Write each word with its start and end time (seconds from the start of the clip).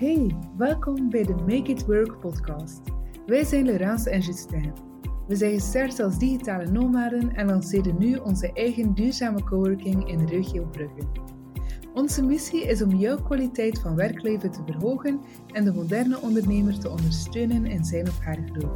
Hey, 0.00 0.36
welkom 0.56 1.10
bij 1.10 1.24
de 1.24 1.34
Make 1.34 1.70
It 1.70 1.86
Work 1.86 2.20
podcast. 2.20 2.80
Wij 3.26 3.44
zijn 3.44 3.64
Laurence 3.64 4.10
en 4.10 4.20
Justin. 4.20 4.72
We 5.28 5.36
zijn 5.36 5.52
gestart 5.52 6.00
als 6.00 6.18
digitale 6.18 6.70
nomaden 6.70 7.34
en 7.34 7.46
lanceren 7.46 7.98
nu 7.98 8.16
onze 8.16 8.52
eigen 8.52 8.94
duurzame 8.94 9.44
coworking 9.44 10.08
in 10.08 10.26
Regio 10.26 10.64
Brugge. 10.64 11.06
Onze 11.94 12.22
missie 12.22 12.62
is 12.62 12.82
om 12.82 12.94
jouw 12.94 13.22
kwaliteit 13.22 13.78
van 13.78 13.94
werkleven 13.94 14.50
te 14.50 14.60
verhogen 14.66 15.20
en 15.52 15.64
de 15.64 15.72
moderne 15.72 16.20
ondernemer 16.20 16.78
te 16.78 16.90
ondersteunen 16.90 17.66
in 17.66 17.84
zijn 17.84 18.08
of 18.08 18.20
haar 18.20 18.38
groei. 18.52 18.72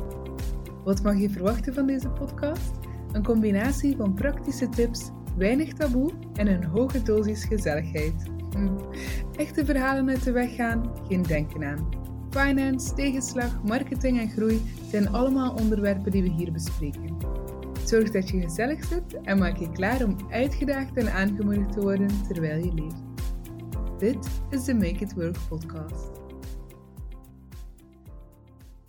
Wat 0.84 1.02
mag 1.02 1.18
je 1.18 1.30
verwachten 1.30 1.74
van 1.74 1.86
deze 1.86 2.08
podcast? 2.08 2.70
Een 3.12 3.24
combinatie 3.24 3.96
van 3.96 4.14
praktische 4.14 4.68
tips, 4.68 5.10
weinig 5.36 5.72
taboe 5.72 6.10
en 6.34 6.46
een 6.46 6.64
hoge 6.64 7.02
dosis 7.02 7.44
gezelligheid. 7.44 8.32
Hm. 8.54 8.68
Echte 9.36 9.64
verhalen 9.64 10.08
uit 10.08 10.24
de 10.24 10.32
weg 10.32 10.54
gaan, 10.54 10.90
geen 11.08 11.22
denken 11.22 11.64
aan. 11.64 11.88
Finance, 12.30 12.94
tegenslag, 12.94 13.62
marketing 13.62 14.18
en 14.20 14.30
groei 14.30 14.62
zijn 14.90 15.08
allemaal 15.08 15.54
onderwerpen 15.54 16.12
die 16.12 16.22
we 16.22 16.28
hier 16.28 16.52
bespreken. 16.52 17.16
Zorg 17.84 18.10
dat 18.10 18.28
je 18.28 18.40
gezellig 18.40 18.84
zit 18.84 19.20
en 19.22 19.38
maak 19.38 19.56
je 19.56 19.70
klaar 19.70 20.04
om 20.04 20.16
uitgedaagd 20.30 20.96
en 20.96 21.12
aangemoedigd 21.12 21.72
te 21.72 21.80
worden 21.80 22.08
terwijl 22.28 22.64
je 22.64 22.74
leeft. 22.74 23.02
Dit 23.98 24.28
is 24.50 24.64
de 24.64 24.74
Make 24.74 25.04
It 25.04 25.14
Work 25.14 25.36
podcast. 25.48 26.23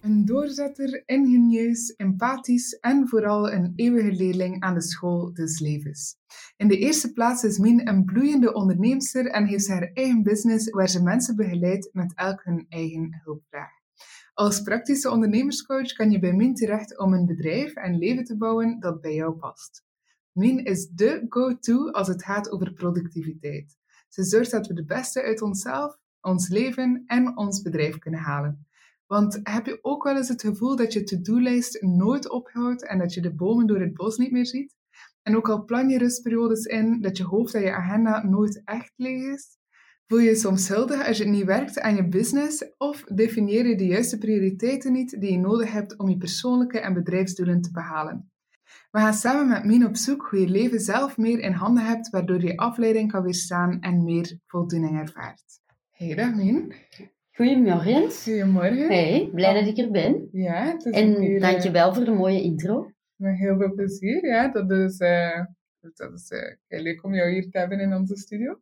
Een 0.06 0.26
doorzetter, 0.26 1.04
ingenieus, 1.06 1.94
empathisch 1.96 2.80
en 2.80 3.08
vooral 3.08 3.52
een 3.52 3.74
eeuwige 3.76 4.12
leerling 4.12 4.62
aan 4.62 4.74
de 4.74 4.82
school 4.82 5.34
des 5.34 5.60
levens. 5.60 6.16
In 6.58 6.68
de 6.68 6.78
eerste 6.78 7.12
plaats 7.14 7.44
is 7.44 7.58
Min 7.58 7.88
een 7.88 8.06
bloeiende 8.06 8.54
onderneemster 8.54 9.26
en 9.26 9.46
heeft 9.46 9.68
haar 9.68 9.92
eigen 9.94 10.24
business 10.24 10.70
waar 10.70 10.90
ze 10.90 11.04
mensen 11.04 11.36
begeleidt 11.36 11.90
met 11.94 12.14
elk 12.16 12.44
hun 12.44 12.66
eigen 12.70 13.22
hulpvraag. 13.24 13.72
Als 14.34 14.62
praktische 14.62 15.10
ondernemerscoach 15.10 15.94
kan 15.94 16.12
je 16.12 16.20
bij 16.20 16.34
Min 16.34 16.56
terecht 16.56 17.00
om 17.00 17.14
een 17.14 17.26
bedrijf 17.26 17.74
en 17.74 17.98
leven 17.98 18.24
te 18.24 18.38
bouwen 18.38 18.80
dat 18.80 19.02
bij 19.02 19.14
jou 19.14 19.34
past. 19.34 19.84
Min 20.32 20.64
is 20.64 20.88
de 20.88 21.26
go-to 21.30 21.92
als 21.92 22.08
het 22.08 22.24
gaat 22.24 22.52
over 22.52 22.74
productiviteit. 22.74 23.78
Ze 24.10 24.24
zorgt 24.24 24.52
dat 24.52 24.68
we 24.68 24.74
de 24.74 24.86
beste 24.86 25.24
uit 25.24 25.42
onszelf, 25.42 25.98
ons 26.22 26.50
leven 26.50 27.04
en 27.06 27.38
ons 27.38 27.62
bedrijf 27.62 27.98
kunnen 27.98 28.20
halen. 28.20 28.68
Want 29.08 29.40
heb 29.44 29.66
je 29.66 29.80
ook 29.82 30.04
wel 30.04 30.16
eens 30.16 30.28
het 30.28 30.42
gevoel 30.42 30.76
dat 30.76 30.94
je 30.94 31.04
to-do-lijst 31.04 31.82
nooit 31.82 32.30
ophoudt 32.30 32.88
en 32.88 32.98
dat 32.98 33.14
je 33.14 33.22
de 33.22 33.36
bomen 33.36 33.68
door 33.68 33.80
het 33.80 33.94
bos 33.94 34.18
niet 34.18 34.32
meer 34.32 34.46
ziet? 34.46 34.76
En 35.22 35.36
ook 35.36 35.50
al 35.50 35.66
plan 35.66 35.90
je 35.90 35.98
rustperiodes 35.98 36.66
in, 36.66 37.02
dat 37.02 37.18
je 37.18 37.24
hoofd 37.24 37.54
dat 37.54 37.62
je 37.62 37.74
agenda 37.74 38.26
nooit 38.26 38.62
echt 38.64 38.94
leeg 38.96 39.34
is? 39.34 39.58
Voel 40.08 40.20
je 40.20 40.30
je 40.30 40.36
soms 40.36 40.66
schuldig 40.66 41.08
als 41.08 41.18
je 41.18 41.26
niet 41.26 41.46
werkt 41.46 41.80
aan 41.80 41.96
je 41.96 42.08
business? 42.08 42.66
Of 42.78 43.04
definieer 43.04 43.68
je 43.68 43.76
de 43.76 43.86
juiste 43.86 44.18
prioriteiten 44.18 44.92
niet 44.92 45.22
die 45.22 45.32
je 45.32 45.38
nodig 45.38 45.72
hebt 45.72 45.98
om 45.98 46.10
je 46.10 46.18
persoonlijke 46.18 46.80
en 46.80 46.94
bedrijfsdoelen 46.94 47.62
te 47.62 47.72
behalen? 47.72 48.32
We 48.92 49.00
gaan 49.00 49.14
samen 49.14 49.48
met 49.48 49.66
Mien 49.66 49.86
op 49.86 49.96
zoek 49.96 50.28
hoe 50.30 50.40
je 50.40 50.48
leven 50.48 50.80
zelf 50.80 51.18
meer 51.18 51.40
in 51.40 51.52
handen 51.52 51.86
hebt, 51.86 52.10
waardoor 52.10 52.42
je 52.42 52.58
afleiding 52.58 53.12
kan 53.12 53.24
weerstaan 53.24 53.80
en 53.80 54.04
meer 54.04 54.40
voldoening 54.46 55.00
ervaart. 55.00 55.44
Hey, 55.92 56.16
dag 56.16 56.36
Mien. 56.36 56.74
Goedemorgen. 57.36 58.12
Goedemorgen. 58.12 58.88
Hey, 58.88 59.30
blij 59.34 59.54
dat 59.54 59.68
ik 59.68 59.78
er 59.78 59.92
ben. 59.92 60.30
Ja, 60.32 60.66
het 60.66 60.86
is 60.86 60.94
En 60.94 61.16
eh, 61.16 61.42
dankjewel 61.42 61.94
voor 61.94 62.06
de 62.06 62.12
mooie 62.12 62.42
intro. 62.42 62.92
Met 63.16 63.38
heel 63.38 63.58
veel 63.58 63.74
plezier, 63.74 64.26
ja. 64.26 64.48
Dat 64.48 64.72
is, 64.72 64.98
eh, 64.98 65.46
dat 65.80 66.14
is 66.14 66.30
eh, 66.30 66.56
heel 66.68 66.82
leuk 66.82 67.04
om 67.04 67.14
jou 67.14 67.32
hier 67.32 67.50
te 67.50 67.58
hebben 67.58 67.80
in 67.80 67.94
onze 67.94 68.16
studio. 68.16 68.60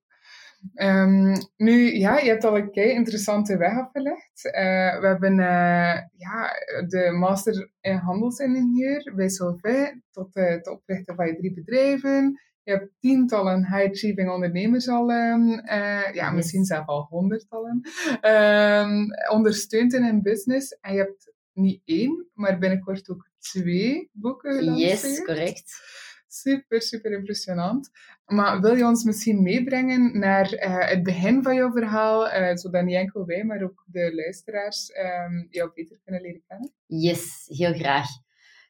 Ehm, 0.73 1.35
nu, 1.57 1.97
ja, 1.97 2.17
je 2.17 2.29
hebt 2.29 2.43
al 2.43 2.57
een 2.57 2.71
kei 2.71 2.89
interessante 2.89 3.57
weg 3.57 3.77
afgelegd. 3.77 4.51
Eh, 4.51 4.99
we 4.99 5.07
hebben 5.07 5.39
eh, 5.39 6.01
ja, 6.17 6.51
de 6.87 7.11
master 7.19 7.69
in 7.81 7.95
handelsingenieur 7.95 9.11
bij 9.15 9.29
Solvay 9.29 10.01
tot 10.11 10.35
eh, 10.35 10.47
het 10.47 10.67
oprichten 10.67 11.15
van 11.15 11.27
je 11.27 11.35
drie 11.35 11.53
bedrijven. 11.53 12.41
Je 12.63 12.71
hebt 12.71 12.91
tientallen 12.99 13.65
high-achieving 13.65 14.29
ondernemers 14.29 14.87
al, 14.87 15.11
ehm, 15.11 15.49
eh, 15.49 16.13
ja, 16.13 16.31
misschien 16.31 16.65
zelfs 16.65 16.87
al 16.87 17.07
honderdtallen, 17.09 17.81
ehm, 18.21 19.05
ondersteund 19.31 19.93
in 19.93 20.03
hun 20.03 20.21
business. 20.21 20.77
En 20.81 20.93
je 20.93 20.99
hebt 20.99 21.33
niet 21.53 21.81
één, 21.85 22.27
maar 22.33 22.57
binnenkort 22.57 23.09
ook 23.09 23.29
twee 23.39 24.09
boeken 24.11 24.53
gelanceerd. 24.53 25.01
Yes, 25.01 25.23
correct. 25.23 25.81
Super, 26.27 26.81
super 26.81 27.11
impressionant. 27.11 27.89
Maar 28.25 28.61
wil 28.61 28.75
je 28.75 28.85
ons 28.85 29.03
misschien 29.03 29.41
meebrengen 29.41 30.19
naar 30.19 30.51
eh, 30.51 30.89
het 30.89 31.03
begin 31.03 31.43
van 31.43 31.55
jouw 31.55 31.71
verhaal, 31.71 32.29
eh, 32.29 32.55
zodat 32.55 32.83
niet 32.83 32.95
enkel 32.95 33.25
wij, 33.25 33.43
maar 33.43 33.63
ook 33.63 33.83
de 33.85 34.15
luisteraars 34.15 34.91
ehm, 34.91 35.45
jou 35.49 35.71
beter 35.73 35.99
kunnen 36.03 36.21
leren 36.21 36.43
kennen? 36.47 36.73
Yes, 36.85 37.45
heel 37.47 37.73
graag. 37.73 38.07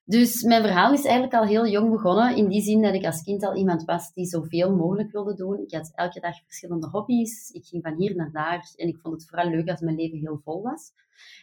Dus 0.05 0.43
mijn 0.43 0.61
verhaal 0.61 0.93
is 0.93 1.03
eigenlijk 1.03 1.33
al 1.33 1.45
heel 1.45 1.67
jong 1.67 1.91
begonnen, 1.91 2.35
in 2.35 2.47
die 2.47 2.61
zin 2.61 2.81
dat 2.81 2.93
ik 2.93 3.05
als 3.05 3.21
kind 3.21 3.43
al 3.43 3.55
iemand 3.55 3.83
was 3.83 4.13
die 4.13 4.25
zoveel 4.25 4.75
mogelijk 4.75 5.11
wilde 5.11 5.33
doen. 5.33 5.59
Ik 5.59 5.73
had 5.73 5.91
elke 5.95 6.19
dag 6.19 6.35
verschillende 6.45 6.87
hobby's. 6.87 7.49
Ik 7.49 7.65
ging 7.65 7.83
van 7.83 7.95
hier 7.95 8.15
naar 8.15 8.31
daar 8.31 8.71
en 8.75 8.87
ik 8.87 8.97
vond 9.01 9.13
het 9.13 9.29
vooral 9.29 9.49
leuk 9.49 9.69
als 9.69 9.79
mijn 9.79 9.95
leven 9.95 10.17
heel 10.17 10.41
vol 10.43 10.61
was. 10.61 10.91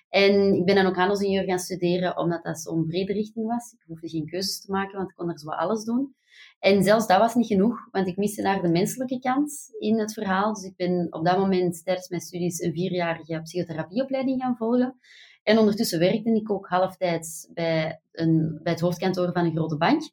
En 0.09 0.55
ik 0.55 0.65
ben 0.65 0.75
dan 0.75 0.87
ook 0.87 0.97
handelsingenieur 0.97 1.45
gaan 1.45 1.59
studeren, 1.59 2.17
omdat 2.17 2.43
dat 2.43 2.61
zo'n 2.61 2.87
brede 2.87 3.13
richting 3.13 3.47
was. 3.47 3.73
Ik 3.73 3.85
hoefde 3.87 4.09
geen 4.09 4.27
keuzes 4.27 4.61
te 4.61 4.71
maken, 4.71 4.97
want 4.97 5.11
ik 5.11 5.17
kon 5.17 5.31
er 5.31 5.39
zo 5.39 5.49
alles 5.49 5.85
doen. 5.85 6.15
En 6.59 6.83
zelfs 6.83 7.07
dat 7.07 7.19
was 7.19 7.35
niet 7.35 7.47
genoeg, 7.47 7.89
want 7.91 8.07
ik 8.07 8.17
miste 8.17 8.43
naar 8.43 8.63
de 8.63 8.69
menselijke 8.69 9.19
kant 9.19 9.69
in 9.79 9.99
het 9.99 10.13
verhaal. 10.13 10.55
Dus 10.55 10.65
ik 10.65 10.77
ben 10.77 11.07
op 11.11 11.25
dat 11.25 11.39
moment 11.39 11.85
tijdens 11.85 12.09
mijn 12.09 12.23
studies 12.23 12.61
een 12.61 12.73
vierjarige 12.73 13.41
psychotherapieopleiding 13.43 14.43
gaan 14.43 14.57
volgen. 14.57 14.99
En 15.43 15.59
ondertussen 15.59 15.99
werkte 15.99 16.35
ik 16.35 16.51
ook 16.51 16.69
halftijds 16.69 17.49
bij, 17.55 18.01
een, 18.13 18.61
bij 18.63 18.73
het 18.73 18.81
hoofdkantoor 18.81 19.33
van 19.33 19.45
een 19.45 19.55
grote 19.55 19.77
bank. 19.77 20.11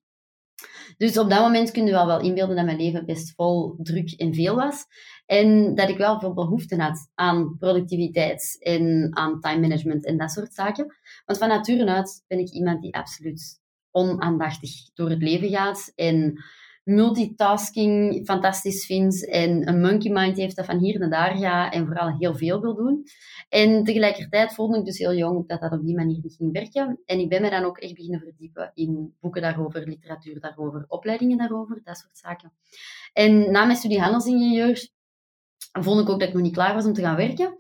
Dus 0.98 1.18
op 1.18 1.30
dat 1.30 1.40
moment 1.40 1.72
kun 1.72 1.86
je 1.86 1.92
wel 1.92 2.08
wel 2.08 2.22
inbeelden 2.22 2.56
dat 2.56 2.66
mijn 2.66 2.78
leven 2.78 3.06
best 3.06 3.34
vol 3.36 3.76
druk 3.78 4.12
en 4.12 4.34
veel 4.34 4.56
was. 4.56 4.86
En 5.26 5.76
dat 5.76 5.90
ik 5.90 5.98
wel 5.98 6.20
veel 6.20 6.34
behoefte 6.34 6.82
had 6.82 7.10
aan 7.14 7.56
productiviteit 7.58 8.58
en 8.60 9.10
aan 9.18 9.40
time 9.40 9.60
management 9.60 10.06
en 10.06 10.18
dat 10.18 10.32
soort 10.32 10.54
zaken. 10.54 10.96
Want 11.26 11.40
van 11.40 11.48
nature 11.48 11.86
uit 11.86 12.24
ben 12.28 12.40
ik 12.40 12.50
iemand 12.50 12.82
die 12.82 12.96
absoluut 12.96 13.60
onaandachtig 13.92 14.72
door 14.94 15.10
het 15.10 15.22
leven 15.22 15.50
gaat 15.50 15.92
en 15.96 16.44
multitasking 16.88 18.22
fantastisch 18.26 18.86
vindt 18.86 19.30
en 19.30 19.68
een 19.68 19.82
monkey 19.82 20.12
mind 20.12 20.38
heeft 20.38 20.56
dat 20.56 20.66
van 20.66 20.78
hier 20.78 21.00
naar 21.00 21.10
daar 21.10 21.38
gaat 21.38 21.74
en 21.74 21.86
vooral 21.86 22.18
heel 22.18 22.36
veel 22.36 22.62
wil 22.62 22.76
doen. 22.76 23.04
En 23.50 23.84
tegelijkertijd 23.84 24.54
voelde 24.54 24.78
ik 24.78 24.86
dus 24.86 24.98
heel 24.98 25.14
jong 25.14 25.48
dat 25.48 25.62
dat 25.62 25.72
op 25.72 25.86
die 25.86 25.96
manier 25.96 26.20
niet 26.22 26.36
ging 26.36 26.52
werken. 26.52 27.00
En 27.06 27.20
ik 27.20 27.30
ben 27.30 27.42
me 27.42 27.50
dan 27.50 27.64
ook 27.64 27.78
echt 27.78 27.94
beginnen 27.94 28.20
verdiepen 28.20 28.72
in 28.74 29.16
boeken 29.20 29.42
daarover, 29.42 29.88
literatuur 29.88 30.40
daarover, 30.40 30.86
opleidingen 30.88 31.38
daarover, 31.38 31.82
dat 31.84 31.98
soort 31.98 32.18
zaken. 32.18 32.52
En 33.14 33.52
na 33.52 33.66
mijn 33.66 33.78
studie 33.78 34.02
handelsingenieur 34.02 34.90
vond 35.72 36.02
ik 36.02 36.10
ook 36.10 36.20
dat 36.20 36.28
ik 36.28 36.34
nog 36.34 36.44
niet 36.44 36.54
klaar 36.54 36.74
was 36.74 36.86
om 36.86 36.94
te 36.94 37.02
gaan 37.02 37.16
werken. 37.16 37.56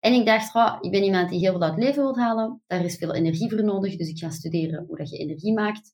En 0.00 0.12
ik 0.12 0.26
dacht, 0.26 0.80
ik 0.80 0.90
ben 0.90 1.02
iemand 1.02 1.30
die 1.30 1.38
heel 1.38 1.52
veel 1.52 1.62
uit 1.62 1.74
het 1.74 1.84
leven 1.84 2.02
wil 2.02 2.18
halen. 2.18 2.62
Daar 2.66 2.84
is 2.84 2.96
veel 2.96 3.14
energie 3.14 3.50
voor 3.50 3.64
nodig, 3.64 3.96
dus 3.96 4.08
ik 4.08 4.18
ga 4.18 4.30
studeren 4.30 4.84
hoe 4.86 4.96
dat 4.96 5.10
je 5.10 5.16
energie 5.16 5.52
maakt. 5.52 5.92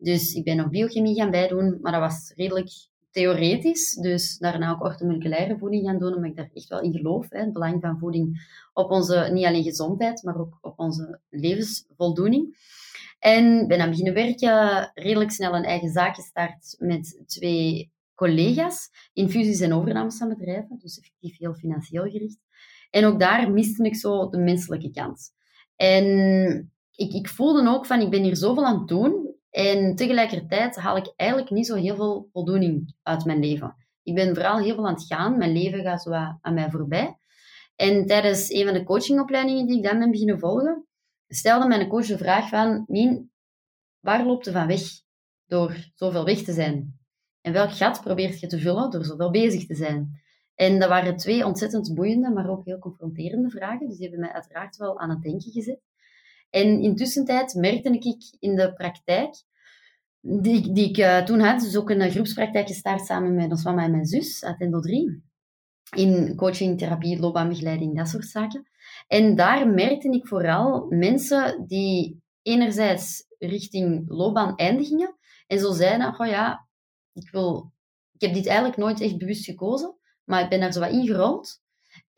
Dus 0.00 0.34
ik 0.34 0.44
ben 0.44 0.56
nog 0.56 0.68
biochemie 0.68 1.14
gaan 1.14 1.30
bijdoen, 1.30 1.78
maar 1.80 1.92
dat 1.92 2.00
was 2.00 2.32
redelijk 2.36 2.70
theoretisch. 3.10 3.94
Dus 3.94 4.38
daarna 4.38 4.70
ook 4.70 4.84
orthomoleculaire 4.84 5.58
voeding 5.58 5.86
gaan 5.86 5.98
doen, 5.98 6.14
omdat 6.14 6.30
ik 6.30 6.36
daar 6.36 6.50
echt 6.54 6.68
wel 6.68 6.80
in 6.80 6.92
geloof. 6.92 7.26
Hè, 7.30 7.40
het 7.40 7.52
belang 7.52 7.80
van 7.80 7.98
voeding 7.98 8.58
op 8.72 8.90
onze, 8.90 9.30
niet 9.32 9.44
alleen 9.44 9.62
gezondheid, 9.62 10.22
maar 10.22 10.38
ook 10.38 10.58
op 10.60 10.78
onze 10.78 11.20
levensvoldoening. 11.28 12.58
En 13.18 13.66
ben 13.66 13.78
dan 13.78 13.90
beginnen 13.90 14.14
werken, 14.14 14.90
redelijk 14.94 15.30
snel 15.30 15.54
een 15.54 15.64
eigen 15.64 15.90
zaak 15.90 16.14
gestart 16.14 16.74
met 16.78 17.22
twee 17.26 17.92
collega's 18.14 18.90
in 19.12 19.30
fusies 19.30 19.60
en 19.60 19.72
overnames 19.72 20.16
van 20.16 20.28
bedrijven, 20.28 20.78
dus 20.78 20.98
effectief 20.98 21.38
heel 21.38 21.54
financieel 21.54 22.10
gericht. 22.10 22.38
En 22.90 23.04
ook 23.04 23.20
daar 23.20 23.50
miste 23.50 23.84
ik 23.84 23.96
zo 23.96 24.28
de 24.28 24.38
menselijke 24.38 24.90
kant. 24.90 25.32
En 25.76 26.72
ik, 26.94 27.12
ik 27.12 27.28
voelde 27.28 27.68
ook 27.68 27.86
van, 27.86 28.00
ik 28.00 28.10
ben 28.10 28.22
hier 28.22 28.36
zoveel 28.36 28.64
aan 28.64 28.78
het 28.78 28.88
doen, 28.88 29.34
en 29.50 29.96
tegelijkertijd 29.96 30.76
haal 30.76 30.96
ik 30.96 31.12
eigenlijk 31.16 31.50
niet 31.50 31.66
zo 31.66 31.74
heel 31.74 31.96
veel 31.96 32.28
voldoening 32.32 32.94
uit 33.02 33.24
mijn 33.24 33.40
leven. 33.40 33.76
Ik 34.02 34.14
ben 34.14 34.34
vooral 34.34 34.58
heel 34.58 34.74
veel 34.74 34.86
aan 34.86 34.94
het 34.94 35.06
gaan. 35.06 35.38
Mijn 35.38 35.52
leven 35.52 35.82
gaat 35.82 36.02
zo 36.02 36.12
aan 36.12 36.54
mij 36.54 36.70
voorbij. 36.70 37.18
En 37.76 38.06
tijdens 38.06 38.50
een 38.50 38.64
van 38.64 38.74
de 38.74 38.84
coachingopleidingen 38.84 39.66
die 39.66 39.76
ik 39.76 39.82
dan 39.82 39.98
ben 39.98 40.10
beginnen 40.10 40.38
volgen, 40.38 40.86
stelde 41.28 41.66
mijn 41.66 41.88
coach 41.88 42.06
de 42.06 42.18
vraag 42.18 42.48
van, 42.48 42.84
Mien, 42.86 43.32
waar 44.00 44.26
loopt 44.26 44.44
je 44.44 44.52
van 44.52 44.66
weg 44.66 44.80
door 45.46 45.90
zoveel 45.94 46.24
weg 46.24 46.42
te 46.42 46.52
zijn? 46.52 46.98
En 47.40 47.52
welk 47.52 47.72
gat 47.72 48.00
probeert 48.00 48.40
je 48.40 48.46
te 48.46 48.58
vullen 48.58 48.90
door 48.90 49.04
zoveel 49.04 49.30
bezig 49.30 49.66
te 49.66 49.74
zijn? 49.74 50.20
En 50.54 50.78
dat 50.78 50.88
waren 50.88 51.16
twee 51.16 51.46
ontzettend 51.46 51.94
boeiende, 51.94 52.30
maar 52.30 52.50
ook 52.50 52.64
heel 52.64 52.78
confronterende 52.78 53.50
vragen. 53.50 53.86
Dus 53.86 53.96
die 53.96 54.08
hebben 54.08 54.20
mij 54.26 54.32
uiteraard 54.32 54.76
wel 54.76 54.98
aan 54.98 55.10
het 55.10 55.22
denken 55.22 55.50
gezet. 55.50 55.80
En 56.50 56.80
intussen 56.80 57.24
merkte 57.56 57.90
ik 57.90 58.36
in 58.38 58.54
de 58.54 58.72
praktijk, 58.72 59.42
die, 60.20 60.72
die 60.72 60.88
ik 60.88 60.98
uh, 60.98 61.18
toen 61.18 61.40
had, 61.40 61.60
dus 61.60 61.76
ook 61.76 61.90
een 61.90 62.10
groepspraktijk 62.10 62.66
gestart 62.66 63.06
samen 63.06 63.34
met 63.34 63.50
ons 63.50 63.64
mama 63.64 63.84
en 63.84 63.90
mijn 63.90 64.06
zus, 64.06 64.44
uit 64.44 64.60
Endo 64.60 64.80
3, 64.80 65.22
in 65.96 66.36
coaching, 66.36 66.78
therapie, 66.78 67.18
loopbaanbegeleiding, 67.18 67.96
dat 67.96 68.08
soort 68.08 68.26
zaken. 68.26 68.68
En 69.06 69.36
daar 69.36 69.68
merkte 69.68 70.10
ik 70.10 70.26
vooral 70.26 70.86
mensen 70.88 71.64
die 71.66 72.22
enerzijds 72.42 73.24
richting 73.38 74.04
loopbaan 74.08 74.56
eindigingen 74.56 75.16
en 75.46 75.58
zo 75.58 75.72
zeiden, 75.72 76.20
oh 76.20 76.26
ja, 76.26 76.68
ik, 77.12 77.30
wil, 77.30 77.72
ik 78.12 78.20
heb 78.20 78.34
dit 78.34 78.46
eigenlijk 78.46 78.76
nooit 78.76 79.00
echt 79.00 79.18
bewust 79.18 79.44
gekozen, 79.44 79.96
maar 80.24 80.42
ik 80.42 80.48
ben 80.48 80.60
daar 80.60 80.72
zo 80.72 80.80
wat 80.80 80.90
ingerold. 80.90 81.62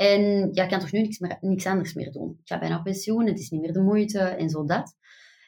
En 0.02 0.48
ja, 0.52 0.62
ik 0.62 0.68
kan 0.68 0.80
toch 0.80 0.92
nu 0.92 1.00
niks, 1.00 1.18
meer, 1.18 1.38
niks 1.40 1.66
anders 1.66 1.94
meer 1.94 2.12
doen. 2.12 2.30
Ik 2.40 2.48
ga 2.48 2.58
bijna 2.58 2.78
op 2.78 2.84
pensioen, 2.84 3.26
het 3.26 3.38
is 3.38 3.50
niet 3.50 3.60
meer 3.60 3.72
de 3.72 3.80
moeite 3.80 4.18
en 4.18 4.50
zo 4.50 4.64
dat. 4.64 4.96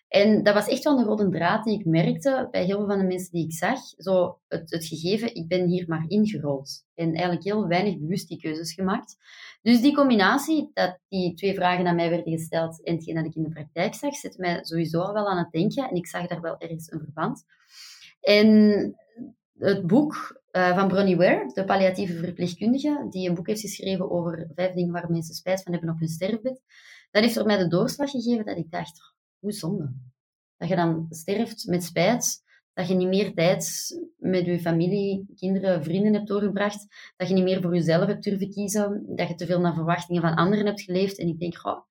En 0.08 0.42
dat 0.42 0.54
was 0.54 0.68
echt 0.68 0.84
wel 0.84 0.98
een 0.98 1.04
rode 1.04 1.28
draad 1.28 1.64
die 1.64 1.78
ik 1.78 1.84
merkte 1.84 2.48
bij 2.50 2.64
heel 2.64 2.76
veel 2.76 2.86
van 2.86 2.98
de 2.98 3.04
mensen 3.04 3.32
die 3.32 3.44
ik 3.44 3.52
zag. 3.52 3.78
Zo 3.96 4.38
het, 4.48 4.70
het 4.70 4.86
gegeven, 4.86 5.34
ik 5.34 5.48
ben 5.48 5.66
hier 5.66 5.84
maar 5.88 6.04
ingerold. 6.08 6.84
En 6.94 7.12
eigenlijk 7.12 7.44
heel 7.44 7.66
weinig 7.66 7.98
bewust 7.98 8.28
die 8.28 8.40
keuzes 8.40 8.74
gemaakt. 8.74 9.16
Dus 9.62 9.80
die 9.80 9.94
combinatie, 9.94 10.70
dat 10.72 10.98
die 11.08 11.34
twee 11.34 11.54
vragen 11.54 11.86
aan 11.86 11.96
mij 11.96 12.10
werden 12.10 12.32
gesteld 12.32 12.84
en 12.84 12.94
hetgeen 12.94 13.14
dat 13.14 13.24
ik 13.24 13.34
in 13.34 13.42
de 13.42 13.48
praktijk 13.48 13.94
zag, 13.94 14.14
zette 14.14 14.40
mij 14.40 14.58
sowieso 14.64 15.00
al 15.00 15.12
wel 15.12 15.28
aan 15.28 15.38
het 15.38 15.52
denken. 15.52 15.88
En 15.88 15.96
ik 15.96 16.06
zag 16.06 16.26
daar 16.26 16.40
wel 16.40 16.58
ergens 16.58 16.92
een 16.92 17.00
verband. 17.00 17.44
En 18.20 18.48
het 19.58 19.86
boek 19.86 20.42
uh, 20.56 20.74
van 20.74 20.88
Bronnie 20.88 21.16
Ware, 21.16 21.50
de 21.54 21.64
palliatieve 21.64 22.16
verpleegkundige, 22.16 23.06
die 23.10 23.28
een 23.28 23.34
boek 23.34 23.46
heeft 23.46 23.60
geschreven 23.60 24.10
over 24.10 24.50
vijf 24.54 24.74
dingen 24.74 24.92
waar 24.92 25.10
mensen 25.10 25.34
spijt 25.34 25.62
van 25.62 25.72
hebben 25.72 25.90
op 25.90 25.98
hun 25.98 26.08
sterfbed, 26.08 26.62
dat 27.10 27.22
heeft 27.22 27.34
voor 27.34 27.46
mij 27.46 27.58
de 27.58 27.68
doorslag 27.68 28.10
gegeven 28.10 28.44
dat 28.44 28.56
ik 28.56 28.70
dacht, 28.70 29.14
hoe 29.38 29.52
zonde. 29.52 29.92
Dat 30.56 30.68
je 30.68 30.76
dan 30.76 31.06
sterft 31.10 31.66
met 31.66 31.84
spijt, 31.84 32.42
dat 32.74 32.88
je 32.88 32.94
niet 32.94 33.08
meer 33.08 33.34
tijd 33.34 33.90
met 34.16 34.44
je 34.44 34.60
familie, 34.60 35.26
kinderen, 35.36 35.84
vrienden 35.84 36.12
hebt 36.12 36.28
doorgebracht, 36.28 36.86
dat 37.16 37.28
je 37.28 37.34
niet 37.34 37.44
meer 37.44 37.62
voor 37.62 37.74
jezelf 37.74 38.06
hebt 38.06 38.24
durven 38.24 38.50
kiezen, 38.50 39.04
dat 39.16 39.28
je 39.28 39.34
te 39.34 39.46
veel 39.46 39.60
naar 39.60 39.74
verwachtingen 39.74 40.22
van 40.22 40.34
anderen 40.34 40.66
hebt 40.66 40.80
geleefd. 40.80 41.18
En 41.18 41.28
ik 41.28 41.38
denk, 41.38 41.84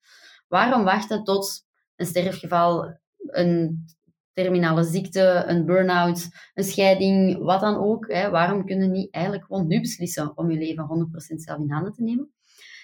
waarom 0.48 0.84
wachten 0.84 1.24
tot 1.24 1.66
een 1.96 2.06
sterfgeval, 2.06 2.98
een 3.18 3.86
terminale 4.34 4.84
ziekte, 4.84 5.44
een 5.48 5.66
burn-out, 5.66 6.30
een 6.54 6.64
scheiding, 6.64 7.38
wat 7.38 7.62
dan 7.62 7.76
ook. 7.76 8.12
Hè? 8.12 8.30
Waarom 8.30 8.66
kunnen 8.66 8.92
niet 8.92 9.14
eigenlijk 9.14 9.46
gewoon 9.46 9.68
nu 9.68 9.80
beslissen 9.80 10.38
om 10.38 10.52
je 10.52 10.58
leven 10.58 11.10
100% 11.34 11.36
zelf 11.36 11.60
in 11.60 11.72
handen 11.72 11.94
te 11.94 12.04
nemen? 12.04 12.34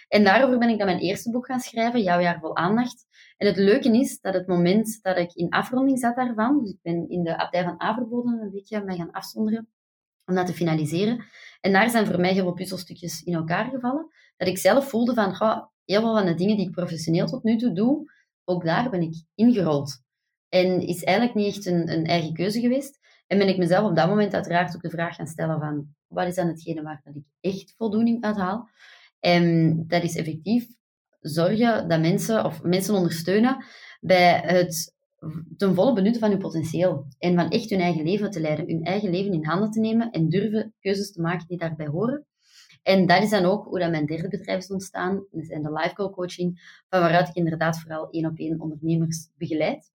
En 0.08 0.24
daarover 0.24 0.58
ben 0.58 0.70
ik 0.70 0.78
dan 0.78 0.88
mijn 0.88 1.00
eerste 1.00 1.32
boek 1.32 1.46
gaan 1.46 1.60
schrijven, 1.60 2.02
Jouw 2.02 2.20
jaar 2.20 2.40
vol 2.40 2.56
aandacht. 2.56 3.08
En 3.38 3.48
het 3.48 3.58
leuke 3.58 4.00
is 4.00 4.20
dat 4.22 4.34
het 4.34 4.48
moment 4.48 5.00
dat 5.02 5.18
ik 5.18 5.34
in 5.34 5.50
afronding 5.50 6.00
zat 6.00 6.16
daarvan, 6.16 6.60
dus 6.60 6.70
ik 6.70 6.80
ben 6.82 7.10
in 7.10 7.24
de 7.24 7.38
abdij 7.38 7.64
van 7.64 7.80
Averboden 7.80 8.42
een 8.42 8.52
beetje 8.52 8.84
mij 8.84 8.96
gaan 8.96 9.12
afzonderen 9.12 9.68
om 10.26 10.36
dat 10.36 10.46
te 10.46 10.54
finaliseren. 10.54 11.26
En 11.62 11.72
daar 11.72 11.90
zijn 11.90 12.06
voor 12.06 12.20
mij 12.20 12.34
heel 12.34 12.44
veel 12.44 12.54
puzzelstukjes 12.54 13.22
in 13.24 13.34
elkaar 13.34 13.70
gevallen, 13.70 14.08
dat 14.38 14.48
ik 14.48 14.58
zelf 14.58 14.90
voelde 14.90 15.14
van, 15.14 15.36
heel 15.86 16.02
veel 16.02 16.14
van 16.14 16.26
de 16.26 16.34
dingen 16.34 16.58
die 16.58 16.68
ik 16.68 16.72
professioneel 16.72 17.26
tot 17.26 17.44
nu 17.44 17.58
toe 17.58 17.74
doe, 17.74 18.12
ook 18.46 18.66
daar 18.66 18.90
ben 18.90 19.02
ik 19.02 19.24
ingerold. 19.36 20.02
En 20.50 20.82
is 20.82 21.04
eigenlijk 21.04 21.38
niet 21.38 21.56
echt 21.56 21.66
een, 21.66 21.92
een 21.92 22.06
eigen 22.06 22.34
keuze 22.34 22.60
geweest. 22.60 23.00
En 23.28 23.38
ben 23.38 23.48
ik 23.48 23.58
mezelf 23.58 23.90
op 23.90 23.96
dat 23.96 24.08
moment 24.08 24.34
uiteraard 24.34 24.76
ook 24.76 24.82
de 24.82 24.90
vraag 24.90 25.16
gaan 25.16 25.28
stellen 25.28 25.60
van, 25.60 25.88
wat 26.08 26.28
is 26.28 26.36
dan 26.36 26.48
hetgene 26.48 26.82
waar 26.82 27.02
ik 27.14 27.24
echt 27.42 27.74
voldoening 27.78 28.24
uit 28.24 28.38
haal? 28.38 28.70
En 29.20 29.76
dat 29.88 30.04
is 30.04 30.16
effectief 30.16 30.68
zorgen 31.22 31.88
dat 31.88 32.00
mensen, 32.00 32.46
of 32.46 32.64
mensen 32.64 32.94
ondersteunen 32.94 33.66
bij 34.00 34.42
het 34.46 34.98
ten 35.58 35.76
volle 35.76 35.94
benutten 35.94 36.22
van 36.22 36.30
hun 36.30 36.40
potentieel. 36.40 37.06
En 37.20 37.36
van 37.36 37.50
echt 37.50 37.70
hun 37.70 37.80
eigen 37.80 38.04
leven 38.04 38.32
te 38.32 38.40
leiden, 38.40 38.68
hun 38.68 38.84
eigen 38.84 39.10
leven 39.10 39.34
in 39.34 39.46
handen 39.46 39.72
te 39.72 39.80
nemen 39.80 40.12
en 40.12 40.30
durven 40.30 40.74
keuzes 40.80 41.12
te 41.12 41.22
maken 41.22 41.48
die 41.48 41.58
daarbij 41.58 41.88
horen. 41.88 42.26
En 42.84 43.08
dat 43.08 43.24
is 43.24 43.30
dan 43.30 43.46
ook 43.46 43.66
hoe 43.66 43.80
dat 43.80 43.92
mijn 43.92 44.06
derde 44.06 44.28
bedrijf 44.28 44.60
is 44.60 44.72
ontstaan. 44.72 45.26
De 45.32 45.72
life 45.74 45.94
coaching, 45.96 46.82
van 46.90 47.00
waaruit 47.00 47.28
ik 47.28 47.36
inderdaad 47.36 47.80
vooral 47.80 48.10
één 48.10 48.26
op 48.26 48.38
één 48.38 48.60
ondernemers 48.60 49.30
begeleid. 49.38 49.92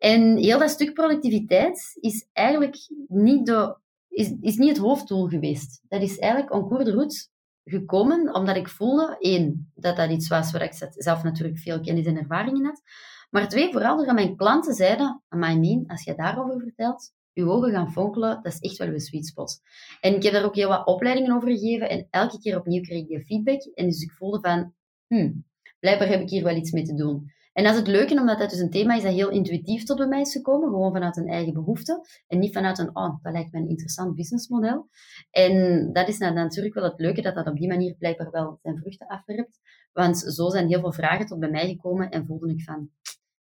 En 0.00 0.36
heel 0.36 0.58
dat 0.58 0.70
stuk 0.70 0.94
productiviteit 0.94 1.96
is 2.00 2.28
eigenlijk 2.32 2.76
niet, 3.08 3.46
de, 3.46 3.76
is, 4.08 4.34
is 4.40 4.56
niet 4.56 4.68
het 4.68 4.78
hoofddoel 4.78 5.28
geweest. 5.28 5.80
Dat 5.88 6.02
is 6.02 6.18
eigenlijk 6.18 6.52
en 6.52 6.84
de 6.84 6.92
route 6.92 7.28
gekomen 7.64 8.34
omdat 8.34 8.56
ik 8.56 8.68
voelde, 8.68 9.16
één, 9.18 9.72
dat 9.74 9.96
dat 9.96 10.10
iets 10.10 10.28
was 10.28 10.52
waar 10.52 10.62
ik 10.62 10.90
zelf 10.96 11.22
natuurlijk 11.22 11.58
veel 11.58 11.80
kennis 11.80 12.06
en 12.06 12.18
ervaring 12.18 12.56
in 12.56 12.64
had. 12.64 12.82
Maar 13.30 13.48
twee, 13.48 13.72
vooral 13.72 13.96
doordat 13.96 14.14
mijn 14.14 14.36
klanten 14.36 14.74
zeiden, 14.74 15.22
Amai 15.28 15.84
als 15.86 16.04
je 16.04 16.14
daarover 16.14 16.60
vertelt, 16.60 17.12
je 17.32 17.44
ogen 17.44 17.70
gaan 17.70 17.92
fonkelen, 17.92 18.42
dat 18.42 18.52
is 18.52 18.58
echt 18.58 18.76
wel 18.76 18.88
een 18.88 19.00
sweet 19.00 19.26
spot. 19.26 19.60
En 20.00 20.14
ik 20.14 20.22
heb 20.22 20.32
daar 20.32 20.44
ook 20.44 20.54
heel 20.54 20.68
wat 20.68 20.86
opleidingen 20.86 21.32
over 21.32 21.48
gegeven 21.48 21.88
en 21.88 22.06
elke 22.10 22.38
keer 22.38 22.58
opnieuw 22.58 22.82
kreeg 22.82 23.00
ik 23.00 23.08
die 23.08 23.24
feedback. 23.24 23.62
En 23.74 23.86
dus 23.86 24.02
ik 24.02 24.10
voelde 24.10 24.40
van, 24.40 24.74
hmm, 25.06 25.44
blijkbaar 25.78 26.08
heb 26.08 26.20
ik 26.20 26.30
hier 26.30 26.44
wel 26.44 26.56
iets 26.56 26.70
mee 26.70 26.84
te 26.84 26.94
doen. 26.94 27.32
En 27.52 27.64
dat 27.64 27.72
is 27.72 27.78
het 27.78 27.88
leuke, 27.88 28.14
omdat 28.14 28.38
dat 28.38 28.50
dus 28.50 28.58
een 28.58 28.70
thema 28.70 28.94
is 28.94 29.02
dat 29.02 29.12
heel 29.12 29.30
intuïtief 29.30 29.84
tot 29.84 29.96
bij 29.96 30.06
mij 30.06 30.20
is 30.20 30.32
gekomen, 30.32 30.68
gewoon 30.68 30.92
vanuit 30.92 31.16
een 31.16 31.28
eigen 31.28 31.52
behoefte 31.52 32.06
en 32.26 32.38
niet 32.38 32.52
vanuit 32.52 32.78
een, 32.78 32.96
oh, 32.96 33.22
dat 33.22 33.32
lijkt 33.32 33.52
me 33.52 33.58
een 33.58 33.68
interessant 33.68 34.14
businessmodel. 34.14 34.88
En 35.30 35.88
dat 35.92 36.08
is 36.08 36.18
natuurlijk 36.18 36.74
wel 36.74 36.84
het 36.84 37.00
leuke, 37.00 37.22
dat 37.22 37.34
dat 37.34 37.46
op 37.46 37.56
die 37.56 37.68
manier 37.68 37.94
blijkbaar 37.94 38.30
wel 38.30 38.58
zijn 38.62 38.78
vruchten 38.78 39.06
afwerpt. 39.06 39.58
Want 39.92 40.18
zo 40.18 40.48
zijn 40.48 40.68
heel 40.68 40.80
veel 40.80 40.92
vragen 40.92 41.26
tot 41.26 41.38
bij 41.38 41.50
mij 41.50 41.68
gekomen 41.68 42.10
en 42.10 42.26
voelde 42.26 42.52
ik 42.52 42.62
van, 42.62 42.90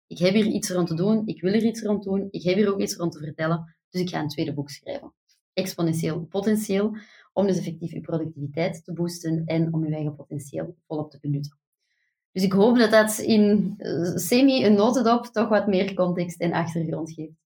ik 0.08 0.18
heb 0.18 0.34
hier 0.34 0.46
iets 0.46 0.70
rond 0.70 0.88
te 0.88 0.96
doen, 0.96 1.22
ik 1.26 1.42
wil 1.42 1.54
er 1.54 1.64
iets 1.64 1.82
rond 1.82 2.04
doen, 2.04 2.28
ik 2.32 2.44
heb 2.44 2.56
hier 2.56 2.72
ook 2.74 2.80
iets 2.80 2.96
rond 2.96 3.12
te 3.12 3.20
vertellen, 3.20 3.76
dus 3.90 4.02
ik 4.02 4.10
ga 4.10 4.22
een 4.22 4.28
tweede 4.28 4.54
boek 4.54 4.70
schrijven. 4.70 5.14
Exponentieel 5.54 6.26
potentieel, 6.26 6.98
om 7.34 7.48
dus 7.48 7.58
effectief 7.58 7.92
je 7.92 8.02
productiviteit 8.02 8.84
te 8.84 8.94
boosten 8.94 9.46
en 9.46 9.74
om 9.74 9.86
je 9.86 9.94
eigen 9.94 10.16
potentieel 10.16 10.76
volop 10.88 11.12
te 11.12 11.18
benutten. 11.22 11.59
Dus 12.40 12.48
ik 12.48 12.54
hoop 12.54 12.78
dat 12.78 12.92
dat 12.92 13.18
in 13.18 13.74
eh, 13.78 14.16
semi 14.16 14.66
een 14.66 14.74
notendop 14.74 15.26
toch 15.26 15.50
wat 15.50 15.68
meer 15.68 15.94
context 15.94 16.40
en 16.40 16.54
achtergrond 16.54 17.12
geeft. 17.12 17.38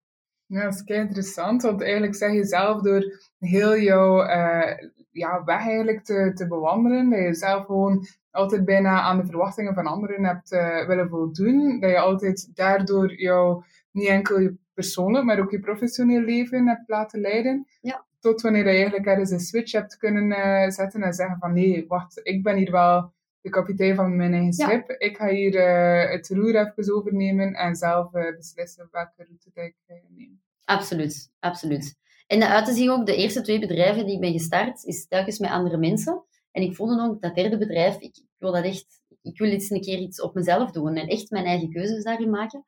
Ja, 0.46 0.62
dat 0.62 0.74
is 0.74 0.84
kei 0.84 1.00
interessant, 1.00 1.62
want 1.62 1.82
eigenlijk 1.82 2.14
zeg 2.14 2.32
je 2.32 2.44
zelf 2.44 2.82
door 2.82 3.20
heel 3.38 3.78
jouw 3.78 4.24
uh, 4.24 4.88
ja, 5.10 5.44
weg 5.44 5.66
eigenlijk 5.66 6.04
te, 6.04 6.32
te 6.34 6.46
bewandelen, 6.46 7.10
dat 7.10 7.18
je 7.18 7.34
zelf 7.34 7.64
gewoon 7.64 8.06
altijd 8.30 8.64
bijna 8.64 9.00
aan 9.00 9.16
de 9.16 9.26
verwachtingen 9.26 9.74
van 9.74 9.86
anderen 9.86 10.24
hebt 10.24 10.52
uh, 10.52 10.86
willen 10.86 11.08
voldoen, 11.08 11.80
dat 11.80 11.90
je 11.90 11.98
altijd 11.98 12.50
daardoor 12.54 13.20
jouw, 13.20 13.64
niet 13.90 14.08
enkel 14.08 14.40
je 14.40 14.56
persoonlijk, 14.74 15.24
maar 15.24 15.40
ook 15.40 15.50
je 15.50 15.60
professioneel 15.60 16.20
leven 16.20 16.68
hebt 16.68 16.88
laten 16.88 17.20
leiden. 17.20 17.66
Ja. 17.80 18.04
Tot 18.20 18.40
wanneer 18.40 18.64
je 18.64 18.70
eigenlijk 18.70 19.06
ergens 19.06 19.30
een 19.30 19.40
switch 19.40 19.72
hebt 19.72 19.96
kunnen 19.96 20.24
uh, 20.24 20.68
zetten 20.68 21.02
en 21.02 21.12
zeggen 21.12 21.38
van 21.38 21.52
nee, 21.52 21.84
wacht, 21.88 22.20
ik 22.22 22.42
ben 22.42 22.56
hier 22.56 22.70
wel 22.70 23.12
de 23.42 23.50
kapitein 23.50 23.94
van 23.94 24.16
mijn 24.16 24.32
eigen 24.32 24.52
schip. 24.52 24.90
Ik 24.90 25.16
ga 25.16 25.28
hier 25.28 25.54
uh, 25.54 26.10
het 26.10 26.28
roer 26.28 26.54
even 26.54 26.94
overnemen 26.94 27.52
en 27.54 27.74
zelf 27.74 28.14
uh, 28.14 28.36
beslissen 28.36 28.88
welke 28.90 29.12
route 29.16 29.50
ik 29.52 29.76
uh, 29.86 29.96
neem. 30.08 30.40
Absoluut, 30.64 31.30
absoluut. 31.38 32.00
En 32.26 32.64
de 32.64 32.72
zien 32.72 32.90
ook, 32.90 33.06
de 33.06 33.16
eerste 33.16 33.40
twee 33.40 33.58
bedrijven 33.58 34.04
die 34.06 34.14
ik 34.14 34.20
ben 34.20 34.32
gestart, 34.32 34.84
is 34.84 35.06
telkens 35.06 35.38
met 35.38 35.50
andere 35.50 35.76
mensen. 35.76 36.24
En 36.50 36.62
ik 36.62 36.76
voelde 36.76 37.02
ook 37.02 37.22
dat 37.22 37.34
derde 37.34 37.58
bedrijf, 37.58 37.94
ik, 37.94 38.16
ik 38.16 38.36
wil 38.38 38.52
dat 38.52 38.64
echt, 38.64 39.00
ik 39.22 39.38
wil 39.38 39.50
eens 39.50 39.70
een 39.70 39.80
keer 39.80 39.98
iets 39.98 40.20
op 40.20 40.34
mezelf 40.34 40.70
doen 40.70 40.96
en 40.96 41.06
echt 41.08 41.30
mijn 41.30 41.44
eigen 41.44 41.70
keuzes 41.70 42.04
daarin 42.04 42.30
maken. 42.30 42.64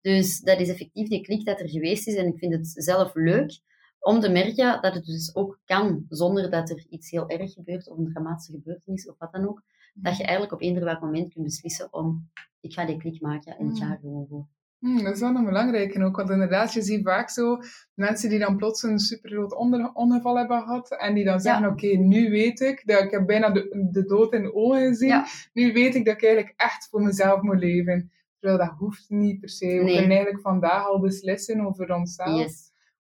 Dus 0.00 0.40
dat 0.40 0.60
is 0.60 0.68
effectief 0.68 1.08
die 1.08 1.22
klik 1.22 1.44
dat 1.44 1.60
er 1.60 1.68
geweest 1.68 2.06
is 2.06 2.14
en 2.14 2.26
ik 2.26 2.38
vind 2.38 2.52
het 2.52 2.72
zelf 2.74 3.14
leuk 3.14 3.60
om 4.00 4.20
te 4.20 4.28
merken 4.28 4.82
dat 4.82 4.94
het 4.94 5.04
dus 5.04 5.34
ook 5.34 5.60
kan 5.64 6.06
zonder 6.08 6.50
dat 6.50 6.70
er 6.70 6.86
iets 6.88 7.10
heel 7.10 7.28
erg 7.28 7.52
gebeurt 7.52 7.88
of 7.88 7.98
een 7.98 8.12
dramatische 8.12 8.52
gebeurtenis 8.52 9.08
of 9.08 9.18
wat 9.18 9.32
dan 9.32 9.48
ook 9.48 9.62
dat 10.02 10.16
je 10.16 10.22
eigenlijk 10.22 10.52
op 10.52 10.60
eender 10.60 10.84
welk 10.84 11.00
moment 11.00 11.32
kunt 11.32 11.44
beslissen 11.44 11.92
om, 11.92 12.30
ik 12.60 12.72
ga 12.72 12.86
die 12.86 12.96
klik 12.96 13.20
maken 13.20 13.56
en 13.56 13.66
ik 13.66 13.76
ga 13.76 13.90
er 13.90 13.98
gewoon 14.00 14.26
voor. 14.28 14.46
Hmm, 14.78 15.02
dat 15.02 15.14
is 15.14 15.20
wel 15.20 15.34
een 15.34 15.44
belangrijke 15.44 16.04
ook, 16.04 16.16
want 16.16 16.30
inderdaad, 16.30 16.72
je 16.72 16.82
ziet 16.82 17.04
vaak 17.04 17.30
zo 17.30 17.58
mensen 17.94 18.30
die 18.30 18.38
dan 18.38 18.56
plots 18.56 18.82
een 18.82 18.98
super 18.98 19.30
groot 19.30 19.54
ongeval 19.94 20.38
hebben 20.38 20.62
gehad 20.62 20.96
en 20.96 21.14
die 21.14 21.24
dan 21.24 21.40
zeggen, 21.40 21.68
oké, 21.68 21.86
nu 21.86 22.30
weet 22.30 22.60
ik, 22.60 22.82
dat 22.86 23.02
ik 23.02 23.10
heb 23.10 23.26
bijna 23.26 23.50
de, 23.50 23.88
de 23.90 24.04
dood 24.04 24.32
in 24.32 24.42
de 24.42 24.54
ogen 24.54 24.86
gezien, 24.86 25.24
nu 25.52 25.72
weet 25.72 25.94
ik 25.94 26.04
dat 26.04 26.14
ik 26.14 26.24
eigenlijk 26.24 26.54
echt 26.56 26.88
voor 26.88 27.02
mezelf 27.02 27.40
moet 27.40 27.58
leven. 27.58 28.10
Terwijl 28.38 28.68
dat 28.68 28.78
hoeft 28.78 29.10
niet 29.10 29.40
per 29.40 29.48
se. 29.48 29.66
We 29.66 29.84
kunnen 29.84 30.10
eigenlijk 30.10 30.40
vandaag 30.40 30.86
al 30.86 31.00
beslissen 31.00 31.66
over 31.66 31.94
onszelf, 31.94 32.52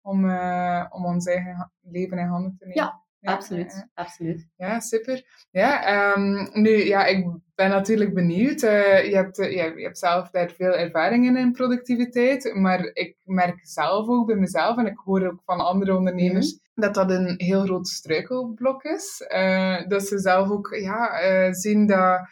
om, 0.01 0.25
uh, 0.25 0.85
om 0.89 1.05
ons 1.05 1.25
eigen 1.25 1.71
leven 1.81 2.17
in 2.17 2.27
handen 2.27 2.55
te 2.59 2.65
nemen. 2.65 2.83
Ja, 2.83 3.04
absoluut, 3.25 3.87
absoluut. 3.93 4.47
Ja, 4.57 4.79
super. 4.79 5.47
Ja, 5.51 6.13
um, 6.15 6.49
nu, 6.53 6.69
ja, 6.69 7.05
ik 7.05 7.27
ben 7.55 7.69
natuurlijk 7.69 8.13
benieuwd. 8.13 8.61
Uh, 8.61 9.05
je, 9.05 9.15
hebt, 9.15 9.39
uh, 9.39 9.51
je, 9.51 9.83
hebt 9.83 9.97
zelf 9.97 10.29
daar 10.29 10.51
veel 10.51 10.73
ervaring 10.73 11.25
in, 11.25 11.37
in 11.37 11.51
productiviteit, 11.51 12.53
maar 12.53 12.89
ik 12.93 13.17
merk 13.23 13.59
zelf 13.61 14.07
ook 14.07 14.27
bij 14.27 14.35
mezelf, 14.35 14.77
en 14.77 14.85
ik 14.85 14.97
hoor 14.97 15.27
ook 15.27 15.41
van 15.45 15.59
andere 15.59 15.95
ondernemers, 15.95 16.53
mhm. 16.53 16.81
dat 16.81 16.93
dat 16.93 17.09
een 17.09 17.33
heel 17.37 17.63
groot 17.63 17.87
struikelblok 17.87 18.83
is. 18.83 19.25
Uh, 19.33 19.87
dat 19.87 20.07
ze 20.07 20.19
zelf 20.19 20.49
ook 20.49 20.75
ja, 20.75 21.53
zien 21.53 21.87
dat 21.87 22.27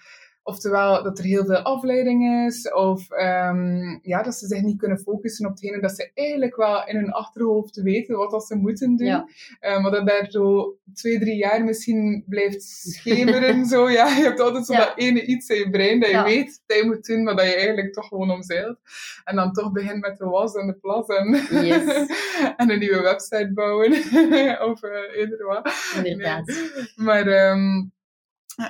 Oftewel 0.45 1.03
dat 1.03 1.17
er 1.17 1.25
heel 1.25 1.45
veel 1.45 1.57
afleiding 1.57 2.47
is, 2.47 2.71
of 2.71 3.11
um, 3.11 3.99
ja, 4.01 4.23
dat 4.23 4.35
ze 4.35 4.47
zich 4.47 4.61
niet 4.61 4.77
kunnen 4.77 4.99
focussen 4.99 5.45
op 5.45 5.51
hetgene 5.51 5.81
dat 5.81 5.95
ze 5.95 6.11
eigenlijk 6.13 6.55
wel 6.55 6.87
in 6.87 6.95
hun 6.95 7.11
achterhoofd 7.11 7.81
weten 7.81 8.17
wat 8.17 8.31
dat 8.31 8.45
ze 8.45 8.55
moeten 8.55 8.95
doen. 8.95 9.07
Ja. 9.07 9.27
Um, 9.61 9.81
maar 9.81 9.91
dat 9.91 10.07
daar 10.07 10.25
zo 10.29 10.75
twee, 10.93 11.19
drie 11.19 11.35
jaar 11.35 11.63
misschien 11.63 12.23
blijft 12.27 12.63
schemeren. 12.63 13.65
zo, 13.73 13.89
ja. 13.89 14.07
Je 14.07 14.23
hebt 14.23 14.39
altijd 14.39 14.65
zo 14.65 14.73
dat 14.73 14.93
ene 14.95 15.25
iets 15.25 15.49
in 15.49 15.57
je 15.57 15.69
brein 15.69 15.99
dat 15.99 16.09
je 16.09 16.23
weet 16.23 16.61
dat 16.65 16.77
je 16.77 16.85
moet 16.85 17.05
doen, 17.05 17.23
maar 17.23 17.35
dat 17.35 17.45
je 17.45 17.55
eigenlijk 17.55 17.93
toch 17.93 18.07
gewoon 18.07 18.31
omzeilt. 18.31 18.77
En 19.23 19.35
dan 19.35 19.51
toch 19.51 19.71
begint 19.71 20.01
met 20.01 20.17
de 20.17 20.25
was 20.25 20.55
en 20.55 20.67
de 20.67 20.73
plas 20.73 21.07
en, 21.07 21.31
yes. 21.65 22.07
en 22.57 22.69
een 22.69 22.79
nieuwe 22.79 23.01
website 23.01 23.51
bouwen. 23.53 23.91
of 24.71 24.83
uh, 24.83 25.47
wat. 25.47 25.73
Inderdaad. 25.95 26.53
Maar... 26.95 27.51
Um, 27.51 27.91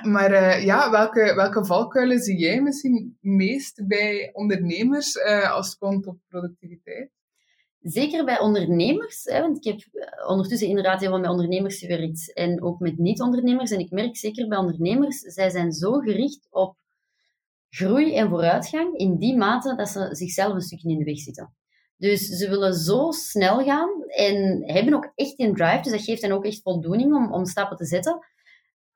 maar 0.02 0.32
uh, 0.32 0.64
ja, 0.64 0.90
welke, 0.90 1.34
welke 1.34 1.64
valkuilen 1.64 2.18
zie 2.18 2.38
jij 2.38 2.62
misschien 2.62 3.18
meest 3.20 3.86
bij 3.86 4.30
ondernemers 4.32 5.14
uh, 5.14 5.52
als 5.52 5.66
het 5.66 5.78
komt 5.78 6.06
op 6.06 6.18
productiviteit? 6.28 7.10
Zeker 7.80 8.24
bij 8.24 8.40
ondernemers, 8.40 9.24
hè, 9.24 9.40
want 9.40 9.56
ik 9.56 9.64
heb 9.64 9.80
eh, 9.92 10.28
ondertussen 10.28 10.68
inderdaad 10.68 11.00
heel 11.00 11.10
veel 11.10 11.20
met 11.20 11.30
ondernemers 11.30 11.78
gewerkt 11.78 12.32
en 12.34 12.62
ook 12.62 12.78
met 12.78 12.98
niet-ondernemers. 12.98 13.70
En 13.70 13.78
ik 13.78 13.90
merk 13.90 14.16
zeker 14.16 14.48
bij 14.48 14.58
ondernemers, 14.58 15.18
zij 15.18 15.50
zijn 15.50 15.72
zo 15.72 15.92
gericht 15.92 16.46
op 16.50 16.76
groei 17.68 18.16
en 18.16 18.28
vooruitgang 18.28 18.96
in 18.96 19.16
die 19.16 19.36
mate 19.36 19.74
dat 19.76 19.88
ze 19.88 20.08
zichzelf 20.10 20.54
een 20.54 20.60
stukje 20.60 20.90
in 20.90 20.98
de 20.98 21.04
weg 21.04 21.18
zitten. 21.18 21.54
Dus 21.96 22.26
ze 22.28 22.48
willen 22.48 22.74
zo 22.74 23.10
snel 23.10 23.64
gaan 23.64 24.02
en 24.06 24.62
hebben 24.72 24.94
ook 24.94 25.12
echt 25.14 25.40
een 25.40 25.54
drive, 25.54 25.82
dus 25.82 25.92
dat 25.92 26.02
geeft 26.02 26.22
hen 26.22 26.32
ook 26.32 26.44
echt 26.44 26.62
voldoening 26.62 27.14
om, 27.14 27.32
om 27.32 27.44
stappen 27.44 27.76
te 27.76 27.86
zetten. 27.86 28.18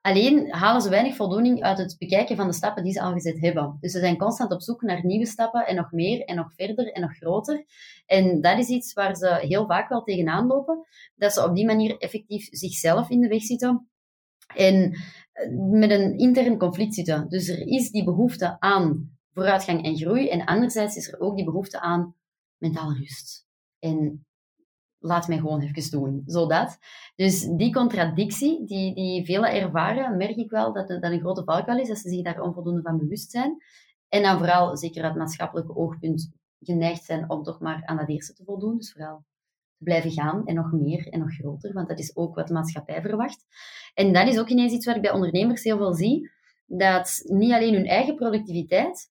Alleen 0.08 0.52
halen 0.52 0.82
ze 0.82 0.88
weinig 0.88 1.16
voldoening 1.16 1.62
uit 1.62 1.78
het 1.78 1.96
bekijken 1.98 2.36
van 2.36 2.46
de 2.46 2.52
stappen 2.52 2.84
die 2.84 2.92
ze 2.92 3.00
al 3.00 3.12
gezet 3.12 3.40
hebben. 3.40 3.76
Dus 3.80 3.92
ze 3.92 3.98
zijn 3.98 4.18
constant 4.18 4.52
op 4.52 4.62
zoek 4.62 4.82
naar 4.82 5.06
nieuwe 5.06 5.26
stappen 5.26 5.66
en 5.66 5.74
nog 5.76 5.92
meer 5.92 6.24
en 6.24 6.36
nog 6.36 6.54
verder 6.54 6.92
en 6.92 7.00
nog 7.00 7.16
groter. 7.16 7.64
En 8.06 8.40
dat 8.40 8.58
is 8.58 8.68
iets 8.68 8.92
waar 8.92 9.16
ze 9.16 9.38
heel 9.40 9.66
vaak 9.66 9.88
wel 9.88 10.02
tegenaan 10.02 10.46
lopen. 10.46 10.86
Dat 11.14 11.32
ze 11.32 11.44
op 11.44 11.54
die 11.54 11.66
manier 11.66 11.98
effectief 11.98 12.48
zichzelf 12.50 13.10
in 13.10 13.20
de 13.20 13.28
weg 13.28 13.42
zitten. 13.42 13.88
En 14.54 14.92
eh, 15.32 15.50
met 15.70 15.90
een 15.90 16.18
intern 16.18 16.58
conflict 16.58 16.94
zitten. 16.94 17.28
Dus 17.28 17.48
er 17.48 17.66
is 17.66 17.90
die 17.90 18.04
behoefte 18.04 18.60
aan 18.60 19.10
vooruitgang 19.32 19.84
en 19.84 19.96
groei. 19.96 20.28
En 20.28 20.44
anderzijds 20.44 20.96
is 20.96 21.12
er 21.12 21.20
ook 21.20 21.36
die 21.36 21.44
behoefte 21.44 21.80
aan 21.80 22.14
mentale 22.56 22.94
rust. 22.94 23.46
En 23.78 24.26
laat 24.98 25.28
mij 25.28 25.38
gewoon 25.38 25.60
even 25.60 25.90
doen, 25.90 26.22
zodat. 26.26 26.78
Dus 27.16 27.40
die 27.56 27.72
contradictie 27.72 28.66
die, 28.66 28.94
die 28.94 29.24
velen 29.24 29.52
ervaren, 29.52 30.16
merk 30.16 30.36
ik 30.36 30.50
wel 30.50 30.72
dat, 30.72 30.88
dat 30.88 31.02
een 31.02 31.20
grote 31.20 31.44
valkuil 31.44 31.78
is, 31.78 31.88
dat 31.88 31.98
ze 31.98 32.08
zich 32.08 32.22
daar 32.22 32.40
onvoldoende 32.40 32.82
van 32.82 32.98
bewust 32.98 33.30
zijn. 33.30 33.56
En 34.08 34.22
dan 34.22 34.38
vooral, 34.38 34.76
zeker 34.76 35.04
uit 35.04 35.14
maatschappelijk 35.14 35.78
oogpunt, 35.78 36.32
geneigd 36.60 37.04
zijn 37.04 37.30
om 37.30 37.42
toch 37.42 37.60
maar 37.60 37.82
aan 37.84 37.96
dat 37.96 38.08
eerste 38.08 38.32
te 38.32 38.44
voldoen. 38.44 38.76
Dus 38.76 38.92
vooral 38.92 39.24
te 39.78 39.84
blijven 39.84 40.10
gaan 40.10 40.46
en 40.46 40.54
nog 40.54 40.72
meer 40.72 41.08
en 41.08 41.18
nog 41.18 41.34
groter, 41.34 41.72
want 41.72 41.88
dat 41.88 41.98
is 41.98 42.16
ook 42.16 42.34
wat 42.34 42.46
de 42.46 42.52
maatschappij 42.52 43.00
verwacht. 43.00 43.44
En 43.94 44.12
dat 44.12 44.28
is 44.28 44.38
ook 44.38 44.48
ineens 44.48 44.72
iets 44.72 44.86
wat 44.86 44.96
ik 44.96 45.02
bij 45.02 45.12
ondernemers 45.12 45.62
heel 45.62 45.76
veel 45.76 45.94
zie, 45.94 46.30
dat 46.66 47.22
niet 47.24 47.52
alleen 47.52 47.74
hun 47.74 47.86
eigen 47.86 48.14
productiviteit, 48.14 49.10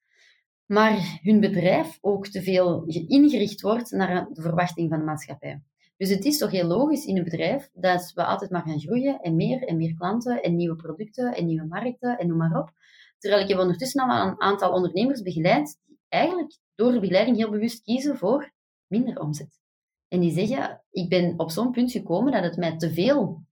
maar 0.65 1.19
hun 1.21 1.39
bedrijf 1.39 1.97
ook 2.01 2.27
te 2.27 2.41
veel 2.41 2.83
ingericht 2.85 3.61
wordt 3.61 3.91
naar 3.91 4.27
de 4.33 4.41
verwachting 4.41 4.89
van 4.89 4.99
de 4.99 5.05
maatschappij. 5.05 5.61
Dus 5.97 6.09
het 6.09 6.25
is 6.25 6.37
toch 6.37 6.51
heel 6.51 6.67
logisch 6.67 7.05
in 7.05 7.17
een 7.17 7.23
bedrijf 7.23 7.69
dat 7.73 8.11
we 8.15 8.25
altijd 8.25 8.51
maar 8.51 8.61
gaan 8.61 8.79
groeien 8.79 9.19
en 9.19 9.35
meer 9.35 9.63
en 9.63 9.77
meer 9.77 9.93
klanten 9.93 10.41
en 10.41 10.55
nieuwe 10.55 10.75
producten 10.75 11.35
en 11.35 11.45
nieuwe 11.45 11.65
markten 11.67 12.17
en 12.17 12.27
noem 12.27 12.37
maar 12.37 12.59
op. 12.59 12.71
Terwijl 13.17 13.43
ik 13.43 13.49
heb 13.49 13.59
ondertussen 13.59 14.09
al 14.09 14.27
een 14.27 14.41
aantal 14.41 14.71
ondernemers 14.71 15.21
begeleid 15.21 15.79
die 15.85 15.99
eigenlijk 16.09 16.57
door 16.75 16.91
de 16.91 16.99
begeleiding 16.99 17.37
heel 17.37 17.49
bewust 17.49 17.83
kiezen 17.83 18.17
voor 18.17 18.53
minder 18.87 19.19
omzet. 19.19 19.59
En 20.07 20.19
die 20.19 20.31
zeggen, 20.31 20.83
ik 20.91 21.09
ben 21.09 21.39
op 21.39 21.51
zo'n 21.51 21.71
punt 21.71 21.91
gekomen 21.91 22.31
dat 22.31 22.43
het 22.43 22.57
mij 22.57 22.77
te 22.77 22.93
veel 22.93 23.45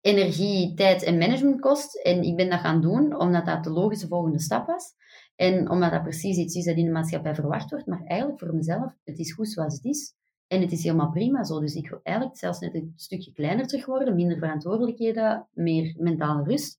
energie, 0.00 0.74
tijd 0.74 1.02
en 1.02 1.18
management 1.18 1.60
kost. 1.60 1.96
En 2.02 2.22
ik 2.22 2.36
ben 2.36 2.50
dat 2.50 2.60
gaan 2.60 2.80
doen 2.80 3.20
omdat 3.20 3.46
dat 3.46 3.64
de 3.64 3.70
logische 3.70 4.06
volgende 4.06 4.40
stap 4.40 4.66
was. 4.66 4.92
En 5.36 5.70
omdat 5.70 5.90
dat 5.90 6.02
precies 6.02 6.36
iets 6.36 6.54
is 6.54 6.64
dat 6.64 6.76
in 6.76 6.84
de 6.84 6.90
maatschappij 6.90 7.34
verwacht 7.34 7.70
wordt. 7.70 7.86
Maar 7.86 8.04
eigenlijk 8.04 8.40
voor 8.40 8.54
mezelf, 8.54 8.92
het 9.04 9.18
is 9.18 9.32
goed 9.32 9.50
zoals 9.50 9.74
het 9.74 9.84
is. 9.84 10.14
En 10.46 10.60
het 10.60 10.72
is 10.72 10.82
helemaal 10.82 11.10
prima 11.10 11.44
zo. 11.44 11.60
Dus 11.60 11.74
ik 11.74 11.88
wil 11.88 12.00
eigenlijk 12.02 12.38
zelfs 12.38 12.58
net 12.58 12.74
een 12.74 12.92
stukje 12.96 13.32
kleiner 13.32 13.66
terug 13.66 13.86
worden, 13.86 14.14
minder 14.14 14.38
verantwoordelijkheden, 14.38 15.46
meer 15.52 15.94
mentale 15.98 16.44
rust. 16.44 16.78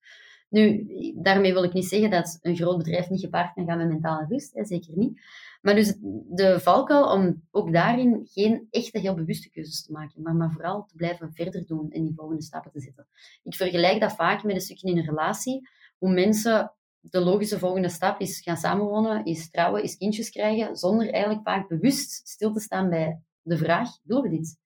Nu, 0.49 0.87
daarmee 1.15 1.53
wil 1.53 1.63
ik 1.63 1.73
niet 1.73 1.87
zeggen 1.87 2.09
dat 2.09 2.39
een 2.41 2.55
groot 2.55 2.77
bedrijf 2.77 3.09
niet 3.09 3.19
gepaard 3.19 3.53
kan 3.53 3.65
gaan 3.65 3.77
met 3.77 3.87
mentale 3.87 4.25
rust, 4.29 4.53
hè, 4.53 4.65
zeker 4.65 4.97
niet. 4.97 5.21
Maar 5.61 5.75
dus 5.75 5.95
de 6.29 6.59
valkuil 6.59 7.11
om 7.11 7.43
ook 7.51 7.73
daarin 7.73 8.27
geen 8.31 8.67
echte 8.71 8.99
heel 8.99 9.13
bewuste 9.13 9.49
keuzes 9.49 9.85
te 9.85 9.91
maken, 9.91 10.21
maar, 10.21 10.35
maar 10.35 10.51
vooral 10.51 10.85
te 10.85 10.95
blijven 10.95 11.33
verder 11.33 11.65
doen 11.65 11.91
en 11.91 12.03
die 12.03 12.13
volgende 12.15 12.41
stappen 12.41 12.71
te 12.71 12.79
zetten. 12.79 13.07
Ik 13.43 13.55
vergelijk 13.55 13.99
dat 13.99 14.15
vaak 14.15 14.43
met 14.43 14.55
een 14.55 14.61
stukje 14.61 14.89
in 14.89 14.97
een 14.97 15.05
relatie, 15.05 15.69
hoe 15.97 16.13
mensen 16.13 16.73
de 16.99 17.19
logische 17.19 17.59
volgende 17.59 17.89
stap 17.89 18.19
is 18.19 18.41
gaan 18.41 18.57
samenwonen, 18.57 19.25
is 19.25 19.49
trouwen, 19.49 19.83
is 19.83 19.97
kindjes 19.97 20.29
krijgen, 20.29 20.75
zonder 20.75 21.11
eigenlijk 21.11 21.43
vaak 21.43 21.67
bewust 21.67 22.27
stil 22.27 22.53
te 22.53 22.59
staan 22.59 22.89
bij 22.89 23.21
de 23.45 23.57
vraag, 23.57 23.89
willen 24.03 24.23
we 24.23 24.29
dit? 24.29 24.57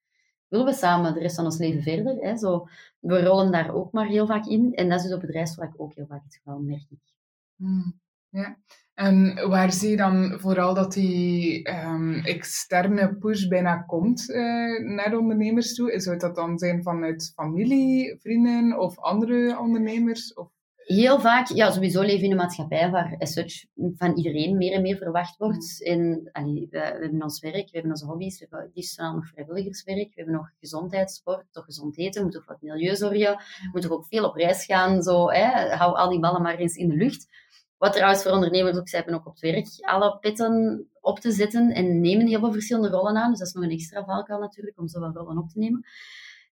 Willen 0.47 0.65
we 0.65 0.73
samen 0.73 1.13
de 1.13 1.19
rest 1.19 1.35
van 1.35 1.45
ons 1.45 1.57
leven 1.57 1.81
verder? 1.81 2.15
Hè? 2.15 2.37
Zo, 2.37 2.67
we 2.99 3.23
rollen 3.23 3.51
daar 3.51 3.73
ook 3.73 3.91
maar 3.91 4.07
heel 4.07 4.27
vaak 4.27 4.45
in. 4.45 4.73
En 4.73 4.89
dat 4.89 4.97
is 4.99 5.05
dus 5.05 5.13
op 5.13 5.21
bedrijfsvlak 5.21 5.73
ook 5.77 5.93
heel 5.93 6.05
vaak 6.05 6.23
het 6.23 6.35
geval, 6.35 6.59
merk 6.59 6.85
ik. 6.89 6.99
Hmm, 7.55 7.99
ja. 8.29 8.57
En 8.93 9.47
waar 9.49 9.71
zie 9.71 9.89
je 9.89 9.97
dan 9.97 10.39
vooral 10.39 10.73
dat 10.73 10.93
die 10.93 11.69
um, 11.69 12.13
externe 12.13 13.15
push 13.15 13.47
bijna 13.47 13.77
komt 13.77 14.29
uh, 14.29 14.35
naar 14.95 15.09
de 15.09 15.19
ondernemers 15.19 15.75
toe? 15.75 15.99
Zou 15.99 16.17
dat 16.17 16.35
dan 16.35 16.57
zijn 16.57 16.83
vanuit 16.83 17.31
familie, 17.35 18.17
vrienden 18.19 18.79
of 18.79 18.99
andere 18.99 19.59
ondernemers? 19.59 20.33
Of? 20.33 20.58
Heel 20.95 21.19
vaak, 21.19 21.47
ja, 21.47 21.71
sowieso 21.71 22.01
leven 22.01 22.19
we 22.19 22.25
in 22.25 22.31
een 22.31 22.37
maatschappij 22.37 22.89
waar 22.89 23.15
as 23.19 23.33
such 23.33 23.65
van 23.95 24.17
iedereen 24.17 24.57
meer 24.57 24.73
en 24.73 24.81
meer 24.81 24.97
verwacht 24.97 25.37
wordt. 25.37 25.79
Mm. 25.79 25.91
En 25.91 26.29
allee, 26.31 26.67
we, 26.69 26.77
we, 26.77 26.77
hebben 27.01 27.23
ons 27.23 27.39
werk, 27.39 27.65
we 27.65 27.69
hebben 27.71 27.91
onze 27.91 28.05
hobby's, 28.05 28.39
we 28.39 28.47
hebben 28.49 28.71
liefst 28.73 28.99
nog 28.99 29.27
vrijwilligerswerk, 29.27 30.07
we 30.07 30.11
hebben 30.15 30.33
nog 30.33 30.49
gezondheid, 30.59 31.11
sport, 31.11 31.45
toch 31.51 31.65
gezond 31.65 31.97
eten, 31.97 32.13
we 32.13 32.21
moeten 32.21 32.43
voor 32.43 32.53
het 32.53 32.61
milieu 32.61 32.95
zorgen, 32.95 33.35
we 33.37 33.69
moeten 33.71 33.91
ook 33.91 34.05
veel 34.05 34.25
op 34.25 34.35
reis 34.35 34.65
gaan, 34.65 35.01
zo, 35.01 35.29
hè, 35.29 35.75
hou 35.75 35.95
al 35.95 36.09
die 36.09 36.19
ballen 36.19 36.41
maar 36.41 36.57
eens 36.57 36.75
in 36.75 36.89
de 36.89 36.95
lucht. 36.95 37.27
Wat 37.77 37.93
trouwens 37.93 38.23
voor 38.23 38.31
ondernemers 38.31 38.77
ook, 38.77 38.89
ze 38.89 38.95
hebben 38.95 39.13
ook 39.13 39.25
op 39.25 39.33
het 39.33 39.41
werk 39.41 39.67
alle 39.79 40.17
petten 40.19 40.87
op 41.01 41.19
te 41.19 41.31
zetten 41.31 41.71
en 41.71 42.01
nemen 42.01 42.27
heel 42.27 42.39
veel 42.39 42.51
verschillende 42.51 42.89
rollen 42.89 43.17
aan, 43.17 43.29
dus 43.29 43.39
dat 43.39 43.47
is 43.47 43.53
nog 43.53 43.63
een 43.63 43.71
extra 43.71 44.05
valkuil 44.05 44.39
natuurlijk, 44.39 44.79
om 44.79 44.87
zoveel 44.87 45.11
rollen 45.11 45.37
op 45.37 45.49
te 45.49 45.59
nemen. 45.59 45.85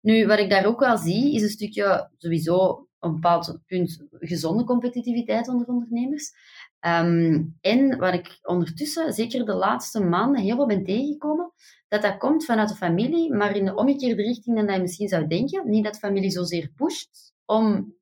Nu, 0.01 0.27
wat 0.27 0.39
ik 0.39 0.50
daar 0.50 0.65
ook 0.65 0.79
wel 0.79 0.98
zie, 0.98 1.36
is 1.36 1.41
een 1.41 1.50
stukje 1.50 2.10
sowieso 2.17 2.87
een 3.07 3.13
bepaald 3.13 3.59
punt 3.65 4.05
gezonde 4.11 4.63
competitiviteit 4.63 5.47
onder 5.47 5.67
ondernemers. 5.67 6.31
Ehm, 6.79 7.43
en 7.61 7.97
wat 7.97 8.13
ik 8.13 8.39
ondertussen, 8.41 9.13
zeker 9.13 9.45
de 9.45 9.53
laatste 9.53 9.99
maanden, 9.99 10.41
heel 10.41 10.55
veel 10.55 10.67
ben 10.67 10.83
tegengekomen, 10.83 11.51
dat 11.87 12.01
dat 12.01 12.17
komt 12.17 12.45
vanuit 12.45 12.69
de 12.69 12.75
familie, 12.75 13.33
maar 13.33 13.55
in 13.55 13.65
de 13.65 13.75
omgekeerde 13.75 14.21
richting 14.21 14.55
dan 14.55 14.65
dat 14.65 14.75
je 14.75 14.81
misschien 14.81 15.07
zou 15.07 15.27
denken. 15.27 15.69
Niet 15.69 15.83
dat 15.83 15.99
familie 15.99 16.31
zozeer 16.31 16.71
pusht 16.75 17.33
om 17.45 17.95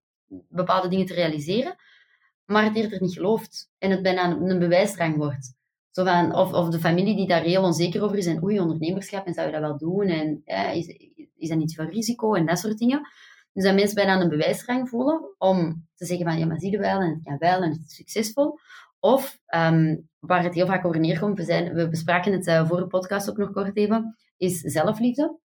bepaalde 0.50 0.88
dingen 0.88 1.06
te 1.06 1.14
realiseren, 1.14 1.76
maar 2.46 2.64
het 2.64 2.76
eerder 2.76 3.02
niet 3.02 3.14
gelooft 3.14 3.70
en 3.78 3.92
het 3.92 4.02
bijna 4.02 4.30
een, 4.30 4.60
bewijsdrang 4.60 5.16
wordt. 5.16 5.54
Zo 5.92 6.04
van, 6.04 6.36
of, 6.36 6.54
of 6.54 6.70
de 6.70 6.80
familie 6.80 7.16
die 7.16 7.28
daar 7.28 7.42
heel 7.42 7.64
onzeker 7.64 8.04
over 8.04 8.18
is 8.18 8.26
en 8.26 8.44
oei, 8.44 8.60
ondernemerschap, 8.60 9.26
en 9.26 9.34
zou 9.34 9.46
je 9.46 9.54
dat 9.54 9.62
wel 9.62 9.78
doen? 9.78 10.08
En 10.08 10.42
is, 10.74 10.88
is 11.36 11.50
dat 11.50 11.58
niet 11.58 11.76
veel 11.76 11.86
risico? 11.86 12.34
En 12.34 12.46
dat 12.46 12.60
soort 12.60 12.78
dingen. 12.78 13.08
Dus 13.56 13.64
dat 13.64 13.76
mensen 13.76 13.96
bijna 13.96 14.22
een 14.22 14.30
bewijsrang 14.30 14.90
voelen 14.90 15.36
om 15.38 15.88
te 15.96 16.06
zeggen 16.06 16.26
van 16.26 16.40
ja, 16.40 16.46
maar 16.46 16.60
zie 16.60 16.72
je 16.72 16.78
wel 16.78 17.00
en 17.00 17.10
het 17.10 17.24
kan 17.24 17.38
wel 17.38 17.62
en 17.62 17.72
het 17.72 17.82
is 17.86 17.96
succesvol. 17.96 18.60
Of 19.00 19.40
um, 19.56 20.10
waar 20.20 20.44
het 20.44 20.54
heel 20.54 20.66
vaak 20.66 20.86
over 20.86 21.00
neerkomt, 21.00 21.38
we, 21.38 21.44
zijn, 21.44 21.74
we 21.74 21.90
bespraken 21.90 22.32
het 22.32 22.48
uh, 22.48 22.68
voor 22.68 22.80
de 22.80 22.88
podcast 22.88 23.30
ook 23.30 23.38
nog 23.38 23.52
kort 23.52 23.78
even, 23.78 24.16
is 24.38 24.60
zelfliefde. 24.60 25.40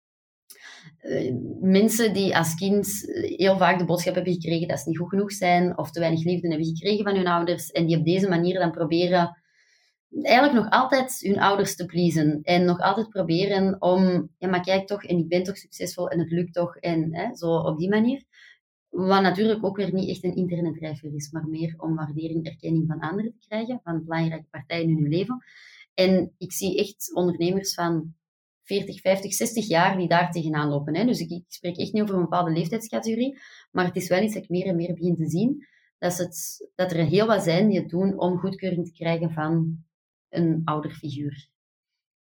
Uh, 1.03 1.35
mensen 1.61 2.13
die 2.13 2.37
als 2.37 2.55
kind 2.55 3.03
heel 3.37 3.59
vaak 3.59 3.79
de 3.79 3.85
boodschap 3.85 4.15
hebben 4.15 4.33
gekregen 4.33 4.69
dat 4.69 4.79
ze 4.79 4.89
niet 4.89 4.99
goed 4.99 5.09
genoeg 5.09 5.33
zijn 5.33 5.79
of 5.79 5.91
te 5.91 6.01
weinig 6.01 6.25
liefde 6.25 6.49
hebben 6.49 6.67
gekregen 6.67 7.05
van 7.05 7.17
hun 7.17 7.27
ouders 7.27 7.71
en 7.71 7.87
die 7.87 7.99
op 7.99 8.05
deze 8.05 8.29
manier 8.29 8.59
dan 8.59 8.71
proberen 8.71 9.37
eigenlijk 10.23 10.55
nog 10.55 10.71
altijd 10.71 11.21
hun 11.21 11.39
ouders 11.39 11.77
te 11.77 11.87
pleasen. 11.87 12.41
En 12.43 12.65
nog 12.65 12.81
altijd 12.81 13.09
proberen 13.09 13.83
om, 13.83 14.31
ja, 14.39 14.49
maar 14.49 14.63
kijk 14.63 14.87
toch, 14.87 15.05
en 15.05 15.19
ik 15.19 15.29
ben 15.29 15.43
toch 15.43 15.57
succesvol 15.57 16.09
en 16.09 16.19
het 16.19 16.31
lukt 16.31 16.53
toch. 16.53 16.77
En 16.77 17.15
hè, 17.15 17.37
zo 17.37 17.57
op 17.57 17.79
die 17.79 17.89
manier. 17.89 18.25
Wat 18.89 19.23
natuurlijk 19.23 19.65
ook 19.65 19.77
weer 19.77 19.93
niet 19.93 20.09
echt 20.09 20.25
een 20.25 20.37
internetdrijver 20.37 21.15
is, 21.15 21.31
maar 21.31 21.49
meer 21.49 21.75
om 21.77 21.95
waardering, 21.95 22.47
erkenning 22.47 22.87
van 22.87 23.01
anderen 23.01 23.33
te 23.33 23.47
krijgen, 23.49 23.81
van 23.83 24.05
belangrijke 24.05 24.47
partijen 24.51 24.89
in 24.89 24.97
hun 24.97 25.09
leven. 25.09 25.45
En 25.95 26.35
ik 26.39 26.53
zie 26.53 26.79
echt 26.79 27.15
ondernemers 27.15 27.75
van 27.75 28.15
40, 28.63 29.01
50, 29.01 29.33
60 29.33 29.67
jaar 29.67 29.97
die 29.97 30.09
daar 30.09 30.31
tegenaan 30.31 30.69
lopen. 30.69 30.97
Hè. 30.97 31.05
Dus 31.05 31.21
ik, 31.21 31.31
ik 31.31 31.45
spreek 31.49 31.77
echt 31.77 31.93
niet 31.93 32.03
over 32.03 32.15
een 32.15 32.21
bepaalde 32.21 32.53
leeftijdscategorie, 32.53 33.39
maar 33.71 33.85
het 33.85 33.97
is 33.97 34.09
wel 34.09 34.23
iets 34.23 34.35
dat 34.35 34.43
ik 34.43 34.49
meer 34.49 34.67
en 34.67 34.77
meer 34.77 34.95
begin 34.95 35.17
te 35.17 35.29
zien 35.29 35.67
dat, 35.99 36.19
het, 36.19 36.69
dat 36.75 36.93
er 36.93 37.05
heel 37.05 37.27
wat 37.27 37.43
zijn 37.43 37.69
die 37.69 37.79
het 37.79 37.89
doen 37.89 38.19
om 38.19 38.39
goedkeuring 38.39 38.87
te 38.87 38.93
krijgen 38.93 39.31
van 39.31 39.85
een 40.29 40.63
ouderfiguur. 40.65 41.49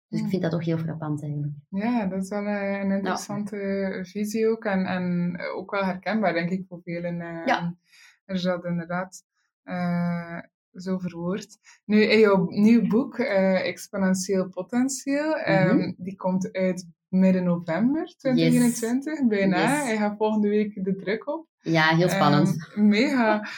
Dus 0.08 0.18
ik 0.18 0.20
hmm. 0.20 0.28
vind 0.28 0.42
dat 0.42 0.50
toch 0.50 0.64
heel 0.64 0.78
frappant 0.78 1.22
eigenlijk. 1.22 1.52
Ja, 1.68 2.06
dat 2.06 2.22
is 2.22 2.28
wel 2.28 2.46
eh, 2.46 2.80
een 2.80 2.90
interessante 2.90 4.00
visie 4.02 4.48
ook. 4.48 4.64
En, 4.64 4.86
en 4.86 5.36
ook 5.54 5.70
wel 5.70 5.84
herkenbaar, 5.84 6.32
denk 6.32 6.50
ik, 6.50 6.66
voor 6.68 6.80
velen. 6.82 7.20
Uh, 7.20 7.46
ja. 7.46 7.76
Er 8.24 8.34
is 8.34 8.42
dat 8.42 8.64
inderdaad 8.64 9.24
uh, 9.64 10.38
zo 10.72 10.98
verwoord. 10.98 11.58
Nu, 11.84 12.02
in 12.02 12.18
jouw 12.18 12.46
nieuw 12.48 12.86
boek, 12.86 13.18
Exponentieel 13.18 14.48
Potentieel, 14.48 15.36
mm 15.46 15.94
die 15.96 16.16
komt 16.16 16.52
uit 16.52 16.86
midden 17.08 17.44
november 17.44 18.14
2021, 18.16 19.26
bijna. 19.26 19.60
Yes. 19.60 19.86
Hij 19.86 19.96
gaat 19.96 20.16
volgende 20.16 20.48
week 20.48 20.84
de 20.84 20.96
druk 20.96 21.28
op. 21.28 21.46
Ja, 21.60 21.96
heel 21.96 22.08
spannend. 22.08 22.68
Um, 22.76 22.88
mega. 22.88 23.48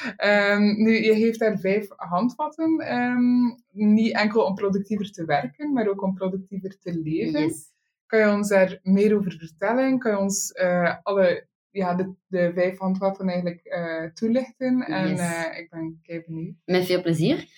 Um, 0.54 0.82
nu, 0.82 1.04
je 1.04 1.14
geeft 1.14 1.38
daar 1.38 1.58
vijf 1.58 1.86
handvatten. 1.96 2.96
Um, 2.96 3.62
niet 3.70 4.14
enkel 4.14 4.44
om 4.44 4.54
productiever 4.54 5.12
te 5.12 5.24
werken, 5.24 5.72
maar 5.72 5.88
ook 5.88 6.02
om 6.02 6.14
productiever 6.14 6.78
te 6.78 7.00
leven. 7.00 7.40
Yes. 7.40 7.68
Kan 8.06 8.18
je 8.18 8.30
ons 8.30 8.48
daar 8.48 8.78
meer 8.82 9.16
over 9.16 9.32
vertellen? 9.32 9.98
Kan 9.98 10.10
je 10.10 10.18
ons 10.18 10.50
uh, 10.62 10.94
alle, 11.02 11.46
ja, 11.70 11.94
de, 11.94 12.14
de 12.26 12.52
vijf 12.54 12.78
handvatten 12.78 13.28
eigenlijk 13.28 13.60
uh, 13.64 14.10
toelichten? 14.12 14.80
En 14.80 15.16
uh, 15.16 15.58
ik 15.58 15.70
ben 15.70 15.98
kei 16.02 16.22
benieuwd. 16.26 16.54
Met 16.64 16.86
veel 16.86 17.02
plezier. 17.02 17.48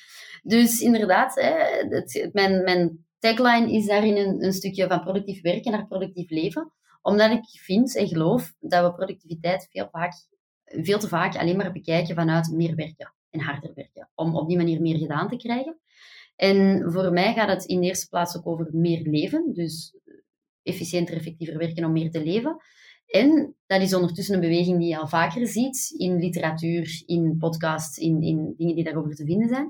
Dus 0.43 0.81
inderdaad, 0.81 1.35
hè, 1.35 1.53
het, 1.89 2.31
mijn, 2.33 2.63
mijn 2.63 3.05
tagline 3.23 3.73
is 3.73 3.87
daarin 3.87 4.17
een, 4.17 4.45
een 4.45 4.53
stukje 4.53 4.87
van 4.87 5.01
productief 5.01 5.41
werken 5.41 5.73
naar 5.73 5.87
productief 5.87 6.31
leven 6.31 6.73
omdat 7.03 7.31
ik 7.31 7.61
vind 7.61 7.97
en 7.97 8.09
geloof 8.09 8.55
dat 8.61 8.85
we 8.85 8.95
productiviteit 8.95 9.69
veel, 9.71 9.89
vaak, 9.91 10.13
veel 10.65 10.99
te 10.99 11.09
vaak 11.09 11.37
alleen 11.37 11.57
maar 11.57 11.73
bekijken 11.73 12.15
vanuit 12.15 12.51
meer 12.53 12.75
werken 12.75 13.15
en 13.31 13.41
harder 13.41 13.75
werken. 13.75 14.09
Om 14.15 14.37
op 14.37 14.49
die 14.49 14.57
manier 14.57 14.81
meer 14.81 14.99
gedaan 14.99 15.29
te 15.29 15.37
krijgen. 15.37 15.79
En 16.37 16.91
voor 16.93 17.13
mij 17.13 17.33
gaat 17.33 17.49
het 17.49 17.65
in 17.65 17.81
de 17.81 17.87
eerste 17.87 18.09
plaats 18.09 18.37
ook 18.37 18.47
over 18.47 18.69
meer 18.73 19.01
leven. 19.03 19.53
Dus 19.55 19.97
efficiënter, 20.63 21.17
effectiever 21.17 21.59
werken 21.59 21.85
om 21.85 21.93
meer 21.93 22.11
te 22.11 22.25
leven. 22.25 22.57
En 23.07 23.57
dat 23.67 23.81
is 23.81 23.95
ondertussen 23.95 24.35
een 24.35 24.41
beweging 24.41 24.79
die 24.79 24.89
je 24.89 24.99
al 24.99 25.09
vaker 25.09 25.47
ziet 25.47 25.95
in 25.97 26.19
literatuur, 26.19 27.03
in 27.07 27.37
podcasts, 27.39 27.99
in, 27.99 28.23
in 28.23 28.55
dingen 28.57 28.75
die 28.75 28.85
daarover 28.85 29.15
te 29.15 29.25
vinden 29.25 29.49
zijn. 29.49 29.69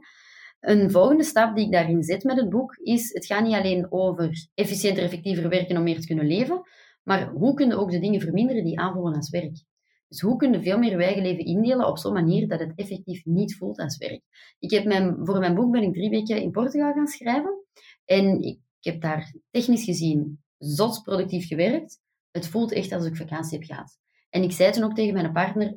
Een 0.62 0.90
volgende 0.90 1.24
stap 1.24 1.56
die 1.56 1.64
ik 1.64 1.72
daarin 1.72 2.02
zet 2.02 2.24
met 2.24 2.36
het 2.36 2.48
boek 2.48 2.76
is, 2.76 3.12
het 3.12 3.26
gaat 3.26 3.44
niet 3.44 3.54
alleen 3.54 3.92
over 3.92 4.48
efficiënter, 4.54 5.02
effectiever 5.02 5.48
werken 5.48 5.76
om 5.76 5.82
meer 5.82 6.00
te 6.00 6.06
kunnen 6.06 6.26
leven, 6.26 6.62
maar 7.02 7.30
hoe 7.30 7.54
kunnen 7.54 7.78
ook 7.78 7.90
de 7.90 7.98
dingen 7.98 8.20
verminderen 8.20 8.64
die 8.64 8.78
aanvoelen 8.78 9.14
als 9.14 9.30
werk? 9.30 9.64
Dus 10.08 10.20
hoe 10.20 10.36
kunnen 10.36 10.62
veel 10.62 10.78
meer 10.78 10.96
wijgenleven 10.96 11.44
indelen 11.44 11.86
op 11.86 11.98
zo'n 11.98 12.12
manier 12.12 12.48
dat 12.48 12.60
het 12.60 12.72
effectief 12.76 13.24
niet 13.24 13.56
voelt 13.56 13.78
als 13.78 13.96
werk? 13.96 14.22
Ik 14.58 14.70
heb 14.70 14.84
mijn, 14.84 15.16
voor 15.20 15.38
mijn 15.38 15.54
boek 15.54 15.72
ben 15.72 15.82
ik 15.82 15.92
drie 15.92 16.10
weken 16.10 16.42
in 16.42 16.50
Portugal 16.50 16.92
gaan 16.92 17.06
schrijven. 17.06 17.64
En 18.04 18.40
ik, 18.40 18.58
heb 18.80 19.00
daar 19.00 19.34
technisch 19.50 19.84
gezien 19.84 20.42
zot 20.58 21.02
productief 21.02 21.46
gewerkt. 21.46 22.00
Het 22.30 22.48
voelt 22.48 22.72
echt 22.72 22.92
alsof 22.92 23.08
ik 23.08 23.16
vakantie 23.16 23.58
heb 23.58 23.66
gehad. 23.66 23.98
En 24.30 24.42
ik 24.42 24.52
zei 24.52 24.72
toen 24.72 24.82
ook 24.82 24.94
tegen 24.94 25.14
mijn 25.14 25.32
partner, 25.32 25.76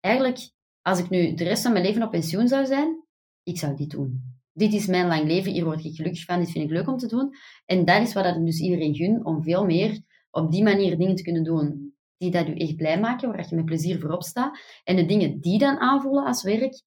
eigenlijk, 0.00 0.50
als 0.82 0.98
ik 0.98 1.10
nu 1.10 1.34
de 1.34 1.44
rest 1.44 1.62
van 1.62 1.72
mijn 1.72 1.84
leven 1.84 2.02
op 2.02 2.10
pensioen 2.10 2.48
zou 2.48 2.66
zijn, 2.66 3.04
ik 3.42 3.58
zou 3.58 3.76
dit 3.76 3.90
doen. 3.90 4.40
Dit 4.52 4.72
is 4.72 4.86
mijn 4.86 5.06
lang 5.06 5.26
leven, 5.26 5.52
hier 5.52 5.64
word 5.64 5.84
ik 5.84 5.94
gelukkig 5.94 6.24
van, 6.24 6.38
dit 6.38 6.50
vind 6.50 6.64
ik 6.64 6.70
leuk 6.70 6.88
om 6.88 6.96
te 6.96 7.06
doen. 7.06 7.34
En 7.66 7.84
dat 7.84 8.02
is 8.02 8.12
wat 8.12 8.24
ik 8.24 8.44
dus 8.44 8.60
iedereen 8.60 8.94
gun, 8.94 9.24
om 9.24 9.42
veel 9.42 9.64
meer 9.64 10.00
op 10.30 10.50
die 10.50 10.62
manier 10.62 10.98
dingen 10.98 11.16
te 11.16 11.22
kunnen 11.22 11.44
doen 11.44 11.94
die 12.16 12.30
dat 12.30 12.46
je 12.46 12.54
echt 12.54 12.76
blij 12.76 13.00
maken, 13.00 13.28
waar 13.28 13.46
je 13.48 13.56
met 13.56 13.64
plezier 13.64 14.00
voorop 14.00 14.22
staat. 14.22 14.58
En 14.84 14.96
de 14.96 15.04
dingen 15.04 15.40
die 15.40 15.58
dan 15.58 15.78
aanvoelen 15.78 16.24
als 16.24 16.42
werk, 16.42 16.82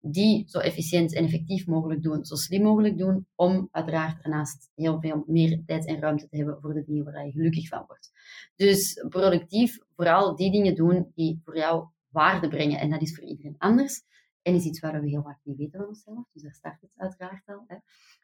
die 0.00 0.44
zo 0.48 0.58
efficiënt 0.58 1.14
en 1.14 1.24
effectief 1.24 1.66
mogelijk 1.66 2.02
doen, 2.02 2.24
zo 2.24 2.34
slim 2.34 2.62
mogelijk 2.62 2.98
doen, 2.98 3.26
om 3.34 3.68
uiteraard 3.70 4.22
daarnaast 4.22 4.70
heel 4.74 5.00
veel 5.00 5.24
meer 5.26 5.62
tijd 5.66 5.86
en 5.86 6.00
ruimte 6.00 6.28
te 6.28 6.36
hebben 6.36 6.58
voor 6.60 6.74
de 6.74 6.84
dingen 6.86 7.04
waar 7.04 7.26
je 7.26 7.32
gelukkig 7.32 7.68
van 7.68 7.84
wordt. 7.86 8.10
Dus 8.56 9.04
productief 9.08 9.78
vooral 9.96 10.36
die 10.36 10.50
dingen 10.50 10.74
doen 10.74 11.12
die 11.14 11.40
voor 11.44 11.56
jou 11.56 11.86
waarde 12.08 12.48
brengen. 12.48 12.78
En 12.78 12.90
dat 12.90 13.02
is 13.02 13.14
voor 13.14 13.24
iedereen 13.24 13.54
anders. 13.58 14.02
En 14.46 14.54
is 14.54 14.64
iets 14.64 14.80
waar 14.80 15.00
we 15.00 15.08
heel 15.08 15.22
vaak 15.22 15.38
niet 15.42 15.56
weten 15.56 15.78
van 15.78 15.88
onszelf. 15.88 16.24
Dus 16.32 16.42
daar 16.42 16.52
start 16.52 16.80
het 16.80 16.90
uiteraard 16.96 17.46
al. 17.46 17.64
Hè. 17.66 17.76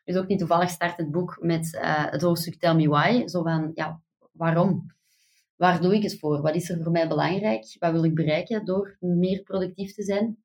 Dus 0.04 0.16
ook 0.16 0.26
niet 0.26 0.38
toevallig 0.38 0.70
start 0.70 0.96
het 0.96 1.10
boek 1.10 1.36
met 1.40 1.74
uh, 1.74 2.10
het 2.10 2.22
hoofdstuk 2.22 2.58
Tell 2.58 2.74
Me 2.74 2.88
Why. 2.88 3.26
Zo 3.26 3.42
van, 3.42 3.70
ja, 3.74 4.02
waarom? 4.32 4.86
Waar 5.56 5.80
doe 5.80 5.94
ik 5.94 6.02
het 6.02 6.18
voor? 6.18 6.42
Wat 6.42 6.54
is 6.54 6.70
er 6.70 6.82
voor 6.82 6.92
mij 6.92 7.08
belangrijk? 7.08 7.76
Wat 7.78 7.92
wil 7.92 8.04
ik 8.04 8.14
bereiken 8.14 8.64
door 8.64 8.96
meer 9.00 9.42
productief 9.42 9.94
te 9.94 10.02
zijn? 10.02 10.42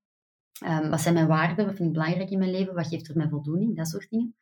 Um, 0.66 0.90
wat 0.90 1.02
zijn 1.02 1.14
mijn 1.14 1.28
waarden? 1.28 1.66
Wat 1.66 1.76
vind 1.76 1.88
ik 1.88 1.94
belangrijk 1.94 2.30
in 2.30 2.40
mijn 2.40 2.52
leven? 2.52 2.74
Wat 2.74 2.88
geeft 2.88 3.08
er 3.08 3.18
mij 3.18 3.30
voldoening? 3.30 3.76
Dat 3.76 3.88
soort 3.88 4.10
dingen. 4.10 4.36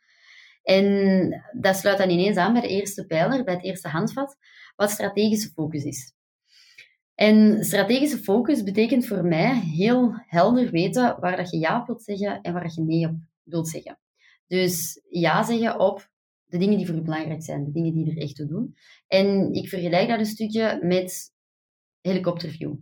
En 0.63 1.43
dat 1.59 1.75
sluit 1.75 1.97
dan 1.97 2.09
ineens 2.09 2.37
aan 2.37 2.53
bij 2.53 2.61
de 2.61 2.67
eerste 2.67 3.05
pijler, 3.05 3.43
bij 3.43 3.53
het 3.53 3.63
eerste 3.63 3.87
handvat, 3.87 4.37
wat 4.75 4.89
strategische 4.89 5.49
focus 5.49 5.83
is. 5.83 6.13
En 7.15 7.63
strategische 7.63 8.17
focus 8.17 8.63
betekent 8.63 9.07
voor 9.07 9.25
mij 9.25 9.59
heel 9.59 10.13
helder 10.27 10.71
weten 10.71 11.19
waar 11.19 11.37
dat 11.37 11.51
je 11.51 11.57
ja 11.57 11.83
wilt 11.85 12.03
zeggen 12.03 12.41
en 12.41 12.53
waar 12.53 12.71
je 12.75 12.81
nee 12.81 13.07
op 13.07 13.15
wilt 13.43 13.67
zeggen. 13.67 13.99
Dus 14.47 15.01
ja 15.09 15.43
zeggen 15.43 15.79
op 15.79 16.09
de 16.45 16.57
dingen 16.57 16.77
die 16.77 16.85
voor 16.85 16.95
u 16.95 17.01
belangrijk 17.01 17.43
zijn, 17.43 17.63
de 17.63 17.71
dingen 17.71 17.93
die 17.93 18.11
er 18.11 18.21
echt 18.21 18.35
toe 18.35 18.47
doen. 18.47 18.75
En 19.07 19.53
ik 19.53 19.69
vergelijk 19.69 20.07
dat 20.07 20.19
een 20.19 20.25
stukje 20.25 20.79
met 20.81 21.33
helikopterview. 22.01 22.73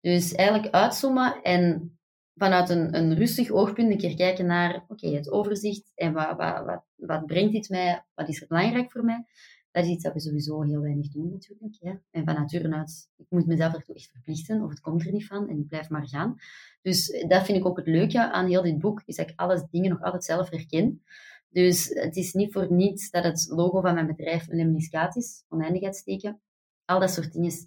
Dus 0.00 0.32
eigenlijk 0.34 0.74
uitzoomen 0.74 1.42
en 1.42 1.96
vanuit 2.34 2.68
een, 2.70 2.96
een 2.96 3.14
rustig 3.14 3.50
oogpunt 3.50 3.90
een 3.90 3.98
keer 3.98 4.16
kijken 4.16 4.46
naar 4.46 4.84
oké, 4.88 5.08
het 5.08 5.30
overzicht 5.30 5.92
en 5.94 6.12
wat, 6.12 6.36
wat, 6.36 6.64
wat, 6.64 6.84
wat 6.96 7.26
brengt 7.26 7.52
dit 7.52 7.68
mij, 7.68 8.04
wat 8.14 8.28
is 8.28 8.40
er 8.40 8.46
belangrijk 8.46 8.92
voor 8.92 9.04
mij. 9.04 9.24
Dat 9.72 9.84
is 9.84 9.90
iets 9.90 10.02
dat 10.02 10.12
we 10.12 10.20
sowieso 10.20 10.62
heel 10.62 10.80
weinig 10.80 11.08
doen 11.08 11.30
natuurlijk. 11.30 11.76
Ja. 11.80 12.00
En 12.10 12.24
van 12.24 12.34
nature 12.34 12.74
uit, 12.74 13.08
ik 13.16 13.26
moet 13.28 13.46
mezelf 13.46 13.74
ertoe 13.74 13.94
echt 13.94 14.10
verplichten, 14.10 14.62
of 14.62 14.70
het 14.70 14.80
komt 14.80 15.06
er 15.06 15.12
niet 15.12 15.26
van 15.26 15.48
en 15.48 15.58
ik 15.58 15.68
blijf 15.68 15.88
maar 15.88 16.08
gaan. 16.08 16.36
Dus 16.82 17.24
dat 17.28 17.44
vind 17.44 17.58
ik 17.58 17.66
ook 17.66 17.76
het 17.76 17.86
leuke 17.86 18.32
aan 18.32 18.46
heel 18.46 18.62
dit 18.62 18.78
boek, 18.78 19.02
is 19.04 19.16
dat 19.16 19.30
ik 19.30 19.38
alle 19.38 19.68
dingen 19.70 19.90
nog 19.90 20.02
altijd 20.02 20.24
zelf 20.24 20.50
herken. 20.50 21.02
Dus 21.48 21.88
het 21.88 22.16
is 22.16 22.32
niet 22.32 22.52
voor 22.52 22.72
niets 22.72 23.10
dat 23.10 23.24
het 23.24 23.46
logo 23.48 23.80
van 23.80 23.94
mijn 23.94 24.06
bedrijf 24.06 24.48
een 24.48 24.56
lemniscaat 24.56 25.16
is, 25.16 25.44
oneindigheidsteken. 25.48 26.40
Al 26.84 27.00
dat 27.00 27.10
soort 27.10 27.32
dingen 27.32 27.48
is, 27.48 27.66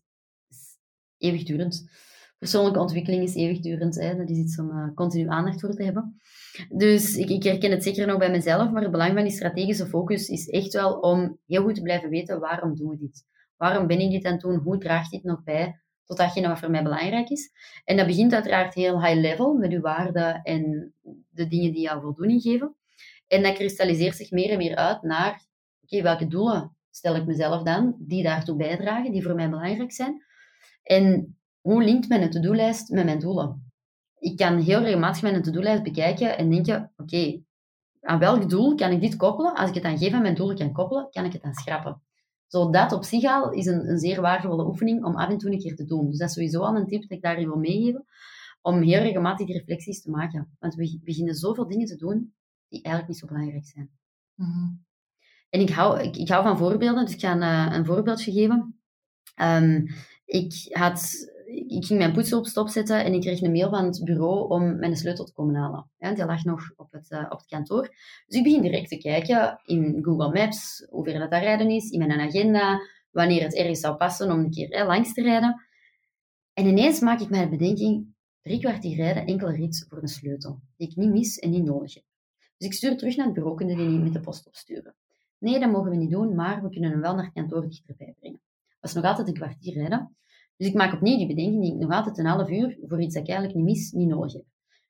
eeuwigdurend. 1.17 1.89
Persoonlijke 2.37 2.79
ontwikkeling 2.79 3.23
is 3.23 3.35
eeuwigdurend. 3.35 3.95
Hè. 3.95 4.15
Dat 4.15 4.29
is 4.29 4.37
iets 4.37 4.59
om 4.59 4.69
uh, 4.69 4.93
continu 4.93 5.27
aandacht 5.27 5.59
voor 5.59 5.73
te 5.73 5.83
hebben. 5.83 6.19
Dus 6.69 7.15
ik, 7.15 7.29
ik 7.29 7.43
herken 7.43 7.71
het 7.71 7.83
zeker 7.83 8.07
nog 8.07 8.17
bij 8.17 8.31
mezelf, 8.31 8.71
maar 8.71 8.81
het 8.81 8.91
belang 8.91 9.13
van 9.13 9.23
die 9.23 9.31
strategische 9.31 9.85
focus 9.85 10.27
is 10.27 10.49
echt 10.49 10.73
wel 10.73 10.99
om 10.99 11.39
heel 11.45 11.63
goed 11.63 11.75
te 11.75 11.81
blijven 11.81 12.09
weten 12.09 12.39
waarom 12.39 12.75
doen 12.75 12.89
we 12.89 12.97
dit. 12.97 13.25
Waarom 13.57 13.87
ben 13.87 13.99
ik 13.99 14.11
dit 14.11 14.25
aan 14.25 14.31
het 14.31 14.41
doen? 14.41 14.55
Hoe 14.55 14.77
draagt 14.77 15.11
dit 15.11 15.23
nog 15.23 15.43
bij 15.43 15.79
tot 16.05 16.17
datgene 16.17 16.47
wat 16.47 16.59
voor 16.59 16.69
mij 16.69 16.83
belangrijk 16.83 17.29
is? 17.29 17.51
En 17.83 17.97
dat 17.97 18.07
begint 18.07 18.33
uiteraard 18.33 18.73
heel 18.73 19.03
high 19.03 19.19
level 19.19 19.53
met 19.53 19.71
uw 19.71 19.81
waarden 19.81 20.41
en 20.41 20.93
de 21.29 21.47
dingen 21.47 21.71
die 21.71 21.81
jou 21.81 22.01
voldoening 22.01 22.41
geven. 22.41 22.75
En 23.27 23.43
dat 23.43 23.53
kristalliseert 23.53 24.15
zich 24.15 24.31
meer 24.31 24.49
en 24.49 24.57
meer 24.57 24.75
uit 24.75 25.01
naar, 25.01 25.45
oké, 25.81 26.01
welke 26.01 26.27
doelen 26.27 26.75
stel 26.89 27.15
ik 27.15 27.25
mezelf 27.25 27.63
dan, 27.63 27.95
die 27.99 28.23
daartoe 28.23 28.55
bijdragen, 28.55 29.11
die 29.11 29.23
voor 29.23 29.35
mij 29.35 29.49
belangrijk 29.49 29.91
zijn. 29.91 30.23
En 30.83 31.34
hoe 31.65 31.83
linkt 31.83 32.07
mijn 32.07 32.29
to-do-lijst 32.29 32.89
met 32.89 33.05
mijn 33.05 33.19
doelen? 33.19 33.71
Ik 34.17 34.37
kan 34.37 34.57
heel 34.59 34.81
regelmatig 34.81 35.21
mijn 35.21 35.41
to-do-lijst 35.41 35.83
bekijken 35.83 36.37
en 36.37 36.49
denken, 36.49 36.91
oké, 36.97 37.41
aan 38.01 38.19
welk 38.19 38.49
doel 38.49 38.75
kan 38.75 38.91
ik 38.91 39.01
dit 39.01 39.15
koppelen? 39.15 39.55
Als 39.55 39.69
ik 39.69 39.75
het 39.75 39.83
aan 39.83 39.97
geen 39.97 40.11
van 40.11 40.21
mijn 40.21 40.35
doelen 40.35 40.55
kan 40.55 40.71
koppelen, 40.71 41.09
kan 41.09 41.25
ik 41.25 41.33
het 41.33 41.41
dan 41.41 41.53
schrappen. 41.53 42.01
Zo 42.47 42.69
dat 42.69 42.91
op 42.91 43.03
zich 43.03 43.23
al 43.23 43.51
is 43.51 43.65
een, 43.65 43.89
een 43.89 43.97
zeer 43.97 44.21
waardevolle 44.21 44.65
oefening 44.65 45.05
om 45.05 45.15
af 45.15 45.29
en 45.29 45.37
toe 45.37 45.51
een 45.51 45.59
keer 45.59 45.75
te 45.75 45.85
doen. 45.85 46.09
Dus 46.09 46.17
dat 46.17 46.27
is 46.27 46.33
sowieso 46.33 46.61
al 46.61 46.75
een 46.75 46.87
tip 46.87 47.01
dat 47.01 47.11
ik 47.11 47.21
daarin 47.21 47.47
wil 47.47 47.57
meegeven, 47.57 48.05
om 48.61 48.81
heel 48.81 49.01
regelmatig 49.01 49.45
die 49.45 49.57
reflecties 49.57 50.01
te 50.01 50.09
maken. 50.09 50.55
Want 50.59 50.75
we 50.75 50.99
beginnen 51.03 51.35
zoveel 51.35 51.67
dingen 51.67 51.85
te 51.85 51.95
doen 51.95 52.33
die 52.67 52.81
eigenlijk 52.81 53.07
niet 53.07 53.17
zo 53.17 53.27
belangrijk 53.27 53.65
zijn. 53.65 53.89
Mhm. 54.35 54.73
En 55.49 55.61
ik 55.61 55.69
hou, 55.69 56.01
ik, 56.01 56.15
ik, 56.15 56.29
hou 56.29 56.43
van 56.43 56.57
voorbeelden, 56.57 57.05
dus 57.05 57.13
ik 57.13 57.19
ga 57.19 57.31
een, 57.31 57.41
eh, 57.41 57.77
een 57.77 57.85
voorbeeldje 57.85 58.31
geven. 58.31 58.79
Um, 59.41 59.87
ik, 60.25 60.53
had, 60.69 61.33
ik 61.45 61.85
ging 61.85 61.99
mijn 61.99 62.13
poetshulp 62.13 62.45
stopzetten 62.45 63.03
en 63.03 63.13
ik 63.13 63.21
kreeg 63.21 63.41
een 63.41 63.51
mail 63.51 63.69
van 63.69 63.85
het 63.85 64.03
bureau 64.03 64.49
om 64.49 64.79
mijn 64.79 64.95
sleutel 64.95 65.25
te 65.25 65.33
komen 65.33 65.55
halen. 65.55 65.89
Ja, 65.97 66.13
die 66.13 66.25
lag 66.25 66.43
nog 66.43 66.71
op 66.75 66.91
het, 66.91 67.11
uh, 67.11 67.25
op 67.29 67.37
het 67.37 67.47
kantoor. 67.47 67.81
Dus 68.25 68.37
ik 68.37 68.43
begin 68.43 68.61
direct 68.61 68.89
te 68.89 68.97
kijken 68.97 69.61
in 69.65 69.99
Google 70.01 70.31
Maps, 70.31 70.85
hoe 70.89 71.03
ver 71.03 71.19
dat 71.19 71.31
rijden 71.31 71.69
is, 71.69 71.89
in 71.89 71.99
mijn 71.99 72.19
agenda, 72.19 72.79
wanneer 73.11 73.43
het 73.43 73.55
ergens 73.55 73.79
zou 73.79 73.95
passen 73.95 74.31
om 74.31 74.39
een 74.39 74.51
keer 74.51 74.85
langs 74.85 75.13
te 75.13 75.21
rijden. 75.21 75.61
En 76.53 76.65
ineens 76.65 76.99
maak 76.99 77.19
ik 77.19 77.29
mij 77.29 77.43
de 77.43 77.49
bedenking, 77.49 78.13
drie 78.41 78.59
kwartier 78.59 78.95
rijden, 78.95 79.25
enkel 79.25 79.49
rit 79.49 79.85
voor 79.89 80.01
een 80.01 80.07
sleutel, 80.07 80.59
die 80.77 80.89
ik 80.89 80.95
niet 80.95 81.11
mis 81.11 81.37
en 81.37 81.49
niet 81.49 81.63
nodig 81.63 81.93
heb. 81.93 82.03
Dus 82.57 82.67
ik 82.67 82.73
stuur 82.73 82.97
terug 82.97 83.15
naar 83.15 83.25
het 83.25 83.35
bureau, 83.35 83.57
kunnen 83.57 83.77
die 83.77 83.87
niet 83.87 84.03
met 84.03 84.13
de 84.13 84.19
post 84.19 84.47
opsturen? 84.47 84.95
Nee, 85.37 85.59
dat 85.59 85.71
mogen 85.71 85.89
we 85.89 85.95
niet 85.95 86.11
doen, 86.11 86.35
maar 86.35 86.61
we 86.61 86.69
kunnen 86.69 86.91
hem 86.91 87.01
wel 87.01 87.15
naar 87.15 87.23
het 87.23 87.33
kantoor 87.33 87.61
dichterbij 87.61 88.13
brengen. 88.19 88.41
Dat 88.79 88.89
is 88.89 88.95
nog 88.95 89.05
altijd 89.05 89.27
een 89.27 89.33
kwartier 89.33 89.73
rijden. 89.73 90.15
Dus 90.57 90.67
ik 90.67 90.73
maak 90.73 90.93
opnieuw 90.93 91.17
die 91.17 91.27
bedenking 91.27 91.61
die 91.61 91.73
ik 91.73 91.79
nog 91.79 91.91
altijd 91.91 92.17
een 92.17 92.25
half 92.25 92.49
uur 92.49 92.77
voor 92.87 93.01
iets 93.01 93.13
dat 93.13 93.23
ik 93.23 93.29
eigenlijk 93.29 93.57
niet 93.57 93.75
mis, 93.75 93.91
niet 93.91 94.07
nodig 94.07 94.33
heb. 94.33 94.43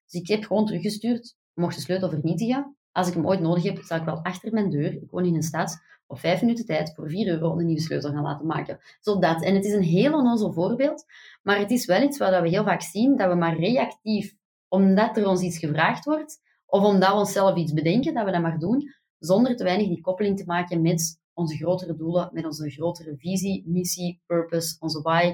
Dus 0.06 0.22
ik 0.22 0.28
heb 0.28 0.44
gewoon 0.44 0.66
teruggestuurd, 0.66 1.36
mocht 1.54 1.76
de 1.76 1.82
sleutel 1.82 2.10
vernietigen. 2.10 2.76
Als 2.92 3.08
ik 3.08 3.14
hem 3.14 3.28
ooit 3.28 3.40
nodig 3.40 3.64
heb, 3.64 3.82
zal 3.84 3.98
ik 3.98 4.06
wel 4.06 4.24
achter 4.24 4.54
mijn 4.54 4.70
deur, 4.70 4.94
ik 4.94 5.10
woon 5.10 5.26
in 5.26 5.36
een 5.36 5.44
stad, 5.44 5.80
op 6.08 6.20
vijf 6.20 6.42
minuten 6.42 6.66
tijd 6.66 6.94
voor 6.96 7.10
4 7.10 7.28
euro 7.28 7.60
een 7.60 7.66
nieuwe 7.66 7.82
sleutel 7.82 8.12
gaan 8.12 8.24
laten 8.24 8.46
maken. 8.46 8.80
Zodat. 9.00 9.44
En 9.44 9.56
het 9.56 9.66
is 9.66 9.74
een 9.74 9.84
heel 9.84 10.14
onnozel 10.14 10.54
voorbeeld, 10.54 11.06
maar 11.44 11.60
het 11.60 11.72
is 11.72 11.86
wel 11.86 12.02
iets 12.02 12.18
wat 12.18 12.42
we 12.42 12.50
heel 12.50 12.64
vaak 12.64 12.82
zien, 12.82 13.18
dat 13.18 13.30
we 13.30 13.36
maar 13.36 13.60
reactief, 13.60 14.36
omdat 14.68 15.18
er 15.18 15.28
ons 15.28 15.42
iets 15.42 15.58
gevraagd 15.58 16.06
wordt, 16.06 16.42
of 16.66 16.84
omdat 16.84 17.10
we 17.10 17.18
onszelf 17.18 17.58
iets 17.58 17.74
bedenken, 17.74 18.14
dat 18.14 18.26
we 18.26 18.32
dat 18.32 18.42
maar 18.42 18.60
doen, 18.60 18.94
zonder 19.20 19.56
te 19.56 19.64
weinig 19.64 19.88
die 19.88 20.02
koppeling 20.02 20.38
te 20.38 20.46
maken 20.46 20.82
met 20.82 21.20
onze 21.36 21.56
grotere 21.56 21.96
doelen, 21.96 22.30
met 22.34 22.46
onze 22.46 22.70
grotere 22.70 23.16
visie, 23.18 23.64
missie, 23.68 24.22
purpose, 24.26 24.76
onze 24.80 25.02
why. 25.02 25.34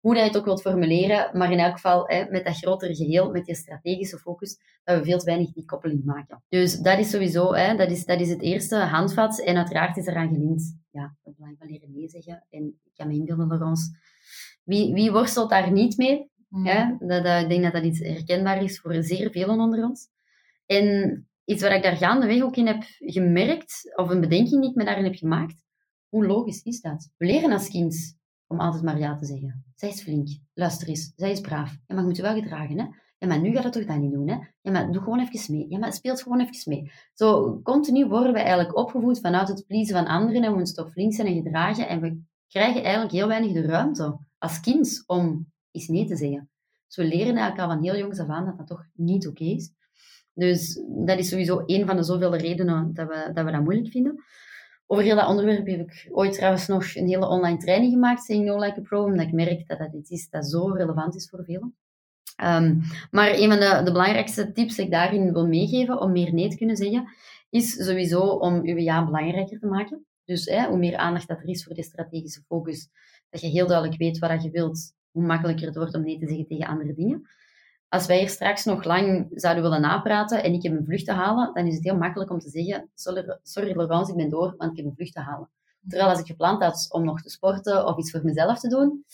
Hoe 0.00 0.14
dat 0.14 0.22
je 0.22 0.28
het 0.28 0.38
ook 0.38 0.44
wilt 0.44 0.60
formuleren, 0.60 1.38
maar 1.38 1.52
in 1.52 1.58
elk 1.58 1.72
geval 1.72 2.06
hè, 2.06 2.24
met 2.30 2.44
dat 2.44 2.56
grotere 2.56 2.94
geheel, 2.94 3.30
met 3.30 3.44
die 3.44 3.54
strategische 3.54 4.18
focus, 4.18 4.58
dat 4.84 4.98
we 4.98 5.04
veel 5.04 5.18
te 5.18 5.24
weinig 5.24 5.52
die 5.52 5.64
koppeling 5.64 6.04
maken. 6.04 6.42
Dus 6.48 6.78
dat 6.78 6.98
is 6.98 7.10
sowieso, 7.10 7.54
hè, 7.54 7.76
dat, 7.76 7.90
is, 7.90 8.04
dat 8.04 8.20
is 8.20 8.28
het 8.28 8.42
eerste 8.42 8.76
handvat. 8.76 9.40
En 9.40 9.56
uiteraard 9.56 9.96
is 9.96 10.06
eraan 10.06 10.28
gelinkt, 10.28 10.76
ja, 10.90 11.16
het 11.22 11.36
belang 11.36 11.56
van 11.58 11.66
leren 11.66 11.92
nee 11.92 12.08
zeggen. 12.08 12.46
En 12.50 12.80
ik 12.84 12.92
kan 12.94 13.06
me 13.06 13.14
inbeelden, 13.14 13.48
Laurence, 13.48 13.90
wie, 14.64 14.92
wie 14.92 15.12
worstelt 15.12 15.50
daar 15.50 15.72
niet 15.72 15.96
mee? 15.96 16.30
Mm. 16.48 16.66
Hè? 16.66 16.96
Dat, 16.98 17.24
dat, 17.24 17.42
ik 17.42 17.48
denk 17.48 17.62
dat 17.62 17.72
dat 17.72 17.84
iets 17.84 17.98
herkenbaar 17.98 18.62
is 18.62 18.80
voor 18.80 19.02
zeer 19.02 19.30
velen 19.30 19.60
onder 19.60 19.84
ons. 19.84 20.08
En 20.66 21.28
iets 21.50 21.62
wat 21.62 21.72
ik 21.72 21.82
daar 21.82 21.96
gaandeweg 21.96 22.42
ook 22.42 22.56
in 22.56 22.66
heb 22.66 22.82
gemerkt, 22.98 23.92
of 23.96 24.08
een 24.08 24.20
bedenking 24.20 24.60
die 24.60 24.70
ik 24.70 24.76
me 24.76 24.84
daarin 24.84 25.04
heb 25.04 25.14
gemaakt, 25.14 25.62
hoe 26.08 26.26
logisch 26.26 26.62
is 26.62 26.80
dat? 26.80 27.10
We 27.16 27.26
leren 27.26 27.52
als 27.52 27.68
kind 27.68 28.18
om 28.46 28.60
altijd 28.60 28.82
maar 28.82 28.98
ja 28.98 29.16
te 29.16 29.26
zeggen. 29.26 29.64
Zij 29.74 29.88
is 29.88 30.02
flink, 30.02 30.28
luister 30.54 30.88
eens, 30.88 31.12
zij 31.16 31.30
is 31.30 31.40
braaf. 31.40 31.70
Ja, 31.70 31.78
maar 31.86 31.98
je 31.98 32.02
moet 32.02 32.16
je 32.16 32.22
wel 32.22 32.34
gedragen, 32.34 32.78
hè? 32.78 32.84
Ja, 33.18 33.26
maar 33.26 33.40
nu 33.40 33.52
gaat 33.52 33.64
het 33.64 33.72
toch 33.72 33.84
dat 33.84 33.98
niet 33.98 34.12
doen, 34.12 34.28
hè? 34.28 34.36
Ja, 34.60 34.70
maar 34.70 34.92
doe 34.92 35.02
gewoon 35.02 35.20
even 35.20 35.54
mee. 35.54 35.66
Ja, 35.68 35.78
maar 35.78 35.92
speelt 35.92 36.22
gewoon 36.22 36.40
even 36.40 36.72
mee. 36.72 36.90
Zo 37.14 37.60
continu 37.62 38.06
worden 38.06 38.32
we 38.32 38.38
eigenlijk 38.38 38.76
opgevoed 38.76 39.20
vanuit 39.20 39.48
het 39.48 39.64
pleasen 39.66 39.94
van 39.94 40.06
anderen 40.06 40.42
en 40.42 40.50
we 40.50 40.56
moeten 40.56 40.74
toch 40.74 40.92
flink 40.92 41.14
zijn 41.14 41.26
en 41.26 41.42
gedragen. 41.42 41.88
En 41.88 42.00
we 42.00 42.20
krijgen 42.48 42.82
eigenlijk 42.82 43.12
heel 43.12 43.28
weinig 43.28 43.52
de 43.52 43.62
ruimte 43.62 44.18
als 44.38 44.60
kind 44.60 45.02
om 45.06 45.52
eens 45.70 45.88
nee 45.88 46.06
te 46.06 46.16
zeggen. 46.16 46.50
Dus 46.86 46.96
we 46.96 47.04
leren 47.04 47.36
eigenlijk 47.36 47.60
al 47.60 47.68
van 47.68 47.82
heel 47.82 47.96
jongs 47.96 48.18
af 48.18 48.28
aan 48.28 48.44
dat 48.44 48.56
dat 48.56 48.66
toch 48.66 48.86
niet 48.92 49.28
oké 49.28 49.44
is. 49.44 49.72
Dus 50.40 50.82
dat 50.88 51.18
is 51.18 51.28
sowieso 51.28 51.62
een 51.66 51.86
van 51.86 51.96
de 51.96 52.02
zoveel 52.02 52.36
redenen 52.36 52.94
dat 52.94 53.08
we, 53.08 53.30
dat 53.34 53.44
we 53.44 53.50
dat 53.50 53.62
moeilijk 53.62 53.88
vinden. 53.88 54.24
Over 54.86 55.04
heel 55.04 55.16
dat 55.16 55.28
onderwerp 55.28 55.66
heb 55.66 55.80
ik 55.80 56.08
ooit 56.10 56.32
trouwens 56.32 56.66
nog 56.66 56.94
een 56.94 57.08
hele 57.08 57.28
online 57.28 57.58
training 57.58 57.92
gemaakt, 57.92 58.24
Saying 58.24 58.44
No 58.44 58.58
Like 58.58 58.78
a 58.78 58.82
Pro, 58.82 59.04
omdat 59.04 59.26
ik 59.26 59.32
merk 59.32 59.68
dat 59.68 59.78
dat 59.78 59.94
iets 59.94 60.10
is 60.10 60.28
dat 60.28 60.46
zo 60.46 60.66
relevant 60.66 61.14
is 61.14 61.28
voor 61.28 61.44
velen. 61.44 61.74
Um, 62.44 62.80
maar 63.10 63.30
een 63.30 63.48
van 63.48 63.60
de, 63.60 63.80
de, 63.84 63.92
belangrijkste 63.92 64.52
tips 64.52 64.74
die 64.74 64.84
ik 64.84 64.90
daarin 64.90 65.32
wil 65.32 65.46
meegeven 65.46 66.00
om 66.00 66.12
meer 66.12 66.34
nee 66.34 66.48
te 66.48 66.56
kunnen 66.56 66.76
zeggen, 66.76 67.08
is 67.50 67.84
sowieso 67.84 68.20
om 68.20 68.60
uw 68.62 68.76
ja 68.76 69.04
belangrijker 69.04 69.58
te 69.58 69.66
maken. 69.66 70.06
Dus 70.24 70.44
hè, 70.44 70.66
hoe 70.66 70.78
meer 70.78 70.96
aandacht 70.96 71.28
dat 71.28 71.38
er 71.38 71.48
is 71.48 71.64
voor 71.64 71.74
de 71.74 71.82
strategische 71.82 72.42
focus, 72.46 72.88
dat 73.30 73.40
je 73.40 73.46
heel 73.46 73.66
duidelijk 73.66 73.98
weet 73.98 74.18
wat 74.18 74.42
je 74.42 74.50
wilt, 74.50 74.92
hoe 75.10 75.26
makkelijker 75.26 75.66
het 75.66 75.76
wordt 75.76 75.94
om 75.94 76.02
nee 76.02 76.18
te 76.18 76.26
zeggen 76.26 76.46
tegen 76.46 76.66
andere 76.66 76.94
dingen 76.94 77.28
als 77.90 78.06
wij 78.06 78.18
hier 78.18 78.28
straks 78.28 78.64
nog 78.64 78.84
lang 78.84 79.28
zouden 79.30 79.62
willen 79.62 79.80
napraten 79.80 80.42
en 80.42 80.52
ik 80.52 80.62
heb 80.62 80.72
een 80.72 80.84
vlucht 80.84 81.04
te 81.04 81.12
halen, 81.12 81.54
dan 81.54 81.66
is 81.66 81.74
het 81.74 81.84
heel 81.84 81.96
makkelijk 81.96 82.30
om 82.30 82.38
te 82.38 82.50
zeggen, 82.50 82.90
sorry, 83.42 83.76
Laurence, 83.76 84.10
ik 84.10 84.16
ben 84.16 84.28
door, 84.28 84.54
want 84.56 84.70
ik 84.70 84.76
heb 84.76 84.86
een 84.86 84.94
vlucht 84.94 85.12
te 85.12 85.20
halen. 85.20 85.50
Terwijl 85.88 86.10
als 86.10 86.20
ik 86.20 86.26
gepland 86.26 86.62
had 86.62 86.86
om 86.90 87.04
nog 87.04 87.22
te 87.22 87.30
sporten 87.30 87.86
of 87.86 87.98
iets 87.98 88.10
voor 88.10 88.24
mezelf 88.24 88.58
te 88.58 88.68
doen, 88.68 89.04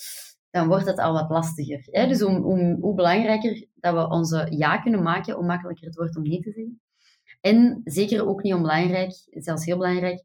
dan 0.51 0.69
wordt 0.69 0.87
het 0.87 0.99
al 0.99 1.13
wat 1.13 1.31
lastiger. 1.31 1.87
Hè? 1.91 2.07
Dus 2.07 2.21
hoe, 2.21 2.95
belangrijker 2.95 3.67
dat 3.75 3.95
we 3.95 4.09
onze 4.09 4.47
ja 4.51 4.79
kunnen 4.79 5.03
maken, 5.03 5.35
hoe 5.35 5.47
makkelijker 5.47 5.87
het 5.87 5.97
wordt 5.97 6.17
om 6.17 6.23
nee 6.23 6.41
te 6.41 6.51
zeggen. 6.51 6.81
En 7.41 7.81
zeker 7.85 8.27
ook 8.27 8.43
niet 8.43 8.55
onbelangrijk, 8.55 9.27
zelfs 9.31 9.65
heel 9.65 9.77
belangrijk, 9.77 10.25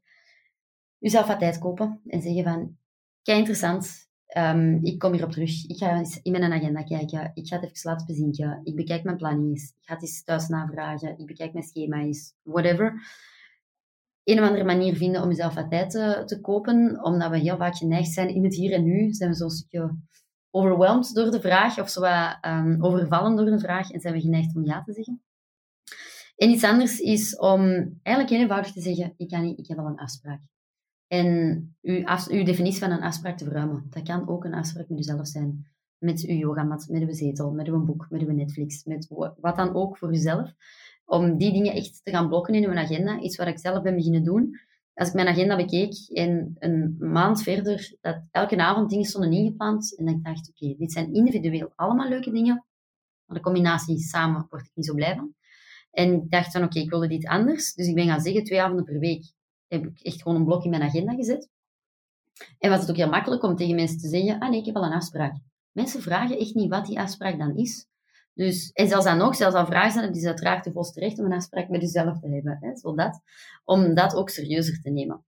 jezelf 0.98 1.26
wat 1.26 1.38
tijd 1.38 1.58
kopen 1.58 2.00
en 2.06 2.22
zeggen 2.22 2.44
van, 2.44 2.76
kijk 3.22 3.38
interessant, 3.38 4.10
Um, 4.36 4.84
ik 4.84 4.98
kom 4.98 5.12
hierop 5.12 5.30
terug. 5.30 5.66
Ik 5.66 5.76
ga 5.76 5.98
eens 5.98 6.20
in 6.22 6.32
mijn 6.32 6.52
agenda 6.52 6.82
kijken. 6.82 7.30
Ik 7.34 7.46
ga 7.46 7.60
het 7.60 7.64
even 7.64 7.90
laten 7.90 8.06
bezinken. 8.06 8.60
Ik 8.64 8.76
bekijk 8.76 9.04
mijn 9.04 9.16
planning 9.16 9.48
eens. 9.48 9.64
Ik 9.64 9.86
ga 9.86 9.94
het 9.94 10.02
eens 10.02 10.24
thuis 10.24 10.48
navragen. 10.48 11.18
Ik 11.18 11.26
bekijk 11.26 11.52
mijn 11.52 11.64
schema 11.64 11.96
eens. 11.96 12.34
Whatever. 12.42 12.92
Een 14.24 14.40
of 14.40 14.46
andere 14.46 14.64
manier 14.64 14.96
vinden 14.96 15.22
om 15.22 15.28
jezelf 15.28 15.54
wat 15.54 15.70
tijd 15.70 15.90
te, 15.90 16.22
te 16.26 16.40
kopen. 16.40 17.04
Omdat 17.04 17.30
we 17.30 17.38
heel 17.38 17.56
vaak 17.56 17.76
geneigd 17.76 18.10
zijn 18.10 18.28
in 18.28 18.44
het 18.44 18.54
hier 18.54 18.72
en 18.72 18.84
nu. 18.84 19.12
Zijn 19.12 19.30
we 19.30 19.36
zo'n 19.36 19.50
stukje 19.50 19.96
overwhelmed 20.50 21.14
door 21.14 21.30
de 21.30 21.40
vraag. 21.40 21.78
Of 21.80 21.90
zo 21.90 22.00
wat, 22.00 22.38
um, 22.46 22.84
overvallen 22.84 23.36
door 23.36 23.46
de 23.46 23.58
vraag. 23.58 23.90
En 23.90 24.00
zijn 24.00 24.14
we 24.14 24.20
geneigd 24.20 24.56
om 24.56 24.64
ja 24.64 24.82
te 24.82 24.92
zeggen. 24.92 25.22
En 26.36 26.50
iets 26.50 26.64
anders 26.64 26.98
is 26.98 27.36
om 27.36 27.60
eigenlijk 28.02 28.28
heel 28.28 28.40
eenvoudig 28.40 28.72
te 28.72 28.80
zeggen. 28.80 29.14
Ik, 29.16 29.28
kan 29.28 29.42
niet, 29.42 29.58
ik 29.58 29.68
heb 29.68 29.78
al 29.78 29.86
een 29.86 29.98
afspraak. 29.98 30.40
En 31.12 31.76
uw, 31.82 32.44
definitie 32.44 32.80
van 32.80 32.90
een 32.90 33.02
afspraak 33.02 33.38
te 33.38 33.44
verruimen. 33.44 33.86
Dat 33.90 34.02
kan 34.02 34.28
ook 34.28 34.44
een 34.44 34.54
afspraak 34.54 34.88
met 34.88 34.98
uzelf 34.98 35.26
zijn. 35.26 35.66
Met 35.98 36.24
uw 36.26 36.34
yogamat, 36.34 36.86
met 36.88 37.02
uw 37.02 37.12
zetel, 37.12 37.50
met 37.50 37.68
uw 37.68 37.84
boek, 37.84 38.06
met 38.10 38.20
uw 38.20 38.32
Netflix, 38.32 38.84
met 38.84 39.06
wat 39.40 39.56
dan 39.56 39.74
ook 39.74 39.98
voor 39.98 40.10
uzelf. 40.10 40.52
Om 41.04 41.36
die 41.38 41.52
dingen 41.52 41.74
echt 41.74 42.00
te 42.04 42.10
gaan 42.10 42.28
blokken 42.28 42.54
in 42.54 42.64
uw 42.64 42.76
agenda. 42.76 43.20
Iets 43.20 43.36
wat 43.36 43.46
ik 43.46 43.58
zelf 43.58 43.82
ben 43.82 43.94
beginnen 43.94 44.24
doen. 44.24 44.60
Als 44.94 45.08
ik 45.08 45.14
mijn 45.14 45.28
agenda 45.28 45.56
bekeek 45.56 45.94
en 46.08 46.56
een 46.58 46.96
maand 46.98 47.42
verder, 47.42 47.96
dat 48.00 48.22
elke 48.30 48.56
avond 48.56 48.90
dingen 48.90 49.04
stonden 49.04 49.32
ingepland. 49.32 49.96
En 49.96 50.08
ik 50.08 50.24
dacht, 50.24 50.48
oké, 50.48 50.74
dit 50.78 50.92
zijn 50.92 51.14
individueel 51.14 51.72
allemaal 51.76 52.08
leuke 52.08 52.30
dingen. 52.30 52.64
Maar 53.24 53.36
de 53.36 53.42
combinatie 53.42 53.98
samen 53.98 54.46
word 54.50 54.64
ik 54.64 54.72
niet 54.74 54.86
zo 54.86 54.94
blij 54.94 55.16
van. 55.16 55.34
En 55.90 56.12
ik 56.12 56.30
dacht 56.30 56.52
van, 56.52 56.62
oké, 56.62 56.78
ik 56.78 56.90
wilde 56.90 57.08
dit 57.08 57.26
anders. 57.26 57.74
Dus 57.74 57.86
ik 57.86 57.94
ben 57.94 58.06
gaan 58.06 58.20
zeggen, 58.20 58.44
twee 58.44 58.62
avonden 58.62 58.84
per 58.84 58.98
week 58.98 59.24
heb 59.72 59.86
ik 59.86 60.00
echt 60.00 60.22
gewoon 60.22 60.38
een 60.38 60.44
blok 60.44 60.64
in 60.64 60.70
mijn 60.70 60.82
agenda 60.82 61.14
gezet. 61.14 61.48
En 62.58 62.70
was 62.70 62.80
het 62.80 62.90
ook 62.90 62.96
heel 62.96 63.08
makkelijk 63.08 63.42
om 63.42 63.56
tegen 63.56 63.74
mensen 63.74 63.98
te 63.98 64.08
zeggen, 64.08 64.38
ah 64.38 64.50
nee, 64.50 64.60
ik 64.60 64.66
heb 64.66 64.76
al 64.76 64.84
een 64.84 64.92
afspraak. 64.92 65.36
Mensen 65.72 66.02
vragen 66.02 66.38
echt 66.38 66.54
niet 66.54 66.70
wat 66.70 66.86
die 66.86 67.00
afspraak 67.00 67.38
dan 67.38 67.56
is. 67.56 67.86
Dus, 68.34 68.70
en 68.72 68.88
zelfs 68.88 69.04
dan 69.04 69.18
nog, 69.18 69.36
zelfs 69.36 69.54
al 69.54 69.66
vragen 69.66 69.92
ze, 69.92 70.00
het 70.06 70.16
is 70.16 70.24
uiteraard 70.24 70.64
de 70.64 70.72
volste 70.72 71.00
recht 71.00 71.18
om 71.18 71.24
een 71.24 71.32
afspraak 71.32 71.68
met 71.68 71.80
jezelf 71.80 72.20
te 72.20 72.28
hebben. 72.28 72.58
Hè, 72.60 72.76
zodat, 72.76 73.20
om 73.64 73.94
dat 73.94 74.14
ook 74.14 74.30
serieuzer 74.30 74.80
te 74.80 74.90
nemen. 74.90 75.24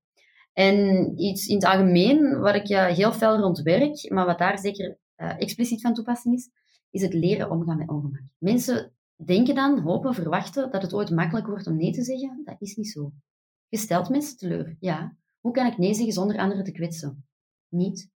En 0.52 1.12
iets 1.20 1.46
in 1.46 1.54
het 1.54 1.64
algemeen, 1.64 2.38
waar 2.38 2.54
ik 2.54 2.66
ja, 2.66 2.86
heel 2.86 3.12
fel 3.12 3.38
rond 3.38 3.60
werk, 3.62 4.10
maar 4.10 4.26
wat 4.26 4.38
daar 4.38 4.58
zeker 4.58 4.98
uh, 5.16 5.40
expliciet 5.40 5.80
van 5.80 5.94
toepassing 5.94 6.34
is, 6.34 6.50
is 6.90 7.02
het 7.02 7.14
leren 7.14 7.50
omgaan 7.50 7.78
met 7.78 7.88
ongemak. 7.88 8.22
Mensen 8.38 8.92
denken 9.16 9.54
dan, 9.54 9.78
hopen, 9.78 10.14
verwachten 10.14 10.70
dat 10.70 10.82
het 10.82 10.94
ooit 10.94 11.10
makkelijk 11.10 11.46
wordt 11.46 11.66
om 11.66 11.76
nee 11.76 11.92
te 11.92 12.02
zeggen. 12.02 12.42
Dat 12.44 12.56
is 12.58 12.76
niet 12.76 12.90
zo. 12.90 13.12
Je 13.68 13.78
stelt 13.78 14.08
mensen 14.08 14.36
teleur, 14.36 14.76
ja. 14.78 15.16
Hoe 15.40 15.52
kan 15.52 15.66
ik 15.66 15.78
nee 15.78 15.94
zeggen 15.94 16.12
zonder 16.12 16.38
anderen 16.38 16.64
te 16.64 16.72
kwetsen? 16.72 17.26
Niet. 17.68 18.10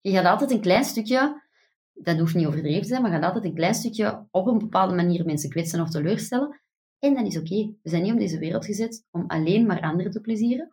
Je 0.00 0.10
gaat 0.10 0.24
altijd 0.24 0.50
een 0.50 0.60
klein 0.60 0.84
stukje, 0.84 1.42
dat 1.92 2.18
hoeft 2.18 2.34
niet 2.34 2.46
overdreven 2.46 2.82
te 2.82 2.88
zijn, 2.88 3.02
maar 3.02 3.10
je 3.10 3.16
gaat 3.16 3.26
altijd 3.26 3.44
een 3.44 3.54
klein 3.54 3.74
stukje 3.74 4.26
op 4.30 4.46
een 4.46 4.58
bepaalde 4.58 4.94
manier 4.94 5.24
mensen 5.24 5.50
kwetsen 5.50 5.80
of 5.80 5.90
teleurstellen. 5.90 6.60
En 6.98 7.14
dat 7.14 7.26
is 7.26 7.38
oké. 7.38 7.74
We 7.82 7.90
zijn 7.90 8.02
niet 8.02 8.12
op 8.12 8.18
deze 8.18 8.38
wereld 8.38 8.64
gezet 8.64 9.06
om 9.10 9.24
alleen 9.26 9.66
maar 9.66 9.80
anderen 9.80 10.12
te 10.12 10.20
plezieren. 10.20 10.68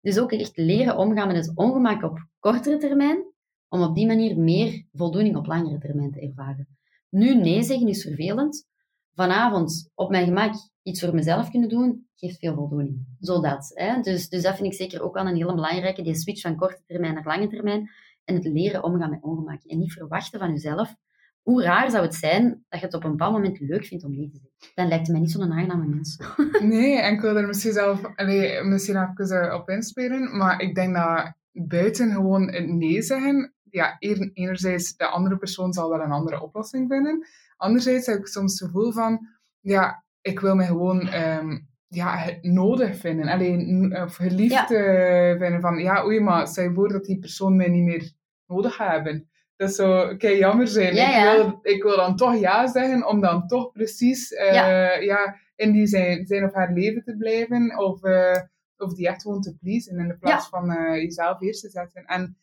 Dus 0.00 0.18
ook 0.18 0.32
echt 0.32 0.56
leren 0.56 0.96
omgaan 0.96 1.26
met 1.26 1.36
het 1.36 1.56
ongemak 1.56 2.02
op 2.02 2.26
kortere 2.38 2.76
termijn, 2.76 3.24
om 3.68 3.82
op 3.82 3.94
die 3.94 4.06
manier 4.06 4.38
meer 4.38 4.86
voldoening 4.92 5.36
op 5.36 5.46
langere 5.46 5.78
termijn 5.78 6.12
te 6.12 6.20
ervaren. 6.20 6.68
Nu 7.08 7.34
nee 7.34 7.62
zeggen 7.62 7.88
is 7.88 8.02
vervelend. 8.02 8.66
Vanavond 9.14 9.90
op 9.94 10.10
mijn 10.10 10.24
gemak 10.24 10.54
iets 10.88 11.00
voor 11.00 11.14
mezelf 11.14 11.50
kunnen 11.50 11.68
doen, 11.68 12.06
geeft 12.14 12.38
veel 12.38 12.54
voldoening. 12.54 13.06
Zodat. 13.20 13.70
Hè? 13.74 14.00
Dus, 14.00 14.28
dus 14.28 14.42
dat 14.42 14.56
vind 14.56 14.72
ik 14.72 14.78
zeker 14.78 15.02
ook 15.02 15.14
wel 15.14 15.26
een 15.26 15.36
hele 15.36 15.54
belangrijke, 15.54 16.02
die 16.02 16.14
switch 16.14 16.40
van 16.40 16.56
korte 16.56 16.82
termijn 16.86 17.14
naar 17.14 17.26
lange 17.26 17.48
termijn. 17.48 17.90
En 18.24 18.34
het 18.34 18.44
leren 18.44 18.82
omgaan 18.82 19.10
met 19.10 19.22
ongemak. 19.22 19.62
En 19.64 19.78
niet 19.78 19.92
verwachten 19.92 20.38
van 20.38 20.50
jezelf. 20.50 20.94
Hoe 21.42 21.62
raar 21.62 21.90
zou 21.90 22.04
het 22.04 22.14
zijn 22.14 22.64
dat 22.68 22.80
je 22.80 22.86
het 22.86 22.94
op 22.94 23.04
een 23.04 23.10
bepaald 23.10 23.32
moment 23.32 23.60
leuk 23.60 23.84
vindt 23.84 24.04
om 24.04 24.10
nee 24.10 24.30
te 24.30 24.38
zeggen? 24.38 24.72
Dan 24.74 24.88
lijkt 24.88 25.02
het 25.02 25.12
mij 25.12 25.20
niet 25.20 25.30
zo'n 25.30 25.52
aangename 25.52 25.86
mens. 25.86 26.20
nee, 26.60 27.00
en 27.00 27.14
ik 27.14 27.20
wil 27.20 27.36
er 27.36 27.46
misschien 27.46 27.72
zelf 27.72 28.16
allee, 28.16 28.62
misschien 28.62 29.14
even 29.16 29.54
op 29.54 29.68
inspelen. 29.68 30.36
Maar 30.36 30.60
ik 30.60 30.74
denk 30.74 30.94
dat 30.94 31.32
buiten 31.52 32.12
gewoon 32.12 32.44
nee 32.78 33.02
zeggen, 33.02 33.52
ja, 33.70 33.96
enerzijds 34.32 34.96
de 34.96 35.06
andere 35.06 35.38
persoon 35.38 35.72
zal 35.72 35.90
wel 35.90 36.00
een 36.00 36.10
andere 36.10 36.42
oplossing 36.42 36.88
vinden. 36.90 37.26
Anderzijds 37.56 38.06
heb 38.06 38.18
ik 38.18 38.26
soms 38.26 38.60
het 38.60 38.68
gevoel 38.68 38.92
van, 38.92 39.28
ja, 39.60 40.04
ik 40.28 40.40
wil 40.40 40.54
me 40.54 40.64
gewoon 40.64 41.14
um, 41.14 41.68
ja, 41.88 42.30
nodig 42.40 42.96
vinden. 42.96 43.28
Alleen, 43.28 43.96
of 44.02 44.16
geliefd 44.16 44.68
ja. 44.68 45.32
uh, 45.32 45.40
vinden 45.40 45.60
van, 45.60 45.78
ja, 45.78 46.04
oei, 46.04 46.20
maar 46.20 46.48
je 46.54 46.70
voor 46.74 46.88
dat 46.88 47.04
die 47.04 47.18
persoon 47.18 47.56
mij 47.56 47.68
niet 47.68 47.84
meer 47.84 48.12
nodig 48.46 48.74
gaat 48.74 48.90
hebben. 48.90 49.28
Dat 49.56 49.74
zou 49.74 50.16
kei 50.16 50.38
jammer 50.38 50.68
zijn. 50.68 50.94
Ja, 50.94 51.32
ik, 51.32 51.36
wil, 51.36 51.58
ik 51.62 51.82
wil 51.82 51.96
dan 51.96 52.16
toch 52.16 52.36
ja 52.36 52.66
zeggen, 52.66 53.06
om 53.06 53.20
dan 53.20 53.46
toch 53.46 53.72
precies 53.72 54.30
uh, 54.30 54.52
ja. 55.02 55.36
in 55.56 55.72
die 55.72 55.86
zijn, 55.86 56.26
zijn 56.26 56.44
of 56.44 56.54
haar 56.54 56.72
leven 56.72 57.02
te 57.04 57.16
blijven. 57.16 57.78
Of, 57.78 58.04
uh, 58.04 58.36
of 58.76 58.94
die 58.94 59.08
echt 59.08 59.22
gewoon 59.22 59.40
te 59.40 59.56
pleasen, 59.60 59.98
in 59.98 60.08
de 60.08 60.18
plaats 60.18 60.48
van 60.48 60.66
jezelf 60.92 61.40
eerst 61.40 61.60
te 61.60 61.70
zetten. 61.70 62.04
En 62.04 62.36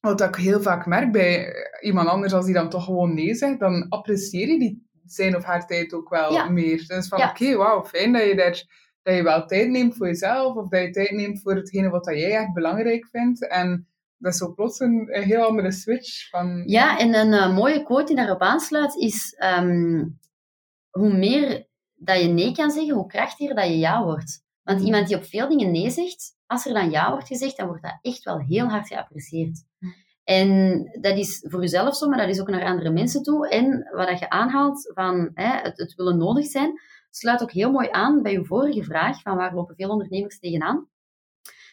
wat 0.00 0.20
ik 0.20 0.34
heel 0.34 0.60
vaak 0.60 0.86
merk 0.86 1.12
bij 1.12 1.52
iemand 1.80 2.08
anders, 2.08 2.32
als 2.32 2.44
die 2.44 2.54
dan 2.54 2.68
toch 2.68 2.84
gewoon 2.84 3.14
nee 3.14 3.34
zegt, 3.34 3.58
dan 3.58 3.88
apprecieer 3.88 4.48
je 4.48 4.58
die 4.58 4.85
zijn 5.06 5.36
of 5.36 5.44
haar 5.44 5.66
tijd 5.66 5.92
ook 5.94 6.08
wel 6.08 6.50
meer. 6.50 6.84
Dus 6.86 7.08
van, 7.08 7.22
oké, 7.22 7.56
wauw, 7.56 7.84
fijn 7.84 8.12
dat 8.12 8.24
je, 8.24 8.34
daar, 8.34 8.64
dat 9.02 9.14
je 9.14 9.22
wel 9.22 9.46
tijd 9.46 9.68
neemt 9.68 9.96
voor 9.96 10.06
jezelf, 10.06 10.56
of 10.56 10.68
dat 10.68 10.80
je 10.80 10.90
tijd 10.90 11.10
neemt 11.10 11.40
voor 11.40 11.54
hetgene 11.54 11.88
wat 11.88 12.06
jij 12.06 12.36
echt 12.36 12.52
belangrijk 12.52 13.06
vindt. 13.10 13.48
En 13.48 13.88
dat 14.18 14.32
is 14.32 14.38
zo 14.38 14.54
plots 14.54 14.80
een, 14.80 15.08
heel 15.10 15.42
andere 15.42 15.72
switch. 15.72 16.28
Van, 16.28 16.62
ja, 16.66 16.98
en 16.98 17.14
een 17.14 17.32
uh, 17.32 17.54
mooie 17.54 17.82
quote 17.82 18.06
die 18.06 18.16
daarop 18.16 18.40
aansluit 18.40 18.94
is... 18.94 19.34
Ehm, 19.38 20.04
hoe 20.90 21.12
meer 21.12 21.66
dat 21.94 22.20
je 22.20 22.28
nee 22.28 22.52
kan 22.52 22.70
zeggen, 22.70 22.94
hoe 22.94 23.06
krachtiger 23.06 23.54
dat 23.54 23.66
je 23.66 23.78
ja 23.78 24.04
wordt. 24.04 24.44
Want 24.62 24.78
mm. 24.78 24.84
iemand 24.84 25.08
die 25.08 25.16
op 25.16 25.24
veel 25.24 25.48
dingen 25.48 25.70
nee 25.70 25.90
zegt, 25.90 26.36
als 26.46 26.66
er 26.66 26.74
dan 26.74 26.90
ja 26.90 27.10
wordt 27.10 27.26
gezegd, 27.26 27.56
dan 27.56 27.66
wordt 27.66 27.82
dat 27.82 27.98
echt 28.02 28.22
wel 28.22 28.40
heel 28.40 28.68
hard 28.68 28.86
geapprecieerd. 28.88 29.64
En 30.26 30.82
dat 31.00 31.16
is 31.16 31.44
voor 31.48 31.60
jezelf 31.60 31.96
zo, 31.96 32.08
maar 32.08 32.18
dat 32.18 32.28
is 32.28 32.40
ook 32.40 32.48
naar 32.48 32.64
andere 32.64 32.90
mensen 32.90 33.22
toe. 33.22 33.48
En 33.48 33.88
wat 33.92 34.18
je 34.18 34.30
aanhaalt 34.30 34.90
van 34.94 35.30
hè, 35.34 35.60
het, 35.60 35.78
het 35.78 35.94
willen 35.94 36.18
nodig 36.18 36.46
zijn, 36.46 36.80
sluit 37.10 37.42
ook 37.42 37.52
heel 37.52 37.70
mooi 37.70 37.88
aan 37.90 38.22
bij 38.22 38.32
je 38.32 38.44
vorige 38.44 38.82
vraag 38.82 39.22
van 39.22 39.36
waar 39.36 39.54
lopen 39.54 39.74
veel 39.76 39.90
ondernemers 39.90 40.38
tegenaan. 40.38 40.88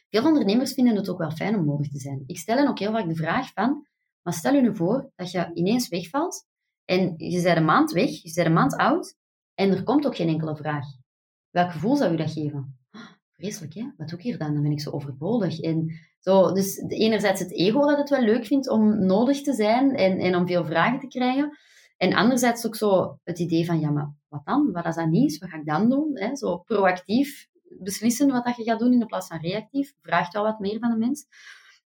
Veel 0.10 0.26
ondernemers 0.26 0.74
vinden 0.74 0.96
het 0.96 1.10
ook 1.10 1.18
wel 1.18 1.32
fijn 1.32 1.56
om 1.56 1.66
nodig 1.66 1.89
te 1.89 2.00
zijn. 2.00 2.24
Ik 2.26 2.38
stel 2.38 2.58
hen 2.58 2.68
ook 2.68 2.80
heel 2.80 2.92
vaak 2.92 3.08
de 3.08 3.16
vraag 3.16 3.54
van, 3.54 3.88
maar 4.22 4.34
stel 4.34 4.54
je 4.54 4.62
nu 4.62 4.76
voor 4.76 5.12
dat 5.16 5.32
je 5.32 5.52
ineens 5.54 5.88
wegvalt 5.88 6.48
en 6.86 7.13
je 7.18 7.42
bent 7.42 7.58
een 7.58 7.66
maand 7.66 7.92
weg, 7.92 8.10
je 8.10 8.32
bent 8.34 8.48
een 8.48 8.54
maand 8.54 8.76
oud 8.76 9.16
en 9.54 9.72
er 9.72 9.84
komt 9.84 10.06
ook 10.06 10.16
geen 10.16 10.28
enkele 10.28 10.56
vraag. 10.56 10.86
Welk 11.50 11.72
gevoel 11.72 11.96
zou 11.96 12.12
je 12.12 12.18
dat 12.18 12.32
geven? 12.32 12.78
Vreselijk, 13.32 13.74
hè? 13.74 13.92
Wat 13.98 14.10
doe 14.10 14.18
ik 14.18 14.24
hier 14.24 14.38
dan? 14.38 14.54
Dan 14.54 14.63
ben 14.63 14.72
ik 14.72 14.82
zo 14.82 14.89
overbodig. 14.89 15.60
En 15.60 16.00
zo, 16.23 16.51
dus 16.51 16.77
enerzijds 16.88 17.39
het 17.39 17.51
ego 17.51 17.79
dat 17.86 17.97
het 17.97 18.09
wel 18.09 18.21
leuk 18.21 18.45
vindt 18.45 18.69
om 18.69 19.05
nodig 19.05 19.41
te 19.41 19.53
zijn 19.53 19.95
en, 19.95 20.19
en 20.19 20.36
om 20.36 20.47
veel 20.47 20.65
vragen 20.65 20.99
te 20.99 21.07
krijgen. 21.07 21.57
En 21.97 22.13
anderzijds 22.13 22.65
ook 22.65 22.75
zo 22.75 23.19
het 23.23 23.39
idee 23.39 23.65
van, 23.65 23.79
ja, 23.79 23.89
maar 23.89 24.13
wat 24.27 24.45
dan? 24.45 24.71
Wat 24.71 24.86
als 24.86 24.95
dat 24.95 25.09
niet 25.09 25.31
is? 25.31 25.38
Wat 25.38 25.49
ga 25.49 25.57
ik 25.57 25.65
dan 25.65 25.89
doen? 25.89 26.36
Zo 26.36 26.57
proactief 26.57 27.47
beslissen 27.79 28.31
wat 28.31 28.45
dat 28.45 28.55
je 28.55 28.63
gaat 28.63 28.79
doen 28.79 28.93
in 28.93 29.05
plaats 29.05 29.27
van 29.27 29.39
reactief. 29.39 29.93
Vraagt 30.01 30.33
wel 30.33 30.43
wat 30.43 30.59
meer 30.59 30.79
van 30.79 30.89
de 30.89 30.97
mens. 30.97 31.25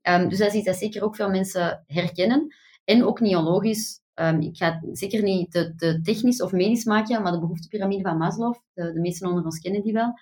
Um, 0.02 0.30
dus 0.30 0.38
dat 0.38 0.48
is 0.48 0.54
iets 0.54 0.66
dat 0.66 0.76
zeker 0.76 1.04
ook 1.04 1.16
veel 1.16 1.30
mensen 1.30 1.84
herkennen. 1.88 2.56
En 2.84 3.06
ook 3.06 3.20
neologisch 3.20 4.02
Um, 4.16 4.42
ik 4.42 4.58
ga 4.58 4.82
zeker 4.92 5.24
niet 5.24 5.52
te, 5.52 6.00
technisch 6.04 6.42
of 6.42 6.52
medisch 6.52 6.86
maken, 6.86 7.22
maar 7.22 7.32
de 7.32 7.40
behoeftepyramide 7.40 8.04
van 8.04 8.18
Maslow, 8.18 8.56
de, 8.74 8.94
de 8.94 9.00
meesten 9.00 9.28
onder 9.30 9.44
ons 9.44 9.60
kennen 9.60 9.82
die 9.82 9.94
wel. 9.94 10.14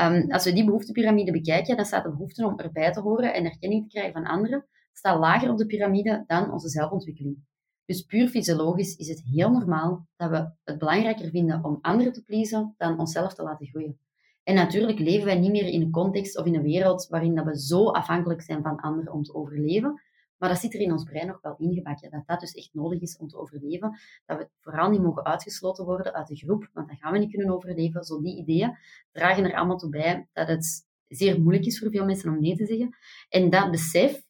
Um, 0.00 0.30
als 0.30 0.44
we 0.44 0.52
die 0.52 0.64
behoeftepyramide 0.64 1.32
bekijken, 1.32 1.76
dan 1.76 1.84
staat 1.84 2.04
de 2.04 2.10
behoefte 2.10 2.46
om 2.46 2.58
erbij 2.58 2.92
te 2.92 3.00
horen 3.00 3.34
en 3.34 3.44
erkenning 3.44 3.82
te 3.82 3.88
krijgen 3.88 4.12
van 4.12 4.24
anderen, 4.24 4.66
staat 4.92 5.18
lager 5.18 5.50
op 5.50 5.58
de 5.58 5.66
piramide 5.66 6.24
dan 6.26 6.52
onze 6.52 6.68
zelfontwikkeling. 6.68 7.36
Dus 7.84 8.02
puur 8.02 8.28
fysiologisch 8.28 8.96
is 8.96 9.08
het 9.08 9.22
heel 9.24 9.50
normaal 9.50 10.06
dat 10.16 10.30
we 10.30 10.50
het 10.64 10.78
belangrijker 10.78 11.30
vinden 11.30 11.64
om 11.64 11.78
anderen 11.80 12.12
te 12.12 12.24
pleasen 12.24 12.74
dan 12.78 12.98
onszelf 12.98 13.34
te 13.34 13.42
laten 13.42 13.66
groeien. 13.66 13.98
En 14.42 14.54
natuurlijk 14.54 14.98
leven 14.98 15.26
wij 15.26 15.38
niet 15.38 15.50
meer 15.50 15.66
in 15.66 15.80
een 15.80 15.90
context 15.90 16.38
of 16.38 16.46
in 16.46 16.54
een 16.54 16.62
wereld 16.62 17.06
waarin 17.08 17.34
dat 17.34 17.44
we 17.44 17.60
zo 17.60 17.88
afhankelijk 17.88 18.42
zijn 18.42 18.62
van 18.62 18.80
anderen 18.80 19.12
om 19.12 19.22
te 19.22 19.34
overleven. 19.34 20.02
Maar 20.42 20.50
dat 20.50 20.60
zit 20.60 20.74
er 20.74 20.80
in 20.80 20.92
ons 20.92 21.04
brein 21.04 21.26
nog 21.26 21.40
wel 21.40 21.56
ingebakken. 21.58 22.10
Dat 22.10 22.26
dat 22.26 22.40
dus 22.40 22.54
echt 22.54 22.70
nodig 22.72 23.00
is 23.00 23.16
om 23.16 23.28
te 23.28 23.38
overleven. 23.38 23.98
Dat 24.26 24.38
we 24.38 24.48
vooral 24.60 24.90
niet 24.90 25.02
mogen 25.02 25.24
uitgesloten 25.24 25.84
worden 25.84 26.14
uit 26.14 26.26
de 26.26 26.36
groep, 26.36 26.68
want 26.72 26.88
dan 26.88 26.96
gaan 26.96 27.12
we 27.12 27.18
niet 27.18 27.30
kunnen 27.30 27.50
overleven. 27.50 28.04
Zo 28.04 28.20
die 28.20 28.36
ideeën 28.36 28.78
dragen 29.12 29.44
er 29.44 29.54
allemaal 29.54 29.78
toe 29.78 29.90
bij 29.90 30.28
dat 30.32 30.48
het 30.48 30.86
zeer 31.08 31.40
moeilijk 31.40 31.66
is 31.66 31.78
voor 31.78 31.90
veel 31.90 32.04
mensen 32.04 32.30
om 32.30 32.40
nee 32.40 32.56
te 32.56 32.66
zeggen. 32.66 32.96
En 33.28 33.50
dat 33.50 33.70
besef 33.70 34.22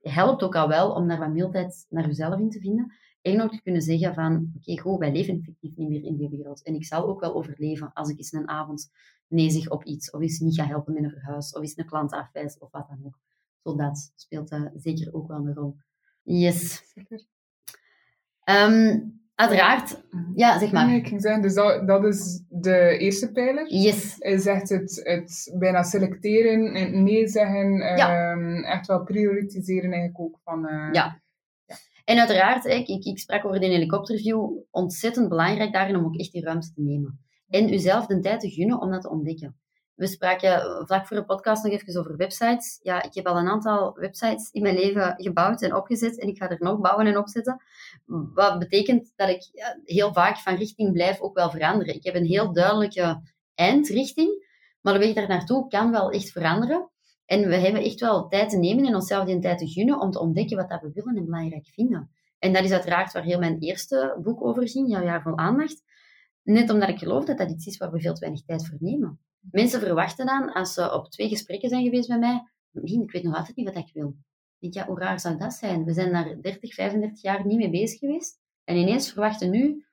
helpt 0.00 0.42
ook 0.42 0.56
al 0.56 0.68
wel 0.68 0.92
om 0.92 1.08
daar 1.08 1.18
wat 1.18 1.32
mildheid 1.32 1.86
naar 1.88 2.06
jezelf 2.06 2.38
in 2.38 2.50
te 2.50 2.60
vinden. 2.60 2.94
En 3.22 3.42
ook 3.42 3.52
te 3.52 3.62
kunnen 3.62 3.82
zeggen 3.82 4.14
van, 4.14 4.52
oké, 4.56 4.80
goed, 4.80 4.98
wij 4.98 5.12
leven 5.12 5.38
effectief 5.38 5.76
niet 5.76 5.88
meer 5.88 6.02
in 6.02 6.16
die 6.16 6.28
wereld. 6.28 6.62
En 6.62 6.74
ik 6.74 6.84
zal 6.84 7.08
ook 7.08 7.20
wel 7.20 7.34
overleven 7.34 7.92
als 7.92 8.08
ik 8.08 8.18
eens 8.18 8.32
een 8.32 8.48
avond 8.48 8.90
nee 9.28 9.50
zeg 9.50 9.70
op 9.70 9.84
iets, 9.84 10.10
of 10.10 10.20
eens 10.20 10.38
niet 10.38 10.54
ga 10.54 10.66
helpen 10.66 10.94
met 10.94 11.02
een 11.02 11.10
verhuis, 11.10 11.52
of 11.52 11.60
eens 11.60 11.76
een 11.76 11.86
klant 11.86 12.12
afwijs, 12.12 12.58
of 12.58 12.70
wat 12.70 12.88
dan 12.88 13.04
ook. 13.04 13.18
Dat 13.62 14.12
speelt 14.14 14.52
uh, 14.52 14.66
zeker 14.74 15.14
ook 15.14 15.28
wel 15.28 15.36
een 15.36 15.54
rol. 15.54 15.76
Yes. 16.22 16.82
Um, 18.50 19.20
uiteraard, 19.34 20.02
ja, 20.34 20.58
zeg 20.58 20.72
maar. 20.72 20.86
Nee, 20.86 20.98
ik 20.98 21.06
ging 21.06 21.20
zeggen, 21.20 21.42
dus 21.42 21.54
dat, 21.54 21.86
dat 21.86 22.04
is 22.04 22.42
de 22.48 22.96
eerste 22.98 23.32
pijler. 23.32 23.72
Yes. 23.72 24.16
Hij 24.18 24.38
zegt 24.38 24.68
het, 24.68 25.00
het 25.02 25.56
bijna 25.58 25.82
selecteren, 25.82 26.74
en 26.74 27.02
nee 27.02 27.28
zeggen, 27.28 27.76
ja. 27.76 28.32
um, 28.32 28.64
echt 28.64 28.86
wel 28.86 29.04
prioritiseren 29.04 29.92
eigenlijk 29.92 30.20
ook 30.20 30.40
van... 30.44 30.66
Uh, 30.66 30.88
ja. 30.92 31.22
ja. 31.66 31.76
En 32.04 32.18
uiteraard, 32.18 32.64
ik, 32.64 32.88
ik, 32.88 33.04
ik 33.04 33.18
sprak 33.18 33.44
over 33.44 33.60
de 33.60 33.66
helikopterview, 33.66 34.50
ontzettend 34.70 35.28
belangrijk 35.28 35.72
daarin 35.72 35.96
om 35.96 36.04
ook 36.04 36.18
echt 36.18 36.32
die 36.32 36.44
ruimte 36.44 36.72
te 36.72 36.82
nemen. 36.82 37.20
En 37.48 37.72
uzelf 37.72 38.06
de 38.06 38.20
tijd 38.20 38.40
te 38.40 38.50
gunnen 38.50 38.80
om 38.80 38.90
dat 38.90 39.02
te 39.02 39.10
ontdekken. 39.10 39.56
We 39.94 40.06
spraken 40.06 40.86
vlak 40.86 41.06
voor 41.06 41.16
de 41.16 41.24
podcast 41.24 41.64
nog 41.64 41.72
even 41.72 42.00
over 42.00 42.16
websites. 42.16 42.78
Ja, 42.82 43.02
ik 43.02 43.14
heb 43.14 43.26
al 43.26 43.38
een 43.38 43.48
aantal 43.48 43.94
websites 43.94 44.50
in 44.50 44.62
mijn 44.62 44.74
leven 44.74 45.14
gebouwd 45.16 45.62
en 45.62 45.74
opgezet 45.74 46.18
en 46.18 46.28
ik 46.28 46.36
ga 46.36 46.50
er 46.50 46.56
nog 46.58 46.80
bouwen 46.80 47.06
en 47.06 47.18
opzetten. 47.18 47.62
Wat 48.34 48.58
betekent 48.58 49.12
dat 49.16 49.28
ik 49.28 49.42
heel 49.84 50.12
vaak 50.12 50.36
van 50.36 50.54
richting 50.54 50.92
blijf 50.92 51.20
ook 51.20 51.34
wel 51.34 51.50
veranderen. 51.50 51.94
Ik 51.94 52.04
heb 52.04 52.14
een 52.14 52.26
heel 52.26 52.52
duidelijke 52.52 53.20
eindrichting, 53.54 54.46
maar 54.80 54.92
de 54.92 54.98
weg 54.98 55.12
daar 55.12 55.28
naartoe 55.28 55.68
kan 55.68 55.90
wel 55.90 56.10
echt 56.10 56.30
veranderen. 56.30 56.90
En 57.26 57.48
we 57.48 57.56
hebben 57.56 57.82
echt 57.82 58.00
wel 58.00 58.28
tijd 58.28 58.50
te 58.50 58.56
nemen 58.56 58.86
en 58.86 58.94
onszelf 58.94 59.26
die 59.26 59.38
tijd 59.38 59.58
te 59.58 59.68
gunnen 59.68 60.00
om 60.00 60.10
te 60.10 60.20
ontdekken 60.20 60.56
wat 60.56 60.68
dat 60.68 60.80
we 60.80 60.90
willen 60.94 61.16
en 61.16 61.24
belangrijk 61.24 61.66
vinden. 61.66 62.10
En 62.38 62.52
dat 62.52 62.64
is 62.64 62.72
uiteraard 62.72 63.12
waar 63.12 63.22
heel 63.22 63.38
mijn 63.38 63.58
eerste 63.58 64.18
boek 64.22 64.44
over 64.44 64.68
ging, 64.68 64.90
Jouw 64.90 65.02
jaar 65.02 65.22
vol 65.22 65.38
aandacht. 65.38 65.82
Net 66.42 66.70
omdat 66.70 66.88
ik 66.88 66.98
geloof 66.98 67.24
dat 67.24 67.38
dat 67.38 67.50
iets 67.50 67.66
is 67.66 67.76
waar 67.76 67.90
we 67.90 68.00
veel 68.00 68.14
te 68.14 68.20
weinig 68.20 68.44
tijd 68.44 68.66
voor 68.66 68.76
nemen. 68.80 69.20
Mensen 69.50 69.80
verwachten 69.80 70.26
dan, 70.26 70.52
als 70.52 70.74
ze 70.74 70.92
op 70.92 71.10
twee 71.10 71.28
gesprekken 71.28 71.68
zijn 71.68 71.84
geweest 71.84 72.08
bij 72.08 72.18
mij, 72.18 72.48
ik 72.72 73.10
weet 73.10 73.22
nog 73.22 73.36
altijd 73.36 73.56
niet 73.56 73.66
wat 73.66 73.88
ik 73.88 73.90
wil. 73.94 74.16
Ik 74.58 74.72
denk, 74.72 74.74
ja, 74.74 74.86
hoe 74.86 74.98
raar 74.98 75.20
zou 75.20 75.38
dat 75.38 75.52
zijn? 75.52 75.84
We 75.84 75.92
zijn 75.92 76.12
daar 76.12 76.40
30, 76.40 76.74
35 76.74 77.22
jaar 77.22 77.46
niet 77.46 77.58
mee 77.58 77.70
bezig 77.70 77.98
geweest. 77.98 78.40
En 78.64 78.76
ineens 78.76 79.12
verwachten 79.12 79.50
nu, 79.50 79.84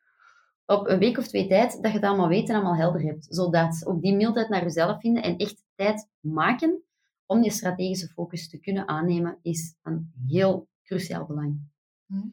op 0.65 0.88
een 0.88 0.99
week 0.99 1.17
of 1.17 1.27
twee 1.27 1.47
tijd, 1.47 1.71
dat 1.71 1.91
je 1.91 1.97
het 1.97 2.07
allemaal 2.07 2.27
weet 2.27 2.49
en 2.49 2.55
allemaal 2.55 2.75
helder 2.75 3.01
hebt. 3.01 3.27
Zodat 3.29 3.85
ook 3.85 4.01
die 4.01 4.15
mildheid 4.15 4.49
naar 4.49 4.63
jezelf 4.63 4.99
vinden 4.99 5.23
en 5.23 5.38
echt 5.38 5.63
tijd 5.75 6.07
maken 6.19 6.83
om 7.25 7.43
je 7.43 7.51
strategische 7.51 8.07
focus 8.07 8.49
te 8.49 8.59
kunnen 8.59 8.88
aannemen, 8.88 9.39
is 9.41 9.75
een 9.83 10.12
heel 10.27 10.67
cruciaal 10.83 11.25
belang. 11.25 11.59
Hm. 12.05 12.27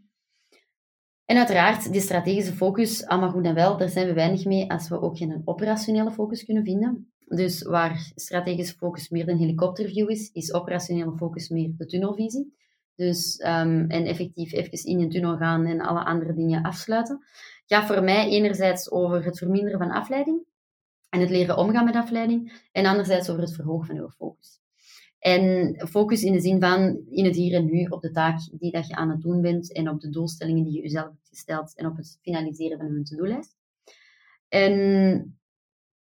En 1.26 1.36
uiteraard, 1.36 1.92
die 1.92 2.00
strategische 2.00 2.52
focus, 2.52 3.06
allemaal 3.06 3.30
goed 3.30 3.44
en 3.44 3.54
wel, 3.54 3.76
daar 3.76 3.88
zijn 3.88 4.06
we 4.06 4.12
weinig 4.12 4.44
mee 4.44 4.70
als 4.70 4.88
we 4.88 5.00
ook 5.00 5.16
geen 5.16 5.42
operationele 5.44 6.10
focus 6.10 6.44
kunnen 6.44 6.64
vinden. 6.64 7.12
Dus 7.26 7.62
waar 7.62 8.12
strategische 8.14 8.76
focus 8.76 9.08
meer 9.08 9.28
een 9.28 9.38
helikopterview 9.38 10.10
is, 10.10 10.30
is 10.32 10.52
operationele 10.52 11.16
focus 11.16 11.48
meer 11.48 11.74
de 11.76 11.86
tunnelvisie. 11.86 12.54
Dus, 12.94 13.40
um, 13.40 13.90
en 13.90 14.06
effectief 14.06 14.52
even 14.52 14.84
in 14.84 15.00
een 15.00 15.10
tunnel 15.10 15.36
gaan 15.36 15.66
en 15.66 15.80
alle 15.80 16.04
andere 16.04 16.34
dingen 16.34 16.62
afsluiten. 16.62 17.24
Gaat 17.66 17.86
voor 17.86 18.02
mij 18.02 18.28
enerzijds 18.28 18.90
over 18.90 19.24
het 19.24 19.38
verminderen 19.38 19.78
van 19.78 19.90
afleiding 19.90 20.44
en 21.08 21.20
het 21.20 21.30
leren 21.30 21.56
omgaan 21.56 21.84
met 21.84 21.94
afleiding. 21.94 22.68
En 22.72 22.86
anderzijds 22.86 23.30
over 23.30 23.42
het 23.42 23.54
verhogen 23.54 23.86
van 23.86 23.96
uw 23.96 24.08
focus. 24.08 24.60
En 25.18 25.74
focus 25.88 26.22
in 26.22 26.32
de 26.32 26.40
zin 26.40 26.60
van 26.60 27.00
in 27.10 27.24
het 27.24 27.36
hier 27.36 27.54
en 27.54 27.64
nu 27.64 27.84
op 27.84 28.00
de 28.00 28.10
taak 28.10 28.38
die 28.52 28.72
dat 28.72 28.86
je 28.86 28.94
aan 28.94 29.10
het 29.10 29.20
doen 29.20 29.40
bent 29.40 29.72
en 29.72 29.88
op 29.88 30.00
de 30.00 30.10
doelstellingen 30.10 30.64
die 30.64 30.72
je 30.72 30.82
jezelf 30.82 31.04
hebt 31.04 31.28
gesteld 31.28 31.74
en 31.74 31.86
op 31.86 31.96
het 31.96 32.18
finaliseren 32.22 32.78
van 32.78 32.86
hun 32.86 33.04
to-do-lijst. 33.04 33.56
En 34.48 35.38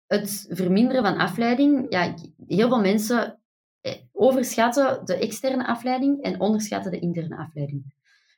het 0.07 0.47
verminderen 0.49 1.03
van 1.03 1.17
afleiding, 1.17 1.87
ja, 1.89 2.15
heel 2.47 2.69
veel 2.69 2.81
mensen 2.81 3.41
eh, 3.81 3.95
overschatten 4.13 5.05
de 5.05 5.19
externe 5.19 5.67
afleiding 5.67 6.23
en 6.23 6.41
onderschatten 6.41 6.91
de 6.91 6.99
interne 6.99 7.37
afleiding. 7.37 7.95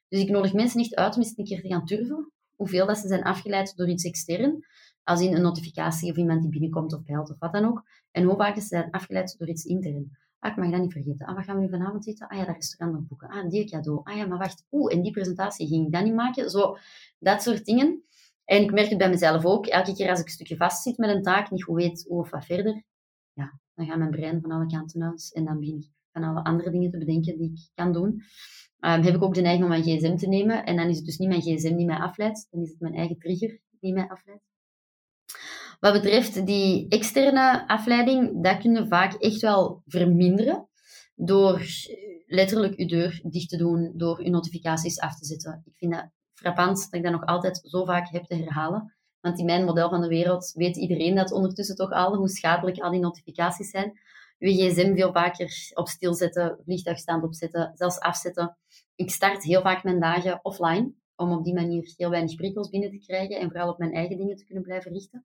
Dus 0.08 0.20
ik 0.20 0.30
nodig 0.30 0.52
mensen 0.52 0.78
niet 0.78 0.94
uit 0.94 1.14
om 1.14 1.22
eens 1.22 1.32
een 1.36 1.44
keer 1.44 1.60
te 1.60 1.68
gaan 1.68 1.86
turven 1.86 2.32
hoeveel 2.56 2.86
dat 2.86 2.98
ze 2.98 3.08
zijn 3.08 3.22
afgeleid 3.22 3.76
door 3.76 3.88
iets 3.88 4.04
extern, 4.04 4.64
als 5.02 5.20
in 5.20 5.34
een 5.34 5.42
notificatie 5.42 6.10
of 6.10 6.16
iemand 6.16 6.42
die 6.42 6.50
binnenkomt 6.50 6.92
of 6.92 7.04
belt 7.04 7.30
of 7.30 7.38
wat 7.38 7.52
dan 7.52 7.64
ook, 7.64 7.82
en 8.10 8.24
hoe 8.24 8.36
vaak 8.36 8.54
ze 8.54 8.66
zijn 8.66 8.90
afgeleid 8.90 9.38
door 9.38 9.48
iets 9.48 9.64
intern. 9.64 10.16
Ah, 10.44 10.50
ik 10.50 10.56
mag 10.56 10.70
dat 10.70 10.80
niet 10.80 10.92
vergeten. 10.92 11.26
Ah, 11.26 11.34
wat 11.34 11.44
gaan 11.44 11.56
we 11.56 11.62
nu 11.62 11.68
vanavond 11.68 12.06
eten? 12.06 12.28
Ah 12.28 12.38
ja, 12.38 12.44
dat 12.44 12.54
restaurant 12.54 12.98
nog 12.98 13.08
boeken. 13.08 13.28
Ah, 13.28 13.48
die 13.48 13.70
cadeau. 13.70 14.00
Ah 14.02 14.16
ja, 14.16 14.26
maar 14.26 14.38
wacht. 14.38 14.66
Oeh, 14.70 14.94
en 14.94 15.02
die 15.02 15.12
presentatie 15.12 15.66
ging 15.66 15.86
ik 15.86 15.92
dat 15.92 16.04
niet 16.04 16.14
maken. 16.14 16.50
Zo, 16.50 16.76
dat 17.18 17.42
soort 17.42 17.64
dingen. 17.64 18.04
En 18.44 18.62
ik 18.62 18.72
merk 18.72 18.88
het 18.88 18.98
bij 18.98 19.08
mezelf 19.08 19.44
ook. 19.44 19.66
Elke 19.66 19.94
keer 19.94 20.10
als 20.10 20.20
ik 20.20 20.24
een 20.24 20.32
stukje 20.32 20.56
vastzit 20.56 20.98
met 20.98 21.10
een 21.10 21.22
taak, 21.22 21.50
niet 21.50 21.64
goed 21.64 21.76
weet 21.76 22.04
hoe 22.08 22.20
of 22.20 22.30
wat 22.30 22.44
verder, 22.44 22.84
ja, 23.32 23.58
dan 23.74 23.86
gaat 23.86 23.98
mijn 23.98 24.10
brein 24.10 24.40
van 24.40 24.50
alle 24.50 24.66
kanten 24.66 25.02
uit. 25.02 25.30
En 25.34 25.44
dan 25.44 25.58
begin 25.58 25.76
ik 25.76 25.90
van 26.12 26.22
alle 26.22 26.44
andere 26.44 26.70
dingen 26.70 26.90
te 26.90 26.98
bedenken 26.98 27.38
die 27.38 27.50
ik 27.50 27.70
kan 27.74 27.92
doen. 27.92 28.22
Um, 28.80 29.02
heb 29.02 29.14
ik 29.14 29.22
ook 29.22 29.34
de 29.34 29.40
neiging 29.40 29.64
om 29.64 29.70
mijn 29.70 29.82
gsm 29.82 30.16
te 30.16 30.28
nemen. 30.28 30.64
En 30.64 30.76
dan 30.76 30.88
is 30.88 30.96
het 30.96 31.04
dus 31.04 31.18
niet 31.18 31.28
mijn 31.28 31.40
gsm 31.40 31.76
die 31.76 31.86
mij 31.86 31.98
afleidt. 31.98 32.46
Dan 32.50 32.62
is 32.62 32.70
het 32.70 32.80
mijn 32.80 32.94
eigen 32.94 33.18
trigger 33.18 33.60
die 33.80 33.92
mij 33.92 34.08
afleidt. 34.08 34.42
Wat 35.80 35.92
betreft 35.92 36.46
die 36.46 36.88
externe 36.88 37.68
afleiding, 37.68 38.42
dat 38.42 38.58
kun 38.58 38.74
je 38.74 38.86
vaak 38.86 39.14
echt 39.14 39.40
wel 39.40 39.82
verminderen 39.86 40.68
door 41.14 41.62
letterlijk 42.26 42.78
je 42.78 42.86
deur 42.86 43.20
dicht 43.22 43.48
te 43.48 43.56
doen, 43.56 43.92
door 43.94 44.22
je 44.22 44.30
notificaties 44.30 45.00
af 45.00 45.18
te 45.18 45.24
zetten. 45.24 45.62
Ik 45.64 45.76
vind 45.76 45.92
dat 45.92 46.08
frappant 46.34 46.76
dat 46.76 46.94
ik 46.94 47.02
dat 47.02 47.12
nog 47.12 47.24
altijd 47.24 47.60
zo 47.62 47.84
vaak 47.84 48.08
heb 48.08 48.24
te 48.24 48.34
herhalen. 48.34 48.94
Want 49.20 49.38
in 49.38 49.44
mijn 49.44 49.64
model 49.64 49.88
van 49.88 50.00
de 50.00 50.08
wereld 50.08 50.52
weet 50.54 50.76
iedereen 50.76 51.14
dat 51.14 51.32
ondertussen 51.32 51.76
toch 51.76 51.90
al, 51.90 52.16
hoe 52.16 52.28
schadelijk 52.28 52.78
al 52.78 52.90
die 52.90 53.00
notificaties 53.00 53.70
zijn. 53.70 53.92
Je 54.38 54.70
gsm 54.70 54.94
veel 54.94 55.12
vaker 55.12 55.70
op 55.74 55.88
stilzetten, 55.88 56.58
vliegtuigstand 56.64 57.24
opzetten, 57.24 57.72
zelfs 57.74 57.98
afzetten. 57.98 58.56
Ik 58.94 59.10
start 59.10 59.44
heel 59.44 59.62
vaak 59.62 59.84
mijn 59.84 60.00
dagen 60.00 60.38
offline, 60.42 60.92
om 61.16 61.32
op 61.32 61.44
die 61.44 61.54
manier 61.54 61.92
heel 61.96 62.10
weinig 62.10 62.34
prikkels 62.34 62.68
binnen 62.68 62.90
te 62.90 62.98
krijgen 62.98 63.38
en 63.38 63.50
vooral 63.50 63.68
op 63.68 63.78
mijn 63.78 63.92
eigen 63.92 64.16
dingen 64.16 64.36
te 64.36 64.44
kunnen 64.44 64.64
blijven 64.64 64.92
richten. 64.92 65.24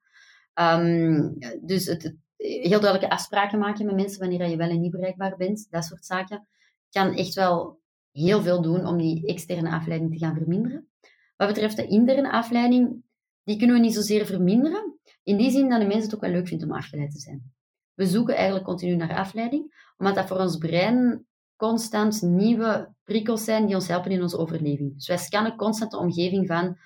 Um, 0.62 1.38
dus 1.62 1.86
het, 1.86 2.15
heel 2.38 2.80
duidelijke 2.80 3.10
afspraken 3.10 3.60
maken 3.60 3.86
met 3.86 3.95
mensen 3.95 4.19
wanneer 4.19 4.50
je 4.50 4.58
wel 4.58 4.69
en 4.69 4.80
niet 4.80 4.91
bereikbaar 4.91 5.38
bent, 5.38 5.67
dat 5.69 5.86
soort 5.86 6.06
zaken, 6.06 6.48
kan 6.89 7.13
echt 7.13 7.34
wel 7.34 7.80
heel 8.12 8.41
veel 8.41 8.62
doen 8.62 8.86
om 8.86 8.98
die 8.98 9.28
externe 9.28 9.72
afleiding 9.72 10.12
te 10.12 10.17
gaan 10.17 10.36
verminderen. 10.36 10.89
Wat 11.36 11.48
betreft 11.48 11.76
de 11.76 11.88
interne 11.88 12.32
afleiding, 12.32 13.04
die 13.43 13.58
kunnen 13.58 13.76
we 13.76 13.82
niet 13.82 13.93
zozeer 13.93 14.26
verminderen, 14.26 15.00
in 15.24 15.38
die 15.38 15.52
zin 15.52 15.69
dat 15.69 15.80
de 15.80 15.86
mensen 15.86 16.04
het 16.04 16.15
ook 16.15 16.22
wel 16.22 16.32
leuk 16.32 16.48
vinden 16.48 16.69
om 16.69 16.76
afgeleid 16.76 17.12
te 17.12 17.19
zijn. 17.19 17.54
We 17.93 18.06
zoeken 18.06 18.36
eigenlijk 18.36 18.65
continu 18.65 18.95
naar 18.95 19.17
afleiding, 19.17 19.93
omdat 19.98 20.15
dat 20.15 20.28
voor 20.28 20.38
ons 20.38 20.58
brein 20.58 21.28
constant 21.56 22.22
nieuwe 22.22 22.93
prikkels 23.04 23.43
zijn 23.43 23.65
die 23.65 23.76
ons 23.76 23.88
helpen 23.88 24.12
in 24.12 24.22
onze 24.22 24.38
overleving. 24.38 24.93
Dus 24.93 25.08
wij 25.08 25.17
scannen 25.17 25.56
constant 25.56 25.91
de 25.91 25.98
omgeving 25.98 26.48
van, 26.48 26.78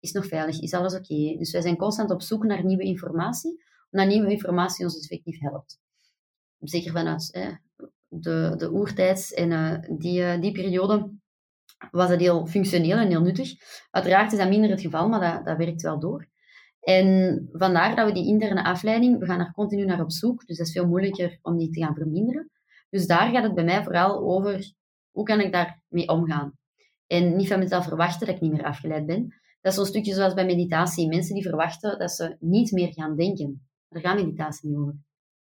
is 0.00 0.12
nog 0.12 0.26
veilig, 0.26 0.60
is 0.60 0.74
alles 0.74 0.94
oké? 0.94 1.36
Dus 1.38 1.52
wij 1.52 1.60
zijn 1.60 1.76
constant 1.76 2.10
op 2.10 2.22
zoek 2.22 2.44
naar 2.44 2.64
nieuwe 2.64 2.84
informatie, 2.84 3.64
omdat 3.90 4.08
nieuwe 4.08 4.30
informatie 4.30 4.84
ons 4.84 4.98
effectief 4.98 5.40
helpt. 5.40 5.80
Zeker 6.58 6.92
vanuit 6.92 7.30
de, 8.08 8.54
de 8.56 8.72
oertijds 8.72 9.32
en 9.32 9.50
uh, 9.50 9.98
die, 9.98 10.20
uh, 10.20 10.40
die 10.40 10.52
periode 10.52 11.10
was 11.90 12.08
dat 12.08 12.20
heel 12.20 12.46
functioneel 12.46 12.96
en 12.96 13.08
heel 13.08 13.20
nuttig. 13.20 13.52
Uiteraard 13.90 14.32
is 14.32 14.38
dat 14.38 14.48
minder 14.48 14.70
het 14.70 14.80
geval, 14.80 15.08
maar 15.08 15.20
dat, 15.20 15.44
dat 15.44 15.56
werkt 15.56 15.82
wel 15.82 16.00
door. 16.00 16.28
En 16.80 17.48
vandaar 17.52 17.96
dat 17.96 18.06
we 18.06 18.12
die 18.12 18.26
interne 18.26 18.64
afleiding, 18.64 19.18
we 19.18 19.26
gaan 19.26 19.40
er 19.40 19.52
continu 19.52 19.84
naar 19.84 20.00
op 20.00 20.12
zoek, 20.12 20.46
dus 20.46 20.56
dat 20.56 20.66
is 20.66 20.72
veel 20.72 20.86
moeilijker 20.86 21.38
om 21.42 21.56
die 21.58 21.70
te 21.70 21.80
gaan 21.80 21.94
verminderen. 21.94 22.50
Dus 22.90 23.06
daar 23.06 23.30
gaat 23.30 23.42
het 23.42 23.54
bij 23.54 23.64
mij 23.64 23.82
vooral 23.82 24.18
over, 24.18 24.72
hoe 25.10 25.24
kan 25.24 25.40
ik 25.40 25.52
daarmee 25.52 26.08
omgaan? 26.08 26.52
En 27.06 27.36
niet 27.36 27.48
van 27.48 27.58
mezelf 27.58 27.84
verwachten 27.84 28.26
dat 28.26 28.34
ik 28.34 28.40
niet 28.40 28.52
meer 28.52 28.64
afgeleid 28.64 29.06
ben. 29.06 29.34
Dat 29.66 29.74
is 29.74 29.80
zo'n 29.80 29.90
stukje 29.90 30.14
zoals 30.14 30.34
bij 30.34 30.44
meditatie. 30.44 31.08
Mensen 31.08 31.34
die 31.34 31.42
verwachten 31.42 31.98
dat 31.98 32.10
ze 32.10 32.36
niet 32.40 32.72
meer 32.72 32.92
gaan 32.92 33.16
denken. 33.16 33.68
Daar 33.88 34.02
gaat 34.02 34.14
meditatie 34.14 34.68
niet 34.68 34.78
over. 34.78 34.94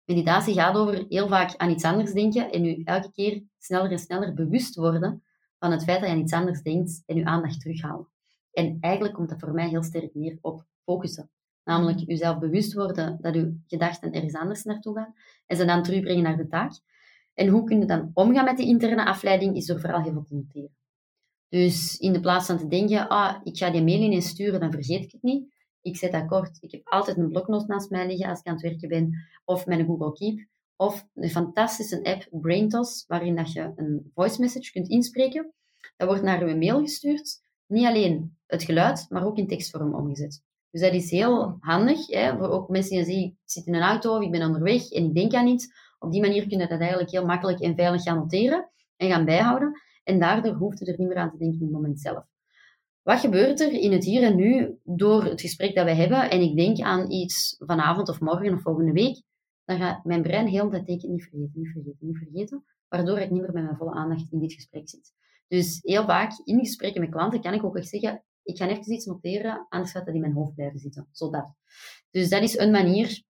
Meditatie 0.06 0.54
gaat 0.54 0.76
over 0.76 1.06
heel 1.10 1.28
vaak 1.28 1.56
aan 1.56 1.70
iets 1.70 1.84
anders 1.84 2.12
denken 2.12 2.52
en 2.52 2.66
u 2.66 2.82
elke 2.84 3.12
keer 3.12 3.44
sneller 3.58 3.92
en 3.92 4.00
sneller 4.00 4.34
bewust 4.34 4.76
worden 4.76 5.24
van 5.60 5.72
het 5.72 5.84
feit 5.84 6.00
dat 6.00 6.10
je 6.10 6.16
aan 6.16 6.22
iets 6.22 6.34
anders 6.34 6.62
denkt 6.62 7.04
en 7.06 7.18
uw 7.18 7.26
aandacht 7.26 7.62
terughalen. 7.62 8.08
En 8.52 8.78
eigenlijk 8.80 9.14
komt 9.14 9.30
dat 9.30 9.40
voor 9.40 9.54
mij 9.54 9.70
heel 9.70 9.84
sterk 9.84 10.14
neer 10.14 10.38
op 10.42 10.66
focussen. 10.84 11.30
Namelijk 11.64 12.00
jezelf 12.00 12.40
bewust 12.40 12.74
worden 12.74 13.18
dat 13.22 13.36
uw 13.36 13.54
gedachten 13.68 14.12
ergens 14.12 14.36
anders 14.36 14.64
naartoe 14.64 14.96
gaan 14.96 15.14
en 15.46 15.58
ze 15.58 15.66
dan 15.66 15.84
terugbrengen 15.84 16.24
naar 16.24 16.38
de 16.38 16.48
taak. 16.48 16.74
En 17.34 17.48
hoe 17.48 17.64
kun 17.64 17.80
je 17.80 17.86
dan 17.86 18.12
omgaan 18.14 18.46
met 18.46 18.58
die 18.58 18.68
interne 18.68 19.06
afleiding, 19.06 19.56
is 19.56 19.66
door 19.66 19.80
vooral 19.80 20.02
heel 20.02 20.12
veel 20.12 20.24
te 20.24 20.36
noteren. 20.36 20.76
Dus 21.50 21.98
in 21.98 22.14
de 22.14 22.20
plaats 22.20 22.46
van 22.46 22.58
te 22.58 22.68
denken, 22.68 23.08
ah, 23.08 23.36
ik 23.44 23.58
ga 23.58 23.70
die 23.70 23.84
mail 23.84 24.02
ineens 24.02 24.28
sturen, 24.28 24.60
dan 24.60 24.72
vergeet 24.72 25.04
ik 25.04 25.12
het 25.12 25.24
niet. 25.24 25.54
Ik 25.82 25.98
zet 25.98 26.12
dat 26.12 26.26
kort. 26.26 26.58
Ik 26.62 26.72
heb 26.72 26.82
altijd 26.84 27.18
een 27.18 27.30
bloknoot 27.30 27.68
naast 27.68 27.90
mij 27.90 28.08
liggen 28.08 28.30
als 28.30 28.40
ik 28.40 28.46
aan 28.48 28.54
het 28.54 28.62
werken 28.62 28.90
ben. 28.90 29.28
Of 29.46 29.66
mijn 29.66 29.86
Google 29.86 30.14
Keep. 30.14 30.48
Of 30.76 31.08
een 31.14 31.30
fantastische 31.30 32.04
app, 32.04 32.28
BrainTos, 32.32 33.06
waarin 33.08 33.36
dat 33.36 33.52
je 33.52 33.72
een 33.76 34.12
voice 34.14 34.42
message 34.42 34.72
kunt 34.72 34.90
inspreken. 34.90 35.54
Dat 35.98 36.08
wordt 36.08 36.24
naar 36.24 36.42
uw 36.42 36.58
mail 36.58 36.80
gestuurd. 36.80 37.42
Niet 37.68 37.86
alleen 37.86 38.38
het 38.46 38.64
geluid, 38.64 39.06
maar 39.10 39.26
ook 39.26 39.38
in 39.38 39.48
tekstvorm 39.48 39.94
omgezet. 39.94 40.44
Dus 40.72 40.82
dat 40.82 40.94
is 40.94 41.12
heel 41.12 41.58
handig. 41.60 42.08
Hè, 42.08 42.38
voor 42.38 42.50
ook 42.50 42.70
mensen 42.70 42.96
die 42.96 43.06
zeggen, 43.06 43.24
ik 43.24 43.36
zit 43.46 43.66
in 43.66 43.76
een 43.76 43.82
auto 43.82 44.16
of 44.16 44.24
ik 44.24 44.32
ben 44.32 44.46
onderweg 44.46 44.92
en 44.92 45.04
ik 45.04 45.14
denk 45.14 45.34
aan 45.34 45.48
iets. 45.48 45.68
Op 46.00 46.12
die 46.12 46.22
manier 46.22 46.48
kun 46.48 46.60
je 46.60 46.68
dat 46.68 46.80
eigenlijk 46.80 47.12
heel 47.12 47.26
makkelijk 47.26 47.60
en 47.60 47.76
veilig 47.76 48.04
gaan 48.04 48.18
noteren 48.18 48.70
en 48.98 49.10
gaan 49.10 49.26
bijhouden. 49.26 49.82
En 50.06 50.20
daardoor 50.20 50.54
hoeft 50.54 50.80
je 50.80 50.86
er 50.86 50.98
niet 50.98 51.08
meer 51.08 51.18
aan 51.18 51.32
te 51.32 51.38
denken 51.38 51.60
in 51.60 51.66
het 51.66 51.76
moment 51.76 52.00
zelf. 52.00 52.26
Wat 53.02 53.20
gebeurt 53.20 53.60
er 53.60 53.72
in 53.72 53.92
het 53.92 54.04
hier 54.04 54.24
en 54.24 54.36
nu 54.36 54.80
door 54.84 55.24
het 55.24 55.42
gesprek 55.42 55.76
dat 55.76 55.86
we 55.86 55.94
hebben 55.94 56.30
en 56.30 56.42
ik 56.42 56.56
denk 56.56 56.80
aan 56.80 57.12
iets 57.12 57.56
vanavond 57.60 58.10
of 58.10 58.20
morgen 58.20 58.54
of 58.54 58.62
volgende 58.62 58.92
week, 58.92 59.24
dan 59.66 59.78
gaat 59.78 60.04
mijn 60.04 60.22
brein 60.22 60.48
heel 60.48 60.70
dat 60.70 60.86
denken 60.86 61.12
niet 61.12 61.22
vergeten, 61.22 61.52
niet 61.54 61.72
vergeten, 61.72 62.08
niet 62.08 62.18
vergeten, 62.18 62.64
waardoor 62.88 63.20
ik 63.20 63.30
niet 63.32 63.42
meer 63.42 63.54
met 63.54 63.64
mijn 63.64 63.78
volle 63.78 63.94
aandacht 63.94 64.32
in 64.32 64.40
dit 64.40 64.54
gesprek 64.54 64.90
zit. 64.90 65.14
Dus 65.48 65.80
heel 65.82 66.06
vaak 66.06 66.32
in 66.44 66.60
gesprekken 66.60 67.02
met 67.02 67.10
klanten 67.10 67.42
kan 67.42 67.54
ik 67.54 67.64
ook 67.64 67.78
echt 67.78 67.88
zeggen, 67.88 68.24
ik 68.44 68.58
ga 68.58 68.68
even 68.68 68.94
iets 68.94 69.06
noteren, 69.06 69.66
anders 69.70 69.92
gaat 69.92 70.06
dat 70.06 70.16
in 70.16 70.22
mijn 70.22 70.34
hoofd 70.34 70.56
blijven 70.56 70.80
zitten. 70.80 71.08
Zodat. 71.12 71.54
Dus 72.12 72.30
dat 72.30 72.42
is 72.42 72.58
een 72.58 72.72
manier, 72.72 73.24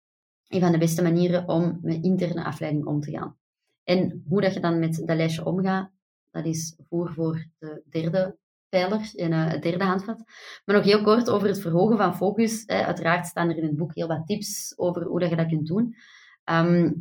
een 0.49 0.61
van 0.61 0.73
de 0.73 0.79
beste 0.79 1.03
manieren 1.03 1.49
om 1.49 1.79
met 1.83 2.03
interne 2.03 2.45
afleiding 2.45 2.87
om 2.87 3.01
te 3.01 3.11
gaan. 3.11 3.39
En 3.85 4.25
hoe 4.29 4.41
dat 4.41 4.55
je 4.55 4.61
dan 4.61 4.79
met 4.79 5.03
dat 5.07 5.17
lijstje 5.17 5.45
omgaat, 5.45 5.91
dat 6.35 6.47
is 6.47 6.77
voor 6.89 7.13
voor 7.13 7.47
de 7.59 7.83
derde 7.91 8.37
pijler 8.69 9.11
en 9.15 9.33
uh, 9.33 9.51
het 9.51 9.63
derde 9.63 9.85
handvat. 9.85 10.23
Maar 10.65 10.77
nog 10.77 10.85
heel 10.85 11.03
kort 11.03 11.31
over 11.31 11.49
het 11.49 11.61
verhogen 11.61 11.97
van 11.97 12.17
focus. 12.17 12.63
Hè. 12.67 12.85
Uiteraard 12.85 13.27
staan 13.27 13.49
er 13.49 13.57
in 13.57 13.65
het 13.65 13.77
boek 13.77 13.95
heel 13.95 14.07
wat 14.07 14.27
tips 14.27 14.73
over 14.77 15.03
hoe 15.03 15.21
dat 15.21 15.31
je 15.31 15.37
dat 15.37 15.49
kunt 15.49 15.67
doen. 15.67 15.97
Ehm, 16.45 16.93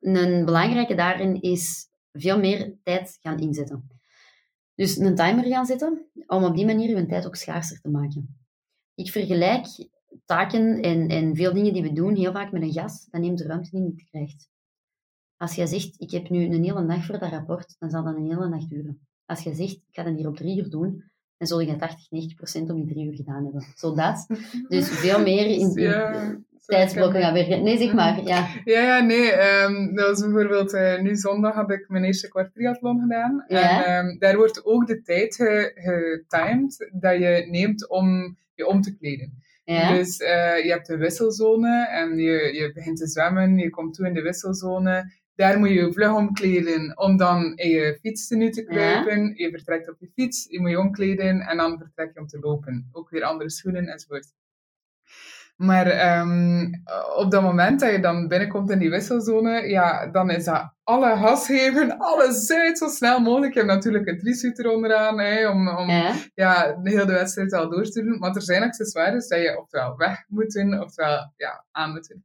een 0.00 0.44
belangrijke 0.44 0.94
daarin 0.94 1.40
is 1.40 1.88
veel 2.12 2.38
meer 2.38 2.74
tijd 2.82 3.18
gaan 3.20 3.38
inzetten. 3.38 3.90
Dus 4.74 4.96
een 4.96 5.14
timer 5.14 5.44
gaan 5.44 5.66
zetten, 5.66 6.06
om 6.26 6.44
op 6.44 6.56
die 6.56 6.66
manier 6.66 6.96
je 6.96 7.06
tijd 7.06 7.26
ook 7.26 7.36
schaarser 7.36 7.80
te 7.80 7.90
maken. 7.90 8.36
Ik 8.94 9.10
vergelijk 9.10 9.66
taken 10.24 10.80
en, 10.80 11.08
en 11.08 11.36
veel 11.36 11.52
dingen 11.52 11.72
die 11.72 11.82
we 11.82 11.92
doen 11.92 12.16
heel 12.16 12.32
vaak 12.32 12.52
met 12.52 12.62
een 12.62 12.72
gas, 12.72 13.06
dat 13.10 13.20
neemt 13.20 13.38
de 13.38 13.46
ruimte 13.46 13.70
die 13.70 13.80
niet 13.80 14.04
krijgt. 14.10 14.48
Als 15.42 15.54
jij 15.54 15.66
zegt, 15.66 15.94
ik 15.98 16.10
heb 16.10 16.28
nu 16.28 16.44
een 16.44 16.64
hele 16.64 16.86
dag 16.86 17.04
voor 17.04 17.18
dat 17.18 17.30
rapport, 17.30 17.76
dan 17.78 17.90
zal 17.90 18.04
dat 18.04 18.16
een 18.16 18.26
hele 18.26 18.50
dag 18.50 18.66
duren. 18.68 19.00
Als 19.26 19.42
je 19.42 19.54
zegt, 19.54 19.72
ik 19.72 19.82
ga 19.90 20.02
dat 20.02 20.16
hier 20.16 20.26
op 20.26 20.36
drie 20.36 20.58
uur 20.58 20.70
doen, 20.70 21.04
dan 21.36 21.46
zul 21.46 21.60
je 21.60 21.76
80, 21.76 22.10
90 22.10 22.36
procent 22.36 22.70
om 22.70 22.76
die 22.76 22.94
drie 22.94 23.06
uur 23.06 23.14
gedaan 23.14 23.44
hebben. 23.44 23.64
Zodat. 23.74 24.26
Dus 24.68 24.88
veel 25.04 25.20
meer 25.20 25.46
in, 25.46 25.76
in 25.76 26.46
tijdsblokken 26.66 27.20
gaan 27.20 27.34
werken. 27.34 27.62
Nee, 27.62 27.78
zeg 27.78 27.92
maar. 27.92 28.22
Ja, 28.24 28.48
ja, 28.64 28.80
ja 28.80 29.00
nee. 29.00 29.32
Um, 29.62 29.94
dat 29.94 30.08
was 30.08 30.20
bijvoorbeeld, 30.20 30.74
uh, 30.74 31.00
nu 31.00 31.14
zondag 31.14 31.54
had 31.54 31.70
ik 31.70 31.88
mijn 31.88 32.04
eerste 32.04 32.28
kwartriathlon 32.28 33.00
gedaan. 33.00 33.44
Ja. 33.48 33.84
En 33.84 34.06
um, 34.06 34.18
daar 34.18 34.36
wordt 34.36 34.64
ook 34.64 34.86
de 34.86 35.02
tijd 35.02 35.34
getimed 35.74 36.90
dat 36.92 37.18
je 37.18 37.46
neemt 37.50 37.88
om 37.88 38.36
je 38.54 38.66
om 38.66 38.80
te 38.80 38.96
kleden. 38.96 39.40
Ja. 39.64 39.94
Dus 39.94 40.20
uh, 40.20 40.64
je 40.64 40.70
hebt 40.70 40.86
de 40.86 40.96
wisselzone 40.96 41.88
en 41.88 42.16
je, 42.16 42.52
je 42.52 42.72
begint 42.74 42.96
te 42.96 43.06
zwemmen, 43.06 43.56
je 43.56 43.70
komt 43.70 43.94
toe 43.94 44.06
in 44.06 44.14
de 44.14 44.22
wisselzone 44.22 45.20
daar 45.34 45.58
moet 45.58 45.70
je 45.70 45.92
vlug 45.92 46.12
omkleden 46.12 46.98
om 46.98 47.16
dan 47.16 47.56
in 47.56 47.70
je 47.70 47.98
fietstenu 48.00 48.50
te 48.50 48.64
kruipen. 48.64 49.32
Je 49.36 49.50
vertrekt 49.50 49.90
op 49.90 49.96
je 49.98 50.10
fiets, 50.14 50.46
je 50.48 50.60
moet 50.60 50.70
je 50.70 50.78
omkleden 50.78 51.40
en 51.40 51.56
dan 51.56 51.78
vertrek 51.78 52.14
je 52.14 52.20
om 52.20 52.26
te 52.26 52.38
lopen. 52.38 52.88
Ook 52.92 53.10
weer 53.10 53.22
andere 53.22 53.50
schoenen 53.50 53.86
enzovoort. 53.86 54.32
Maar 55.56 56.18
um, 56.20 56.82
op 57.16 57.30
dat 57.30 57.42
moment 57.42 57.80
dat 57.80 57.90
je 57.90 58.00
dan 58.00 58.28
binnenkomt 58.28 58.70
in 58.70 58.78
die 58.78 58.90
wisselzone, 58.90 59.68
ja, 59.68 60.06
dan 60.06 60.30
is 60.30 60.44
dat 60.44 60.72
alle 60.82 61.16
gas 61.16 61.46
geven, 61.46 61.98
alles 61.98 62.52
uit 62.52 62.78
zo 62.78 62.88
snel 62.88 63.20
mogelijk. 63.20 63.54
Je 63.54 63.60
hebt 63.60 63.72
natuurlijk 63.72 64.06
een 64.06 64.18
trisuit 64.18 64.58
eronder 64.58 65.18
hè, 65.18 65.48
om, 65.48 65.68
om 65.68 65.90
ja. 65.90 66.14
ja. 66.34 66.72
de 66.82 66.90
hele 66.90 67.12
wedstrijd 67.12 67.52
al 67.52 67.70
door 67.70 67.84
te 67.84 68.02
doen. 68.02 68.18
Maar 68.18 68.34
er 68.34 68.42
zijn 68.42 68.62
accessoires 68.62 69.28
dat 69.28 69.40
je 69.40 69.58
oftewel 69.58 69.96
weg 69.96 70.24
moet 70.28 70.52
doen, 70.52 70.80
oftewel 70.80 71.32
ja, 71.36 71.64
aan 71.70 71.90
moet 71.90 72.08
doen. 72.08 72.24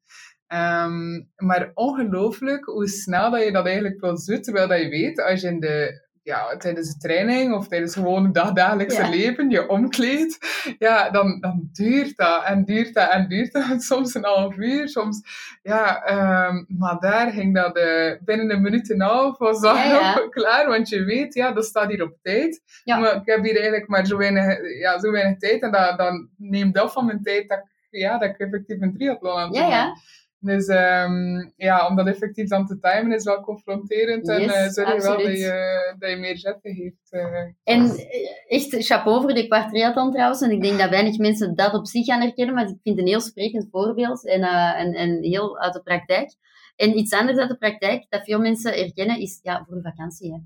Um, 0.54 1.30
maar 1.36 1.72
ongelooflijk 1.74 2.66
hoe 2.66 2.88
snel 2.88 3.32
dat 3.32 3.44
je 3.44 3.52
dat 3.52 3.66
eigenlijk 3.66 4.02
wel 4.02 4.26
doet, 4.26 4.44
terwijl 4.44 4.68
dat 4.68 4.80
je 4.80 4.90
weet, 4.90 5.22
als 5.22 5.42
je 5.42 5.48
in 5.48 5.60
de, 5.60 6.08
ja, 6.28 6.58
tijdens 6.58 6.94
de 6.94 7.00
training 7.00 7.54
of 7.54 7.68
tijdens 7.68 7.94
gewoon 7.94 8.24
het 8.24 8.34
dagdagelijkse 8.34 9.10
leven 9.10 9.50
je 9.50 9.70
omkleedt, 9.70 10.38
ja, 10.80 11.10
dan, 11.10 11.40
dan 11.40 11.70
duurt 11.72 12.18
dat 12.18 12.44
en 12.44 12.66
duurt 12.66 12.94
dat 12.94 13.10
en 13.10 13.28
duurt 13.28 13.52
dat. 13.52 13.84
Soms 13.90 14.14
een 14.14 14.24
half 14.24 14.58
uur, 14.58 14.90
soms, 14.90 15.22
ja, 15.62 16.10
um, 16.48 16.66
maar 16.78 17.00
daar 17.00 17.32
ging 17.32 17.56
dat 17.56 17.78
uh, 17.78 18.14
binnen 18.26 18.52
een 18.52 18.62
minuut 18.62 18.92
en 18.92 19.02
een 19.02 19.08
half 19.08 19.38
was 19.38 19.62
dat 19.62 19.78
ja, 19.96 20.28
klaar, 20.30 20.68
want 20.68 20.90
je 20.90 21.04
weet, 21.04 21.34
ja, 21.34 21.52
dat 21.52 21.66
staat 21.66 21.90
hier 21.90 22.04
op 22.04 22.18
tijd. 22.22 22.62
Maar 22.86 23.16
ik 23.16 23.26
heb 23.26 23.44
hier 23.44 23.56
eigenlijk 23.56 23.88
maar 23.88 24.06
zo 24.06 24.18
weinig, 24.18 24.80
ja, 24.80 25.00
zo 25.00 25.12
weinig 25.12 25.38
tijd 25.38 25.62
en 25.62 25.72
dat, 25.72 25.98
dan 25.98 26.30
neemt 26.38 26.78
af 26.78 26.94
van 26.94 27.06
mijn 27.06 27.22
tijd 27.22 27.50
dat, 27.50 27.64
ja, 27.90 28.18
dat 28.18 28.30
ik 28.30 28.38
effectief 28.38 28.82
een 28.82 28.94
triathlon 28.94 29.38
aan 29.38 29.52
ja, 29.52 29.68
ja. 29.68 29.96
Dus 30.40 30.68
um, 30.68 31.54
ja, 31.56 31.88
om 31.88 31.96
dat 31.96 32.08
effectief 32.08 32.48
dan 32.48 32.66
te 32.66 32.80
timen 32.80 33.12
is 33.12 33.24
wel 33.24 33.42
confronterend. 33.42 34.30
en 34.30 34.42
uh, 34.42 34.68
zorg 34.68 34.94
je 34.94 35.02
wel 35.02 35.18
dat 35.18 35.38
je, 35.38 35.96
dat 36.00 36.10
je 36.10 36.16
meer 36.16 36.38
zetten 36.38 36.74
heeft. 36.74 37.08
Uh, 37.12 37.40
en 37.64 37.90
eh, 37.90 38.58
echt 38.58 38.86
chapeau 38.86 39.22
voor 39.22 39.34
de 39.34 39.48
kwartriathlon 39.48 40.12
trouwens. 40.12 40.42
En 40.42 40.52
ik 40.52 40.62
denk 40.62 40.80
dat 40.80 40.90
weinig 40.90 41.18
mensen 41.18 41.56
dat 41.56 41.74
op 41.74 41.88
zich 41.88 42.06
gaan 42.06 42.22
herkennen. 42.22 42.56
Maar 42.56 42.64
ik 42.64 42.80
vind 42.84 42.96
het 42.96 42.98
een 42.98 43.12
heel 43.12 43.22
sprekend 43.22 43.68
voorbeeld. 43.72 44.28
En, 44.28 44.42
uh, 44.42 44.80
en, 44.80 44.94
en 44.94 45.24
heel 45.24 45.60
uit 45.60 45.74
de 45.74 45.82
praktijk. 45.82 46.36
En 46.76 46.98
iets 46.98 47.14
anders 47.14 47.38
uit 47.38 47.50
de 47.50 47.58
praktijk 47.58 48.06
dat 48.10 48.24
veel 48.24 48.40
mensen 48.40 48.74
herkennen 48.74 49.20
is 49.20 49.40
ja, 49.42 49.66
voor 49.68 49.82
vakantie. 49.82 50.34
Hè. 50.34 50.40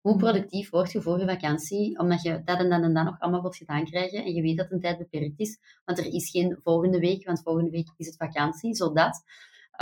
Hoe 0.00 0.16
productief 0.16 0.70
word 0.70 0.92
je 0.92 1.02
voor 1.02 1.18
je 1.18 1.26
vakantie, 1.26 1.98
omdat 1.98 2.22
je 2.22 2.42
dat 2.44 2.58
en 2.58 2.70
dat 2.70 2.82
en 2.82 2.94
dat 2.94 3.04
nog 3.04 3.20
allemaal 3.20 3.40
wilt 3.40 3.56
gedaan 3.56 3.84
krijgen 3.84 4.24
en 4.24 4.34
je 4.34 4.42
weet 4.42 4.56
dat 4.56 4.70
een 4.70 4.80
tijd 4.80 4.98
beperkt 4.98 5.38
is, 5.40 5.58
want 5.84 5.98
er 5.98 6.14
is 6.14 6.30
geen 6.30 6.58
volgende 6.62 6.98
week, 6.98 7.26
want 7.26 7.42
volgende 7.42 7.70
week 7.70 7.88
is 7.96 8.06
het 8.06 8.16
vakantie, 8.16 8.74
zodat. 8.74 9.22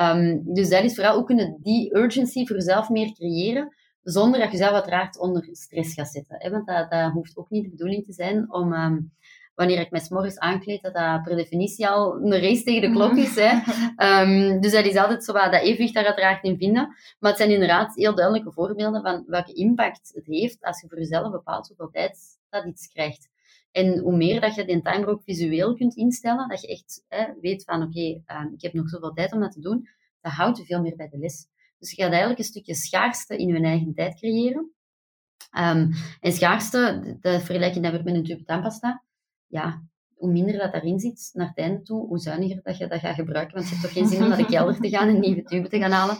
Um, 0.01 0.55
dus 0.55 0.69
dat 0.69 0.85
is 0.85 0.95
vooral 0.95 1.17
ook 1.17 1.27
kunnen 1.27 1.59
die 1.63 1.97
urgency 1.97 2.47
voor 2.47 2.57
jezelf 2.57 2.89
meer 2.89 3.13
creëren, 3.13 3.77
zonder 4.03 4.41
dat 4.41 4.51
je 4.51 4.57
zelf 4.57 4.73
uiteraard 4.73 5.19
onder 5.19 5.49
stress 5.53 5.95
gaat 5.95 6.09
zetten. 6.09 6.37
Hè? 6.39 6.51
Want 6.51 6.67
dat, 6.67 6.91
dat 6.91 7.13
hoeft 7.13 7.37
ook 7.37 7.51
niet 7.51 7.65
de 7.65 7.71
bedoeling 7.71 8.05
te 8.05 8.13
zijn 8.13 8.53
om 8.53 8.73
um, 8.73 9.13
wanneer 9.59 9.81
ik 9.81 9.91
mij 9.91 10.01
s'morgens 10.01 10.39
aankleed, 10.39 10.83
dat 10.83 10.95
dat 10.95 11.23
per 11.23 11.37
definitie 11.37 11.89
al 11.89 12.15
een 12.15 12.41
race 12.41 12.63
tegen 12.63 12.81
de 12.81 12.91
klok 12.91 13.17
is. 13.17 13.35
Hè. 13.35 13.53
Um, 14.23 14.61
dus 14.63 14.73
dat 14.73 14.85
is 14.85 14.97
altijd 14.97 15.25
zo 15.25 15.33
wat 15.33 15.53
dat 15.53 15.63
evenwicht 15.63 15.95
daar 15.95 16.05
uiteraard 16.05 16.45
in 16.45 16.57
vinden. 16.57 16.87
Maar 17.19 17.31
het 17.31 17.37
zijn 17.37 17.51
inderdaad 17.51 17.95
heel 17.95 18.15
duidelijke 18.15 18.53
voorbeelden 18.53 19.03
van 19.03 19.25
welke 19.27 19.53
impact 19.53 20.11
het 20.15 20.27
heeft 20.27 20.65
als 20.65 20.81
je 20.81 20.89
voor 20.89 20.99
jezelf 20.99 21.31
bepaalt 21.31 21.69
hoeveel 21.69 21.91
tijd 21.91 22.19
dat 22.49 22.65
iets 22.65 22.89
krijgt. 22.89 23.29
En 23.71 23.99
hoe 23.99 24.17
meer 24.17 24.41
dat 24.41 24.55
je 24.55 24.65
die 24.65 24.83
timer 24.83 25.09
ook 25.09 25.23
visueel 25.23 25.75
kunt 25.75 25.97
instellen, 25.97 26.49
dat 26.49 26.61
je 26.61 26.69
echt 26.69 27.05
hè, 27.09 27.25
weet 27.41 27.65
van 27.65 27.83
oké, 27.83 27.99
okay, 27.99 28.43
um, 28.43 28.53
ik 28.53 28.63
heb 28.63 28.73
nog 28.73 28.89
zoveel 28.89 29.13
tijd 29.13 29.33
om 29.33 29.41
dat 29.41 29.53
te 29.53 29.61
doen, 29.61 29.89
dat 30.21 30.33
houdt 30.33 30.59
je 30.59 30.65
veel 30.65 30.81
meer 30.81 30.97
bij 30.97 31.09
de 31.09 31.19
les. 31.19 31.47
Dus 31.79 31.91
je 31.91 32.03
gaat 32.03 32.11
eigenlijk 32.11 32.39
een 32.39 32.45
stukje 32.45 32.75
schaarste 32.75 33.37
in 33.37 33.49
je 33.49 33.61
eigen 33.61 33.95
tijd 33.95 34.15
creëren. 34.15 34.73
Um, 35.59 35.91
en 36.21 36.33
schaarste, 36.33 37.17
dat 37.21 37.43
vergelijk 37.43 37.75
je 37.75 37.81
dan 37.81 37.93
weer 37.93 38.05
met 38.05 38.15
een 38.15 38.25
tube 38.25 38.45
tandpasta 38.45 39.03
ja, 39.49 39.83
hoe 40.15 40.33
minder 40.33 40.59
dat 40.59 40.73
daarin 40.73 40.99
zit 40.99 41.31
naar 41.33 41.47
het 41.47 41.59
einde 41.59 41.83
toe, 41.83 42.07
hoe 42.07 42.19
zuiniger 42.19 42.61
dat 42.63 42.79
je 42.79 42.87
dat 42.87 43.01
gaat 43.01 43.15
gebruiken. 43.15 43.55
Want 43.55 43.69
je 43.69 43.75
hebt 43.75 43.87
toch 43.87 43.97
geen 43.97 44.09
zin 44.09 44.23
om 44.23 44.29
naar 44.29 44.39
de 44.39 44.47
kelder 44.47 44.81
te 44.81 44.89
gaan 44.89 45.09
en 45.09 45.21
nieuwe 45.21 45.43
tuben 45.43 45.71
te 45.71 45.79
gaan 45.79 45.91
halen. 45.91 46.17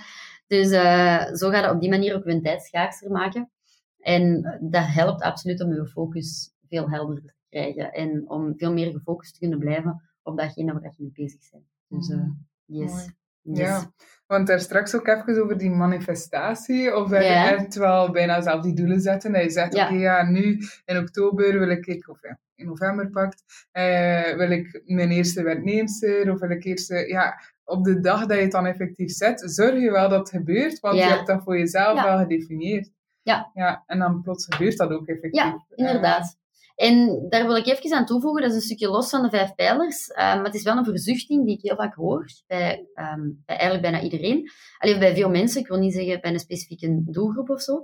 Dus 0.47 0.71
uh, 0.71 1.35
zo 1.35 1.51
gaat 1.51 1.65
het 1.65 1.75
op 1.75 1.81
die 1.81 1.91
manier 1.91 2.15
ook 2.15 2.25
je 2.25 2.41
tijd 2.41 2.63
schaarser 2.63 3.11
maken. 3.11 3.51
En 3.99 4.59
dat 4.61 4.85
helpt 4.87 5.23
absoluut 5.23 5.63
om 5.63 5.75
je 5.75 5.87
focus 5.87 6.53
veel 6.69 6.91
helderder 6.91 7.25
te 7.25 7.47
krijgen. 7.49 7.93
En 7.93 8.31
om 8.31 8.55
veel 8.57 8.73
meer 8.73 8.93
gefocust 8.93 9.33
te 9.33 9.39
kunnen 9.39 9.59
blijven 9.59 10.03
op 10.23 10.37
datgene 10.37 10.73
waar 10.73 10.83
je 10.83 11.03
mee 11.03 11.11
bezig 11.15 11.51
bent. 11.51 11.65
Dus 11.89 12.09
uh, 12.09 12.31
yes. 12.65 13.11
Ja, 13.43 13.93
want 14.27 14.47
daar 14.47 14.61
straks 14.61 14.95
ook 14.95 15.07
even 15.07 15.43
over 15.43 15.59
die 15.59 15.71
manifestatie, 15.71 16.97
of 16.97 17.09
dat 17.09 17.23
je 17.23 17.29
echt 17.29 17.75
wel 17.75 18.11
bijna 18.11 18.41
zelf 18.41 18.63
die 18.63 18.75
doelen 18.75 19.01
zetten. 19.01 19.33
Dat 19.33 19.43
je 19.43 19.51
zegt, 19.51 19.75
oké, 19.75 19.95
ja, 19.95 20.31
nu 20.31 20.63
in 20.85 20.99
oktober 20.99 21.59
wil 21.59 21.69
ik, 21.69 22.09
of 22.09 22.23
ja, 22.23 22.39
in 22.59 22.67
november 22.67 23.11
pakt, 23.11 23.43
eh, 23.73 24.37
wil 24.37 24.51
ik 24.51 24.83
mijn 24.85 25.11
eerste 25.11 25.43
werknemster, 25.43 26.33
of 26.33 26.41
wil 26.41 26.51
ik 26.51 26.65
eerst, 26.65 26.89
ja, 26.89 27.41
op 27.65 27.85
de 27.85 28.01
dag 28.01 28.27
dat 28.27 28.37
je 28.37 28.43
het 28.43 28.53
dan 28.53 28.67
effectief 28.67 29.11
zet, 29.11 29.43
zorg 29.45 29.81
je 29.81 29.91
wel 29.91 30.09
dat 30.09 30.19
het 30.19 30.31
gebeurt, 30.31 30.81
want 30.81 30.97
je 30.97 31.03
hebt 31.03 31.27
dat 31.27 31.43
voor 31.43 31.59
jezelf 31.59 32.03
wel 32.03 32.19
gedefinieerd. 32.19 32.91
Ja. 33.23 33.51
ja. 33.55 33.83
En 33.87 33.99
dan 33.99 34.23
plots 34.23 34.47
gebeurt 34.49 34.77
dat 34.77 34.91
ook 34.91 35.07
effectief. 35.07 35.43
Ja, 35.43 35.65
inderdaad. 35.75 36.37
En 36.75 37.27
daar 37.29 37.47
wil 37.47 37.57
ik 37.57 37.67
even 37.67 37.97
aan 37.97 38.07
toevoegen, 38.07 38.43
dat 38.43 38.51
is 38.51 38.57
een 38.57 38.63
stukje 38.63 38.89
los 38.89 39.11
van 39.11 39.23
de 39.23 39.31
vijf 39.31 39.55
pijlers, 39.55 40.09
maar 40.15 40.45
het 40.45 40.55
is 40.55 40.63
wel 40.63 40.77
een 40.77 40.85
verzuchting 40.85 41.45
die 41.47 41.57
ik 41.57 41.63
heel 41.63 41.77
vaak 41.77 41.95
hoor 41.95 42.27
bij, 42.47 42.87
um, 42.95 43.43
bij 43.47 43.57
eigenlijk 43.57 43.91
bijna 43.91 44.01
iedereen. 44.01 44.51
Alleen 44.79 44.99
bij 44.99 45.15
veel 45.15 45.31
mensen, 45.31 45.61
ik 45.61 45.69
wil 45.69 45.79
niet 45.79 45.93
zeggen 45.93 46.21
bij 46.21 46.33
een 46.33 46.39
specifieke 46.39 47.03
doelgroep 47.05 47.51
of 47.51 47.61
zo, 47.61 47.81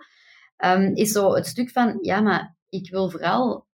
um, 0.64 0.94
is 0.94 1.12
zo 1.12 1.34
het 1.34 1.46
stuk 1.46 1.70
van, 1.70 1.98
ja, 2.00 2.20
maar 2.20 2.56
ik 2.68 2.90
wil 2.90 3.10
vooral 3.10 3.66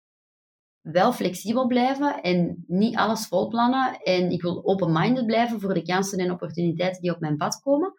wel 0.82 1.12
flexibel 1.12 1.66
blijven 1.66 2.22
en 2.22 2.64
niet 2.66 2.96
alles 2.96 3.26
volplannen. 3.26 4.00
En 4.02 4.30
ik 4.30 4.42
wil 4.42 4.64
open-minded 4.64 5.26
blijven 5.26 5.60
voor 5.60 5.74
de 5.74 5.82
kansen 5.82 6.18
en 6.18 6.30
opportuniteiten 6.30 7.02
die 7.02 7.14
op 7.14 7.20
mijn 7.20 7.36
pad 7.36 7.60
komen. 7.60 7.94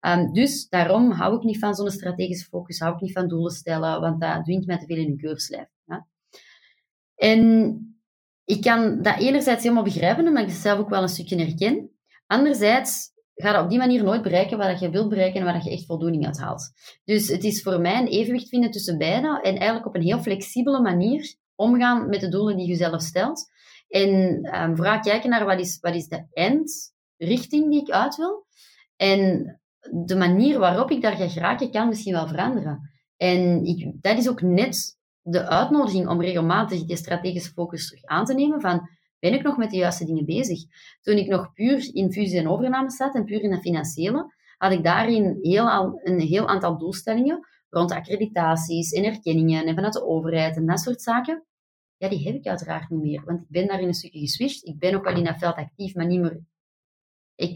Um, 0.00 0.32
dus 0.32 0.68
daarom 0.68 1.10
hou 1.10 1.36
ik 1.36 1.42
niet 1.42 1.58
van 1.58 1.74
zo'n 1.74 1.90
strategische 1.90 2.48
focus, 2.48 2.78
hou 2.78 2.94
ik 2.94 3.00
niet 3.00 3.12
van 3.12 3.28
doelen 3.28 3.52
stellen, 3.52 4.00
want 4.00 4.20
dat 4.20 4.44
dwingt 4.44 4.66
mij 4.66 4.78
te 4.78 4.86
veel 4.86 4.96
in 4.96 5.10
een 5.10 5.16
keurslijf. 5.16 5.68
En 7.14 7.76
ik 8.44 8.62
kan 8.62 9.02
dat 9.02 9.18
enerzijds 9.18 9.62
helemaal 9.62 9.84
begrijpen, 9.84 10.26
omdat 10.26 10.42
ik 10.42 10.48
het 10.48 10.58
zelf 10.58 10.78
ook 10.78 10.88
wel 10.88 11.02
een 11.02 11.08
stukje 11.08 11.36
herken. 11.36 11.90
Anderzijds 12.26 13.10
ga 13.34 13.56
je 13.56 13.62
op 13.62 13.68
die 13.68 13.78
manier 13.78 14.04
nooit 14.04 14.22
bereiken 14.22 14.58
wat 14.58 14.80
je 14.80 14.90
wilt 14.90 15.08
bereiken 15.08 15.40
en 15.40 15.46
waar 15.46 15.64
je 15.64 15.70
echt 15.70 15.86
voldoening 15.86 16.26
uit 16.26 16.38
haalt. 16.38 16.72
Dus 17.04 17.28
het 17.28 17.44
is 17.44 17.62
voor 17.62 17.80
mij 17.80 18.00
een 18.00 18.06
evenwicht 18.06 18.48
vinden 18.48 18.70
tussen 18.70 18.98
beide 18.98 19.40
en 19.42 19.56
eigenlijk 19.56 19.86
op 19.86 19.94
een 19.94 20.02
heel 20.02 20.18
flexibele 20.18 20.80
manier 20.80 21.34
omgaan 21.54 22.08
met 22.08 22.20
de 22.20 22.28
doelen 22.28 22.56
die 22.56 22.68
je 22.68 22.74
zelf 22.74 23.02
stelt. 23.02 23.50
En 23.88 24.08
um, 24.60 24.76
vooral 24.76 25.00
kijken 25.00 25.30
naar 25.30 25.44
wat 25.44 25.60
is, 25.60 25.78
wat 25.80 25.94
is 25.94 26.08
de 26.08 26.26
eindrichting 26.32 27.70
die 27.70 27.80
ik 27.80 27.90
uit 27.90 28.16
wil. 28.16 28.46
En 28.96 29.60
de 30.06 30.16
manier 30.16 30.58
waarop 30.58 30.90
ik 30.90 31.02
daar 31.02 31.16
ga 31.16 31.28
geraken 31.28 31.70
kan 31.70 31.88
misschien 31.88 32.12
wel 32.12 32.28
veranderen. 32.28 32.90
En 33.16 33.64
ik, 33.64 33.92
dat 34.00 34.18
is 34.18 34.28
ook 34.28 34.40
net 34.42 34.98
de 35.22 35.48
uitnodiging 35.48 36.08
om 36.08 36.20
regelmatig 36.20 36.84
die 36.84 36.96
strategische 36.96 37.52
focus 37.52 37.86
terug 37.86 38.04
aan 38.04 38.24
te 38.24 38.34
nemen 38.34 38.60
van 38.60 38.88
ben 39.18 39.34
ik 39.34 39.42
nog 39.42 39.56
met 39.56 39.70
de 39.70 39.76
juiste 39.76 40.04
dingen 40.04 40.24
bezig? 40.24 40.58
Toen 41.00 41.16
ik 41.16 41.28
nog 41.28 41.52
puur 41.52 41.90
in 41.92 42.12
fusie 42.12 42.38
en 42.38 42.48
overname 42.48 42.90
zat 42.90 43.14
en 43.14 43.24
puur 43.24 43.42
in 43.42 43.52
het 43.52 43.60
financiële, 43.60 44.34
had 44.56 44.72
ik 44.72 44.84
daarin 44.84 45.38
heel 45.40 45.70
al, 45.70 46.00
een 46.02 46.20
heel 46.20 46.48
aantal 46.48 46.78
doelstellingen 46.78 47.46
rond 47.72 47.92
accreditaties 47.92 48.92
en 48.92 49.04
erkenningen 49.04 49.66
en 49.66 49.74
vanuit 49.74 49.92
de 49.92 50.06
overheid 50.06 50.56
en 50.56 50.66
dat 50.66 50.80
soort 50.80 51.02
zaken. 51.02 51.44
Ja, 51.96 52.08
die 52.08 52.26
heb 52.26 52.34
ik 52.34 52.46
uiteraard 52.46 52.90
niet 52.90 53.00
meer, 53.00 53.24
want 53.24 53.40
ik 53.40 53.48
ben 53.48 53.66
daarin 53.66 53.88
een 53.88 53.94
stukje 53.94 54.20
geswitcht. 54.20 54.66
Ik 54.66 54.78
ben 54.78 54.94
ook 54.94 55.04
wel 55.04 55.16
in 55.16 55.24
dat 55.24 55.38
veld 55.38 55.56
actief, 55.56 55.94
maar 55.94 56.06
niet 56.06 56.20
meer 56.20 56.40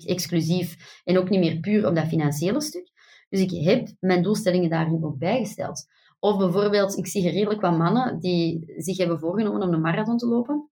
exclusief 0.06 1.00
en 1.04 1.18
ook 1.18 1.28
niet 1.28 1.40
meer 1.40 1.60
puur 1.60 1.86
op 1.86 1.94
dat 1.94 2.06
financiële 2.06 2.60
stuk. 2.60 2.90
Dus 3.28 3.40
ik 3.40 3.64
heb 3.64 3.92
mijn 4.00 4.22
doelstellingen 4.22 4.70
daarin 4.70 5.04
ook 5.04 5.18
bijgesteld. 5.18 5.86
Of 6.18 6.38
bijvoorbeeld, 6.38 6.96
ik 6.96 7.06
zie 7.06 7.30
redelijk 7.30 7.60
wat 7.60 7.78
mannen 7.78 8.18
die 8.18 8.72
zich 8.76 8.96
hebben 8.96 9.18
voorgenomen 9.18 9.62
om 9.62 9.72
een 9.72 9.80
marathon 9.80 10.18
te 10.18 10.26
lopen. 10.26 10.70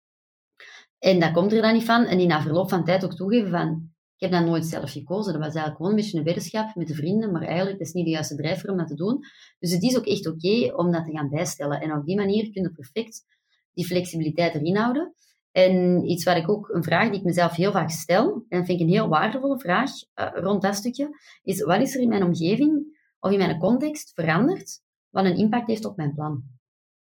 En 1.00 1.20
dat 1.20 1.32
komt 1.32 1.54
er 1.54 1.62
dan 1.62 1.74
niet 1.74 1.86
van. 1.86 2.06
En 2.06 2.18
die 2.18 2.28
na 2.28 2.42
verloop 2.42 2.70
van 2.70 2.84
tijd 2.84 3.06
ook 3.06 3.16
toegeven 3.16 3.50
van, 3.50 3.92
ik 4.20 4.30
heb 4.30 4.40
dat 4.40 4.50
nooit 4.50 4.66
zelf 4.66 4.92
gekozen. 4.92 5.34
Dat 5.34 5.42
was 5.42 5.54
eigenlijk 5.54 5.76
gewoon 5.76 5.92
een 5.92 5.98
beetje 5.98 6.18
een 6.18 6.24
weddenschap 6.24 6.76
met 6.76 6.88
de 6.88 6.94
vrienden, 6.94 7.32
maar 7.32 7.42
eigenlijk 7.42 7.78
dat 7.78 7.88
is 7.88 7.94
niet 7.94 8.06
de 8.06 8.12
juiste 8.12 8.36
drijfveer 8.36 8.72
om 8.72 8.78
dat 8.78 8.88
te 8.88 8.96
doen. 8.96 9.20
Dus 9.60 9.72
het 9.72 9.84
is 9.84 9.98
ook 9.98 10.06
echt 10.06 10.28
oké 10.28 10.76
om 10.76 10.92
dat 10.92 11.06
te 11.06 11.12
gaan 11.12 11.30
bijstellen. 11.30 11.82
En 11.82 11.94
op 11.94 12.06
die 12.06 12.16
manier 12.16 12.52
kun 12.52 12.62
je 12.62 12.72
perfect 12.72 13.26
die 13.74 13.86
flexibiliteit 13.86 14.56
erin 14.56 14.76
houden. 14.76 15.14
En 15.52 16.06
iets 16.10 16.24
waar 16.24 16.38
ik 16.38 16.50
ook, 16.50 16.70
een 16.70 16.84
vraag 16.84 17.10
die 17.10 17.20
ik 17.20 17.26
mezelf 17.26 17.56
heel 17.56 17.72
vaak 17.72 17.90
stel, 17.90 18.46
en 18.50 18.58
dat 18.58 18.66
vind 18.66 18.80
ik 18.80 18.88
een 18.88 18.94
heel 18.94 19.08
waardevolle 19.08 19.60
vraag 19.60 19.92
uh, 20.16 20.28
rond 20.34 20.62
dat 20.62 20.76
stukje, 20.76 21.10
is 21.44 21.64
wat 21.64 21.82
is 21.82 21.96
er 21.96 22.02
in 22.02 22.10
mijn 22.10 22.24
omgeving 22.24 23.00
of 23.20 23.32
in 23.32 23.38
mijn 23.38 23.60
context 23.60 24.12
veranderd 24.14 24.82
wat 25.10 25.26
een 25.26 25.38
impact 25.38 25.68
heeft 25.68 25.86
op 25.86 25.98
mijn 25.98 26.14
plan? 26.14 26.44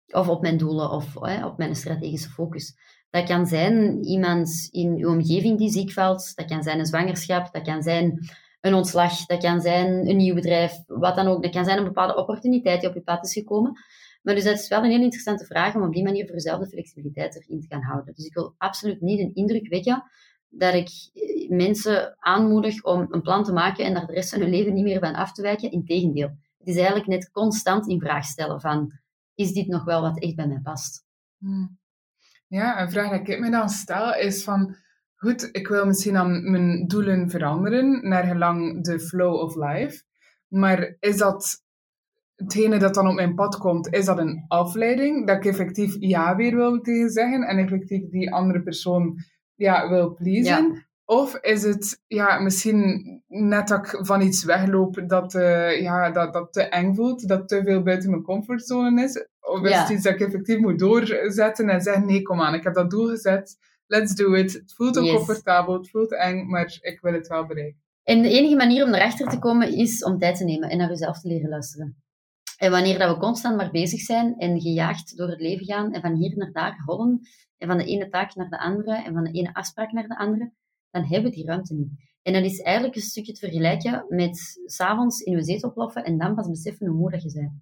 Of 0.07 0.29
op 0.29 0.43
mijn 0.43 0.57
doelen 0.57 0.91
of 0.91 1.17
op 1.17 1.59
mijn 1.59 1.77
strategische 1.77 2.31
focus. 2.31 2.75
Dat 3.17 3.29
kan 3.29 3.47
zijn 3.47 4.05
iemand 4.05 4.69
in 4.71 4.97
uw 4.97 5.11
omgeving 5.11 5.59
die 5.59 5.71
ziek 5.71 5.93
valt, 5.93 6.33
dat 6.35 6.47
kan 6.47 6.63
zijn 6.63 6.79
een 6.79 6.87
zwangerschap, 6.87 7.53
dat 7.53 7.63
kan 7.63 7.83
zijn 7.83 8.29
een 8.61 8.75
ontslag, 8.75 9.27
dat 9.27 9.43
kan 9.43 9.61
zijn 9.61 10.09
een 10.09 10.17
nieuw 10.17 10.35
bedrijf, 10.35 10.73
wat 10.87 11.17
dan 11.17 11.27
ook. 11.27 11.43
Dat 11.43 11.53
kan 11.53 11.65
zijn 11.65 11.79
een 11.79 11.85
bepaalde 11.85 12.17
opportuniteit 12.17 12.81
die 12.81 12.89
op 12.89 12.95
je 12.95 13.03
pad 13.03 13.25
is 13.25 13.33
gekomen. 13.33 13.73
Maar 14.23 14.35
dus 14.35 14.45
dat 14.45 14.59
is 14.59 14.69
wel 14.69 14.85
een 14.85 14.91
heel 14.91 15.01
interessante 15.01 15.45
vraag 15.45 15.75
om 15.75 15.83
op 15.83 15.93
die 15.93 16.03
manier 16.03 16.25
voor 16.25 16.35
jezelf 16.35 16.61
de 16.61 16.69
flexibiliteit 16.69 17.35
erin 17.35 17.61
te 17.61 17.67
gaan 17.67 17.83
houden. 17.83 18.15
Dus 18.15 18.27
ik 18.27 18.35
wil 18.35 18.55
absoluut 18.59 19.01
niet 19.01 19.21
een 19.21 19.35
indruk 19.35 19.69
wekken 19.69 20.05
dat 20.49 20.75
ik 20.75 20.89
eh, 21.13 21.51
mensen 21.51 22.17
aanmoedig 22.19 22.85
om 22.85 23.07
een 23.11 23.23
plan 23.23 23.45
te 23.45 23.53
maken 23.53 23.85
en 23.85 23.95
daar 23.95 24.07
de 24.07 24.13
rest 24.13 24.31
van 24.31 24.41
hun 24.41 24.51
leven 24.51 24.75
niet 24.75 24.85
meer 24.85 25.01
van 25.01 25.15
af 25.15 25.33
te 25.33 25.43
wijken. 25.43 25.71
Integendeel. 25.71 26.37
Het 26.59 26.69
is 26.69 26.77
eigenlijk 26.77 27.07
net 27.07 27.31
constant 27.31 27.89
in 27.89 28.01
vraag 28.01 28.25
stellen 28.25 28.61
van, 28.61 28.93
is 29.35 29.53
dit 29.53 29.67
nog 29.67 29.85
wel 29.85 30.01
wat 30.01 30.21
echt 30.21 30.37
bij 30.37 30.47
mij 30.47 30.61
past? 30.63 31.05
Hmm. 31.39 31.79
Ja, 32.49 32.81
een 32.81 32.91
vraag 32.91 33.11
die 33.11 33.35
ik 33.35 33.41
me 33.41 33.51
dan 33.51 33.69
stel 33.69 34.15
is 34.15 34.45
van, 34.45 34.77
goed, 35.15 35.49
ik 35.53 35.69
wil 35.69 35.87
misschien 35.87 36.15
dan 36.15 36.51
mijn 36.51 36.87
doelen 36.87 37.31
veranderen 37.31 38.09
naar 38.09 38.25
gelang 38.25 38.85
de 38.85 39.01
flow 39.01 39.35
of 39.35 39.55
life. 39.55 40.03
Maar 40.49 40.97
is 41.01 41.17
dat 41.17 41.65
hetgene 42.35 42.79
dat 42.79 42.95
dan 42.95 43.09
op 43.09 43.15
mijn 43.15 43.35
pad 43.35 43.59
komt, 43.59 43.93
is 43.93 44.05
dat 44.05 44.19
een 44.19 44.45
afleiding? 44.49 45.27
Dat 45.27 45.37
ik 45.37 45.45
effectief 45.45 45.97
ja 45.99 46.37
weer 46.37 46.55
wil 46.55 46.81
tegen 46.81 47.11
zeggen 47.11 47.43
en 47.43 47.59
effectief 47.59 48.09
die 48.09 48.33
andere 48.33 48.63
persoon 48.63 49.19
ja, 49.55 49.89
wil 49.89 50.15
pleasen? 50.15 50.86
Of 51.09 51.37
is 51.37 51.63
het 51.63 52.03
ja, 52.07 52.39
misschien 52.39 53.23
net 53.27 53.69
dat 53.69 53.79
ik 53.79 53.99
van 54.07 54.21
iets 54.21 54.45
wegloop 54.45 55.03
dat, 55.07 55.35
uh, 55.35 55.81
ja, 55.81 56.11
dat, 56.11 56.33
dat 56.33 56.53
te 56.53 56.63
eng 56.63 56.95
voelt, 56.95 57.29
dat 57.29 57.49
te 57.49 57.63
veel 57.65 57.83
buiten 57.83 58.11
mijn 58.11 58.23
comfortzone 58.23 59.05
is? 59.05 59.27
Of 59.41 59.63
is 59.63 59.79
het 59.79 59.89
iets 59.89 60.03
dat 60.03 60.13
ik 60.13 60.21
effectief 60.21 60.59
moet 60.59 60.79
doorzetten 60.79 61.69
en 61.69 61.81
zeggen, 61.81 62.07
nee, 62.07 62.23
kom 62.23 62.41
aan, 62.41 62.55
ik 62.55 62.65
heb 62.65 62.75
dat 62.75 62.91
doel 62.91 63.09
gezet, 63.09 63.57
let's 63.87 64.15
do 64.15 64.33
it. 64.33 64.53
Het 64.53 64.75
voelt 64.75 64.99
ook 64.99 65.09
comfortabel, 65.09 65.75
het 65.75 65.91
voelt 65.91 66.17
eng, 66.17 66.47
maar 66.47 66.79
ik 66.81 66.99
wil 67.01 67.13
het 67.13 67.27
wel 67.27 67.47
bereiken. 67.47 67.81
En 68.03 68.23
de 68.23 68.31
enige 68.31 68.57
manier 68.57 68.85
om 68.85 68.95
erachter 68.95 69.29
te 69.29 69.39
komen 69.39 69.73
is 69.73 70.05
om 70.05 70.19
tijd 70.19 70.37
te 70.37 70.45
nemen 70.45 70.71
en 70.71 70.79
naar 70.79 70.89
jezelf 70.89 71.21
te 71.21 71.29
leren 71.29 71.49
luisteren. 71.49 72.03
En 72.57 72.71
wanneer 72.71 72.99
dat 72.99 73.15
we 73.15 73.21
constant 73.21 73.57
maar 73.57 73.71
bezig 73.71 74.01
zijn 74.01 74.35
en 74.39 74.61
gejaagd 74.61 75.17
door 75.17 75.29
het 75.29 75.41
leven 75.41 75.67
gaan 75.67 75.93
en 75.93 76.01
van 76.01 76.15
hier 76.15 76.37
naar 76.37 76.53
daar 76.53 76.83
rollen 76.87 77.21
en 77.59 77.69
van 77.69 77.79
de 77.79 77.85
ene 77.85 78.09
taak 78.09 78.35
naar 78.35 78.49
de 78.49 78.59
andere 78.59 79.03
en 79.03 79.13
van 79.13 79.25
de 79.25 79.31
ene 79.31 79.55
afspraak 79.55 79.93
naar 79.93 80.09
de 80.09 80.19
andere, 80.19 80.53
dan 81.01 81.11
hebben 81.11 81.31
we 81.31 81.37
die 81.37 81.47
ruimte 81.47 81.75
niet. 81.75 81.91
En 82.23 82.33
dat 82.33 82.45
is 82.45 82.61
eigenlijk 82.61 82.97
een 82.97 83.03
stukje 83.03 83.33
te 83.33 83.41
vergelijken 83.41 84.05
met 84.09 84.61
s'avonds 84.65 85.21
in 85.21 85.37
je 85.37 85.43
zetel 85.43 85.73
ploffen 85.73 86.05
en 86.05 86.19
dan 86.19 86.35
pas 86.35 86.49
beseffen 86.49 86.87
hoe 86.87 86.97
moe 86.97 87.11
dat 87.11 87.23
je 87.23 87.33
bent. 87.33 87.53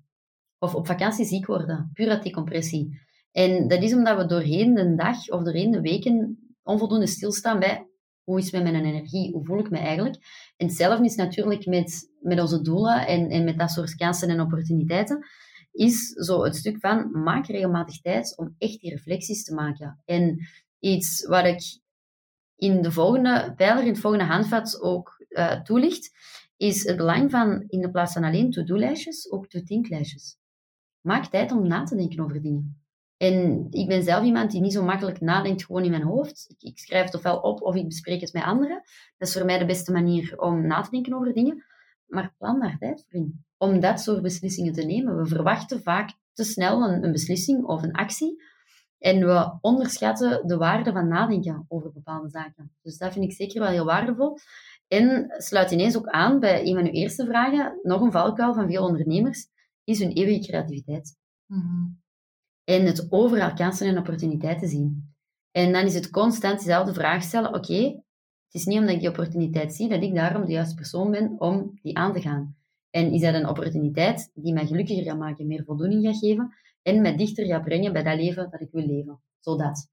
of 0.59 0.74
op 0.74 0.87
vakantie 0.87 1.24
ziek 1.24 1.47
worden, 1.47 1.91
puur 1.93 2.09
uit. 2.09 2.89
En 3.32 3.68
dat 3.68 3.82
is 3.82 3.95
omdat 3.95 4.16
we 4.16 4.26
doorheen 4.26 4.74
de 4.74 4.95
dag 4.95 5.28
of 5.28 5.43
doorheen 5.43 5.70
de 5.70 5.80
weken 5.80 6.39
onvoldoende 6.62 7.07
stilstaan 7.07 7.59
bij 7.59 7.87
hoe 8.22 8.39
is 8.39 8.53
het 8.53 8.62
mijn 8.62 8.85
energie, 8.85 9.32
hoe 9.32 9.45
voel 9.45 9.59
ik 9.59 9.70
me 9.70 9.78
eigenlijk. 9.78 10.16
En 10.57 10.66
hetzelfde 10.66 11.05
is 11.05 11.14
natuurlijk 11.14 11.66
met, 11.66 12.11
met 12.20 12.41
onze 12.41 12.62
doelen 12.62 13.07
en, 13.07 13.28
en 13.28 13.45
met 13.45 13.59
dat 13.59 13.70
soort 13.70 13.95
kansen 13.95 14.28
en 14.28 14.41
opportuniteiten, 14.41 15.26
is 15.72 16.09
zo 16.09 16.45
het 16.45 16.57
stuk 16.57 16.78
van 16.80 17.22
maak 17.22 17.47
regelmatig 17.47 18.01
tijd 18.01 18.39
om 18.39 18.55
echt 18.59 18.80
die 18.80 18.91
reflecties 18.91 19.45
te 19.45 19.55
maken. 19.55 20.03
En 20.05 20.39
iets 20.78 21.26
wat 21.26 21.45
ik 21.45 21.82
in 22.57 22.82
de 22.82 22.92
volgende 22.92 23.52
pijler, 23.57 23.82
in 23.82 23.88
het 23.88 24.00
volgende 24.00 24.24
handvat 24.24 24.80
ook 24.82 25.24
uh, 25.28 25.62
toelicht, 25.62 26.11
is 26.57 26.84
het 26.84 26.96
belang 26.96 27.30
van 27.30 27.64
in 27.66 27.80
de 27.80 27.90
plaats 27.90 28.12
van 28.12 28.24
alleen 28.24 28.50
to-do-lijstjes, 28.50 29.30
ook 29.30 29.46
to-think-lijstjes. 29.46 30.36
Maak 31.00 31.26
tijd 31.26 31.52
om 31.52 31.66
na 31.66 31.82
te 31.82 31.96
denken 31.96 32.24
over 32.24 32.42
dingen. 32.42 32.84
En 33.16 33.66
ik 33.70 33.88
ben 33.88 34.02
zelf 34.02 34.24
iemand 34.24 34.50
die 34.50 34.61
niet 34.61 34.72
zo 34.72 34.84
makkelijk 34.84 35.20
nadenkt 35.20 35.64
gewoon 35.64 35.84
in 35.84 35.90
mijn 35.90 36.02
hoofd. 36.02 36.46
Ik, 36.48 36.62
ik, 36.70 36.78
schrijf 36.78 37.05
het 37.05 37.14
ofwel 37.14 37.38
op 37.38 37.62
of 37.62 37.74
ik 37.74 37.86
bespreek 37.86 38.20
het 38.20 38.32
met 38.32 38.42
anderen. 38.42 38.82
Dat 39.18 39.28
is 39.28 39.34
voor 39.34 39.44
mij 39.44 39.59
de 39.59 39.64
beste 39.64 39.92
manier 39.92 40.38
om 40.40 40.66
na 40.66 40.80
te 40.80 40.90
denken 40.90 41.14
over 41.14 41.32
dingen. 41.32 41.64
Maar 42.07 42.34
plan 42.38 42.61
daar 42.61 42.76
tijd 42.78 43.05
voor 43.09 43.20
in. 43.20 43.44
Om 43.57 43.80
dat 43.80 44.00
soort 44.00 44.22
beslissingen 44.22 44.72
te 44.72 44.82
nemen. 44.82 45.16
We 45.16 45.26
verwachten 45.26 45.82
vaak 45.82 46.11
te 46.32 46.44
snel 46.44 46.82
een, 46.82 47.05
een 47.05 47.12
beslissing 47.12 47.64
of 47.64 47.82
een 47.82 47.92
actie. 47.92 48.42
En 49.05 49.26
we 49.26 49.59
onderschatten 49.61 50.46
de 50.46 50.57
waarde 50.57 50.92
van 50.92 51.09
nadenken 51.09 51.64
over 51.68 51.92
bepaalde 51.92 52.28
zaken. 52.28 52.72
Dus 52.82 52.98
dat 52.98 53.12
vind 53.12 53.24
ik 53.24 53.32
zeker 53.32 53.61
wel 53.61 53.70
heel 53.70 53.84
waardevol. 53.84 54.38
En 54.88 55.34
sluit 55.36 55.70
ineens 55.70 55.96
ook 55.96 56.09
aan 56.09 56.40
bij 56.40 56.66
een 56.66 56.74
van 56.74 56.84
uw 56.84 56.92
eerste 56.92 57.26
vragen. 57.26 57.78
Nog 57.82 58.00
een 58.00 58.12
valkuil 58.12 58.55
van 58.55 58.68
veel 58.68 58.84
ondernemers 58.84 59.46
is 59.84 59.98
hun 59.98 60.12
eeuwige 60.12 60.40
creativiteit. 60.40 61.16
Mm 61.46 62.02
en 62.64 62.86
het 62.86 63.07
overal 63.11 63.55
kansen 63.55 63.86
en 63.86 63.98
opportuniteiten 63.98 64.68
zien. 64.68 65.14
En 65.50 65.72
dan 65.72 65.84
is 65.84 65.94
het 65.94 66.11
constant 66.11 66.59
dezelfde 66.59 66.94
vraag 66.94 67.22
stellen, 67.22 67.55
oké, 67.55 67.82
het 68.44 68.62
is 68.62 68.64
niet 68.64 68.78
omdat 68.78 68.94
ik 68.94 69.00
die 69.00 69.09
opportuniteit 69.09 69.74
zie, 69.74 69.88
dat 69.88 70.02
ik 70.02 70.14
daarom 70.14 70.44
de 70.44 70.52
juiste 70.52 70.74
persoon 70.74 71.11
ben 71.11 71.34
om 71.38 71.78
die 71.82 71.96
aan 71.96 72.12
te 72.12 72.20
gaan. 72.20 72.57
En 72.90 73.12
is 73.12 73.20
dat 73.20 73.34
een 73.34 73.48
opportuniteit 73.48 74.30
die 74.34 74.52
mij 74.52 74.66
gelukkiger 74.66 75.05
gaat 75.05 75.18
maken, 75.18 75.46
meer 75.46 75.64
voldoening 75.64 76.05
gaat 76.05 76.18
geven 76.18 76.55
en 76.85 77.01
mij 77.01 77.16
dichter 77.16 77.47
gaat 77.47 77.64
brengen 77.64 77.93
bij 77.93 78.03
dat 78.03 78.16
leven 78.16 78.51
dat 78.51 78.61
ik 78.61 78.68
wil 78.70 78.87
leven. 78.87 79.20
Zodat. 79.41 79.89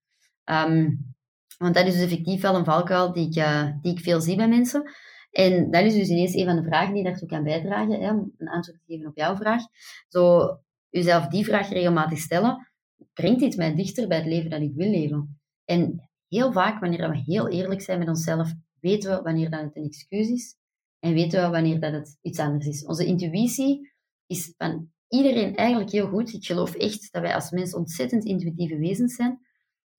Um, 0.46 1.14
want 1.58 1.74
dat 1.74 1.86
is 1.86 1.94
dus 1.94 2.04
effectief 2.04 2.42
wel 2.42 2.56
een 2.56 2.66
valkuil 2.66 3.14
die 3.14 3.28
ik, 3.28 3.36
uh, 3.36 3.72
die 3.82 3.92
ik 3.92 4.00
veel 4.00 4.22
zie 4.22 4.36
bij 4.36 4.48
mensen. 4.48 4.92
En 5.32 5.72
dat 5.72 5.84
is 5.84 5.94
dus 5.94 6.10
ineens 6.10 6.34
een 6.34 6.46
van 6.46 6.56
de 6.56 6.64
vragen 6.64 6.94
die 6.94 7.04
daartoe 7.04 7.28
kan 7.28 7.44
bijdragen, 7.44 8.02
hè, 8.02 8.10
om 8.12 8.34
een 8.38 8.50
antwoord 8.50 8.80
te 8.80 8.94
geven 8.94 9.08
op 9.08 9.18
jouw 9.18 9.36
vraag. 9.36 9.64
Zo, 10.08 10.50
uzelf 10.90 11.28
die 11.28 11.46
vraag 11.46 11.70
regelmatig 11.70 12.20
stellen, 12.20 12.72
brengt 13.14 13.40
dit 13.40 13.58
mij 13.58 13.76
dichter 13.76 14.08
bij 14.08 14.18
het 14.18 14.28
leven 14.28 14.50
dat 14.50 14.62
ik 14.62 14.74
wil 14.76 14.90
leven? 14.90 15.40
En 15.66 16.10
heel 16.28 16.52
vaak, 16.52 16.80
wanneer 16.80 17.10
we 17.10 17.18
heel 17.18 17.50
eerlijk 17.50 17.82
zijn 17.82 18.00
met 18.00 18.08
onszelf, 18.08 18.54
weten 18.80 19.16
we 19.16 19.22
wanneer 19.22 19.50
dat 19.50 19.62
het 19.62 19.76
een 19.76 19.84
excuus 19.84 20.30
is 20.30 20.56
en 21.00 21.14
weten 21.14 21.42
we 21.42 21.50
wanneer 21.50 21.80
dat 21.80 21.94
het 21.94 22.18
iets 22.22 22.40
anders 22.40 22.66
is. 22.66 22.86
Onze 22.86 23.06
intuïtie 23.06 23.92
is 24.28 24.54
van 24.58 24.92
iedereen 25.12 25.56
eigenlijk 25.56 25.92
heel 25.92 26.08
goed. 26.08 26.34
Ik 26.34 26.46
geloof 26.46 26.76
echt 26.76 27.12
dat 27.12 27.22
wij 27.22 27.36
als 27.36 27.52
mens 27.52 27.74
ontzettend 27.74 28.26
intuïtieve 28.26 28.78
wezens 28.78 29.16
zijn. 29.16 29.40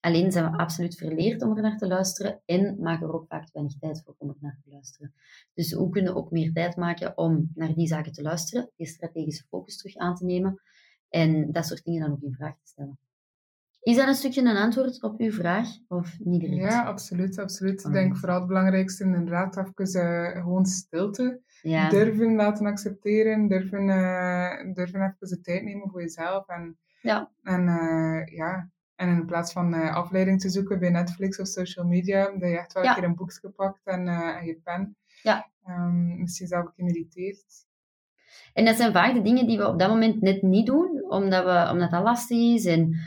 Alleen 0.01 0.33
zijn 0.33 0.51
we 0.51 0.59
absoluut 0.59 0.97
verleerd 0.97 1.43
om 1.43 1.57
er 1.57 1.63
naar 1.63 1.79
te 1.79 1.87
luisteren 1.87 2.43
en 2.45 2.77
maken 2.81 3.07
er 3.07 3.15
ook 3.15 3.27
vaak 3.29 3.49
weinig 3.53 3.79
tijd 3.79 4.03
voor 4.05 4.15
om 4.19 4.29
er 4.29 4.37
naar 4.41 4.59
te 4.65 4.71
luisteren. 4.71 5.15
Dus 5.55 5.73
hoe 5.73 5.91
kunnen 5.91 6.13
we 6.13 6.19
ook 6.19 6.31
meer 6.31 6.53
tijd 6.53 6.77
maken 6.77 7.19
om 7.19 7.51
naar 7.55 7.75
die 7.75 7.87
zaken 7.87 8.13
te 8.13 8.23
luisteren, 8.23 8.71
die 8.77 8.87
strategische 8.87 9.45
focus 9.49 9.77
terug 9.77 9.97
aan 9.97 10.15
te 10.15 10.25
nemen 10.25 10.61
en 11.09 11.53
dat 11.53 11.67
soort 11.67 11.85
dingen 11.85 12.01
dan 12.01 12.13
ook 12.13 12.23
in 12.23 12.35
vraag 12.35 12.55
te 12.55 12.69
stellen. 12.69 12.99
Is 13.83 13.97
dat 13.97 14.09
een 14.09 14.15
stukje 14.15 14.41
een 14.41 14.57
antwoord 14.57 15.03
op 15.03 15.21
uw 15.21 15.33
vraag 15.33 15.69
of 15.89 16.17
niet 16.19 16.41
direct? 16.41 16.73
Ja, 16.73 16.85
absoluut. 16.85 17.39
absoluut. 17.39 17.85
Ik 17.85 17.93
denk 17.93 18.17
vooral 18.17 18.39
het 18.39 18.47
belangrijkste 18.47 19.05
inderdaad 19.05 19.57
even 19.57 20.03
uh, 20.03 20.43
gewoon 20.43 20.67
stilte. 20.67 21.41
Ja. 21.63 21.89
Durven 21.89 22.35
laten 22.35 22.67
accepteren, 22.67 23.49
durven, 23.49 23.89
uh, 23.89 24.75
durven 24.75 25.01
even 25.01 25.17
de 25.19 25.41
tijd 25.41 25.63
nemen 25.65 25.91
voor 25.91 26.01
jezelf. 26.01 26.49
En, 26.49 26.79
ja. 27.01 27.31
En, 27.43 27.67
uh, 27.67 28.27
ja. 28.27 28.71
en 28.95 29.09
in 29.09 29.27
plaats 29.27 29.53
van 29.53 29.75
afleiding 29.75 30.41
te 30.41 30.51
zoeken 30.51 30.79
bij 30.79 30.91
Netflix 30.91 31.39
of 31.39 31.47
social 31.47 31.87
media, 31.87 32.25
dat 32.25 32.51
je 32.51 32.59
echt 32.59 32.73
wel 32.73 32.85
een 32.85 32.95
keer 32.95 33.05
een 33.05 33.15
boekje 33.15 33.49
pakt 33.49 33.81
en, 33.85 34.09
en 34.09 34.47
je 34.47 34.61
pen. 34.65 34.97
Ja. 35.23 35.51
Um, 35.69 36.21
misschien 36.21 36.47
zelf 36.47 36.65
ook 36.65 36.73
mediteert. 36.77 37.45
En 38.53 38.65
dat 38.65 38.77
zijn 38.77 38.93
vaak 38.93 39.15
de 39.15 39.23
dingen 39.23 39.47
die 39.47 39.59
we 39.59 39.69
op 39.69 39.79
dat 39.79 39.89
moment 39.89 40.21
net 40.21 40.43
niet 40.43 40.67
doen, 40.67 41.05
omdat, 41.09 41.45
we, 41.45 41.73
omdat 41.73 41.91
dat 41.91 42.03
lastig 42.03 42.39
is. 42.39 42.65
En 42.65 42.81
eh, 42.91 42.99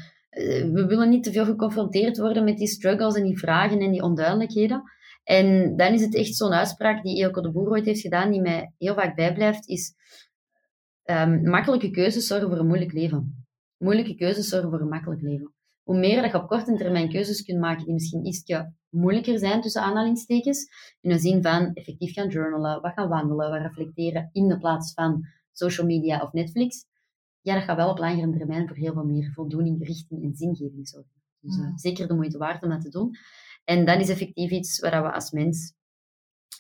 we 0.72 0.86
willen 0.88 1.10
niet 1.10 1.24
te 1.24 1.32
veel 1.32 1.46
geconfronteerd 1.46 2.18
worden 2.18 2.44
met 2.44 2.58
die 2.58 2.68
struggles 2.68 3.16
en 3.16 3.24
die 3.24 3.40
vragen 3.40 3.80
en 3.80 3.92
die 3.92 4.02
onduidelijkheden. 4.02 4.84
En 5.24 5.76
dan 5.76 5.94
is 5.94 6.02
het 6.02 6.16
echt 6.16 6.36
zo'n 6.36 6.54
uitspraak 6.54 7.04
die 7.04 7.18
Eelco 7.18 7.42
de 7.42 7.52
Boer 7.52 7.70
ooit 7.70 7.86
heeft 7.86 8.02
gedaan, 8.02 8.32
die 8.32 8.42
mij 8.42 8.74
heel 8.78 8.94
vaak 8.94 9.16
bijblijft, 9.16 9.68
is 9.68 9.94
um, 11.04 11.50
makkelijke 11.50 11.92
keuzes 11.92 12.28
zorgen 12.28 12.50
voor 12.50 12.58
een 12.58 12.68
moeilijk 12.68 12.94
leven. 12.94 13.46
Moeilijke 13.78 14.16
keuzes 14.16 14.48
zorgen 14.48 14.70
voor 14.70 14.82
een 14.82 14.90
makkelijk 14.90 15.22
leven. 15.22 15.54
Hoe 15.84 15.98
meer 15.98 16.22
dat 16.22 16.32
je 16.32 16.42
op 16.42 16.48
korte 16.48 16.76
termijn 16.76 17.10
keuzes 17.10 17.42
kunt 17.42 17.60
maken 17.60 17.86
die 17.86 17.94
misschien 17.94 18.26
iets 18.26 18.44
moeilijker 18.90 19.40
zijn, 19.40 19.62
tussen 19.62 19.82
aanhalingstekens, 19.82 20.68
in 21.02 21.10
de 21.10 21.20
zin 21.20 21.42
van 21.42 21.74
effectief 21.74 22.14
gaan 22.14 22.28
journalen, 22.28 22.82
wat 22.82 22.94
gaan 22.94 23.10
wandelen, 23.10 23.50
wat 23.50 23.62
reflecteren 23.62 24.30
in 24.32 24.48
de 24.48 24.58
plaats 24.58 24.94
van 24.94 25.28
social 25.52 25.88
media 25.88 26.22
of 26.22 26.32
Netflix, 26.32 26.86
ja, 27.46 27.54
dat 27.54 27.64
gaat 27.64 27.78
wel 27.78 27.90
op 27.90 27.98
langere 27.98 28.38
termijn 28.38 28.68
voor 28.68 28.76
heel 28.78 28.94
veel 28.94 29.06
meer 29.06 29.32
voldoening, 29.34 29.86
richting 29.86 30.24
en 30.24 30.36
zingeving 30.36 30.88
zorgen. 30.88 31.22
Dus 31.40 31.58
uh, 31.58 31.72
zeker 31.76 32.08
de 32.08 32.14
moeite 32.14 32.38
waard 32.38 32.64
om 32.64 32.70
dat 32.70 32.82
te 32.82 32.90
doen. 32.90 33.16
En 33.64 33.86
dat 33.86 34.00
is 34.00 34.10
effectief 34.10 34.52
iets 34.52 34.80
waar 34.80 35.04
we 35.04 35.12
als 35.12 35.32
mens 35.32 35.74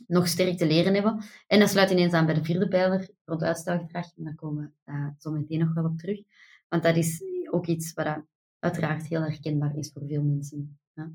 nog 0.07 0.27
sterk 0.27 0.57
te 0.57 0.67
leren 0.67 0.93
hebben. 0.93 1.23
En 1.47 1.59
dat 1.59 1.69
sluit 1.69 1.91
ineens 1.91 2.13
aan 2.13 2.25
bij 2.25 2.35
de 2.35 2.43
vierde 2.43 2.67
pijler, 2.67 3.09
rond 3.23 3.43
uitstelgedrag. 3.43 4.05
En 4.15 4.23
daar 4.23 4.35
komen 4.35 4.75
we 4.85 4.91
uh, 4.91 5.07
zo 5.17 5.31
meteen 5.31 5.59
nog 5.59 5.73
wel 5.73 5.85
op 5.85 5.97
terug. 5.97 6.21
Want 6.67 6.83
dat 6.83 6.95
is 6.95 7.23
ook 7.51 7.67
iets 7.67 7.93
wat 7.93 8.23
uiteraard 8.59 9.07
heel 9.07 9.21
herkenbaar 9.21 9.75
is 9.75 9.91
voor 9.91 10.03
veel 10.07 10.23
mensen. 10.23 10.79
Ja. 10.93 11.11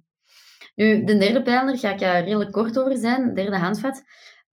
Nu, 0.75 1.05
de 1.05 1.17
derde 1.19 1.43
pijler 1.43 1.79
ga 1.79 1.93
ik 1.93 2.01
er 2.01 2.25
redelijk 2.25 2.53
kort 2.53 2.79
over 2.79 2.97
zijn, 2.97 3.35
derde 3.35 3.59
handvat. 3.59 4.03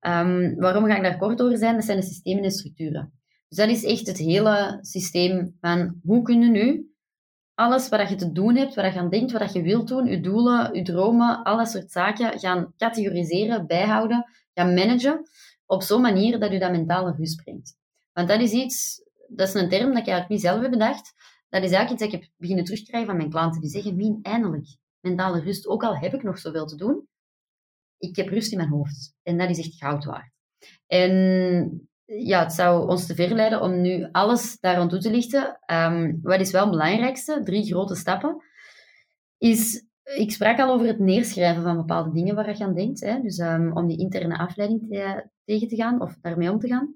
Um, 0.01 0.55
waarom 0.55 0.85
ga 0.85 0.95
ik 0.95 1.03
daar 1.03 1.17
kort 1.17 1.41
over 1.41 1.57
zijn? 1.57 1.75
Dat 1.75 1.85
zijn 1.85 1.99
de 1.99 2.05
systemen 2.05 2.43
en 2.43 2.51
structuren. 2.51 3.16
Dus 3.47 3.57
dat 3.57 3.69
is 3.69 3.83
echt 3.83 4.07
het 4.07 4.17
hele 4.17 4.77
systeem 4.81 5.57
van 5.61 5.99
hoe 6.03 6.21
kunnen 6.21 6.51
nu 6.51 6.91
alles 7.53 7.89
wat 7.89 8.09
je 8.09 8.15
te 8.15 8.31
doen 8.31 8.55
hebt, 8.55 8.75
wat 8.75 8.93
je 8.93 8.99
aan 8.99 9.09
denkt, 9.09 9.31
wat 9.31 9.53
je 9.53 9.61
wilt 9.61 9.87
doen, 9.87 10.05
je 10.05 10.19
doelen, 10.19 10.73
je 10.73 10.81
dromen, 10.81 11.43
alle 11.43 11.65
soort 11.65 11.91
zaken 11.91 12.39
gaan 12.39 12.73
categoriseren, 12.77 13.67
bijhouden, 13.67 14.25
gaan 14.53 14.73
managen 14.73 15.29
op 15.65 15.81
zo'n 15.81 16.01
manier 16.01 16.39
dat 16.39 16.51
je 16.51 16.59
dat 16.59 16.71
mentale 16.71 17.11
rust 17.11 17.43
brengt. 17.43 17.77
Want 18.13 18.27
dat 18.27 18.41
is 18.41 18.51
iets, 18.51 19.03
dat 19.27 19.47
is 19.47 19.53
een 19.53 19.69
term 19.69 19.87
dat 19.87 19.97
ik 19.97 20.07
eigenlijk 20.07 20.29
niet 20.29 20.41
zelf 20.41 20.61
heb 20.61 20.71
bedacht. 20.71 21.13
Dat 21.49 21.63
is 21.63 21.71
eigenlijk 21.71 21.91
iets 21.91 22.01
dat 22.01 22.13
ik 22.13 22.19
heb 22.19 22.31
beginnen 22.37 22.65
terugkrijgen 22.65 23.09
van 23.09 23.17
mijn 23.17 23.29
klanten. 23.29 23.61
Die 23.61 23.69
zeggen, 23.69 23.95
Mien, 23.95 24.19
eindelijk, 24.21 24.77
mentale 24.99 25.39
rust. 25.39 25.67
Ook 25.67 25.83
al 25.83 25.97
heb 25.97 26.13
ik 26.13 26.23
nog 26.23 26.39
zoveel 26.39 26.65
te 26.65 26.75
doen, 26.75 27.07
ik 27.97 28.15
heb 28.15 28.27
rust 28.27 28.51
in 28.51 28.57
mijn 28.57 28.69
hoofd. 28.69 29.13
En 29.23 29.37
dat 29.37 29.49
is 29.49 29.59
echt 29.59 29.77
goud 29.77 30.05
waard. 30.05 30.31
En 30.87 31.89
ja, 32.07 32.43
het 32.43 32.53
zou 32.53 32.89
ons 32.89 33.05
te 33.05 33.15
ver 33.15 33.35
leiden 33.35 33.61
om 33.61 33.81
nu 33.81 34.09
alles 34.11 34.59
daar 34.59 34.75
aan 34.75 34.89
toe 34.89 34.99
te 34.99 35.11
lichten. 35.11 35.59
Um, 35.71 36.19
wat 36.21 36.39
is 36.39 36.51
wel 36.51 36.61
het 36.61 36.71
belangrijkste? 36.71 37.41
Drie 37.43 37.65
grote 37.65 37.95
stappen. 37.95 38.43
Is, 39.37 39.85
ik 40.03 40.31
sprak 40.31 40.59
al 40.59 40.73
over 40.73 40.87
het 40.87 40.99
neerschrijven 40.99 41.63
van 41.63 41.75
bepaalde 41.75 42.11
dingen 42.11 42.35
waar 42.35 42.57
je 42.57 42.63
aan 42.63 42.73
denkt. 42.73 42.99
Hè? 42.99 43.21
Dus 43.21 43.37
um, 43.37 43.77
om 43.77 43.87
die 43.87 43.97
interne 43.97 44.37
afleiding 44.37 44.87
te, 44.89 45.29
tegen 45.43 45.67
te 45.67 45.75
gaan 45.75 46.01
of 46.01 46.17
daarmee 46.21 46.51
om 46.51 46.59
te 46.59 46.67
gaan. 46.67 46.95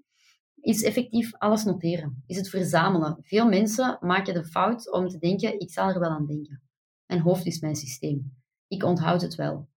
Is 0.61 0.83
effectief 0.83 1.37
alles 1.37 1.63
noteren. 1.63 2.23
Is 2.27 2.37
het 2.37 2.49
verzamelen. 2.49 3.17
Veel 3.21 3.47
mensen 3.47 3.97
maken 4.01 4.33
de 4.33 4.45
fout 4.45 4.91
om 4.91 5.07
te 5.07 5.17
denken, 5.17 5.59
ik 5.59 5.71
zal 5.71 5.89
er 5.89 5.99
wel 5.99 6.09
aan 6.09 6.25
denken. 6.25 6.61
Mijn 7.05 7.21
hoofd 7.21 7.45
is 7.45 7.59
mijn 7.59 7.75
systeem. 7.75 8.37
Ik 8.67 8.83
onthoud 8.83 9.21
het 9.21 9.35
wel. 9.35 9.69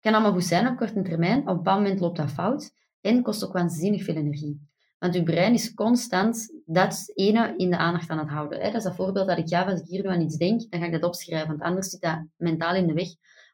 Kan 0.00 0.12
allemaal 0.14 0.32
goed 0.32 0.44
zijn 0.44 0.68
op 0.68 0.76
korte 0.76 1.02
termijn. 1.02 1.40
Op 1.40 1.48
een 1.48 1.56
bepaald 1.56 1.82
moment 1.82 2.00
loopt 2.00 2.16
dat 2.16 2.30
fout. 2.30 2.72
En 3.00 3.22
kost 3.22 3.44
ook 3.44 3.52
waanzinnig 3.52 4.04
veel 4.04 4.14
energie. 4.14 4.68
Want 4.98 5.14
je 5.14 5.22
brein 5.22 5.54
is 5.54 5.74
constant 5.74 6.52
dat 6.66 7.12
ene 7.14 7.54
in 7.56 7.70
de 7.70 7.76
aandacht 7.76 8.08
aan 8.08 8.18
het 8.18 8.28
houden. 8.28 8.60
Dat 8.60 8.74
is 8.74 8.82
dat 8.82 8.94
voorbeeld 8.94 9.28
dat 9.28 9.38
ik 9.38 9.48
ga, 9.48 9.64
als 9.64 9.80
ik 9.80 9.86
hier 9.86 10.02
nu 10.02 10.08
aan 10.08 10.20
iets 10.20 10.36
denk, 10.36 10.70
dan 10.70 10.80
ga 10.80 10.86
ik 10.86 10.92
dat 10.92 11.02
opschrijven. 11.02 11.48
Want 11.48 11.60
anders 11.60 11.88
zit 11.88 12.00
dat 12.00 12.24
mentaal 12.36 12.74
in 12.74 12.86
de 12.86 12.92
weg 12.92 13.08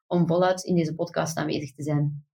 om 0.07 0.27
voluit 0.27 0.65
in 0.65 0.75
deze 0.75 0.95
podcast 0.95 1.37
aanwezig 1.37 1.75
te 1.75 1.83
zijn. 1.83 2.25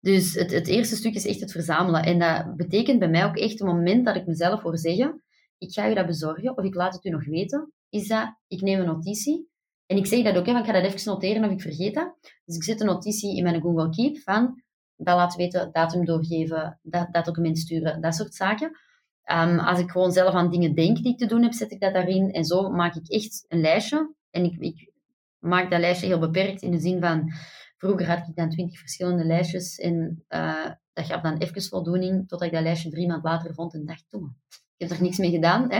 Dus 0.00 0.34
het, 0.34 0.50
het 0.50 0.66
eerste 0.66 0.96
stuk 0.96 1.14
is 1.14 1.26
echt 1.26 1.40
het 1.40 1.52
verzamelen. 1.52 2.02
En 2.02 2.18
dat 2.18 2.56
betekent 2.56 2.98
bij 2.98 3.08
mij 3.08 3.24
ook 3.24 3.36
echt 3.36 3.58
het 3.58 3.68
moment 3.68 4.04
dat 4.04 4.16
ik 4.16 4.26
mezelf 4.26 4.62
hoor 4.62 4.78
zeggen, 4.78 5.22
ik 5.58 5.72
ga 5.72 5.86
je 5.86 5.94
dat 5.94 6.06
bezorgen 6.06 6.56
of 6.56 6.64
ik 6.64 6.74
laat 6.74 6.94
het 6.94 7.04
u 7.04 7.10
nog 7.10 7.24
weten, 7.24 7.72
is 7.88 8.08
dat 8.08 8.36
ik 8.46 8.60
neem 8.60 8.80
een 8.80 8.86
notitie. 8.86 9.48
En 9.86 9.96
ik 9.96 10.06
zeg 10.06 10.24
dat 10.24 10.36
ook, 10.36 10.46
hè, 10.46 10.58
ik 10.58 10.64
ga 10.64 10.72
dat 10.72 10.84
even 10.84 11.12
noteren 11.12 11.44
of 11.44 11.50
ik 11.50 11.60
vergeet 11.60 11.94
dat. 11.94 12.16
Dus 12.44 12.56
ik 12.56 12.62
zet 12.62 12.80
een 12.80 12.86
notitie 12.86 13.36
in 13.36 13.42
mijn 13.42 13.60
Google 13.60 13.90
Keep 13.90 14.18
van 14.18 14.62
dat 14.96 15.16
laten 15.16 15.38
weten, 15.38 15.68
datum 15.72 16.04
doorgeven, 16.04 16.78
dat, 16.82 17.08
dat 17.12 17.24
document 17.24 17.58
sturen, 17.58 18.00
dat 18.00 18.14
soort 18.14 18.34
zaken. 18.34 18.78
Ehm, 19.22 19.58
als 19.58 19.78
ik 19.78 19.90
gewoon 19.90 20.12
zelf 20.12 20.34
aan 20.34 20.50
dingen 20.50 20.74
denk 20.74 20.96
die 20.96 21.12
ik 21.12 21.18
te 21.18 21.26
doen 21.26 21.42
heb, 21.42 21.52
zet 21.52 21.70
ik 21.70 21.80
dat 21.80 21.94
daarin. 21.94 22.30
En 22.32 22.44
zo 22.44 22.70
maak 22.70 22.94
ik 22.94 23.08
echt 23.08 23.44
een 23.48 23.60
lijstje. 23.60 24.14
En 24.30 24.44
ik, 24.44 24.56
ik 24.58 24.90
maak 25.38 25.70
dat 25.70 25.80
lijstje 25.80 26.06
heel 26.06 26.18
beperkt 26.18 26.62
in 26.62 26.70
de 26.70 26.78
zin 26.78 27.00
van... 27.00 27.32
Vroeger 27.78 28.08
had 28.08 28.28
ik 28.28 28.36
dan 28.36 28.50
twintig 28.50 28.78
verschillende 28.78 29.24
lijstjes 29.24 29.76
en 29.76 30.24
uh, 30.28 30.66
dat 30.92 31.04
gaf 31.04 31.20
dan 31.20 31.36
even 31.36 31.62
voldoening, 31.62 32.28
totdat 32.28 32.48
ik 32.48 32.54
dat 32.54 32.62
lijstje 32.62 32.90
drie 32.90 33.06
maanden 33.06 33.30
later 33.30 33.54
vond 33.54 33.74
en 33.74 33.86
dacht, 33.86 34.04
toe, 34.08 34.30
ik 34.76 34.88
heb 34.88 34.98
er 34.98 35.02
niks 35.02 35.18
mee 35.18 35.30
gedaan. 35.30 35.72
Hè. 35.72 35.78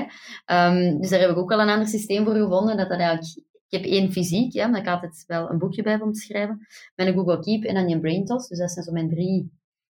Um, 0.68 1.00
dus 1.00 1.10
daar 1.10 1.20
heb 1.20 1.30
ik 1.30 1.36
ook 1.36 1.48
wel 1.48 1.60
een 1.60 1.68
ander 1.68 1.88
systeem 1.88 2.24
voor 2.24 2.34
gevonden, 2.34 2.76
dat 2.76 2.88
dat 2.88 2.98
eigenlijk 2.98 3.44
ik 3.68 3.78
heb 3.78 3.84
één 3.84 4.12
fysiek, 4.12 4.52
ja, 4.52 4.66
maar 4.66 4.80
ik 4.80 4.86
altijd 4.86 5.24
wel 5.26 5.50
een 5.50 5.58
boekje 5.58 5.82
bij 5.82 6.00
om 6.00 6.12
te 6.12 6.20
schrijven. 6.20 6.66
Een 6.94 7.14
Google 7.14 7.40
Keep 7.40 7.64
en 7.64 7.74
dan 7.74 7.90
een 7.90 8.00
BrainTos. 8.00 8.48
Dus 8.48 8.58
dat 8.58 8.70
zijn 8.70 8.84
zo 8.84 8.92
mijn 8.92 9.08
drie 9.08 9.50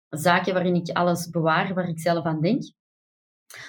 zaken 0.08 0.52
waarin 0.52 0.74
ik 0.74 0.88
alles 0.90 1.30
bewaar, 1.30 1.74
waar 1.74 1.88
ik 1.88 2.00
zelf 2.00 2.24
aan 2.24 2.40
denk. 2.40 2.62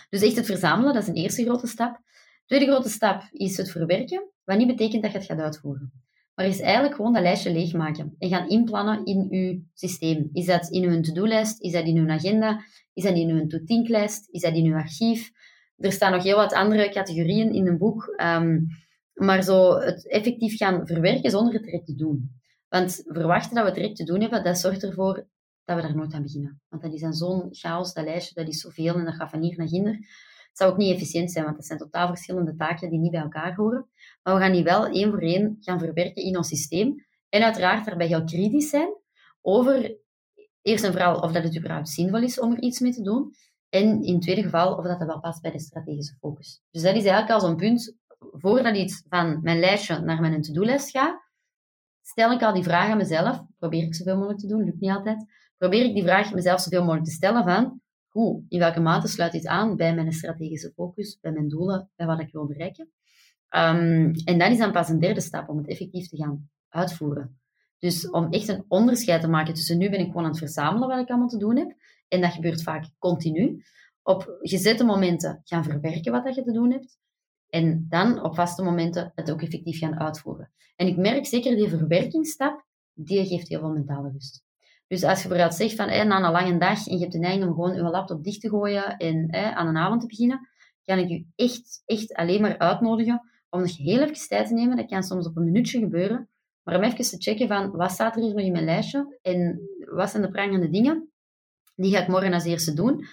Dus 0.09 0.21
echt 0.21 0.35
het 0.35 0.45
verzamelen, 0.45 0.93
dat 0.93 1.01
is 1.01 1.07
een 1.07 1.15
eerste 1.15 1.43
grote 1.43 1.67
stap. 1.67 1.99
Tweede 2.45 2.65
grote 2.65 2.89
stap 2.89 3.27
is 3.31 3.57
het 3.57 3.71
verwerken, 3.71 4.29
wat 4.43 4.57
niet 4.57 4.67
betekent 4.67 5.01
dat 5.01 5.11
je 5.11 5.17
het 5.17 5.27
gaat 5.27 5.39
uitvoeren. 5.39 5.91
Maar 6.35 6.45
is 6.47 6.59
eigenlijk 6.59 6.95
gewoon 6.95 7.13
dat 7.13 7.21
lijstje 7.21 7.51
leegmaken 7.51 8.15
en 8.19 8.29
gaan 8.29 8.49
inplannen 8.49 9.05
in 9.05 9.27
je 9.29 9.63
systeem. 9.73 10.29
Is 10.33 10.45
dat 10.45 10.69
in 10.69 10.83
uw 10.83 11.01
to-do-lijst? 11.01 11.61
Is 11.61 11.71
dat 11.71 11.85
in 11.85 11.97
uw 11.97 12.09
agenda? 12.09 12.63
Is 12.93 13.03
dat 13.03 13.15
in 13.15 13.29
uw 13.29 13.47
to-think-lijst? 13.47 14.27
Is 14.31 14.41
dat 14.41 14.53
in 14.53 14.65
uw 14.65 14.75
archief? 14.75 15.31
Er 15.77 15.91
staan 15.91 16.11
nog 16.11 16.23
heel 16.23 16.35
wat 16.35 16.53
andere 16.53 16.89
categorieën 16.89 17.53
in 17.53 17.67
een 17.67 17.77
boek. 17.77 18.15
Um, 18.21 18.67
maar 19.19 19.43
zo 19.43 19.77
het 19.77 20.07
effectief 20.07 20.57
gaan 20.57 20.87
verwerken 20.87 21.31
zonder 21.31 21.53
het 21.53 21.63
direct 21.63 21.85
te 21.85 21.95
doen. 21.95 22.31
Want 22.67 23.03
verwachten 23.05 23.55
dat 23.55 23.63
we 23.63 23.69
het 23.69 23.79
direct 23.79 23.95
te 23.95 24.03
doen 24.03 24.21
hebben, 24.21 24.43
dat 24.43 24.57
zorgt 24.57 24.83
ervoor 24.83 25.27
dat 25.65 25.75
we 25.75 25.81
daar 25.81 25.95
nooit 25.95 26.13
aan 26.13 26.21
beginnen. 26.21 26.61
Want 26.69 26.81
dat 26.81 26.93
is 26.93 27.01
dan 27.01 27.13
zo'n 27.13 27.47
chaos, 27.51 27.93
dat 27.93 28.05
lijstje, 28.05 28.33
dat 28.33 28.47
is 28.47 28.59
zoveel 28.59 28.95
en 28.95 29.05
dat 29.05 29.13
gaat 29.13 29.29
van 29.29 29.41
hier 29.41 29.57
naar 29.57 29.67
hinder. 29.67 29.93
Het 29.93 30.57
zou 30.57 30.71
ook 30.71 30.77
niet 30.77 30.93
efficiënt 30.93 31.31
zijn, 31.31 31.43
want 31.43 31.55
dat 31.55 31.65
zijn 31.65 31.79
totaal 31.79 32.07
verschillende 32.07 32.55
taken 32.55 32.89
die 32.89 32.99
niet 32.99 33.11
bij 33.11 33.21
elkaar 33.21 33.55
horen. 33.55 33.89
Maar 34.23 34.35
we 34.35 34.41
gaan 34.41 34.51
die 34.51 34.63
wel 34.63 34.85
één 34.85 35.09
voor 35.09 35.21
één 35.21 35.57
gaan 35.59 35.79
verwerken 35.79 36.23
in 36.23 36.37
ons 36.37 36.47
systeem. 36.47 37.05
En 37.29 37.43
uiteraard 37.43 37.85
daarbij 37.85 38.07
heel 38.07 38.23
kritisch 38.23 38.69
zijn 38.69 38.97
over, 39.41 39.97
eerst 40.61 40.83
en 40.83 40.91
vooral, 40.91 41.19
of 41.19 41.31
dat 41.31 41.43
het 41.43 41.57
überhaupt 41.57 41.89
zinvol 41.89 42.21
is 42.21 42.39
om 42.39 42.51
er 42.51 42.61
iets 42.61 42.79
mee 42.79 42.91
te 42.91 43.01
doen. 43.01 43.33
En 43.69 44.03
in 44.03 44.13
het 44.13 44.21
tweede 44.21 44.43
geval, 44.43 44.75
of 44.75 44.85
dat 44.85 44.99
dat 44.99 45.07
wel 45.07 45.19
past 45.19 45.41
bij 45.41 45.51
de 45.51 45.59
strategische 45.59 46.15
focus. 46.19 46.61
Dus 46.71 46.81
dat 46.81 46.95
is 46.95 47.03
eigenlijk 47.03 47.31
al 47.31 47.39
zo'n 47.39 47.55
punt 47.55 47.97
voordat 48.19 48.75
iets 48.75 49.03
van 49.09 49.39
mijn 49.41 49.59
lijstje 49.59 49.99
naar 49.99 50.21
mijn 50.21 50.41
to-do-lijst 50.41 50.89
gaat, 50.89 51.21
stel 52.01 52.31
ik 52.31 52.41
al 52.41 52.53
die 52.53 52.63
vraag 52.63 52.89
aan 52.89 52.97
mezelf. 52.97 53.41
Probeer 53.57 53.83
ik 53.83 53.95
zoveel 53.95 54.15
mogelijk 54.15 54.39
te 54.39 54.47
doen, 54.47 54.63
lukt 54.63 54.79
niet 54.79 54.91
altijd. 54.91 55.25
Probeer 55.57 55.85
ik 55.85 55.93
die 55.93 56.03
vraag 56.03 56.33
mezelf 56.33 56.61
zoveel 56.61 56.81
mogelijk 56.81 57.05
te 57.05 57.11
stellen 57.11 57.43
van, 57.43 57.81
hoe, 58.07 58.43
in 58.47 58.59
welke 58.59 58.79
mate 58.79 59.07
sluit 59.07 59.31
dit 59.31 59.47
aan 59.47 59.75
bij 59.75 59.95
mijn 59.95 60.11
strategische 60.11 60.71
focus, 60.75 61.17
bij 61.21 61.31
mijn 61.31 61.47
doelen, 61.47 61.89
bij 61.95 62.05
wat 62.05 62.19
ik 62.19 62.31
wil 62.31 62.45
bereiken. 62.45 62.91
Um, 63.49 64.13
en 64.13 64.37
dat 64.37 64.51
is 64.51 64.57
dan 64.57 64.71
pas 64.71 64.89
een 64.89 64.99
derde 64.99 65.21
stap 65.21 65.49
om 65.49 65.57
het 65.57 65.67
effectief 65.67 66.07
te 66.07 66.17
gaan 66.17 66.49
uitvoeren. 66.69 67.39
Dus 67.79 68.09
om 68.09 68.31
echt 68.31 68.47
een 68.47 68.65
onderscheid 68.67 69.21
te 69.21 69.27
maken 69.27 69.53
tussen 69.53 69.77
nu 69.77 69.89
ben 69.89 69.99
ik 69.99 70.05
gewoon 70.05 70.23
aan 70.23 70.29
het 70.29 70.39
verzamelen 70.39 70.87
wat 70.87 70.99
ik 70.99 71.09
allemaal 71.09 71.27
te 71.27 71.37
doen 71.37 71.57
heb, 71.57 71.75
en 72.07 72.21
dat 72.21 72.31
gebeurt 72.31 72.63
vaak 72.63 72.85
continu, 72.97 73.63
op 74.03 74.37
gezette 74.41 74.83
momenten 74.83 75.41
gaan 75.43 75.63
verwerken 75.63 76.11
wat 76.11 76.23
dat 76.23 76.35
je 76.35 76.43
te 76.43 76.51
doen 76.51 76.71
hebt, 76.71 76.97
en 77.49 77.85
dan 77.89 78.23
op 78.23 78.35
vaste 78.35 78.63
momenten 78.63 79.11
het 79.15 79.31
ook 79.31 79.41
effectief 79.41 79.79
gaan 79.79 79.99
uitvoeren. 79.99 80.51
En 80.75 80.87
ik 80.87 80.97
merk 80.97 81.25
zeker 81.25 81.55
die 81.55 81.69
verwerkingsstap, 81.69 82.65
die 82.93 83.25
geeft 83.25 83.47
heel 83.47 83.59
veel 83.59 83.71
mentale 83.71 84.11
rust. 84.11 84.43
Dus 84.87 85.03
als 85.03 85.21
je 85.21 85.27
bijvoorbeeld 85.27 85.57
zegt 85.57 85.75
van 85.75 86.07
na 86.07 86.23
een 86.23 86.31
lange 86.31 86.57
dag 86.57 86.87
en 86.87 86.93
je 86.93 86.99
hebt 86.99 87.11
de 87.11 87.19
neiging 87.19 87.45
om 87.45 87.53
gewoon 87.53 87.75
je 87.75 87.81
laptop 87.81 88.23
dicht 88.23 88.41
te 88.41 88.49
gooien 88.49 88.97
en 88.97 89.33
aan 89.33 89.67
een 89.67 89.77
avond 89.77 90.01
te 90.01 90.07
beginnen, 90.07 90.47
kan 90.85 90.97
ik 90.97 91.09
je 91.09 91.25
echt, 91.35 91.83
echt 91.85 92.13
alleen 92.13 92.41
maar 92.41 92.57
uitnodigen 92.57 93.21
om 93.49 93.59
nog 93.59 93.77
heel 93.77 94.01
even 94.01 94.27
tijd 94.27 94.47
te 94.47 94.53
nemen. 94.53 94.77
Dat 94.77 94.85
kan 94.85 95.03
soms 95.03 95.27
op 95.27 95.37
een 95.37 95.43
minuutje 95.43 95.79
gebeuren. 95.79 96.29
Maar 96.63 96.75
om 96.75 96.83
even 96.83 96.97
te 96.97 97.17
checken 97.17 97.47
van 97.47 97.71
wat 97.71 97.91
staat 97.91 98.15
er 98.15 98.21
hier 98.21 98.33
nog 98.33 98.45
in 98.45 98.51
mijn 98.51 98.63
lijstje 98.63 99.17
en 99.21 99.61
wat 99.85 100.09
zijn 100.09 100.23
de 100.23 100.29
prangende 100.29 100.69
dingen. 100.69 101.11
Die 101.75 101.91
ga 101.91 102.01
ik 102.01 102.07
morgen 102.07 102.33
als 102.33 102.45
eerste 102.45 102.73
doen. 102.73 103.05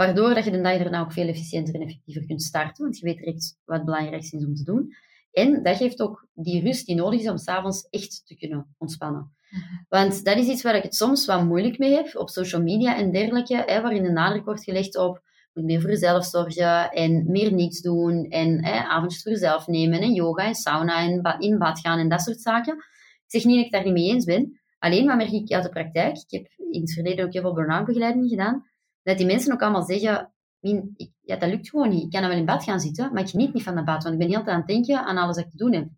Waardoor 0.00 0.34
dat 0.34 0.44
je 0.44 0.50
de 0.50 0.60
dag 0.60 0.78
erna 0.78 1.00
ook 1.00 1.12
veel 1.12 1.28
efficiënter 1.28 1.74
en 1.74 1.80
effectiever 1.80 2.26
kunt 2.26 2.42
starten, 2.42 2.84
want 2.84 2.98
je 2.98 3.04
weet 3.04 3.18
direct 3.18 3.56
wat 3.64 3.76
het 3.76 3.84
belangrijkste 3.84 4.36
is 4.36 4.44
om 4.44 4.54
te 4.54 4.64
doen. 4.64 4.94
En 5.32 5.62
dat 5.62 5.76
geeft 5.76 6.00
ook 6.00 6.26
die 6.34 6.62
rust 6.62 6.86
die 6.86 6.94
nodig 6.94 7.20
is 7.20 7.28
om 7.28 7.38
s'avonds 7.38 7.88
echt 7.90 8.26
te 8.26 8.36
kunnen 8.36 8.74
ontspannen. 8.78 9.34
Mhm. 9.50 9.62
Want 9.88 10.24
dat 10.24 10.36
is 10.36 10.46
iets 10.46 10.62
waar 10.62 10.74
ik 10.76 10.82
het 10.82 10.94
soms 10.94 11.26
wat 11.26 11.44
moeilijk 11.44 11.78
mee 11.78 11.92
heb, 11.92 12.16
op 12.16 12.28
social 12.28 12.62
media 12.62 12.96
en 12.96 13.12
dergelijke, 13.12 13.62
hè, 13.66 13.80
waarin 13.80 14.02
de 14.02 14.10
nadruk 14.10 14.44
wordt 14.44 14.64
gelegd 14.64 14.96
op 14.96 15.22
moet 15.52 15.64
meer 15.64 15.80
voor 15.80 15.90
jezelf 15.90 16.24
zorgen 16.24 16.90
en 16.90 17.30
meer 17.30 17.52
niets 17.52 17.80
doen 17.80 18.24
en 18.28 18.64
hè, 18.64 18.82
avondjes 18.82 19.22
voor 19.22 19.32
jezelf 19.32 19.66
nemen 19.66 20.00
en 20.00 20.12
yoga 20.12 20.46
en 20.46 20.54
sauna 20.54 20.98
en 20.98 21.38
in 21.38 21.58
bad 21.58 21.80
gaan 21.80 21.98
en 21.98 22.08
dat 22.08 22.20
soort 22.20 22.40
zaken. 22.40 22.74
Ik 22.74 23.24
zeg 23.26 23.44
niet 23.44 23.56
dat 23.56 23.64
ik 23.64 23.72
daar 23.72 23.84
niet 23.84 23.92
mee 23.92 24.08
eens 24.08 24.24
ben. 24.24 24.60
Alleen 24.78 25.06
wat 25.06 25.16
merk 25.16 25.30
ik 25.30 25.52
uit 25.52 25.62
de 25.62 25.68
praktijk, 25.68 26.16
ik 26.16 26.30
heb 26.30 26.46
in 26.70 26.80
het 26.80 26.92
verleden 26.92 27.24
ook 27.24 27.32
heel 27.32 27.42
veel 27.42 27.54
burn-out 27.54 27.86
begeleiding 27.86 28.28
gedaan, 28.28 28.69
dat 29.02 29.18
die 29.18 29.26
mensen 29.26 29.52
ook 29.52 29.62
allemaal 29.62 29.82
zeggen, 29.82 30.32
ik, 30.60 31.10
ja, 31.20 31.36
dat 31.36 31.50
lukt 31.50 31.68
gewoon 31.68 31.88
niet. 31.88 32.02
Ik 32.02 32.10
kan 32.10 32.20
dan 32.20 32.30
wel 32.30 32.38
in 32.38 32.44
bad 32.44 32.64
gaan 32.64 32.80
zitten, 32.80 33.12
maar 33.12 33.22
ik 33.22 33.28
geniet 33.28 33.54
niet 33.54 33.62
van 33.62 33.74
dat 33.74 33.84
bad, 33.84 34.02
want 34.02 34.14
ik 34.14 34.20
ben 34.20 34.28
heel 34.28 34.42
tijd 34.42 34.48
aan 34.48 34.58
het 34.58 34.66
denken 34.66 35.04
aan 35.04 35.16
alles 35.16 35.36
wat 35.36 35.44
ik 35.44 35.50
te 35.50 35.56
doen 35.56 35.72
heb. 35.72 35.88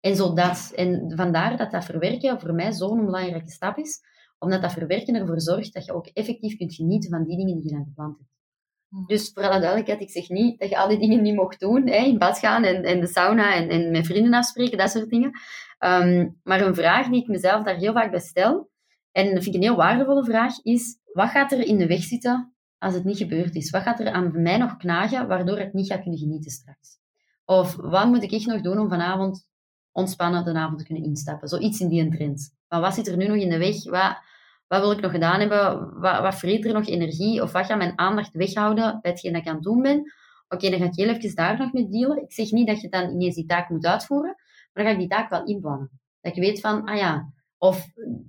En 0.00 0.16
zo 0.16 0.34
dat. 0.34 0.72
En 0.74 1.12
vandaar 1.16 1.56
dat 1.56 1.70
dat 1.70 1.84
verwerken 1.84 2.40
voor 2.40 2.54
mij 2.54 2.72
zo'n 2.72 3.04
belangrijke 3.04 3.50
stap 3.50 3.76
is, 3.78 4.00
omdat 4.38 4.62
dat 4.62 4.72
verwerken 4.72 5.14
ervoor 5.14 5.40
zorgt 5.40 5.74
dat 5.74 5.84
je 5.84 5.94
ook 5.94 6.06
effectief 6.06 6.56
kunt 6.56 6.74
genieten 6.74 7.10
van 7.10 7.24
die 7.24 7.36
dingen 7.36 7.54
die 7.54 7.70
je 7.70 7.76
dan 7.76 7.84
gepland 7.84 8.18
hebt. 8.18 8.30
Hm. 8.88 9.06
Dus 9.06 9.30
voor 9.32 9.42
alle 9.42 9.60
duidelijkheid, 9.60 10.00
ik 10.00 10.10
zeg 10.10 10.28
niet 10.28 10.58
dat 10.58 10.68
je 10.68 10.78
al 10.78 10.88
die 10.88 10.98
dingen 10.98 11.22
niet 11.22 11.34
mocht 11.34 11.60
doen, 11.60 11.88
hè, 11.88 12.04
in 12.04 12.18
bad 12.18 12.38
gaan 12.38 12.64
en, 12.64 12.82
en 12.82 13.00
de 13.00 13.06
sauna 13.06 13.54
en, 13.54 13.68
en 13.68 13.90
met 13.90 14.06
vrienden 14.06 14.34
afspreken, 14.34 14.78
dat 14.78 14.90
soort 14.90 15.10
dingen. 15.10 15.30
Ehm, 15.78 16.28
maar 16.42 16.60
een 16.60 16.74
vraag 16.74 17.08
die 17.08 17.20
ik 17.20 17.28
mezelf 17.28 17.64
daar 17.64 17.76
heel 17.76 17.92
vaak 17.92 18.10
bij 18.10 18.20
stel, 18.20 18.70
en 19.16 19.34
dat 19.34 19.42
vind 19.42 19.46
ik 19.46 19.54
een 19.54 19.68
heel 19.68 19.76
waardevolle 19.76 20.24
vraag, 20.24 20.62
is 20.62 20.98
wat 21.12 21.28
gaat 21.28 21.52
er 21.52 21.66
in 21.66 21.78
de 21.78 21.86
weg 21.86 22.02
zitten 22.02 22.54
als 22.78 22.94
het 22.94 23.04
niet 23.04 23.16
gebeurd 23.16 23.54
is? 23.54 23.70
Wat 23.70 23.82
gaat 23.82 24.00
er 24.00 24.10
aan 24.10 24.42
mij 24.42 24.56
nog 24.56 24.76
knagen, 24.76 25.28
waardoor 25.28 25.58
ik 25.58 25.72
niet 25.72 25.86
ga 25.86 25.98
kunnen 25.98 26.18
genieten 26.18 26.50
straks? 26.50 26.98
Of 27.44 27.76
wat 27.76 28.06
moet 28.06 28.22
ik 28.22 28.32
echt 28.32 28.46
nog 28.46 28.60
doen 28.60 28.78
om 28.78 28.88
vanavond 28.88 29.48
ontspannen 29.92 30.44
de 30.44 30.52
avond 30.52 30.78
te 30.78 30.84
kunnen 30.84 31.04
instappen? 31.04 31.48
Zoiets 31.48 31.80
in 31.80 31.88
die 31.88 32.10
trend. 32.10 32.54
Maar 32.68 32.80
wat 32.80 32.94
zit 32.94 33.08
er 33.08 33.16
nu 33.16 33.26
nog 33.26 33.36
in 33.36 33.48
de 33.48 33.58
weg? 33.58 33.84
Wat, 33.84 34.18
wat 34.66 34.80
wil 34.80 34.90
ik 34.90 35.00
nog 35.00 35.10
gedaan 35.10 35.40
hebben? 35.40 36.00
Wat, 36.00 36.20
wat 36.20 36.34
vreet 36.34 36.64
er 36.64 36.72
nog 36.72 36.86
energie? 36.86 37.42
Of 37.42 37.52
wat 37.52 37.66
gaat 37.66 37.78
mijn 37.78 37.98
aandacht 37.98 38.32
weghouden 38.32 38.98
bij 39.02 39.10
hetgeen 39.10 39.32
dat 39.32 39.40
ik 39.40 39.48
aan 39.48 39.54
het 39.54 39.64
doen 39.64 39.82
ben? 39.82 40.12
Oké, 40.48 40.70
dan 40.70 40.78
ga 40.78 40.84
ik 40.84 40.94
heel 40.94 41.08
even 41.08 41.34
daar 41.34 41.58
nog 41.58 41.72
mee 41.72 41.88
dealen. 41.88 42.22
Ik 42.22 42.32
zeg 42.32 42.50
niet 42.50 42.66
dat 42.66 42.80
je 42.80 42.88
dan 42.88 43.10
ineens 43.10 43.34
die 43.34 43.46
taak 43.46 43.68
moet 43.68 43.86
uitvoeren, 43.86 44.34
maar 44.72 44.84
dan 44.84 44.84
ga 44.84 44.90
ik 44.90 44.98
die 44.98 45.08
taak 45.08 45.30
wel 45.30 45.44
inplannen. 45.44 45.90
Dat 46.20 46.34
je 46.34 46.40
weet 46.40 46.60
van, 46.60 46.84
ah 46.84 46.96
ja, 46.96 47.34
of 47.58 47.86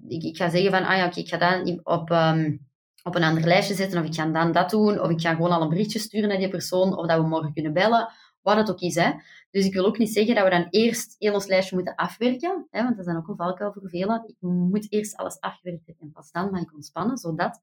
ik, 0.07 0.37
ga 0.37 0.49
zeggen 0.49 0.71
van, 0.71 0.83
ah 0.83 0.97
ja, 0.97 1.05
oké, 1.05 1.19
ik 1.19 1.27
ga 1.27 1.37
dan 1.37 1.79
op, 1.83 2.09
um, 2.09 2.67
op 3.03 3.15
een 3.15 3.23
ander 3.23 3.47
lijstje 3.47 3.75
zetten, 3.75 3.99
of 3.99 4.05
ik 4.05 4.15
ga 4.15 4.25
dan 4.25 4.51
dat 4.51 4.69
doen, 4.69 4.99
of 5.01 5.09
ik 5.09 5.21
ga 5.21 5.35
gewoon 5.35 5.51
al 5.51 5.61
een 5.61 5.69
berichtje 5.69 5.99
sturen 5.99 6.29
naar 6.29 6.37
die 6.37 6.49
persoon, 6.49 6.97
of 6.97 7.07
dat 7.07 7.21
we 7.21 7.27
morgen 7.27 7.53
kunnen 7.53 7.73
bellen, 7.73 8.11
wat 8.41 8.57
het 8.57 8.69
ook 8.69 8.79
is. 8.79 8.95
Hè. 8.95 9.11
Dus 9.51 9.65
ik 9.65 9.73
wil 9.73 9.85
ook 9.85 9.97
niet 9.97 10.13
zeggen 10.13 10.35
dat 10.35 10.43
we 10.43 10.49
dan 10.49 10.67
eerst 10.69 11.15
heel 11.17 11.33
ons 11.33 11.47
lijstje 11.47 11.75
moeten 11.75 11.95
afwerken, 11.95 12.67
hè, 12.69 12.83
want 12.83 12.97
dat 12.97 13.05
is 13.05 13.13
dan 13.13 13.21
ook 13.21 13.27
een 13.27 13.35
valkuil 13.35 13.73
voor 13.73 13.89
velen. 13.89 14.23
Ik 14.27 14.35
moet 14.39 14.91
eerst 14.91 15.15
alles 15.15 15.39
afwerken 15.39 15.95
en 15.99 16.11
pas 16.11 16.31
dan 16.31 16.51
mag 16.51 16.61
ik 16.61 16.73
ontspannen, 16.73 17.17
zodat 17.17 17.59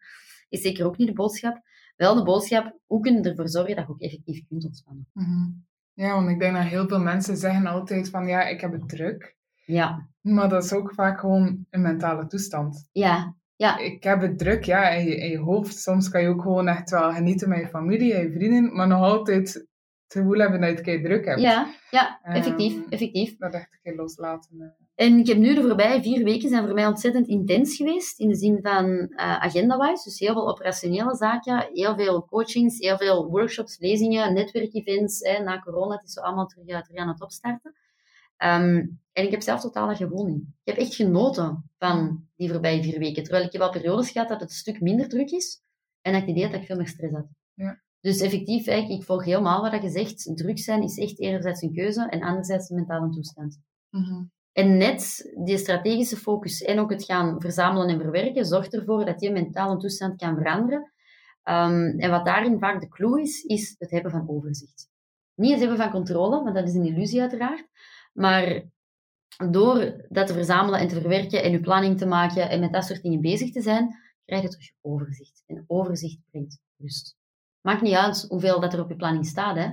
is 0.48 0.62
zeker 0.62 0.86
ook 0.86 0.96
niet 0.96 1.08
de 1.08 1.14
boodschap. 1.14 1.62
Wel 1.96 2.14
de 2.14 2.22
boodschap, 2.22 2.78
hoe 2.86 3.00
kunnen 3.00 3.22
we 3.22 3.28
ervoor 3.28 3.48
zorgen 3.48 3.76
dat 3.76 3.86
je 3.86 3.92
ook 3.92 4.00
effectief 4.00 4.46
kunt 4.48 4.64
ontspannen. 4.64 5.06
Mhm. 5.12 5.50
Ja, 5.92 6.14
want 6.14 6.28
ik 6.28 6.38
denk 6.38 6.54
dat 6.54 6.64
heel 6.64 6.88
veel 6.88 6.98
mensen 6.98 7.36
zeggen 7.36 7.66
altijd 7.66 8.10
van, 8.10 8.26
ja, 8.26 8.42
ik 8.42 8.60
heb 8.60 8.72
het 8.72 8.88
druk. 8.88 9.36
Ja. 9.66 10.08
Maar 10.20 10.48
dat 10.48 10.64
is 10.64 10.72
ook 10.72 10.94
vaak 10.94 11.20
gewoon 11.20 11.66
een 11.70 11.82
mentale 11.82 12.26
toestand. 12.26 12.88
Ja, 12.92 13.34
ja. 13.56 13.78
Ik 13.78 14.02
heb 14.02 14.20
het 14.20 14.38
druk, 14.38 14.64
ja, 14.64 14.88
in 14.88 15.04
je, 15.04 15.16
in 15.16 15.30
je 15.30 15.38
hoofd. 15.38 15.78
Soms 15.78 16.08
kan 16.08 16.22
je 16.22 16.28
ook 16.28 16.42
gewoon 16.42 16.68
echt 16.68 16.90
wel 16.90 17.12
genieten 17.12 17.48
met 17.48 17.58
je 17.58 17.68
familie 17.68 18.14
en 18.14 18.22
je 18.22 18.32
vrienden, 18.32 18.74
maar 18.74 18.86
nog 18.86 19.02
altijd 19.02 19.54
het 19.54 20.12
gevoel 20.12 20.38
hebben 20.38 20.60
dat 20.60 20.68
je 20.68 20.74
het 20.74 20.84
keer 20.84 21.02
druk 21.02 21.24
hebt. 21.24 21.40
Ja, 21.40 21.74
ja 21.90 22.20
effectief, 22.22 22.74
um, 22.74 22.86
effectief. 22.88 23.36
Dat 23.36 23.52
echt 23.52 23.72
een 23.72 23.78
keer 23.82 23.94
loslaten. 23.94 24.56
Uh. 24.58 24.66
En 24.94 25.18
ik 25.18 25.26
heb 25.26 25.36
nu 25.36 25.54
de 25.54 25.62
voorbije 25.62 26.02
vier 26.02 26.24
weken 26.24 26.48
zijn 26.48 26.64
voor 26.64 26.74
mij 26.74 26.86
ontzettend 26.86 27.28
intens 27.28 27.76
geweest, 27.76 28.20
in 28.20 28.28
de 28.28 28.34
zin 28.34 28.58
van 28.62 28.86
uh, 28.90 29.08
agenda-wise. 29.16 30.04
Dus 30.04 30.18
heel 30.18 30.32
veel 30.32 30.48
operationele 30.48 31.16
zaken, 31.16 31.68
heel 31.72 31.96
veel 31.96 32.24
coachings, 32.24 32.78
heel 32.78 32.96
veel 32.96 33.30
workshops, 33.30 33.78
lezingen, 33.78 34.34
netwerkevents. 34.34 35.20
na 35.20 35.58
corona, 35.58 35.94
het 35.94 36.04
is 36.04 36.12
zo 36.12 36.20
allemaal 36.20 36.46
terug, 36.46 36.82
terug 36.82 37.00
aan 37.00 37.08
het 37.08 37.22
opstarten. 37.22 37.74
Um, 38.44 39.02
en 39.12 39.24
ik 39.24 39.30
heb 39.30 39.42
zelf 39.42 39.60
totaal 39.60 39.88
dat 39.88 40.26
niet. 40.26 40.42
Ik 40.42 40.74
heb 40.74 40.76
echt 40.76 40.94
genoten 40.94 41.70
van 41.78 42.26
die 42.36 42.50
voorbije 42.50 42.82
vier 42.82 42.98
weken. 42.98 43.22
Terwijl 43.22 43.44
ik 43.44 43.52
heb 43.52 43.60
wel 43.60 43.70
periodes 43.70 44.10
gehad 44.10 44.28
dat 44.28 44.40
het 44.40 44.50
een 44.50 44.56
stuk 44.56 44.80
minder 44.80 45.08
druk 45.08 45.30
is. 45.30 45.62
En 46.00 46.12
dat 46.12 46.20
ik 46.22 46.28
het 46.28 46.36
idee 46.36 46.50
dat 46.50 46.60
ik 46.60 46.66
veel 46.66 46.76
meer 46.76 46.88
stress 46.88 47.14
had. 47.14 47.26
Ja. 47.54 47.82
Dus 48.00 48.20
effectief, 48.20 48.66
ik 48.66 49.02
volg 49.02 49.24
helemaal 49.24 49.70
wat 49.70 49.82
je 49.82 49.90
zegt. 49.90 50.36
Druk 50.36 50.58
zijn 50.58 50.82
is 50.82 50.98
echt 50.98 51.20
enerzijds 51.20 51.62
een 51.62 51.72
keuze 51.72 52.08
en 52.08 52.22
anderzijds 52.22 52.70
een 52.70 52.76
mentale 52.76 53.10
toestand. 53.10 53.60
Mm 53.90 54.30
En 54.52 54.76
net 54.76 55.32
die 55.44 55.58
strategische 55.58 56.16
focus 56.16 56.62
en 56.62 56.78
ook 56.78 56.90
het 56.90 57.04
gaan 57.04 57.40
verzamelen 57.40 57.88
en 57.88 58.00
verwerken, 58.00 58.44
zorgt 58.44 58.74
ervoor 58.74 59.04
dat 59.04 59.20
je 59.20 59.30
mentale 59.30 59.76
toestand 59.76 60.16
kan 60.16 60.36
veranderen. 60.36 60.92
Ehm, 61.42 61.98
en 61.98 62.10
wat 62.10 62.24
daarin 62.24 62.58
vaak 62.58 62.80
de 62.80 62.88
clue 62.88 63.20
is, 63.20 63.42
is 63.42 63.74
het 63.78 63.90
hebben 63.90 64.10
van 64.10 64.28
overzicht. 64.28 64.88
Niet 65.34 65.50
het 65.50 65.60
hebben 65.60 65.78
van 65.78 65.90
controle, 65.90 66.42
want 66.42 66.54
dat 66.54 66.68
is 66.68 66.74
een 66.74 66.86
illusie 66.86 67.20
uiteraard. 67.20 67.68
Maar 68.14 68.62
door 69.50 70.06
dat 70.08 70.26
te 70.26 70.32
verzamelen 70.32 70.80
en 70.80 70.88
te 70.88 71.00
verwerken 71.00 71.42
en 71.42 71.50
je 71.50 71.60
planning 71.60 71.98
te 71.98 72.06
maken 72.06 72.50
en 72.50 72.60
met 72.60 72.72
dat 72.72 72.84
soort 72.84 73.02
dingen 73.02 73.20
bezig 73.20 73.52
te 73.52 73.62
zijn, 73.62 73.96
krijg 74.24 74.42
je 74.42 74.48
terug 74.48 74.70
overzicht. 74.80 75.42
En 75.46 75.64
overzicht 75.66 76.18
brengt 76.30 76.58
rust. 76.76 77.16
Maakt 77.60 77.82
niet 77.82 77.94
uit 77.94 78.26
hoeveel 78.28 78.60
dat 78.60 78.72
er 78.72 78.80
op 78.80 78.88
je 78.88 78.96
planning 78.96 79.26
staat. 79.26 79.56
Hè. 79.56 79.68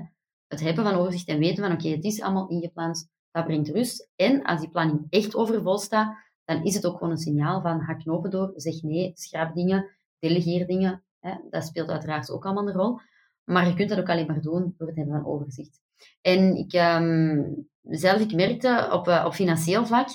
Het 0.47 0.59
hebben 0.59 0.83
van 0.83 0.93
overzicht 0.93 1.27
en 1.27 1.39
weten 1.39 1.63
van 1.63 1.73
oké, 1.73 1.87
het 1.87 2.03
is 2.03 2.21
allemaal 2.21 2.49
ingepland, 2.49 3.09
dat 3.31 3.45
brengt 3.45 3.69
rust. 3.69 4.09
En 4.15 4.43
als 4.43 4.59
die 4.59 4.69
planning 4.69 5.05
echt 5.09 5.35
overvol 5.35 5.77
staat, 5.77 6.15
dan 6.45 6.63
is 6.63 6.75
het 6.75 6.85
ook 6.85 6.97
gewoon 6.97 7.11
een 7.11 7.17
signaal 7.17 7.61
van 7.61 7.81
ga 7.81 7.93
knopen 7.93 8.31
door, 8.31 8.53
zeg 8.55 8.81
nee, 8.81 9.11
schraap 9.15 9.55
dingen, 9.55 9.89
delegeer 10.19 10.67
dingen. 10.67 11.03
Hè. 11.19 11.35
Dat 11.49 11.65
speelt 11.65 11.89
uiteraard 11.89 12.31
ook 12.31 12.45
allemaal 12.45 12.67
een 12.67 12.73
rol. 12.73 12.99
Maar 13.43 13.67
je 13.67 13.73
kunt 13.73 13.89
dat 13.89 13.99
ook 13.99 14.09
alleen 14.09 14.27
maar 14.27 14.41
doen 14.41 14.73
door 14.77 14.87
het 14.87 14.97
hebben 14.97 15.15
van 15.15 15.25
overzicht. 15.25 15.79
En 16.21 16.55
ik, 16.55 16.73
um, 16.73 17.69
zelf, 17.83 18.19
ik 18.19 18.33
merkte 18.33 18.89
op, 18.91 19.07
uh, 19.07 19.23
op 19.25 19.33
financieel 19.33 19.85
vlak 19.85 20.07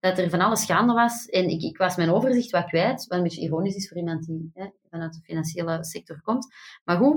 dat 0.00 0.18
er 0.18 0.30
van 0.30 0.40
alles 0.40 0.64
gaande 0.64 0.92
was. 0.92 1.26
En 1.26 1.48
ik, 1.48 1.62
ik 1.62 1.76
was 1.76 1.96
mijn 1.96 2.10
overzicht 2.10 2.50
wat 2.50 2.64
kwijt, 2.64 3.06
wat 3.06 3.18
een 3.18 3.24
beetje 3.24 3.40
ironisch 3.40 3.74
is 3.74 3.88
voor 3.88 3.96
iemand 3.96 4.26
die 4.26 4.50
hè, 4.54 4.66
vanuit 4.90 5.12
de 5.12 5.20
financiële 5.22 5.84
sector 5.84 6.20
komt. 6.20 6.46
Maar 6.84 6.96
goed, 6.96 7.16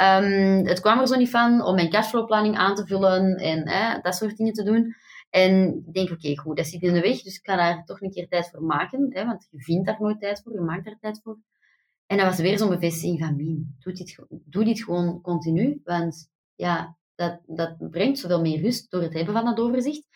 um, 0.00 0.66
het 0.66 0.80
kwam 0.80 1.00
er 1.00 1.06
zo 1.06 1.16
niet 1.16 1.30
van 1.30 1.64
om 1.64 1.74
mijn 1.74 1.90
cashflowplanning 1.90 2.56
aan 2.56 2.74
te 2.74 2.86
vullen 2.86 3.36
en 3.36 3.68
hè, 3.68 4.00
dat 4.00 4.14
soort 4.14 4.36
dingen 4.36 4.52
te 4.52 4.62
doen. 4.62 4.94
En 5.30 5.82
ik 5.86 5.94
denk, 5.94 6.10
oké, 6.10 6.38
goed, 6.38 6.56
dat 6.56 6.66
zit 6.66 6.82
in 6.82 6.92
de 6.92 7.00
weg, 7.00 7.22
dus 7.22 7.36
ik 7.36 7.44
ga 7.44 7.56
daar 7.56 7.84
toch 7.84 8.00
een 8.00 8.10
keer 8.10 8.28
tijd 8.28 8.50
voor 8.50 8.62
maken. 8.62 9.06
Hè, 9.10 9.26
want 9.26 9.48
je 9.50 9.62
vindt 9.62 9.86
daar 9.86 10.00
nooit 10.00 10.20
tijd 10.20 10.40
voor, 10.42 10.52
je 10.52 10.60
maakt 10.60 10.84
daar 10.84 10.98
tijd 11.00 11.20
voor. 11.22 11.38
En 12.06 12.16
dat 12.16 12.26
was 12.26 12.38
weer 12.38 12.58
zo'n 12.58 12.68
bevestiging 12.68 13.18
van, 13.18 13.36
doe 13.78 13.92
dit, 13.92 14.18
doe 14.28 14.64
dit 14.64 14.84
gewoon 14.84 15.20
continu. 15.20 15.80
Want 15.84 16.30
ja, 16.54 16.96
dat, 17.14 17.40
dat 17.46 17.90
brengt 17.90 18.18
zoveel 18.18 18.40
meer 18.40 18.60
rust 18.60 18.90
door 18.90 19.02
het 19.02 19.14
hebben 19.14 19.34
van 19.34 19.44
dat 19.44 19.58
overzicht. 19.58 20.06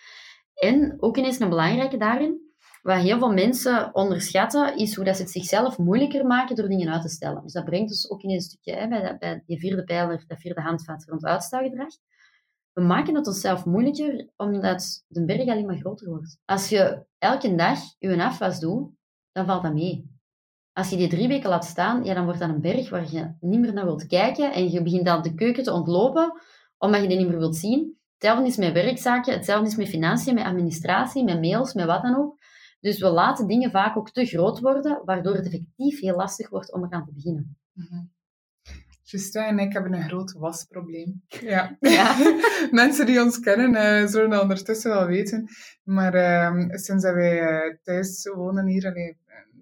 En 0.55 0.97
ook 1.01 1.17
ineens 1.17 1.41
een 1.41 1.49
belangrijke 1.49 1.97
daarin, 1.97 2.49
wat 2.83 2.99
heel 2.99 3.19
veel 3.19 3.33
mensen 3.33 3.95
onderschatten, 3.95 4.77
is 4.77 4.95
hoe 4.95 5.05
dat 5.05 5.17
ze 5.17 5.23
het 5.23 5.31
zichzelf 5.31 5.79
moeilijker 5.79 6.27
maken 6.27 6.57
door 6.57 6.69
dingen 6.69 6.93
uit 6.93 7.03
te 7.03 7.09
stellen. 7.09 7.43
Dus 7.43 7.53
dat 7.53 7.65
brengt 7.65 7.91
ons 7.91 8.11
ook 8.11 8.23
in 8.23 8.31
een 8.31 8.41
stukje 8.41 8.89
bij, 8.89 9.17
bij 9.19 9.43
die 9.47 9.59
vierde 9.59 9.85
pijler, 9.85 10.25
dat 10.27 10.41
vierde 10.41 10.61
handvat 10.61 11.05
rond 11.05 11.25
uitstelgedrag. 11.25 11.89
We 12.73 12.83
maken 12.83 13.15
het 13.15 13.27
onszelf 13.27 13.65
moeilijker 13.65 14.29
omdat 14.37 15.05
de 15.07 15.25
berg 15.25 15.49
alleen 15.49 15.67
maar 15.67 15.79
groter 15.79 16.09
wordt. 16.09 16.39
Als 16.45 16.69
je 16.69 17.05
elke 17.19 17.55
dag 17.55 17.79
je 17.99 18.23
afwas 18.23 18.61
doet, 18.61 18.91
dan 19.33 19.47
valt 19.47 19.63
dat 19.63 19.73
mee. 19.73 20.17
Als 20.73 20.91
je 20.91 20.97
die 20.97 21.09
drie 21.09 21.29
weken 21.29 21.51
laat 21.51 21.65
staan, 21.65 22.05
ja, 22.05 22.15
dan 22.15 22.25
wordt 22.25 22.41
dat 22.41 22.49
een 22.49 22.61
berg 22.61 22.91
waar 22.91 23.11
je 23.11 23.35
niet 23.41 23.61
meer 23.61 23.73
naar 23.73 23.85
wilt 23.85 24.07
kijken 24.07 24.53
en 24.53 24.71
je 24.71 24.83
begint 24.83 25.05
dan 25.05 25.23
de 25.23 25.35
keuken 25.35 25.63
te 25.63 25.73
ontlopen 25.73 26.41
omdat 26.79 27.03
je 27.03 27.09
die 27.09 27.17
niet 27.17 27.29
meer 27.29 27.39
wilt 27.39 27.57
zien. 27.57 27.97
Hetzelfde 28.13 28.47
is 28.47 28.57
met 28.57 28.73
werkzaken, 28.73 29.33
hetzelfde 29.33 29.69
is 29.69 29.77
met 29.77 29.89
financiën, 29.89 30.35
met 30.35 30.45
administratie, 30.45 31.25
met 31.25 31.41
mails, 31.41 31.75
met 31.75 31.87
wat 31.87 32.03
dan 32.03 32.17
ook. 32.17 32.37
Dus 32.81 33.01
we 33.01 33.09
laten 33.09 33.47
dingen 33.47 33.71
vaak 33.71 33.97
ook 33.97 34.11
te 34.11 34.25
groot 34.25 34.61
worden, 34.61 35.03
waardoor 35.05 35.35
het 35.35 35.47
effectief 35.47 36.01
heel 36.01 36.17
lastig 36.17 36.49
wordt 36.49 36.73
om 36.73 36.85
eraan 36.85 37.05
te 37.05 37.13
beginnen. 37.13 37.57
Mm 37.73 38.17
Justin 39.11 39.43
en 39.43 39.59
ik 39.59 39.73
hebben 39.73 39.93
een 39.93 40.09
groot 40.09 40.33
wasprobleem. 40.33 41.23
Ja. 41.29 41.77
ja. 41.81 42.17
Mensen 42.71 43.07
die 43.07 43.23
ons 43.23 43.41
kennen 43.41 43.73
uh, 43.75 44.07
zullen 44.09 44.31
dat 44.31 44.43
ondertussen 44.43 44.91
wel 44.91 45.07
weten. 45.07 45.49
Maar 45.83 46.15
uh, 46.15 46.69
sinds 46.69 47.03
dat 47.03 47.15
wij 47.15 47.43
uh, 47.43 47.77
thuis 47.83 48.31
wonen 48.35 48.67
hier, 48.67 48.87
alleen, 48.87 49.17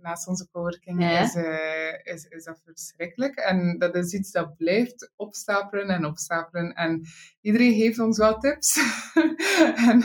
naast 0.07 0.29
onze 0.29 0.49
coworking 0.53 1.11
is, 1.11 1.35
uh, 1.35 1.93
is, 2.03 2.25
is 2.29 2.45
dat 2.45 2.61
verschrikkelijk. 2.65 3.35
En 3.37 3.79
dat 3.79 3.95
is 3.95 4.13
iets 4.13 4.31
dat 4.31 4.57
blijft 4.57 5.13
opstapelen 5.17 5.89
en 5.89 6.05
opstapelen. 6.05 6.73
En 6.73 7.03
iedereen 7.41 7.75
geeft 7.75 7.99
ons 7.99 8.19
wel 8.19 8.39
tips 8.39 8.77
en, 9.89 10.03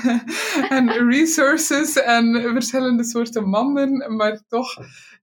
en 0.70 1.10
resources 1.10 1.96
en 1.96 2.42
verschillende 2.42 3.04
soorten 3.04 3.50
mannen, 3.50 4.16
maar 4.16 4.42
toch 4.48 4.78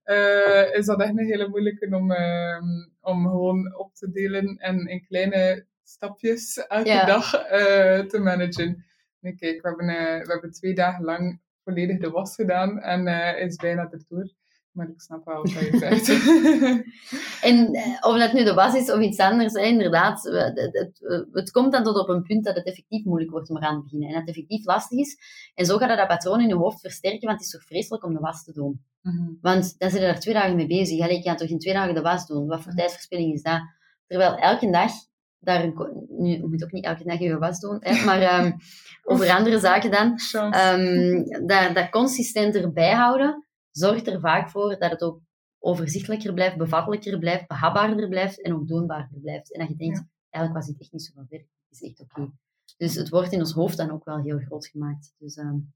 uh, 0.05 0.73
is 0.73 0.85
dat 0.85 1.01
echt 1.01 1.09
een 1.09 1.25
hele 1.25 1.47
moeilijke 1.47 1.95
om, 1.95 2.11
uh, 2.11 2.61
om 3.01 3.27
gewoon 3.27 3.77
op 3.77 3.95
te 3.95 4.11
delen 4.11 4.57
en 4.57 4.87
in 4.87 5.05
kleine 5.07 5.65
stapjes 5.83 6.57
elke 6.57 7.03
dag 7.05 7.33
uh, 7.33 7.99
te 7.99 8.19
managen. 8.19 8.85
Nee, 9.19 9.35
kijk, 9.35 9.61
we 9.61 9.67
hebben, 9.67 9.87
we 10.25 10.31
hebben 10.31 10.51
twee 10.51 10.73
dagen 10.73 11.03
lang 11.03 11.41
volledig 11.63 11.99
de 11.99 12.09
was 12.09 12.35
gedaan 12.35 12.79
en 12.79 13.07
is 13.37 13.55
bijna 13.55 13.89
erdoor. 13.91 14.37
Maar 14.71 14.89
ik 14.89 15.01
snap 15.01 15.25
wel 15.25 15.35
wat 15.35 15.51
je 15.51 15.77
zegt. 15.77 16.07
en 17.49 17.73
eh, 17.73 17.97
of 18.01 18.17
dat 18.17 18.33
nu 18.33 18.43
de 18.43 18.53
was 18.53 18.73
is 18.73 18.91
of 18.91 18.99
iets 18.99 19.17
anders, 19.17 19.53
hè, 19.53 19.61
inderdaad, 19.61 20.23
het, 20.23 20.57
het, 20.71 20.99
het, 21.31 21.51
komt 21.51 21.71
dan 21.71 21.83
tot 21.83 21.97
op 21.97 22.09
een 22.09 22.23
punt 22.23 22.45
dat 22.45 22.55
het 22.55 22.65
effectief 22.65 23.05
moeilijk 23.05 23.31
wordt 23.31 23.49
om 23.49 23.57
eraan 23.57 23.75
te 23.75 23.83
beginnen. 23.83 24.07
En 24.07 24.13
dat 24.13 24.21
het 24.21 24.29
effectief 24.29 24.65
lastig 24.65 24.99
is. 24.99 25.17
En 25.55 25.65
zo 25.65 25.77
gaat 25.77 25.87
dat, 25.87 25.97
dat 25.97 26.07
patroon 26.07 26.41
in 26.41 26.47
je 26.47 26.55
hoofd 26.55 26.81
versterken, 26.81 27.27
want 27.27 27.37
het 27.37 27.41
is 27.41 27.51
toch 27.51 27.63
vreselijk 27.63 28.03
om 28.03 28.13
de 28.13 28.19
was 28.19 28.43
te 28.43 28.53
doen. 28.53 28.81
Mm 29.01 29.37
Want 29.41 29.79
dan 29.79 29.89
zit 29.89 29.99
je 29.99 30.05
daar 30.05 30.19
twee 30.19 30.33
dagen 30.33 30.55
mee 30.55 30.67
bezig. 30.67 30.99
Allee, 31.01 31.17
je 31.17 31.23
kan 31.23 31.35
toch 31.35 31.49
in 31.49 31.59
twee 31.59 31.73
dagen 31.73 31.93
de 31.93 32.01
was 32.01 32.27
doen? 32.27 32.47
Wat 32.47 32.61
voor 32.61 32.71
mm 32.71 32.77
tijdverspilling 32.77 33.33
is 33.33 33.41
dat? 33.41 33.61
Terwijl 34.07 34.35
elke 34.35 34.71
dag 34.71 34.91
daar, 35.39 35.73
nu, 36.09 36.29
je 36.29 36.47
moet 36.47 36.63
ook 36.63 36.71
niet 36.71 36.85
elke 36.85 37.03
dag 37.03 37.19
je 37.19 37.37
was 37.37 37.59
doen, 37.59 37.77
hè, 37.79 38.05
maar 38.05 38.45
um, 38.45 38.55
over 39.11 39.29
andere 39.29 39.59
zaken 39.59 39.91
dan, 39.91 40.19
um, 40.53 41.47
dat, 41.47 41.75
dat 41.75 41.89
consistenter 41.89 42.71
bijhouden, 42.71 43.47
zorgt 43.79 44.07
er 44.07 44.19
vaak 44.19 44.49
voor 44.49 44.79
dat 44.79 44.91
het 44.91 45.01
ook 45.01 45.21
overzichtelijker 45.59 46.33
blijft, 46.33 46.57
bevattelijker 46.57 47.19
blijft, 47.19 47.47
behapbaarder 47.47 48.09
blijft 48.09 48.41
en 48.41 48.53
ook 48.53 48.67
doenbaarder 48.67 49.19
blijft. 49.19 49.53
En 49.53 49.59
dat 49.59 49.69
je 49.69 49.75
denkt, 49.75 50.03
eigenlijk 50.29 50.65
was 50.65 50.73
dit 50.73 50.81
echt 50.81 50.91
niet 50.91 51.03
zo 51.03 51.11
van 51.15 51.25
werk. 51.29 51.47
Het 51.69 51.81
is 51.81 51.89
echt 51.89 51.99
oké. 51.99 52.31
Dus 52.77 52.95
het 52.95 53.09
wordt 53.09 53.31
in 53.31 53.39
ons 53.39 53.53
hoofd 53.53 53.77
dan 53.77 53.91
ook 53.91 54.05
wel 54.05 54.21
heel 54.21 54.39
groot 54.39 54.67
gemaakt. 54.67 55.13
Dus, 55.17 55.37
um, 55.37 55.73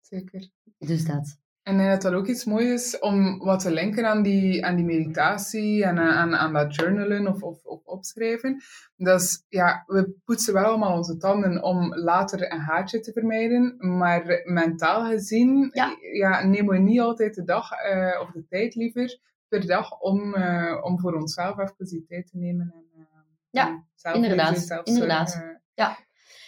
Zeker. 0.00 0.50
Dus 0.78 1.04
dat. 1.04 1.38
En 1.66 1.80
ik 1.80 1.88
dat 1.88 2.02
dat 2.02 2.12
ook 2.12 2.26
iets 2.26 2.44
moois 2.44 2.66
is 2.66 2.98
om 2.98 3.38
wat 3.38 3.60
te 3.60 3.70
linken 3.70 4.06
aan 4.06 4.22
die, 4.22 4.64
aan 4.64 4.76
die 4.76 4.84
meditatie 4.84 5.84
en 5.84 5.98
aan, 5.98 6.36
aan 6.36 6.52
dat 6.52 6.74
journalen 6.74 7.26
of, 7.26 7.42
of, 7.42 7.64
of 7.64 7.84
opschrijven. 7.84 8.62
Dat 8.96 9.20
is, 9.20 9.44
ja, 9.48 9.84
we 9.86 10.14
poetsen 10.24 10.54
wel 10.54 10.64
allemaal 10.64 10.96
onze 10.96 11.16
tanden 11.16 11.62
om 11.62 11.94
later 11.94 12.52
een 12.52 12.60
haartje 12.60 13.00
te 13.00 13.12
vermijden, 13.12 13.74
maar 13.78 14.42
mentaal 14.44 15.04
gezien 15.10 15.70
ja. 15.72 15.96
ja 16.12 16.44
nemen 16.44 16.74
we 16.74 16.78
niet 16.78 17.00
altijd 17.00 17.34
de 17.34 17.44
dag 17.44 17.70
uh, 17.70 18.20
of 18.20 18.30
de 18.30 18.46
tijd 18.48 18.74
liever 18.74 19.18
per 19.48 19.66
dag 19.66 19.98
om, 19.98 20.34
uh, 20.34 20.80
om 20.82 21.00
voor 21.00 21.14
onszelf 21.14 21.58
even 21.58 21.86
die 21.86 22.04
tijd 22.08 22.26
te 22.30 22.36
nemen. 22.36 22.72
En, 22.74 23.00
uh, 23.00 23.04
ja, 23.50 23.84
inderdaad. 24.12 24.80
inderdaad. 24.84 25.42
ja. 25.74 25.96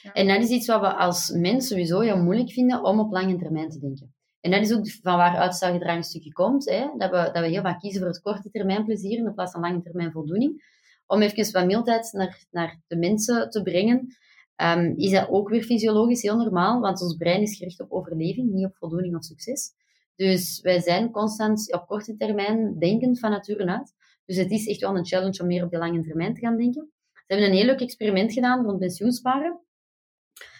ja. 0.02 0.12
En 0.12 0.28
dat 0.28 0.42
is 0.42 0.50
iets 0.50 0.66
wat 0.66 0.80
we 0.80 0.94
als 0.94 1.30
mens 1.30 1.68
sowieso 1.68 2.00
heel 2.00 2.22
moeilijk 2.22 2.50
vinden 2.50 2.82
om 2.82 3.00
op 3.00 3.12
lange 3.12 3.36
termijn 3.36 3.68
te 3.68 3.78
denken. 3.78 4.16
En 4.48 4.60
dat 4.60 4.70
is 4.70 4.76
ook 4.76 4.90
van 4.90 5.16
waar 5.16 5.36
uitstelgedrag 5.36 5.96
een 5.96 6.02
stukje 6.02 6.32
komt. 6.32 6.70
Hè? 6.70 6.90
Dat, 6.96 7.10
we, 7.10 7.16
dat 7.16 7.42
we 7.42 7.48
heel 7.48 7.62
vaak 7.62 7.80
kiezen 7.80 8.00
voor 8.00 8.08
het 8.08 8.20
korte 8.20 8.50
termijn 8.50 8.84
plezier 8.84 9.18
in 9.18 9.34
plaats 9.34 9.52
van 9.52 9.60
lange 9.60 9.82
termijn 9.82 10.12
voldoening. 10.12 10.76
Om 11.06 11.22
even 11.22 11.52
wat 11.52 11.66
mildheid 11.66 12.12
naar, 12.12 12.44
naar 12.50 12.80
de 12.86 12.96
mensen 12.96 13.50
te 13.50 13.62
brengen, 13.62 14.16
um, 14.56 14.94
is 14.96 15.10
dat 15.10 15.28
ook 15.28 15.48
weer 15.48 15.62
fysiologisch 15.62 16.22
heel 16.22 16.36
normaal, 16.36 16.80
want 16.80 17.02
ons 17.02 17.16
brein 17.16 17.42
is 17.42 17.56
gericht 17.56 17.80
op 17.80 17.92
overleving, 17.92 18.50
niet 18.50 18.64
op 18.64 18.76
voldoening 18.76 19.16
of 19.16 19.24
succes. 19.24 19.72
Dus 20.16 20.60
wij 20.60 20.80
zijn 20.80 21.10
constant 21.10 21.72
op 21.72 21.86
korte 21.86 22.16
termijn 22.16 22.78
denkend 22.78 23.18
van 23.18 23.30
nature 23.30 23.66
uit. 23.66 23.94
Dus 24.24 24.36
het 24.36 24.50
is 24.50 24.66
echt 24.66 24.80
wel 24.80 24.96
een 24.96 25.06
challenge 25.06 25.40
om 25.40 25.46
meer 25.46 25.64
op 25.64 25.70
de 25.70 25.78
lange 25.78 26.02
termijn 26.02 26.34
te 26.34 26.40
gaan 26.40 26.56
denken. 26.56 26.90
Ze 27.12 27.22
hebben 27.26 27.46
een 27.46 27.56
heel 27.56 27.66
leuk 27.66 27.80
experiment 27.80 28.32
gedaan 28.32 28.64
rond 28.64 28.78
pensioensparen. 28.78 29.60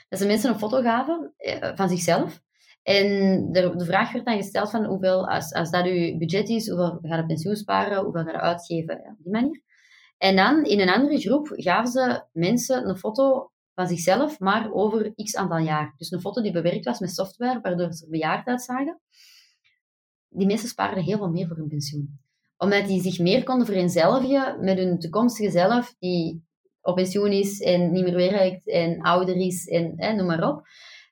Dat 0.09 0.19
ze 0.19 0.27
mensen 0.27 0.51
een 0.51 0.59
foto 0.59 0.83
gaven 0.83 1.33
eh, 1.37 1.77
van 1.77 1.89
zichzelf. 1.89 2.47
En 2.89 3.09
de, 3.53 3.77
de, 3.77 3.85
vraag 3.85 4.13
werd 4.13 4.25
dan 4.25 4.37
gesteld 4.37 4.71
van 4.71 4.85
hoeveel, 4.85 5.29
als, 5.29 5.53
als 5.53 5.71
dat 5.71 5.87
uw 5.87 6.19
budget 6.19 6.49
is, 6.49 6.69
hoeveel 6.69 6.99
ga 7.03 7.17
je 7.17 7.27
pensioen 7.27 7.57
sparen, 7.57 8.03
hoeveel 8.03 8.25
ga 8.25 8.31
je 8.31 8.41
uitgeven, 8.41 9.01
ja, 9.05 9.11
op 9.11 9.23
die 9.23 9.33
manier. 9.33 9.63
En 10.19 10.37
dan 10.37 10.65
in 10.65 10.81
een 10.81 10.89
andere 10.89 11.19
groep 11.19 11.49
gaven 11.51 11.91
ze 11.91 12.23
mensen 12.33 12.89
een 12.89 12.97
foto 12.97 13.51
van 13.75 13.87
zichzelf, 13.87 14.39
maar 14.39 14.73
over 14.73 15.15
x 15.15 15.37
aantal 15.37 15.59
jaar. 15.59 15.95
Dus 15.97 16.11
een 16.11 16.21
foto 16.21 16.43
die 16.43 16.53
bewerkt 16.53 16.85
was 16.85 16.99
met 16.99 17.15
software, 17.15 17.61
waardoor 17.61 17.93
ze 17.93 18.09
bejaard 18.09 18.47
uitzagen. 18.47 19.01
Die 20.29 20.47
mensen 20.47 20.69
spaarden 20.69 21.05
heel 21.05 21.19
veel 21.19 21.31
meer 21.31 21.47
voor 21.47 21.57
hun 21.57 21.69
pensioen. 21.69 22.21
Omdat 22.57 22.87
die 22.87 23.03
zich 23.03 23.19
meer 23.19 23.45
konden 23.45 23.67
vereenzelvigen 23.67 24.65
met 24.65 24.79
hun 24.79 24.99
toekomstige 24.99 25.51
zelf, 25.51 25.95
die 25.99 26.45
op 26.81 26.95
pensioen 26.95 27.33
is 27.33 27.61
en 27.61 27.93
niet 27.93 28.05
meer 28.05 28.31
werkt 28.31 28.69
en 28.69 29.01
ouder 29.01 29.37
is 29.37 29.67
en 29.67 29.93
hè, 29.97 30.13
noem 30.13 30.27
maar 30.27 30.49
op. 30.49 30.63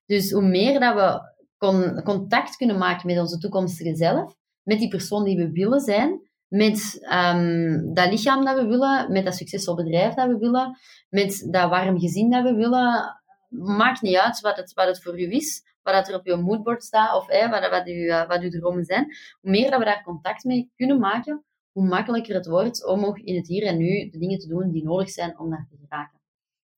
Dus 0.07 0.31
hoe 0.33 0.49
meer 0.49 0.81
dat 0.81 0.95
we 0.95 1.35
con 1.57 2.03
contact 2.03 2.57
kunnen 2.57 2.79
maken 2.79 3.07
met 3.07 3.19
onze 3.19 3.39
toekomstige 3.39 3.97
zelf, 3.97 4.35
met 4.63 4.79
die 4.79 4.89
persoon 4.89 5.25
die 5.25 5.37
we 5.37 5.51
willen 5.51 5.81
zijn, 5.81 6.21
met 6.49 7.09
um, 7.13 7.95
dat 7.95 8.11
lichaam 8.11 8.45
dat 8.45 8.57
we 8.57 8.67
willen, 8.67 9.13
met 9.13 9.25
dat 9.25 9.35
succesvol 9.35 9.75
bedrijf 9.75 10.15
dat 10.15 10.29
we 10.29 10.39
willen, 10.39 10.79
met 11.09 11.49
dat 11.51 11.71
warm 11.71 11.99
gezin 11.99 12.31
dat 12.31 12.43
we 12.43 12.55
willen. 12.55 13.21
Maakt 13.49 14.03
niet 14.03 14.17
uit 14.17 14.41
wat 14.41 14.57
het, 14.57 15.03
voor 15.03 15.21
u 15.21 15.31
is, 15.33 15.63
wat 15.83 16.09
er 16.09 16.15
op 16.15 16.27
je 16.27 16.37
moodboard 16.37 16.83
staat 16.83 17.17
of 17.17 17.27
wat, 17.27 17.71
wat, 17.71 17.89
u, 17.89 17.93
uh, 17.93 18.29
wat 18.29 18.41
uw 18.41 18.51
dromen 18.51 18.85
zijn. 18.85 19.05
Hoe 19.41 19.51
meer 19.51 19.71
dat 19.71 19.79
we 19.79 19.85
daar 19.85 20.03
contact 20.03 20.45
mee 20.45 20.73
kunnen 20.77 20.99
maken, 20.99 21.45
hoe 21.73 21.87
makkelijker 21.87 22.35
het 22.35 22.47
wordt 22.47 22.87
om 22.87 23.01
nog 23.01 23.19
in 23.19 23.37
het 23.37 23.47
hier 23.47 23.67
en 23.67 23.77
nu 23.77 24.09
de 24.11 24.19
dingen 24.19 24.39
te 24.39 24.49
doen 24.49 24.71
die 24.71 24.85
nodig 24.85 25.11
zijn 25.11 25.39
om 25.39 25.51
daar 25.51 25.67
te 25.71 25.77
geraken. 25.77 26.21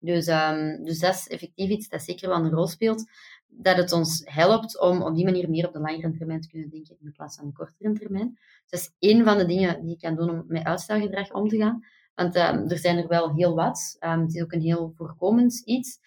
Dus, 0.01 0.26
um, 0.26 0.85
dus 0.85 0.99
dat 0.99 1.14
is 1.14 1.29
effectief 1.29 1.70
iets 1.70 1.89
dat 1.89 2.03
zeker 2.03 2.29
wel 2.29 2.39
een 2.39 2.51
rol 2.51 2.66
speelt. 2.66 3.05
Dat 3.51 3.76
het 3.76 3.92
ons 3.92 4.22
helpt 4.24 4.80
om 4.80 5.03
op 5.03 5.14
die 5.14 5.24
manier 5.24 5.51
meer 5.51 5.66
op 5.66 5.72
de 5.72 5.80
langere 5.80 6.12
termijn 6.12 6.40
te 6.40 6.49
kunnen 6.49 6.70
denken 6.70 6.96
in 7.01 7.12
plaats 7.12 7.36
van 7.36 7.46
de 7.46 7.53
kortere 7.53 7.92
termijn. 7.92 8.38
Dus 8.66 8.70
dat 8.70 8.80
is 8.80 8.92
één 8.99 9.24
van 9.24 9.38
de 9.38 9.46
dingen 9.46 9.80
die 9.80 9.90
je 9.90 9.99
kan 9.99 10.16
doen 10.16 10.30
om 10.30 10.44
met 10.46 10.64
uitstelgedrag 10.64 11.32
om 11.32 11.49
te 11.49 11.57
gaan. 11.57 11.84
Want 12.14 12.36
um, 12.36 12.70
er 12.70 12.78
zijn 12.78 12.96
er 12.96 13.09
wel 13.09 13.34
heel 13.34 13.55
wat. 13.55 13.96
Um, 14.01 14.20
het 14.20 14.34
is 14.34 14.42
ook 14.42 14.53
een 14.53 14.61
heel 14.61 14.92
voorkomend 14.96 15.62
iets. 15.64 15.99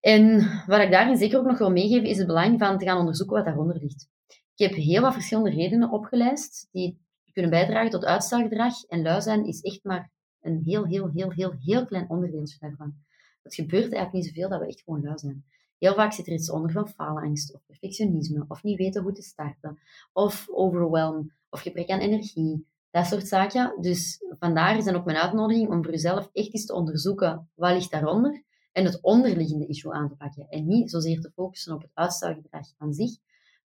En 0.00 0.50
wat 0.66 0.80
ik 0.80 0.90
daarin 0.90 1.16
zeker 1.16 1.38
ook 1.38 1.46
nog 1.46 1.58
wil 1.58 1.70
meegeven, 1.70 2.08
is 2.08 2.18
het 2.18 2.26
belang 2.26 2.58
van 2.58 2.78
te 2.78 2.84
gaan 2.84 2.98
onderzoeken 2.98 3.36
wat 3.36 3.44
daaronder 3.44 3.78
ligt. 3.78 4.08
Ik 4.28 4.68
heb 4.68 4.72
heel 4.72 5.02
wat 5.02 5.12
verschillende 5.12 5.50
redenen 5.50 5.90
opgelijst 5.90 6.68
die 6.72 6.98
kunnen 7.32 7.50
bijdragen 7.50 7.90
tot 7.90 8.04
uitstelgedrag. 8.04 8.84
En 8.84 9.02
lui 9.02 9.22
zijn 9.22 9.46
is 9.46 9.60
echt 9.60 9.84
maar 9.84 10.10
een 10.40 10.62
heel, 10.64 10.86
heel, 10.86 11.10
heel, 11.14 11.30
heel, 11.30 11.52
heel 11.60 11.86
klein 11.86 12.10
onderdeeltje 12.10 12.56
daarvan. 12.60 12.94
Het 13.42 13.54
gebeurt 13.54 13.92
eigenlijk 13.92 14.12
niet 14.12 14.26
zoveel 14.26 14.48
dat 14.48 14.60
we 14.60 14.66
echt 14.66 14.82
gewoon 14.82 15.02
lui 15.02 15.18
zijn. 15.18 15.44
Heel 15.78 15.94
vaak 15.94 16.12
zit 16.12 16.26
er 16.26 16.32
iets 16.32 16.50
onder 16.50 16.70
van 16.70 16.88
faalangst 16.88 17.54
of 17.54 17.60
perfectionisme 17.66 18.44
of 18.48 18.62
niet 18.62 18.78
weten 18.78 19.02
hoe 19.02 19.12
te 19.12 19.22
starten 19.22 19.78
of 20.12 20.48
overwhelm 20.50 21.32
of 21.50 21.60
gebrek 21.60 21.90
aan 21.90 21.98
energie. 21.98 22.66
Dat 22.90 23.06
soort 23.06 23.28
zaken. 23.28 23.76
Dus 23.80 24.24
vandaar 24.38 24.76
is 24.76 24.84
dan 24.84 24.94
ook 24.94 25.04
mijn 25.04 25.16
uitnodiging 25.16 25.68
om 25.68 25.82
voor 25.82 25.92
jezelf 25.92 26.30
echt 26.32 26.54
eens 26.54 26.66
te 26.66 26.74
onderzoeken 26.74 27.50
wat 27.54 27.72
ligt 27.72 27.90
daaronder 27.90 28.44
en 28.72 28.84
het 28.84 29.00
onderliggende 29.00 29.66
issue 29.66 29.92
aan 29.92 30.08
te 30.08 30.16
pakken. 30.16 30.48
En 30.48 30.66
niet 30.66 30.90
zozeer 30.90 31.20
te 31.20 31.30
focussen 31.34 31.74
op 31.74 31.82
het 31.82 31.90
uitstelgedrag 31.94 32.66
aan 32.78 32.92
zich, 32.92 33.16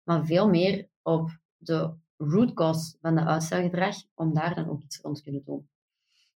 maar 0.04 0.26
veel 0.26 0.50
meer 0.50 0.88
op 1.02 1.30
de 1.58 1.94
root 2.18 2.54
cause 2.54 2.98
van 3.02 3.16
de 3.16 3.26
uitstelgedrag, 3.26 3.96
om 4.16 4.34
daar 4.34 4.56
dan 4.56 4.70
ook 4.70 4.82
iets 4.82 5.00
rond 5.02 5.16
te 5.16 5.24
kunnen 5.24 5.44
doen. 5.46 5.70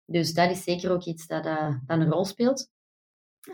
Dus 0.05 0.35
dat 0.35 0.51
is 0.51 0.63
zeker 0.65 0.91
ook 0.91 1.05
iets 1.05 1.27
dat, 1.27 1.47
uh, 1.47 1.77
dat 1.87 2.01
een 2.01 2.11
rol 2.11 2.25
speelt. 2.25 2.71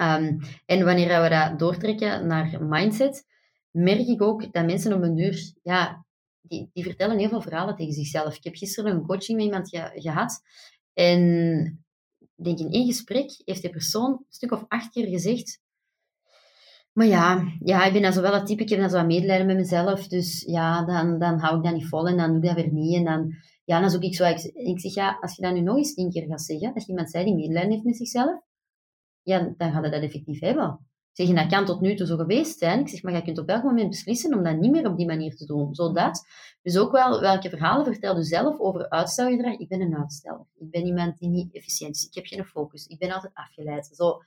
Um, 0.01 0.41
en 0.67 0.85
wanneer 0.85 1.23
we 1.23 1.29
dat 1.29 1.59
doortrekken 1.59 2.27
naar 2.27 2.59
mindset, 2.61 3.25
merk 3.71 4.07
ik 4.07 4.23
ook 4.23 4.53
dat 4.53 4.65
mensen 4.65 4.93
op 4.93 5.03
een 5.03 5.15
duur, 5.15 5.53
ja, 5.63 6.05
die, 6.41 6.71
die 6.73 6.85
vertellen 6.85 7.19
heel 7.19 7.29
veel 7.29 7.43
verhalen 7.43 7.77
tegen 7.77 7.93
zichzelf. 7.93 8.37
Ik 8.37 8.45
heb 8.45 8.57
gisteren 8.57 8.93
een 8.93 9.07
coaching 9.07 9.37
met 9.37 9.47
iemand 9.47 9.69
ge, 9.69 9.91
gehad 9.95 10.41
en 10.93 11.85
denk 12.35 12.59
in 12.59 12.71
één 12.71 12.87
gesprek 12.87 13.43
heeft 13.45 13.63
die 13.63 13.71
persoon 13.71 14.11
een 14.11 14.25
stuk 14.29 14.53
of 14.53 14.65
acht 14.69 14.91
keer 14.91 15.07
gezegd 15.07 15.61
maar 16.99 17.07
ja, 17.07 17.53
ja, 17.59 17.85
ik 17.85 17.93
ben 17.93 18.03
dan 18.03 18.13
zo 18.13 18.21
wel 18.21 18.35
het 18.35 18.47
type, 18.47 18.63
ik 18.63 18.69
heb 18.69 18.81
dan 18.81 18.91
zo 18.91 18.97
wat 18.97 19.07
medelijden 19.07 19.47
met 19.47 19.57
mezelf. 19.57 20.09
Dus 20.09 20.43
ja, 20.47 20.85
dan, 20.85 21.19
dan 21.19 21.39
hou 21.39 21.57
ik 21.57 21.65
dat 21.65 21.73
niet 21.73 21.87
vol 21.87 22.07
en 22.07 22.17
dan 22.17 22.29
doe 22.29 22.37
ik 22.37 22.47
dat 22.47 22.55
weer 22.55 22.73
niet. 22.73 22.97
En 22.97 23.05
dan, 23.05 23.35
ja, 23.65 23.81
dan 23.81 23.91
zoek 23.91 24.03
ik 24.03 24.15
zo... 24.15 24.25
Ik, 24.25 24.39
ik 24.55 24.81
zeg, 24.81 24.95
ja, 24.95 25.19
als 25.21 25.37
je 25.37 25.43
dat 25.43 25.53
nu 25.53 25.61
nog 25.61 25.77
eens 25.77 25.95
tien 25.95 26.11
keer 26.11 26.27
gaat 26.27 26.43
zeggen, 26.43 26.75
dat 26.75 26.89
iemand 26.89 27.11
zei 27.11 27.25
die 27.25 27.35
medelijden 27.35 27.71
heeft 27.71 27.85
met 27.85 27.97
zichzelf, 27.97 28.41
ja, 29.29 29.55
dan 29.57 29.73
gaat 29.73 29.83
dat 29.83 29.93
effectief 29.93 30.41
hebben. 30.41 30.87
Zeg, 31.13 31.29
dat 31.29 31.47
kan 31.47 31.65
tot 31.65 31.81
nu 31.81 31.95
toe 31.95 32.07
zo 32.07 32.17
geweest 32.17 32.59
zijn. 32.59 32.81
Ik 32.81 32.89
zeg, 32.89 33.03
maar 33.03 33.15
je 33.15 33.23
kunt 33.23 33.39
op 33.39 33.49
elk 33.49 33.63
moment 33.63 33.89
beslissen 33.89 34.35
om 34.35 34.43
dat 34.43 34.57
niet 34.57 34.71
meer 34.71 34.87
op 34.87 34.97
die 34.97 35.07
manier 35.07 35.37
te 35.37 35.47
doen. 35.47 35.75
Zodat, 35.75 36.27
dus 36.63 36.79
ook 36.79 36.93
wel, 36.93 37.21
welke 37.21 37.49
verhalen 37.49 37.85
vertel 37.85 38.17
je 38.17 38.23
zelf 38.23 38.59
over 38.59 38.89
uitstelgedrag? 38.89 39.59
Ik 39.59 39.69
ben 39.69 39.81
een 39.81 39.97
uitsteller. 39.97 40.47
Ik 40.59 40.71
ben 40.71 40.87
iemand 40.87 41.19
die 41.19 41.29
niet 41.29 41.55
efficiënt 41.55 41.97
is. 41.97 42.05
Ik 42.05 42.15
heb 42.15 42.27
geen 42.27 42.45
focus. 42.45 42.87
Ik 42.87 42.99
ben 42.99 43.11
altijd 43.11 43.35
afgeleid. 43.35 43.91
Zo, 43.93 44.23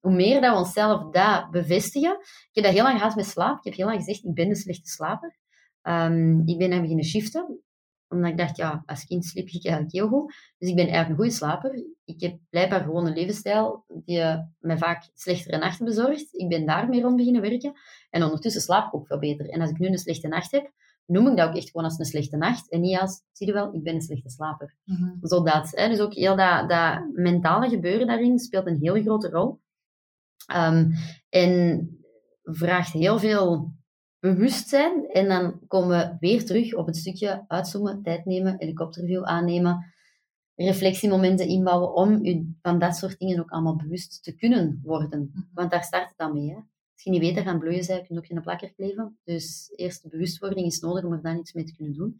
hoe 0.00 0.14
meer 0.14 0.40
dat 0.40 0.52
we 0.52 0.58
onszelf 0.58 1.10
dat 1.10 1.50
bevestigen. 1.50 2.12
Ik 2.20 2.50
heb 2.52 2.64
dat 2.64 2.72
heel 2.72 2.82
lang 2.82 2.98
gehad 2.98 3.16
met 3.16 3.26
slaap. 3.26 3.58
Ik 3.58 3.64
heb 3.64 3.74
heel 3.74 3.86
lang 3.86 3.98
gezegd, 3.98 4.24
ik 4.24 4.34
ben 4.34 4.48
een 4.48 4.56
slechte 4.56 4.90
slaper. 4.90 5.36
Um, 5.82 6.42
ik 6.48 6.58
ben 6.58 6.72
aan 6.72 6.80
beginnen 6.80 7.04
shiften. 7.04 7.60
Omdat 8.08 8.30
ik 8.30 8.36
dacht, 8.36 8.56
ja, 8.56 8.82
als 8.86 9.04
kind 9.04 9.24
sliep 9.24 9.48
ik 9.48 9.64
eigenlijk 9.64 9.94
heel 9.94 10.08
goed. 10.08 10.34
Dus 10.58 10.68
ik 10.68 10.74
ben 10.76 10.84
eigenlijk 10.84 11.08
een 11.08 11.16
goede 11.16 11.30
slaper. 11.30 11.84
Ik 12.04 12.20
heb 12.20 12.38
blijkbaar 12.50 12.80
gewoon 12.80 13.06
een 13.06 13.12
levensstijl 13.12 13.84
die 13.88 14.44
mij 14.58 14.78
vaak 14.78 15.10
slechtere 15.14 15.58
nachten 15.58 15.84
bezorgt. 15.84 16.28
Ik 16.34 16.48
ben 16.48 16.66
daarmee 16.66 17.02
rond 17.02 17.16
beginnen 17.16 17.42
werken. 17.42 17.72
En 18.10 18.22
ondertussen 18.22 18.62
slaap 18.62 18.86
ik 18.86 18.94
ook 18.94 19.06
veel 19.06 19.18
beter. 19.18 19.48
En 19.48 19.60
als 19.60 19.70
ik 19.70 19.78
nu 19.78 19.86
een 19.86 19.98
slechte 19.98 20.28
nacht 20.28 20.50
heb, 20.50 20.72
noem 21.06 21.28
ik 21.28 21.36
dat 21.36 21.48
ook 21.48 21.56
echt 21.56 21.70
gewoon 21.70 21.86
als 21.86 21.98
een 21.98 22.04
slechte 22.04 22.36
nacht. 22.36 22.70
En 22.70 22.80
niet 22.80 22.98
als, 22.98 23.22
zie 23.32 23.46
je 23.46 23.52
wel, 23.52 23.74
ik 23.74 23.82
ben 23.82 23.94
een 23.94 24.02
slechte 24.02 24.30
slaper. 24.30 24.76
Mm 24.84 24.96
-hmm. 24.96 25.18
Zodat, 25.20 25.70
hè, 25.70 25.88
dus 25.88 26.00
ook 26.00 26.14
heel 26.14 26.36
dat, 26.36 26.68
dat 26.68 27.00
mentale 27.12 27.68
gebeuren 27.68 28.06
daarin 28.06 28.38
speelt 28.38 28.66
een 28.66 28.80
hele 28.80 29.02
grote 29.02 29.28
rol. 29.28 29.60
Um, 30.54 30.92
en 31.28 31.88
vraagt 32.42 32.92
heel 32.92 33.18
veel 33.18 33.72
bewustzijn. 34.20 35.06
En 35.08 35.28
dan 35.28 35.60
komen 35.66 35.88
we 35.88 36.16
weer 36.20 36.44
terug 36.44 36.74
op 36.74 36.86
het 36.86 36.96
stukje 36.96 37.44
uitzoomen, 37.48 38.02
tijd 38.02 38.24
nemen, 38.24 38.54
helikopterview 38.58 39.24
aannemen, 39.24 39.94
reflectiemomenten 40.54 41.48
inbouwen 41.48 41.94
om 41.94 42.24
u 42.24 42.54
van 42.62 42.78
dat 42.78 42.96
soort 42.96 43.18
dingen 43.18 43.40
ook 43.40 43.50
allemaal 43.50 43.76
bewust 43.76 44.22
te 44.22 44.34
kunnen 44.34 44.80
worden. 44.82 45.30
Mhm. 45.32 45.44
Want 45.54 45.70
daar 45.70 45.84
start 45.84 46.08
het 46.08 46.18
dan 46.18 46.32
mee. 46.32 46.48
Hè? 46.48 46.56
Als 46.56 47.04
je 47.04 47.10
niet 47.10 47.20
weet 47.20 47.34
dat 47.34 47.44
gaan 47.44 47.58
bloeien 47.58 47.84
zijn, 47.84 47.98
kun 47.98 48.14
je 48.14 48.20
ook 48.20 48.26
geen 48.26 48.42
plakker 48.42 48.72
kleven. 48.72 49.18
Dus 49.24 49.72
eerst 49.76 50.02
de 50.02 50.08
bewustwording 50.08 50.66
is 50.66 50.80
nodig 50.80 51.04
om 51.04 51.12
er 51.12 51.22
dan 51.22 51.38
iets 51.38 51.52
mee 51.52 51.64
te 51.64 51.74
kunnen 51.74 51.94
doen. 51.94 52.18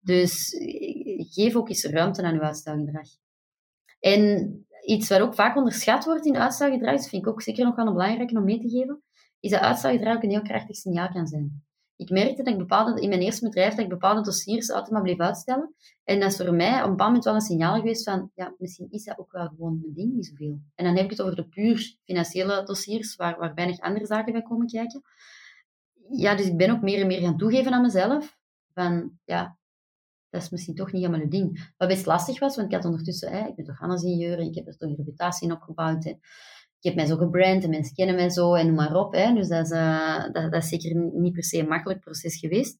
Dus 0.00 0.56
geef 1.16 1.56
ook 1.56 1.68
eens 1.68 1.84
ruimte 1.84 2.22
aan 2.22 2.34
uw 2.34 2.40
uitstelgedrag. 2.40 3.08
En 4.00 4.66
iets 4.84 5.08
wat 5.08 5.20
ook 5.20 5.34
vaak 5.34 5.56
onderschat 5.56 6.04
wordt 6.04 6.26
in 6.26 6.36
uitstelgedrag, 6.36 6.96
dat 6.96 7.08
vind 7.08 7.22
ik 7.22 7.28
ook 7.28 7.42
zeker 7.42 7.64
nog 7.64 7.76
wel 7.76 7.86
een 7.86 7.92
belangrijke 7.92 8.36
om 8.36 8.44
mee 8.44 8.60
te 8.60 8.68
geven, 8.68 9.02
is 9.40 9.50
dat 9.50 9.60
uitstelgedrag 9.60 10.16
ook 10.16 10.22
een 10.22 10.30
heel 10.30 10.42
krachtig 10.42 10.76
signaal 10.76 11.08
kan 11.08 11.26
zijn. 11.26 11.64
Ik 11.96 12.10
merkte 12.10 12.42
dat 12.42 12.52
ik 12.52 12.58
bepaalde, 12.58 13.00
in 13.00 13.08
mijn 13.08 13.20
eerste 13.20 13.44
bedrijf 13.44 13.70
dat 13.70 13.84
ik 13.84 13.88
bepaalde 13.88 14.22
dossiers 14.22 14.70
altijd 14.70 14.92
maar 14.92 15.02
bleef 15.02 15.18
uitstellen. 15.18 15.74
En 16.04 16.20
dat 16.20 16.30
is 16.30 16.36
voor 16.36 16.54
mij 16.54 16.76
op 16.78 16.84
een 16.84 16.90
bepaald 16.90 17.08
moment 17.08 17.24
wel 17.24 17.34
een 17.34 17.40
signaal 17.40 17.76
geweest 17.76 18.04
van, 18.04 18.30
ja, 18.34 18.54
misschien 18.58 18.90
is 18.90 19.04
dat 19.04 19.18
ook 19.18 19.32
wel 19.32 19.48
gewoon 19.48 19.78
mijn 19.80 19.94
ding 19.94 20.12
niet 20.12 20.26
zoveel. 20.26 20.60
En 20.74 20.84
dan 20.84 20.96
heb 20.96 21.04
ik 21.04 21.10
het 21.10 21.22
over 21.22 21.36
de 21.36 21.48
puur 21.48 21.96
financiële 22.04 22.62
dossiers, 22.64 23.16
waar, 23.16 23.38
waar 23.38 23.54
weinig 23.54 23.80
andere 23.80 24.06
zaken 24.06 24.32
bij 24.32 24.42
komen 24.42 24.66
kijken. 24.66 25.02
Ja, 26.10 26.34
dus 26.34 26.46
ik 26.46 26.56
ben 26.56 26.70
ook 26.70 26.82
meer 26.82 27.00
en 27.00 27.06
meer 27.06 27.20
gaan 27.20 27.36
toegeven 27.36 27.72
aan 27.72 27.82
mezelf. 27.82 28.38
Van, 28.72 29.18
ja, 29.24 29.58
dat 30.30 30.42
is 30.42 30.50
misschien 30.50 30.74
toch 30.74 30.92
niet 30.92 31.02
helemaal 31.02 31.20
het 31.20 31.30
ding. 31.30 31.72
Wat 31.76 31.88
best 31.88 32.06
lastig 32.06 32.38
was, 32.38 32.56
want 32.56 32.68
ik 32.68 32.74
had 32.74 32.84
ondertussen, 32.84 33.30
hè, 33.32 33.46
ik 33.46 33.54
ben 33.54 33.64
toch 33.64 33.78
handelsingenieur 33.78 34.38
en 34.38 34.46
ik 34.46 34.54
heb 34.54 34.66
er 34.66 34.76
toch 34.76 34.90
een 34.90 34.96
reputatie 34.96 35.48
in 35.48 35.54
opgebouwd. 35.54 36.04
Hè. 36.04 36.14
Ik 36.78 36.92
heb 36.92 36.94
mij 36.94 37.06
zo 37.06 37.16
gebrand 37.16 37.64
en 37.64 37.70
mensen 37.70 37.94
kennen 37.94 38.14
mij 38.14 38.30
zo 38.30 38.54
en 38.54 38.66
noem 38.66 38.74
maar 38.74 38.94
op. 38.94 39.12
Hè. 39.12 39.34
Dus 39.34 39.48
dat 39.48 39.64
is, 39.64 39.70
uh, 39.70 40.22
dat, 40.22 40.52
dat, 40.52 40.62
is 40.62 40.68
zeker 40.68 40.94
niet 41.12 41.32
per 41.32 41.44
se 41.44 41.58
een 41.58 41.68
makkelijk 41.68 42.00
proces 42.00 42.38
geweest. 42.38 42.78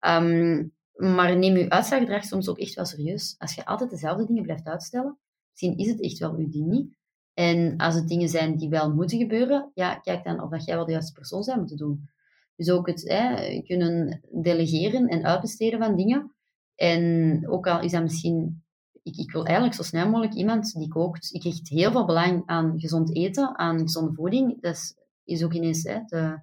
Um, 0.00 0.74
maar 0.96 1.38
neem 1.38 1.56
je 1.56 1.70
uitslaggedrag 1.70 2.24
soms 2.24 2.48
ook 2.48 2.58
echt 2.58 2.74
wel 2.74 2.84
serieus. 2.84 3.34
Als 3.38 3.54
je 3.54 3.64
altijd 3.64 3.90
dezelfde 3.90 4.26
dingen 4.26 4.42
blijft 4.42 4.66
uitstellen, 4.66 5.18
misschien 5.50 5.76
is 5.76 5.88
het 5.88 6.02
echt 6.02 6.18
wel 6.18 6.34
uw 6.34 6.48
ding 6.48 6.66
niet. 6.66 6.96
En 7.34 7.76
als 7.76 7.94
het 7.94 8.08
dingen 8.08 8.28
zijn 8.28 8.56
die 8.56 8.68
wel 8.68 8.94
moeten 8.94 9.18
gebeuren, 9.18 9.70
ja, 9.74 9.94
kijk 9.94 10.24
dan 10.24 10.42
of 10.42 10.50
dat 10.50 10.64
jij 10.64 10.76
wel 10.76 10.84
de 10.84 10.92
juiste 10.92 11.12
persoon 11.12 11.42
zou 11.42 11.58
moeten 11.58 11.76
doen. 11.76 12.08
Dus 12.56 12.70
ook 12.70 12.86
het 12.86 13.08
hè, 13.08 13.60
kunnen 13.62 14.20
delegeren 14.42 15.08
en 15.08 15.24
uitbesteden 15.24 15.78
van 15.78 15.96
dingen. 15.96 16.34
En 16.74 17.42
ook 17.48 17.66
al 17.66 17.80
is 17.80 17.92
dat 17.92 18.02
misschien... 18.02 18.64
Ik, 19.06 19.16
ik 19.16 19.32
wil 19.32 19.44
eigenlijk 19.44 19.76
zo 19.76 19.82
snel 19.82 20.08
mogelijk 20.08 20.34
iemand 20.34 20.72
die 20.72 20.88
kookt. 20.88 21.34
Ik 21.34 21.42
hecht 21.42 21.68
heel 21.68 21.90
veel 21.90 22.04
belang 22.06 22.42
aan 22.46 22.80
gezond 22.80 23.16
eten, 23.16 23.58
aan 23.58 23.78
gezonde 23.78 24.14
voeding. 24.14 24.60
Dat 24.60 24.94
is, 25.24 25.44
ook 25.44 25.52
ineens 25.52 25.82
hè, 25.82 25.98
de, 26.06 26.40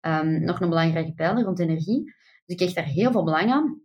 um, 0.00 0.44
nog 0.44 0.60
een 0.60 0.68
belangrijke 0.68 1.14
pijler 1.14 1.44
rond 1.44 1.58
energie. 1.58 2.04
Dus 2.44 2.56
ik 2.56 2.60
hecht 2.60 2.74
daar 2.74 2.84
heel 2.84 3.12
veel 3.12 3.24
belang 3.24 3.52
aan. 3.52 3.80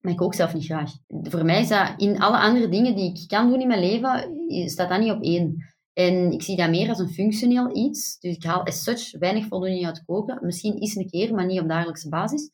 Maar 0.00 0.12
ik 0.12 0.18
kook 0.18 0.34
zelf 0.34 0.54
niet 0.54 0.64
graag. 0.64 0.92
Voor 1.08 1.44
mij 1.44 1.60
is 1.60 1.68
dat 1.68 1.94
in 1.96 2.18
alle 2.18 2.38
andere 2.38 2.68
dingen 2.68 2.94
die 2.94 3.10
ik 3.10 3.28
kan 3.28 3.48
doen 3.48 3.60
in 3.60 3.68
mijn 3.68 3.80
leven, 3.80 4.30
staat 4.68 4.88
dat 4.88 5.00
niet 5.00 5.12
op 5.12 5.22
één. 5.22 5.74
En 5.92 6.32
ik 6.32 6.42
zie 6.42 6.56
dat 6.56 6.70
meer 6.70 6.88
als 6.88 6.98
een 6.98 7.12
functioneel 7.12 7.76
iets. 7.76 8.18
Dus 8.18 8.36
ik 8.36 8.44
haal 8.44 8.64
as 8.64 8.82
such 8.82 9.18
weinig 9.18 9.46
voldoening 9.46 9.86
uit 9.86 10.04
koken. 10.04 10.38
Misschien 10.42 10.78
eens 10.78 10.94
een 10.94 11.10
keer, 11.10 11.34
maar 11.34 11.46
niet 11.46 11.60
op 11.60 11.68
dagelijkse 11.68 12.08
basis. 12.08 12.50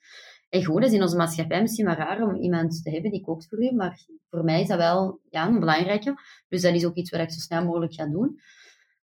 En 0.52 0.64
goed, 0.64 0.80
dat 0.80 0.90
is 0.90 0.96
in 0.96 1.02
onze 1.02 1.16
maatschappij 1.16 1.60
misschien 1.60 1.86
wel 1.86 1.94
raar 1.94 2.22
om 2.22 2.34
iemand 2.34 2.82
te 2.82 2.90
hebben 2.90 3.10
die 3.10 3.24
kookt 3.24 3.48
voor 3.48 3.62
u, 3.62 3.74
maar 3.74 4.06
voor 4.30 4.44
mij 4.44 4.60
is 4.60 4.68
dat 4.68 4.78
wel 4.78 5.20
ja, 5.30 5.46
een 5.46 5.60
belangrijke. 5.60 6.14
Dus 6.48 6.62
dat 6.62 6.74
is 6.74 6.84
ook 6.84 6.94
iets 6.94 7.10
wat 7.10 7.20
ik 7.20 7.30
zo 7.30 7.40
snel 7.40 7.64
mogelijk 7.64 7.94
ga 7.94 8.06
doen. 8.06 8.40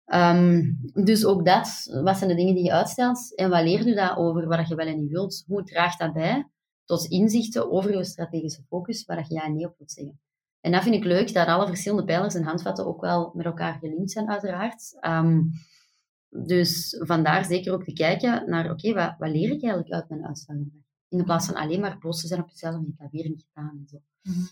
Um, 0.06 0.78
dus 1.06 1.26
ook 1.26 1.46
dat, 1.46 2.00
wat 2.04 2.18
zijn 2.18 2.30
de 2.30 2.36
dingen 2.36 2.56
die 2.56 2.64
je 2.64 2.72
uitstelt 2.72 3.36
en 3.36 3.50
wat 3.50 3.64
leert 3.64 3.86
u 3.86 3.94
dat 3.94 4.18
over 4.18 4.48
wat 4.48 4.68
je 4.68 4.76
wel 4.76 4.88
en 4.88 5.00
niet 5.00 5.12
wilt? 5.12 5.44
Hoe 5.48 5.64
draagt 5.64 6.00
dat 6.00 6.14
bij 6.14 6.48
tot 6.86 7.06
inzichten 7.06 7.72
over 7.72 7.98
je 7.98 8.04
strategische 8.04 8.64
focus, 8.68 9.06
waar 9.06 9.26
je 9.28 9.34
ja 9.34 9.44
en 9.44 9.54
nee 9.54 9.66
op 9.66 9.78
wilt 9.78 9.92
zeggen? 9.92 10.20
En 10.62 10.72
dat 10.72 10.84
vind 10.84 10.96
ik 10.96 11.04
leuk, 11.04 11.34
dat 11.34 11.48
alle 11.48 11.68
verschillende 11.68 12.04
pijlers 12.04 12.36
en 12.36 12.44
handvatten 12.44 12.86
ook 12.86 13.02
wel 13.02 13.32
met 13.34 13.46
elkaar 13.46 13.78
gelinkt 13.80 14.12
zijn, 14.12 14.30
uiteraard. 14.30 14.98
Um, 15.02 15.50
dus 16.30 16.96
vandaar 17.00 17.46
zeker 17.46 17.74
ook 17.74 17.84
te 17.84 17.94
kijken 17.94 18.50
naar, 18.50 18.72
oké, 18.72 18.94
wat, 18.94 19.16
wat 19.18 19.30
leer 19.30 19.52
ik 19.52 19.64
eigenlijk 19.64 19.92
uit 19.92 20.10
mijn 20.10 20.26
uitstelling? 20.26 20.83
In 21.14 21.24
plaats 21.24 21.46
van 21.46 21.56
alleen 21.56 21.80
maar 21.80 21.98
boos 22.00 22.22
te 22.22 22.28
zijn 22.28 22.42
op 22.42 22.50
jezelf 22.50 22.76
en 22.76 22.88
ik 22.88 22.94
heb 22.98 23.12
weer 23.12 23.30
niet 23.30 23.46
gedaan 23.54 23.78
en 23.78 23.88
zo. 23.88 23.98
Mm 24.22 24.34
-hmm. 24.34 24.48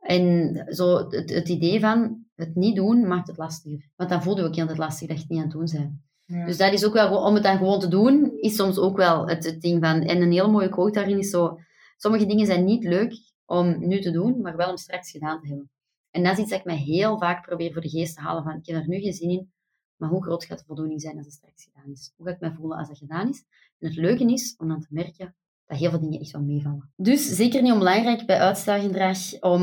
En 0.00 0.74
zo 0.74 0.96
het, 0.96 1.30
het, 1.30 1.48
idee 1.48 1.80
van 1.80 2.24
het 2.34 2.54
niet 2.54 2.76
doen 2.76 3.06
maakt 3.06 3.26
het 3.26 3.36
lastiger. 3.36 3.88
Want 3.96 4.10
dan 4.10 4.22
voel 4.22 4.36
je 4.36 4.44
ook 4.44 4.54
heel 4.54 4.76
lastig 4.76 5.08
dat 5.08 5.16
je 5.16 5.22
het 5.22 5.30
niet 5.30 5.38
aan 5.38 5.44
het 5.44 5.52
doen 5.52 5.80
bent. 5.80 6.00
Ja. 6.24 6.46
Dus 6.46 6.56
dat 6.56 6.72
is 6.72 6.84
ook 6.84 6.92
wel, 6.92 7.22
om 7.22 7.34
het 7.34 7.42
dan 7.42 7.56
gewoon 7.56 7.80
te 7.80 7.88
doen, 7.88 8.32
is 8.36 8.56
soms 8.56 8.78
ook 8.78 8.96
wel 8.96 9.28
het, 9.28 9.44
het 9.44 9.60
ding 9.60 9.84
van... 9.84 10.02
En 10.02 10.22
een 10.22 10.32
hele 10.32 10.48
mooie 10.48 10.68
quote 10.68 10.92
daarin 10.92 11.18
is 11.18 11.30
zo... 11.30 11.58
Sommige 11.96 12.26
dingen 12.26 12.46
zijn 12.46 12.64
niet 12.64 12.84
leuk 12.84 13.14
om 13.44 13.86
nu 13.86 14.00
te 14.00 14.10
doen, 14.10 14.40
maar 14.40 14.56
wel 14.56 14.70
om 14.70 14.76
straks 14.76 15.10
gedaan 15.10 15.40
te 15.40 15.48
hebben. 15.48 15.70
En 16.10 16.22
dat 16.22 16.32
is 16.32 16.38
iets 16.38 16.50
dat 16.50 16.58
ik 16.58 16.64
mij 16.64 16.76
heel 16.76 17.18
vaak 17.18 17.46
probeer 17.46 17.72
voor 17.72 17.82
de 17.82 17.88
geest 17.88 18.14
te 18.14 18.20
halen 18.20 18.42
van, 18.42 18.56
ik 18.56 18.66
heb 18.66 18.76
er 18.76 18.88
nu 18.88 19.00
geen 19.00 19.12
zin 19.12 19.30
in, 19.30 19.52
maar 19.96 20.08
hoe 20.08 20.22
groot 20.22 20.44
gaat 20.44 20.58
de 20.58 20.64
voldoening 20.64 21.00
zijn 21.00 21.16
als 21.16 21.26
het 21.26 21.34
straks 21.34 21.64
gedaan 21.64 21.90
is? 21.92 22.12
Hoe 22.16 22.26
ga 22.26 22.32
ik 22.32 22.40
mij 22.40 22.52
voelen 22.52 22.78
als 22.78 22.88
dat 22.88 22.98
gedaan 22.98 23.28
is? 23.28 23.44
En 23.78 23.88
het 23.88 23.96
leuke 23.96 24.32
is 24.32 24.54
om 24.58 24.68
dan 24.68 24.80
te 24.80 24.86
merken 24.90 25.34
dat 25.70 25.78
heel 25.78 25.90
veel 25.90 26.00
dingen 26.00 26.20
echt 26.20 26.30
wel 26.30 26.42
meevallen. 26.42 26.92
Dus 26.96 27.36
zeker 27.36 27.62
niet 27.62 27.72
onbelangrijk 27.72 28.26
bij 28.26 28.38
uitstelgedrag 28.38 29.40
om 29.40 29.62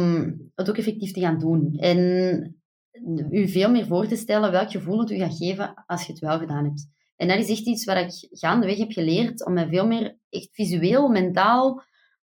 het 0.55 0.69
ook 0.69 0.77
effectief 0.77 1.11
te 1.11 1.19
gaan 1.19 1.39
doen. 1.39 1.73
En 1.73 1.97
u 3.31 3.47
veel 3.47 3.71
meer 3.71 3.85
voor 3.85 4.07
te 4.07 4.15
stellen 4.15 4.51
welk 4.51 4.71
gevoel 4.71 4.99
het 4.99 5.11
u 5.11 5.17
gaat 5.17 5.37
geven 5.37 5.83
als 5.85 6.05
je 6.05 6.11
het 6.11 6.21
wel 6.21 6.39
gedaan 6.39 6.65
hebt. 6.65 6.87
En 7.15 7.27
dat 7.27 7.37
is 7.37 7.49
echt 7.49 7.65
iets 7.65 7.85
wat 7.85 7.97
ik 7.97 8.39
gaandeweg 8.39 8.77
heb 8.77 8.91
geleerd 8.91 9.45
om 9.45 9.53
mij 9.53 9.67
veel 9.67 9.87
meer 9.87 10.17
echt 10.29 10.49
visueel, 10.51 11.09
mentaal 11.09 11.83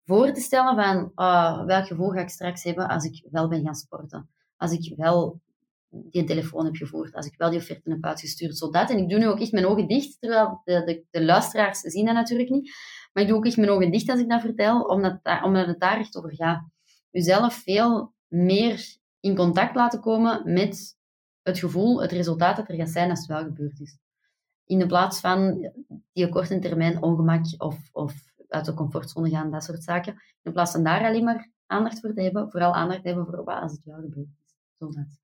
voor 0.05 0.33
te 0.33 0.41
stellen 0.41 0.75
van 0.75 1.13
uh, 1.17 1.65
welk 1.65 1.87
gevoel 1.87 2.09
ga 2.09 2.21
ik 2.21 2.29
straks 2.29 2.63
hebben 2.63 2.89
als 2.89 3.05
ik 3.05 3.27
wel 3.31 3.49
ben 3.49 3.65
gaan 3.65 3.75
sporten. 3.75 4.29
Als 4.57 4.73
ik 4.73 4.97
wel 4.97 5.41
die 5.89 6.25
telefoon 6.25 6.65
heb 6.65 6.77
gevoerd, 6.77 7.15
als 7.15 7.27
ik 7.27 7.35
wel 7.37 7.51
die 7.51 7.59
offerte 7.59 7.91
heb 7.91 8.05
uitgestuurd, 8.05 8.59
zodat. 8.59 8.91
En 8.91 8.99
ik 8.99 9.09
doe 9.09 9.19
nu 9.19 9.27
ook 9.27 9.41
echt 9.41 9.53
mijn 9.53 9.67
ogen 9.67 9.89
dicht, 9.89 10.21
terwijl 10.21 10.61
de, 10.65 10.85
de, 10.85 11.05
de 11.11 11.25
luisteraars 11.25 11.81
zien 11.81 12.05
dat 12.05 12.15
natuurlijk 12.15 12.51
niet. 12.51 12.75
Maar 13.17 13.25
ik 13.25 13.31
doe 13.31 13.41
ook 13.41 13.47
echt 13.47 13.57
mijn 13.57 13.71
ogen 13.71 13.91
dicht 13.91 14.09
als 14.09 14.21
ik 14.21 14.29
dat 14.29 14.41
vertel, 14.41 14.83
omdat, 14.83 15.21
omdat 15.43 15.67
het 15.67 15.81
daar 15.81 15.99
echt 15.99 16.17
over 16.17 16.35
gaat. 16.35 16.65
Uzelf 17.11 17.55
veel 17.55 18.13
meer 18.27 18.97
in 19.21 19.37
contact 19.37 19.75
laten 19.75 20.01
komen 20.01 20.53
met 20.53 20.97
het 21.43 21.59
gevoel, 21.59 22.03
het 22.03 22.13
resultaat 22.13 22.57
dat 22.57 22.69
er 22.69 22.75
gaat 22.75 22.91
zijn 22.91 23.11
als 23.11 23.19
het 23.19 23.29
wel 23.29 23.43
gebeurd 23.43 23.81
is. 23.81 23.99
In 24.65 24.79
de 24.79 24.87
plaats 24.87 25.21
van 25.21 25.71
die 26.13 26.29
korte 26.29 26.59
termijn 26.59 27.03
ongemak 27.03 27.45
of, 27.59 27.89
of 27.93 28.15
uit 28.49 28.65
de 28.65 28.75
comfortzone 28.75 29.31
gaan, 29.31 29.51
dat 29.51 29.65
soort 29.65 29.83
zaken. 29.83 30.23
In 30.43 30.53
plaats 30.53 30.73
van 30.73 30.85
daar 30.85 31.05
alleen 31.05 31.25
maar 31.25 31.51
aandacht 31.67 32.01
voor 32.01 32.15
te 32.15 32.23
hebben, 32.23 32.51
vooral 32.51 32.75
aandacht 32.75 33.05
hebben 33.05 33.27
voor 33.27 33.45
wat 33.45 33.63
als 33.63 33.73
het 33.73 33.85
wel 33.85 34.01
gebeurd 34.01 34.29
is. 34.45 35.19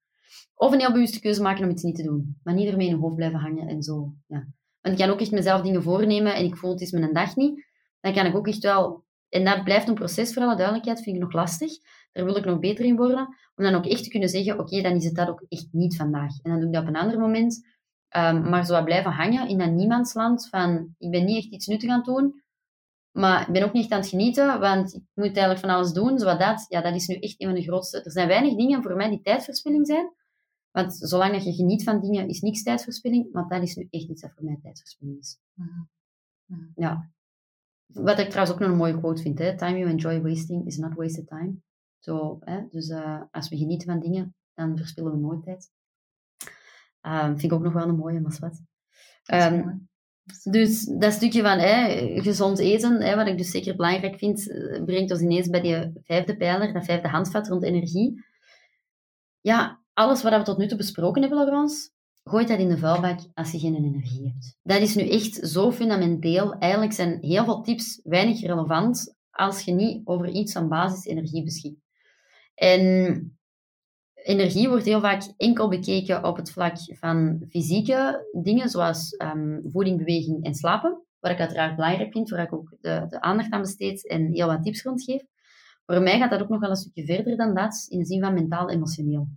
Of 0.54 0.72
een 0.72 0.80
heel 0.80 0.92
bewuste 0.92 1.20
keuze 1.20 1.42
maken 1.42 1.64
om 1.64 1.70
iets 1.70 1.82
niet 1.82 1.96
te 1.96 2.02
doen. 2.02 2.40
Maar 2.42 2.54
niet 2.54 2.68
ermee 2.68 2.88
in 2.88 2.94
je 2.94 3.00
hoofd 3.00 3.16
blijven 3.16 3.38
hangen 3.38 3.68
en 3.68 3.82
zo. 3.82 4.12
Ja. 4.26 4.46
Want 4.80 4.98
ik 4.98 5.04
kan 5.04 5.14
ook 5.14 5.20
echt 5.20 5.30
mezelf 5.30 5.62
dingen 5.62 5.82
voornemen 5.82 6.34
en 6.34 6.44
ik 6.44 6.56
voel 6.56 6.70
het 6.70 6.80
is 6.80 6.90
mijn 6.90 7.12
dag 7.12 7.36
niet. 7.36 7.70
Dan 8.02 8.12
kan 8.12 8.26
ik 8.26 8.36
ook 8.36 8.46
echt 8.46 8.62
wel... 8.62 9.04
En 9.28 9.44
dat 9.44 9.64
blijft 9.64 9.88
een 9.88 9.94
proces, 9.94 10.32
voor 10.32 10.42
alle 10.42 10.56
duidelijkheid, 10.56 11.02
vind 11.02 11.16
ik 11.16 11.22
nog 11.22 11.32
lastig. 11.32 11.72
Daar 12.12 12.24
wil 12.24 12.36
ik 12.36 12.44
nog 12.44 12.58
beter 12.58 12.84
in 12.84 12.96
worden. 12.96 13.36
Om 13.54 13.64
dan 13.64 13.74
ook 13.74 13.86
echt 13.86 14.02
te 14.04 14.10
kunnen 14.10 14.28
zeggen, 14.28 14.58
oké, 14.58 14.82
dan 14.82 14.92
is 14.92 15.04
het 15.04 15.14
dat 15.14 15.28
ook 15.28 15.44
echt 15.48 15.68
niet 15.70 15.96
vandaag. 15.96 16.40
En 16.42 16.50
dan 16.50 16.58
doe 16.58 16.68
ik 16.68 16.74
dat 16.74 16.82
op 16.82 16.88
een 16.88 16.96
ander 16.96 17.18
moment. 17.18 17.70
Um, 18.16 18.48
maar 18.48 18.66
zo 18.66 18.84
blijven 18.84 19.10
hangen 19.10 19.48
in 19.48 19.58
dat 19.58 19.70
niemandsland 19.70 20.48
van, 20.48 20.94
ik 20.98 21.10
ben 21.10 21.24
niet 21.24 21.36
echt 21.36 21.52
iets 21.52 21.66
nuttig 21.66 21.90
aan 21.90 21.96
het 21.96 22.04
doen, 22.04 22.42
maar 23.10 23.46
ik 23.46 23.52
ben 23.52 23.62
ook 23.62 23.72
niet 23.72 23.82
echt 23.82 23.92
aan 23.92 24.00
het 24.00 24.08
genieten, 24.08 24.60
want 24.60 24.94
ik 24.94 25.02
moet 25.14 25.26
eigenlijk 25.26 25.58
van 25.58 25.70
alles 25.70 25.92
doen. 25.92 26.18
Zoals 26.18 26.38
dat, 26.38 26.66
ja, 26.68 26.80
dat 26.80 26.94
is 26.94 27.06
nu 27.06 27.14
echt 27.14 27.40
een 27.40 27.46
van 27.46 27.56
de 27.56 27.62
grootste. 27.62 28.02
Er 28.02 28.10
zijn 28.10 28.28
weinig 28.28 28.56
dingen 28.56 28.82
voor 28.82 28.96
mij 28.96 29.08
die 29.08 29.20
tijdverspilling 29.22 29.86
zijn. 29.86 30.12
Want 30.70 30.94
zolang 30.94 31.32
dat 31.32 31.44
je 31.44 31.52
geniet 31.52 31.82
van 31.82 32.00
dingen, 32.00 32.28
is 32.28 32.40
niks 32.40 32.62
tijdverspilling. 32.62 33.32
Maar 33.32 33.48
dat 33.48 33.62
is 33.62 33.74
nu 33.74 33.86
echt 33.90 34.08
iets 34.08 34.20
dat 34.20 34.32
voor 34.34 34.44
mij 34.44 34.58
tijdverspilling 34.62 35.18
is. 35.18 35.38
Ja. 36.74 37.10
Wat 37.86 38.18
ik 38.18 38.28
trouwens 38.28 38.54
ook 38.54 38.60
nog 38.60 38.70
een 38.70 38.76
mooie 38.76 38.98
quote 38.98 39.22
vind. 39.22 39.38
Hè? 39.38 39.56
Time 39.56 39.78
you 39.78 39.90
enjoy 39.90 40.22
wasting 40.22 40.66
is 40.66 40.76
not 40.76 40.94
wasted 40.94 41.26
time. 41.26 41.54
Zo, 41.98 42.38
hè? 42.40 42.66
Dus 42.70 42.88
uh, 42.88 43.22
als 43.30 43.48
we 43.48 43.56
genieten 43.56 43.88
van 43.88 44.00
dingen, 44.00 44.34
dan 44.54 44.76
verspillen 44.76 45.12
we 45.12 45.18
nooit 45.18 45.42
tijd. 45.42 45.70
Uh, 47.02 47.26
vind 47.26 47.42
ik 47.42 47.52
ook 47.52 47.62
nog 47.62 47.72
wel 47.72 47.88
een 47.88 47.96
mooie, 47.96 48.20
maar 48.20 48.36
wat. 48.40 48.60
Um, 49.32 49.88
dus 50.42 50.84
dat 50.84 51.12
stukje 51.12 51.42
van 51.42 51.58
hè, 51.58 51.96
gezond 52.20 52.58
eten, 52.58 53.02
hè, 53.02 53.16
wat 53.16 53.26
ik 53.26 53.38
dus 53.38 53.50
zeker 53.50 53.76
belangrijk 53.76 54.18
vind, 54.18 54.50
eh, 54.50 54.84
brengt 54.84 55.10
ons 55.10 55.20
ineens 55.20 55.48
bij 55.48 55.60
die 55.60 55.92
vijfde 56.04 56.36
pijler, 56.36 56.72
dat 56.72 56.84
vijfde 56.84 57.08
handvat 57.08 57.48
rond 57.48 57.62
energie. 57.62 58.24
Ja, 59.40 59.82
alles 59.92 60.22
wat 60.22 60.32
we 60.32 60.42
tot 60.42 60.58
nu 60.58 60.66
toe 60.66 60.76
besproken 60.76 61.20
hebben, 61.22 61.38
Laurence, 61.38 61.90
gooit 62.24 62.48
dat 62.48 62.58
in 62.58 62.68
de 62.68 62.78
vuilbak 62.78 63.20
als 63.34 63.50
je 63.52 63.58
geen 63.58 63.74
energie 63.74 64.22
hebt. 64.22 64.56
Dat 64.62 64.80
is 64.80 64.94
nu 64.94 65.08
echt 65.08 65.34
zo 65.34 65.72
fundamenteel. 65.72 66.52
Eigenlijk 66.52 66.92
zijn 66.92 67.18
heel 67.20 67.44
veel 67.44 67.62
tips 67.62 68.00
weinig 68.04 68.40
relevant 68.40 69.16
als 69.30 69.62
je 69.62 69.72
niet 69.72 70.00
over 70.04 70.28
iets 70.28 70.52
van 70.52 70.68
basisenergie 70.68 71.44
beschikt. 71.44 71.80
En 72.54 73.36
energie 74.14 74.68
wordt 74.68 74.84
heel 74.84 75.00
vaak 75.00 75.22
enkel 75.36 75.68
bekeken 75.68 76.24
op 76.24 76.36
het 76.36 76.50
vlak 76.50 76.76
van 76.98 77.44
fysieke 77.48 78.28
dingen, 78.42 78.68
zoals 78.68 79.14
um, 79.18 79.60
voeding, 79.64 79.98
beweging 79.98 80.44
en 80.44 80.54
slapen. 80.54 81.02
Wat 81.20 81.30
ik 81.30 81.40
uiteraard 81.40 81.76
belangrijk 81.76 82.12
vind, 82.12 82.30
waar 82.30 82.42
ik 82.42 82.52
ook 82.52 82.76
de, 82.80 83.06
de 83.08 83.20
aandacht 83.20 83.50
aan 83.50 83.60
besteed 83.60 84.08
en 84.08 84.32
heel 84.32 84.46
wat 84.46 84.62
tips 84.62 84.82
rondgeef. 84.82 85.22
Voor 85.86 86.02
mij 86.02 86.18
gaat 86.18 86.30
dat 86.30 86.40
ook 86.40 86.48
nog 86.48 86.60
wel 86.60 86.70
een 86.70 86.76
stukje 86.76 87.04
verder 87.04 87.36
dan 87.36 87.54
dat, 87.54 87.86
in 87.88 87.98
de 87.98 88.04
zin 88.04 88.20
van 88.20 88.34
mentaal-emotioneel. 88.34 89.28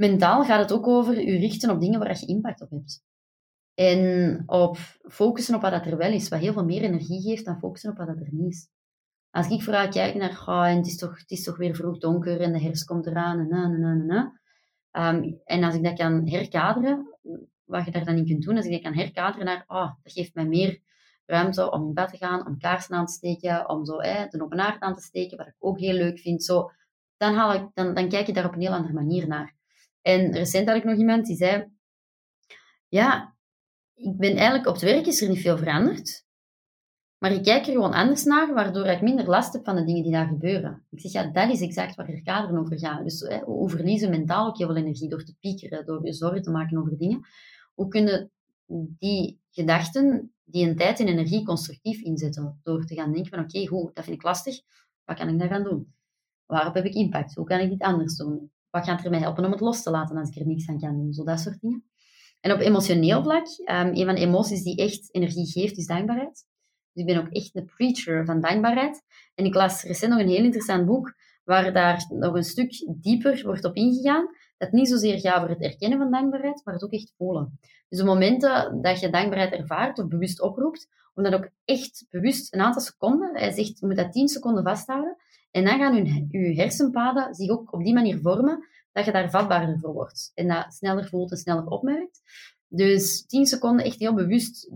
Mentaal 0.00 0.44
gaat 0.44 0.60
het 0.60 0.72
ook 0.72 0.86
over 0.86 1.20
je 1.20 1.38
richten 1.38 1.70
op 1.70 1.80
dingen 1.80 1.98
waar 1.98 2.18
je 2.20 2.26
impact 2.26 2.60
op 2.60 2.70
hebt. 2.70 3.04
En 3.74 4.42
op 4.46 4.76
focussen 5.02 5.54
op 5.54 5.60
wat 5.60 5.86
er 5.86 5.96
wel 5.96 6.12
is, 6.12 6.28
wat 6.28 6.40
heel 6.40 6.52
veel 6.52 6.64
meer 6.64 6.82
energie 6.82 7.22
geeft 7.22 7.44
dan 7.44 7.58
focussen 7.58 7.90
op 7.90 7.96
wat 7.96 8.08
er 8.08 8.28
niet 8.30 8.52
is. 8.52 8.68
Als 9.30 9.48
ik 9.48 9.62
vooral 9.62 9.88
kijk 9.88 10.14
naar, 10.14 10.42
oh, 10.46 10.66
en 10.66 10.76
het, 10.76 10.86
is 10.86 10.96
toch, 10.96 11.18
het 11.18 11.30
is 11.30 11.42
toch 11.42 11.56
weer 11.56 11.74
vroeg 11.74 11.98
donker 11.98 12.40
en 12.40 12.52
de 12.52 12.60
herfst 12.60 12.84
komt 12.84 13.06
eraan 13.06 13.38
en 13.38 13.48
na, 13.48 13.68
na, 13.68 13.94
na, 13.94 14.32
na. 14.90 15.12
Um, 15.12 15.40
en 15.44 15.64
als 15.64 15.74
ik 15.74 15.84
dat 15.84 15.98
kan 15.98 16.28
herkaderen, 16.28 17.18
wat 17.64 17.84
je 17.84 17.90
daar 17.90 18.04
dan 18.04 18.16
in 18.16 18.26
kunt 18.26 18.42
doen, 18.42 18.56
als 18.56 18.66
ik 18.66 18.72
dat 18.72 18.82
kan 18.82 18.94
herkaderen 18.94 19.46
naar, 19.46 19.64
oh, 19.66 19.92
dat 20.02 20.12
geeft 20.12 20.34
mij 20.34 20.46
meer 20.46 20.80
ruimte 21.26 21.70
om 21.70 21.86
in 21.86 21.94
bed 21.94 22.08
te 22.08 22.16
gaan, 22.16 22.46
om 22.46 22.58
kaarsen 22.58 22.94
aan 22.94 23.06
te 23.06 23.12
steken, 23.12 23.68
om 23.68 23.84
zo 23.84 24.00
hè, 24.00 24.26
de 24.28 24.42
open 24.42 24.60
aard 24.60 24.80
aan 24.80 24.94
te 24.94 25.02
steken, 25.02 25.36
wat 25.36 25.46
ik 25.46 25.56
ook 25.58 25.78
heel 25.78 25.94
leuk 25.94 26.18
vind. 26.18 26.44
Zo, 26.44 26.70
dan, 27.16 27.34
haal 27.34 27.54
ik, 27.54 27.68
dan, 27.74 27.94
dan 27.94 28.08
kijk 28.08 28.26
je 28.26 28.32
daar 28.32 28.46
op 28.46 28.54
een 28.54 28.60
heel 28.60 28.74
andere 28.74 28.94
manier 28.94 29.28
naar. 29.28 29.58
En 30.02 30.32
recent 30.32 30.68
had 30.68 30.76
ik 30.76 30.84
nog 30.84 30.98
iemand 30.98 31.26
die 31.26 31.36
zei, 31.36 31.70
ja, 32.88 33.36
ik 33.94 34.16
ben 34.16 34.36
eigenlijk 34.36 34.66
op 34.66 34.74
het 34.74 34.82
werk 34.82 35.06
is 35.06 35.22
er 35.22 35.28
niet 35.28 35.40
veel 35.40 35.58
veranderd. 35.58 36.24
Maar 37.18 37.32
ik 37.32 37.42
kijk 37.42 37.66
er 37.66 37.72
gewoon 37.72 37.92
anders 37.92 38.24
naar, 38.24 38.54
waardoor 38.54 38.86
ik 38.86 39.02
minder 39.02 39.28
last 39.28 39.52
heb 39.52 39.64
van 39.64 39.76
de 39.76 39.84
dingen 39.84 40.02
die 40.02 40.12
daar 40.12 40.26
gebeuren. 40.26 40.86
Ik 40.90 41.00
zeg, 41.00 41.12
ja, 41.12 41.26
dat 41.26 41.50
is 41.50 41.60
exact 41.60 41.94
waar 41.94 42.10
je 42.10 42.22
kaderen 42.22 42.60
over 42.60 42.78
gaat. 42.78 43.04
Dus 43.04 43.20
hè, 43.20 43.38
hoe 43.38 43.70
verliezen 43.70 44.10
mentaal 44.10 44.46
ook 44.46 44.58
heel 44.58 44.66
veel 44.66 44.76
energie 44.76 45.08
door 45.08 45.24
te 45.24 45.36
piekeren, 45.40 45.86
door 45.86 46.06
je 46.06 46.12
zorgen 46.12 46.42
te 46.42 46.50
maken 46.50 46.78
over 46.78 46.98
dingen. 46.98 47.20
Hoe 47.74 47.88
kunnen 47.88 48.30
die 48.98 49.40
gedachten 49.50 50.34
die 50.44 50.68
een 50.68 50.76
tijd 50.76 51.00
en 51.00 51.08
energie 51.08 51.44
constructief 51.44 52.00
inzetten? 52.00 52.60
Door 52.62 52.84
te 52.84 52.94
gaan 52.94 53.12
denken 53.12 53.30
van, 53.30 53.44
oké, 53.44 53.66
goed, 53.66 53.94
dat 53.94 54.04
vind 54.04 54.16
ik 54.16 54.22
lastig. 54.22 54.60
Wat 55.04 55.18
kan 55.18 55.28
ik 55.28 55.38
daar 55.38 55.48
gaan 55.48 55.64
doen? 55.64 55.94
Waarop 56.46 56.74
heb 56.74 56.84
ik 56.84 56.94
impact? 56.94 57.34
Hoe 57.34 57.46
kan 57.46 57.60
ik 57.60 57.70
dit 57.70 57.82
anders 57.82 58.16
doen? 58.16 58.50
Wat 58.70 58.84
gaat 58.84 59.04
er 59.04 59.10
mij 59.10 59.20
helpen 59.20 59.44
om 59.44 59.50
het 59.50 59.60
los 59.60 59.82
te 59.82 59.90
laten 59.90 60.16
als 60.16 60.28
ik 60.28 60.36
er 60.36 60.46
niks 60.46 60.68
aan 60.68 60.80
kan 60.80 60.96
doen? 60.96 61.12
Zo 61.12 61.24
dat 61.24 61.40
soort 61.40 61.60
dingen. 61.60 61.84
En 62.40 62.52
op 62.52 62.60
emotioneel 62.60 63.22
vlak, 63.22 63.46
um, 63.46 63.96
een 63.96 64.04
van 64.04 64.14
de 64.14 64.20
emoties 64.20 64.62
die 64.62 64.76
echt 64.76 65.14
energie 65.14 65.46
geeft, 65.46 65.76
is 65.76 65.86
dankbaarheid. 65.86 66.46
Dus 66.92 67.04
ik 67.04 67.06
ben 67.06 67.18
ook 67.18 67.32
echt 67.32 67.56
een 67.56 67.70
preacher 67.76 68.24
van 68.24 68.40
dankbaarheid. 68.40 69.02
En 69.34 69.44
ik 69.44 69.54
las 69.54 69.82
recent 69.82 70.10
nog 70.10 70.20
een 70.20 70.28
heel 70.28 70.44
interessant 70.44 70.86
boek 70.86 71.14
waar 71.44 71.72
daar 71.72 72.06
nog 72.08 72.34
een 72.34 72.44
stuk 72.44 72.86
dieper 73.00 73.42
wordt 73.44 73.64
op 73.64 73.74
ingegaan. 73.74 74.26
Dat 74.56 74.72
niet 74.72 74.88
zozeer 74.88 75.20
gaat 75.20 75.36
over 75.36 75.48
het 75.48 75.62
erkennen 75.62 75.98
van 75.98 76.10
dankbaarheid, 76.10 76.60
maar 76.64 76.74
het 76.74 76.84
ook 76.84 76.92
echt 76.92 77.14
voelen. 77.16 77.58
Dus 77.88 77.98
de 77.98 78.04
momenten 78.04 78.82
dat 78.82 79.00
je 79.00 79.10
dankbaarheid 79.10 79.52
ervaart 79.52 79.98
of 79.98 80.08
bewust 80.08 80.40
oproept, 80.40 80.88
om 81.14 81.22
dat 81.22 81.34
ook 81.34 81.48
echt 81.64 82.06
bewust 82.10 82.54
een 82.54 82.60
aantal 82.60 82.82
seconden, 82.82 83.36
hij 83.36 83.52
zegt, 83.52 83.78
je 83.78 83.86
moet 83.86 83.96
dat 83.96 84.12
10 84.12 84.28
seconden 84.28 84.62
vasthouden, 84.62 85.16
en 85.50 85.64
dan 85.64 85.78
gaan 85.78 85.94
je 86.30 86.54
hersenpaden 86.54 87.34
zich 87.34 87.50
ook 87.50 87.72
op 87.72 87.84
die 87.84 87.94
manier 87.94 88.18
vormen, 88.20 88.68
dat 88.92 89.04
je 89.04 89.12
daar 89.12 89.30
vatbaarder 89.30 89.78
voor 89.78 89.92
wordt. 89.92 90.32
En 90.34 90.48
dat 90.48 90.74
sneller 90.74 91.08
voelt 91.08 91.30
en 91.30 91.36
sneller 91.36 91.66
opmerkt. 91.66 92.20
Dus 92.68 93.26
tien 93.26 93.46
seconden 93.46 93.84
echt 93.84 93.98
heel 93.98 94.14
bewust, 94.14 94.70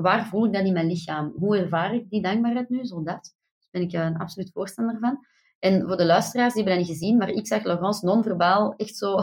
waar 0.00 0.26
voel 0.26 0.46
ik 0.46 0.52
dat 0.52 0.64
in 0.64 0.72
mijn 0.72 0.86
lichaam? 0.86 1.32
Hoe 1.36 1.58
ervaar 1.58 1.94
ik 1.94 2.10
die 2.10 2.22
dankbaarheid 2.22 2.68
nu? 2.68 2.84
Zo 2.84 2.96
dat. 2.96 3.04
Daar 3.14 3.70
ben 3.70 3.82
ik 3.82 3.92
een 3.92 4.16
absoluut 4.16 4.50
voorstander 4.52 4.98
van. 5.00 5.26
En 5.58 5.86
voor 5.86 5.96
de 5.96 6.04
luisteraars, 6.04 6.54
die 6.54 6.62
hebben 6.62 6.80
dat 6.80 6.88
niet 6.88 6.98
gezien, 6.98 7.16
maar 7.16 7.28
ik 7.28 7.46
zag 7.46 7.64
Laurence 7.64 8.04
non-verbaal 8.06 8.74
echt 8.76 8.96
zo 8.96 9.20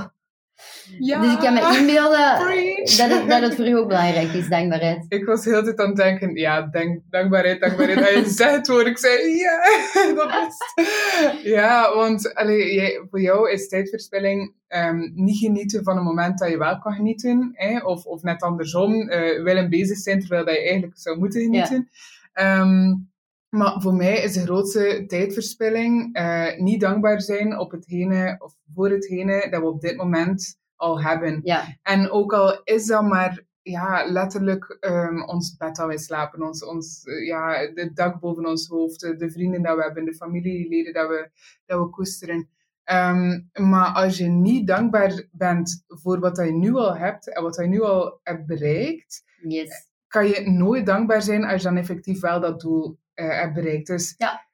ja, 0.99 1.21
dus 1.21 1.33
ik 1.33 1.39
kan 1.39 1.53
me 1.53 1.77
inbeelden 1.77 2.37
dat 2.99 3.09
het, 3.09 3.29
dat 3.29 3.41
het 3.41 3.55
voor 3.55 3.67
u 3.67 3.77
ook 3.77 3.87
belangrijk 3.87 4.33
is, 4.33 4.47
dankbaarheid. 4.47 5.05
Ik 5.07 5.25
was 5.25 5.45
heel 5.45 5.63
de 5.63 5.63
tijd 5.63 5.79
aan 5.79 5.87
het 5.87 5.95
denken, 5.95 6.35
ja, 6.35 6.61
denk, 6.61 7.01
dankbaarheid, 7.09 7.61
dankbaarheid. 7.61 7.99
Hij 7.99 8.23
zegt 8.39 8.55
het 8.55 8.67
woord, 8.67 8.87
ik 8.87 8.97
zei, 8.97 9.37
ja, 9.37 9.59
dat 10.15 10.31
is 10.31 11.43
Ja, 11.43 11.95
want 11.95 12.33
allee, 12.33 12.73
jij, 12.73 13.01
voor 13.09 13.21
jou 13.21 13.51
is 13.51 13.67
tijdverspilling 13.67 14.53
um, 14.67 15.11
niet 15.15 15.37
genieten 15.37 15.83
van 15.83 15.97
een 15.97 16.03
moment 16.03 16.39
dat 16.39 16.49
je 16.49 16.57
wel 16.57 16.79
kan 16.79 16.93
genieten. 16.93 17.55
Of, 17.83 18.05
of 18.05 18.21
net 18.21 18.41
andersom, 18.41 18.93
uh, 18.93 19.43
willen 19.43 19.69
bezig 19.69 19.97
zijn 19.97 20.19
terwijl 20.19 20.45
dat 20.45 20.53
je 20.53 20.61
eigenlijk 20.61 20.99
zou 20.99 21.17
moeten 21.17 21.41
genieten. 21.41 21.89
Ja. 22.33 22.59
Um, 22.59 23.08
maar 23.49 23.81
voor 23.81 23.93
mij 23.93 24.21
is 24.23 24.33
de 24.33 24.41
grootste 24.41 25.03
tijdverspilling 25.07 26.17
uh, 26.17 26.57
niet 26.57 26.81
dankbaar 26.81 27.21
zijn 27.21 27.57
op 27.57 27.71
hetgene 27.71 28.35
of 28.39 28.53
voor 28.73 28.89
hetgene 28.89 29.47
dat 29.49 29.61
we 29.61 29.67
op 29.67 29.81
dit 29.81 29.97
moment 29.97 30.57
al 30.75 31.01
hebben. 31.01 31.39
Ja. 31.43 31.77
En 31.81 32.09
ook 32.09 32.33
al 32.33 32.61
is 32.63 32.85
dat 32.85 33.03
maar 33.03 33.43
ja, 33.61 34.05
letterlijk 34.05 34.77
um, 34.79 35.23
ons 35.23 35.57
bed 35.57 35.79
al 35.79 35.97
slapen, 35.97 36.41
ons, 36.41 36.65
ons, 36.65 37.05
uh, 37.05 37.27
ja, 37.27 37.67
de 37.73 37.91
dak 37.93 38.19
boven 38.19 38.45
ons 38.45 38.67
hoofd, 38.67 38.99
de 38.99 39.31
vrienden 39.31 39.61
dat 39.61 39.75
we 39.75 39.83
hebben, 39.83 40.05
de 40.05 40.15
familieleden 40.15 40.93
dat 40.93 41.07
we, 41.09 41.29
dat 41.65 41.79
we 41.79 41.89
koesteren. 41.89 42.49
Um, 42.91 43.49
maar 43.53 43.93
als 43.93 44.17
je 44.17 44.27
niet 44.27 44.67
dankbaar 44.67 45.23
bent 45.31 45.83
voor 45.87 46.19
wat 46.19 46.37
je 46.37 46.51
nu 46.51 46.73
al 46.73 46.97
hebt 46.97 47.33
en 47.33 47.43
wat 47.43 47.55
je 47.55 47.67
nu 47.67 47.81
al 47.81 48.19
hebt 48.23 48.45
bereikt, 48.45 49.23
yes. 49.47 49.87
kan 50.07 50.27
je 50.27 50.49
nooit 50.49 50.85
dankbaar 50.85 51.21
zijn 51.21 51.43
als 51.43 51.61
je 51.61 51.67
dan 51.67 51.77
effectief 51.77 52.19
wel 52.19 52.39
dat 52.39 52.61
doel 52.61 52.99
hebt 53.23 53.53
bereikt. 53.53 53.87
Dus 53.87 54.15
ja. 54.17 54.47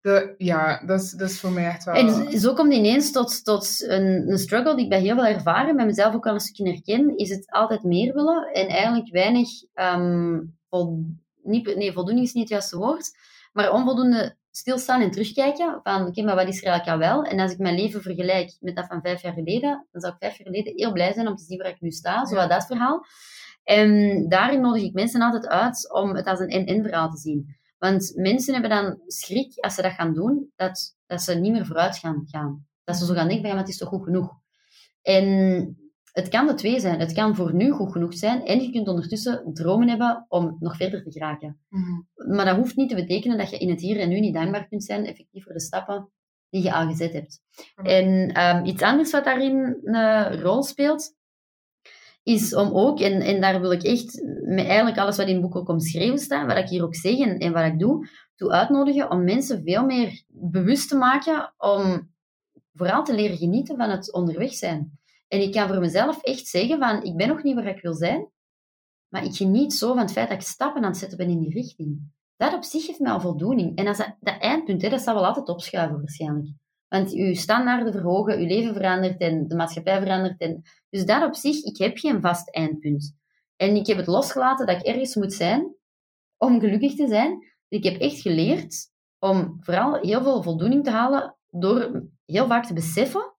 De, 0.00 0.34
ja, 0.38 0.82
dat 0.86 1.00
is, 1.00 1.10
dat 1.10 1.30
is 1.30 1.40
voor 1.40 1.50
mij 1.50 1.64
echt 1.64 1.84
wel... 1.84 1.94
En 1.94 2.38
zo 2.38 2.54
komt 2.54 2.72
ineens 2.72 3.12
tot, 3.12 3.44
tot 3.44 3.84
een, 3.88 4.30
een 4.30 4.38
struggle 4.38 4.74
die 4.74 4.84
ik 4.84 4.90
bij 4.90 5.00
heel 5.00 5.14
veel 5.14 5.26
ervaren, 5.26 5.76
bij 5.76 5.86
mezelf 5.86 6.14
ook 6.14 6.26
al 6.26 6.34
een 6.34 6.40
stukje 6.40 6.72
herken, 6.72 7.16
is 7.16 7.30
het 7.30 7.50
altijd 7.50 7.82
meer 7.82 8.14
willen 8.14 8.52
en 8.52 8.68
eigenlijk 8.68 9.10
weinig... 9.10 9.48
Um, 9.74 10.56
vol, 10.68 11.04
niet, 11.42 11.76
nee, 11.76 11.92
voldoening 11.92 12.26
is 12.26 12.32
niet 12.32 12.42
het 12.42 12.52
juiste 12.52 12.76
woord, 12.76 13.10
maar 13.52 13.72
onvoldoende 13.72 14.36
stilstaan 14.50 15.00
en 15.00 15.10
terugkijken 15.10 15.80
van 15.82 16.06
oké, 16.06 16.22
maar 16.22 16.34
wat 16.34 16.48
is 16.48 16.62
er 16.62 16.66
eigenlijk 16.68 17.02
al 17.02 17.08
wel? 17.08 17.22
En 17.24 17.40
als 17.40 17.52
ik 17.52 17.58
mijn 17.58 17.74
leven 17.74 18.02
vergelijk 18.02 18.56
met 18.60 18.76
dat 18.76 18.86
van 18.86 19.00
vijf 19.00 19.22
jaar 19.22 19.32
geleden, 19.32 19.86
dan 19.90 20.00
zou 20.00 20.12
ik 20.12 20.18
vijf 20.18 20.38
jaar 20.38 20.46
geleden 20.46 20.72
heel 20.76 20.92
blij 20.92 21.12
zijn 21.12 21.28
om 21.28 21.36
te 21.36 21.44
zien 21.44 21.58
waar 21.58 21.70
ik 21.70 21.80
nu 21.80 21.90
sta, 21.90 22.26
zo 22.26 22.46
dat 22.46 22.66
verhaal. 22.66 23.04
En 23.64 24.24
daarin 24.28 24.60
nodig 24.60 24.82
ik 24.82 24.92
mensen 24.92 25.22
altijd 25.22 25.46
uit 25.46 25.92
om 25.92 26.14
het 26.14 26.26
als 26.26 26.40
een 26.40 26.48
en-en 26.48 26.82
verhaal 26.82 27.10
te 27.10 27.18
zien. 27.18 27.57
Want 27.78 28.12
mensen 28.14 28.52
hebben 28.52 28.70
dan 28.70 29.00
schrik 29.06 29.64
als 29.64 29.74
ze 29.74 29.82
dat 29.82 29.92
gaan 29.92 30.14
doen, 30.14 30.52
dat, 30.56 30.96
dat 31.06 31.22
ze 31.22 31.34
niet 31.34 31.52
meer 31.52 31.66
vooruit 31.66 31.98
gaan 31.98 32.22
gaan. 32.26 32.66
Dat 32.84 32.96
ze 32.96 33.06
zo 33.06 33.14
gaan 33.14 33.28
denken, 33.28 33.48
maar 33.48 33.58
het 33.58 33.68
is 33.68 33.76
toch 33.76 33.88
goed 33.88 34.04
genoeg. 34.04 34.30
En 35.02 35.76
het 36.12 36.28
kan 36.28 36.46
de 36.46 36.54
twee 36.54 36.80
zijn. 36.80 37.00
Het 37.00 37.12
kan 37.12 37.34
voor 37.34 37.54
nu 37.54 37.70
goed 37.70 37.92
genoeg 37.92 38.14
zijn 38.14 38.44
en 38.44 38.60
je 38.60 38.70
kunt 38.70 38.88
ondertussen 38.88 39.50
dromen 39.52 39.88
hebben 39.88 40.24
om 40.28 40.56
nog 40.60 40.76
verder 40.76 41.02
te 41.02 41.10
geraken. 41.10 41.60
Mm-hmm. 41.68 42.08
Maar 42.14 42.44
dat 42.44 42.56
hoeft 42.56 42.76
niet 42.76 42.88
te 42.88 42.94
betekenen 42.94 43.38
dat 43.38 43.50
je 43.50 43.58
in 43.58 43.70
het 43.70 43.80
hier 43.80 44.00
en 44.00 44.08
nu 44.08 44.20
niet 44.20 44.34
dankbaar 44.34 44.68
kunt 44.68 44.84
zijn, 44.84 45.06
effectief 45.06 45.44
voor 45.44 45.52
de 45.52 45.60
stappen 45.60 46.10
die 46.50 46.62
je 46.62 46.72
al 46.72 46.88
gezet 46.88 47.12
hebt. 47.12 47.40
Mm-hmm. 47.76 47.92
En 47.92 48.56
um, 48.56 48.64
iets 48.64 48.82
anders 48.82 49.10
wat 49.10 49.24
daarin 49.24 49.78
een 49.82 50.40
rol 50.40 50.62
speelt, 50.62 51.16
is 52.28 52.54
om 52.54 52.70
ook, 52.72 53.00
en, 53.00 53.20
en 53.20 53.40
daar 53.40 53.60
wil 53.60 53.72
ik 53.72 53.82
echt 53.82 54.22
met 54.42 54.66
eigenlijk 54.66 54.98
alles 54.98 55.16
wat 55.16 55.26
in 55.26 55.32
het 55.32 55.42
boek 55.42 55.56
ook 55.56 55.68
omschreven 55.68 56.18
staat, 56.18 56.46
wat 56.46 56.56
ik 56.56 56.68
hier 56.68 56.82
ook 56.82 56.94
zeg 56.94 57.18
en, 57.18 57.52
wat 57.52 57.64
ik 57.64 57.78
doe, 57.78 58.08
toe 58.36 58.50
uitnodigen 58.50 59.10
om 59.10 59.24
mensen 59.24 59.62
veel 59.62 59.84
meer 59.84 60.22
bewust 60.26 60.88
te 60.88 60.96
maken 60.96 61.54
om 61.56 62.10
vooral 62.72 63.04
te 63.04 63.14
leren 63.14 63.36
genieten 63.36 63.76
van 63.76 63.90
het 63.90 64.12
onderweg 64.12 64.52
zijn. 64.52 64.98
En 65.28 65.40
ik 65.40 65.52
kan 65.52 65.68
voor 65.68 65.78
mezelf 65.78 66.22
echt 66.22 66.46
zeggen 66.46 66.78
van, 66.78 67.02
ik 67.02 67.16
ben 67.16 67.28
nog 67.28 67.42
niet 67.42 67.54
waar 67.54 67.66
ik 67.66 67.82
wil 67.82 67.94
zijn, 67.94 68.30
maar 69.08 69.24
ik 69.24 69.34
geniet 69.34 69.74
zo 69.74 69.88
van 69.88 69.98
het 69.98 70.12
feit 70.12 70.28
dat 70.28 70.38
ik 70.38 70.46
stappen 70.46 70.82
aan 70.82 70.88
het 70.88 70.98
zetten 70.98 71.18
ben 71.18 71.28
in 71.28 71.40
die 71.40 71.52
richting. 71.52 72.12
Dat 72.36 72.54
op 72.54 72.64
zich 72.64 72.84
geeft 72.84 73.00
mij 73.00 73.12
al 73.12 73.20
voldoening. 73.20 73.76
En 73.76 73.86
als 73.86 73.96
dat, 73.96 74.16
dat 74.20 74.40
eindpunt, 74.40 74.82
hè, 74.82 74.88
dat 74.88 75.00
zal 75.00 75.14
wel 75.14 75.26
altijd 75.26 75.48
opschuiven 75.48 75.98
waarschijnlijk. 75.98 76.48
Want 76.88 77.12
uw 77.12 77.34
standaarden 77.34 77.92
verhogen, 77.92 78.38
uw 78.38 78.46
leven 78.46 78.74
verandert 78.74 79.20
en 79.20 79.48
de 79.48 79.56
maatschappij 79.56 80.00
verandert. 80.00 80.40
En, 80.40 80.62
dus 80.90 81.04
dat 81.04 81.24
op 81.24 81.34
zich, 81.34 81.64
ik 81.64 81.78
heb 81.78 81.98
geen 81.98 82.20
vast 82.20 82.54
eindpunt. 82.54 83.16
En 83.56 83.76
ik 83.76 83.86
heb 83.86 83.96
het 83.96 84.06
losgelaten 84.06 84.66
dat 84.66 84.80
ik 84.80 84.86
ergens 84.86 85.14
moet 85.14 85.32
zijn 85.32 85.74
om 86.36 86.60
gelukkig 86.60 86.94
te 86.94 87.08
zijn. 87.08 87.46
Ik 87.68 87.84
heb 87.84 88.00
echt 88.00 88.20
geleerd 88.20 88.90
om 89.18 89.56
vooral 89.60 90.00
heel 90.00 90.22
veel 90.22 90.42
voldoening 90.42 90.84
te 90.84 90.90
halen 90.90 91.36
door 91.50 92.06
heel 92.24 92.46
vaak 92.46 92.66
te 92.66 92.72
beseffen 92.72 93.34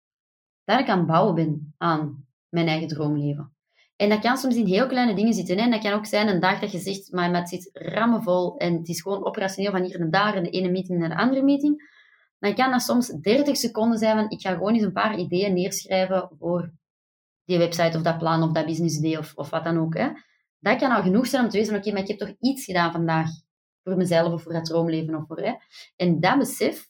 dat 0.64 0.80
ik 0.80 0.90
aan 0.90 0.98
het 0.98 1.08
bouwen 1.08 1.36
ben 1.36 1.74
aan 1.78 2.28
mijn 2.50 2.68
eigen 2.68 2.88
droomleven. 2.88 3.54
En 3.96 4.10
dat 4.10 4.20
kan 4.20 4.38
soms 4.38 4.56
in 4.56 4.66
heel 4.66 4.88
kleine 4.88 5.16
dingen 5.16 5.34
zitten. 5.34 5.58
Hè? 5.58 5.64
En 5.64 5.72
dat 5.72 5.82
kan 5.82 5.94
ook 5.94 6.06
zijn 6.06 6.28
een 6.28 6.40
dag 6.40 6.60
dat 6.60 6.72
je 6.72 6.78
zegt, 6.78 7.12
maar 7.12 7.36
het 7.36 7.50
zit 7.50 7.70
rammenvol 7.74 8.58
en 8.58 8.74
het 8.74 8.88
is 8.88 9.02
gewoon 9.02 9.26
operationeel 9.26 9.72
van 9.72 9.84
hier 9.84 10.00
naar 10.00 10.10
daar 10.10 10.36
en 10.36 10.44
de 10.44 10.50
ene 10.50 10.70
meeting 10.70 11.00
naar 11.00 11.10
de 11.10 11.18
andere 11.18 11.44
meeting 11.44 11.99
dan 12.40 12.56
kan 12.56 12.72
dat 12.72 12.82
soms 12.82 13.08
30 13.08 13.58
seconden 13.58 13.98
zijn 13.98 14.18
van 14.18 14.30
ik 14.30 14.42
ga 14.42 14.54
gewoon 14.54 14.74
eens 14.74 14.84
een 14.84 14.92
paar 14.92 15.18
ideeën 15.18 15.54
neerschrijven 15.54 16.30
voor 16.40 16.72
die 17.46 17.58
website 17.58 17.98
of 17.98 18.04
dat 18.04 18.18
plan 18.18 18.44
of 18.44 18.52
dat 18.52 18.66
business 18.66 18.98
idee 18.98 19.18
of, 19.18 19.34
of 19.36 19.50
wat 19.50 19.64
dan 19.64 19.78
ook. 19.78 19.98
Hè. 19.98 20.10
Dat 20.60 20.80
kan 20.80 20.92
al 20.92 21.02
genoeg 21.02 21.28
zijn 21.28 21.44
om 21.44 21.50
te 21.50 21.58
weten, 21.58 21.76
oké, 21.76 21.92
maar 21.92 22.02
ik 22.02 22.08
heb 22.08 22.18
toch 22.18 22.36
iets 22.40 22.66
gedaan 22.66 22.92
vandaag 22.92 23.30
voor 23.84 23.98
mezelf 23.98 24.34
of 24.34 24.44
voor 24.44 24.54
het 24.54 24.66
droomleven 24.66 25.16
of 25.16 25.28
voor. 25.28 25.40
Hè. 25.40 25.54
En 25.96 26.20
dat 26.20 26.38
besef, 26.38 26.90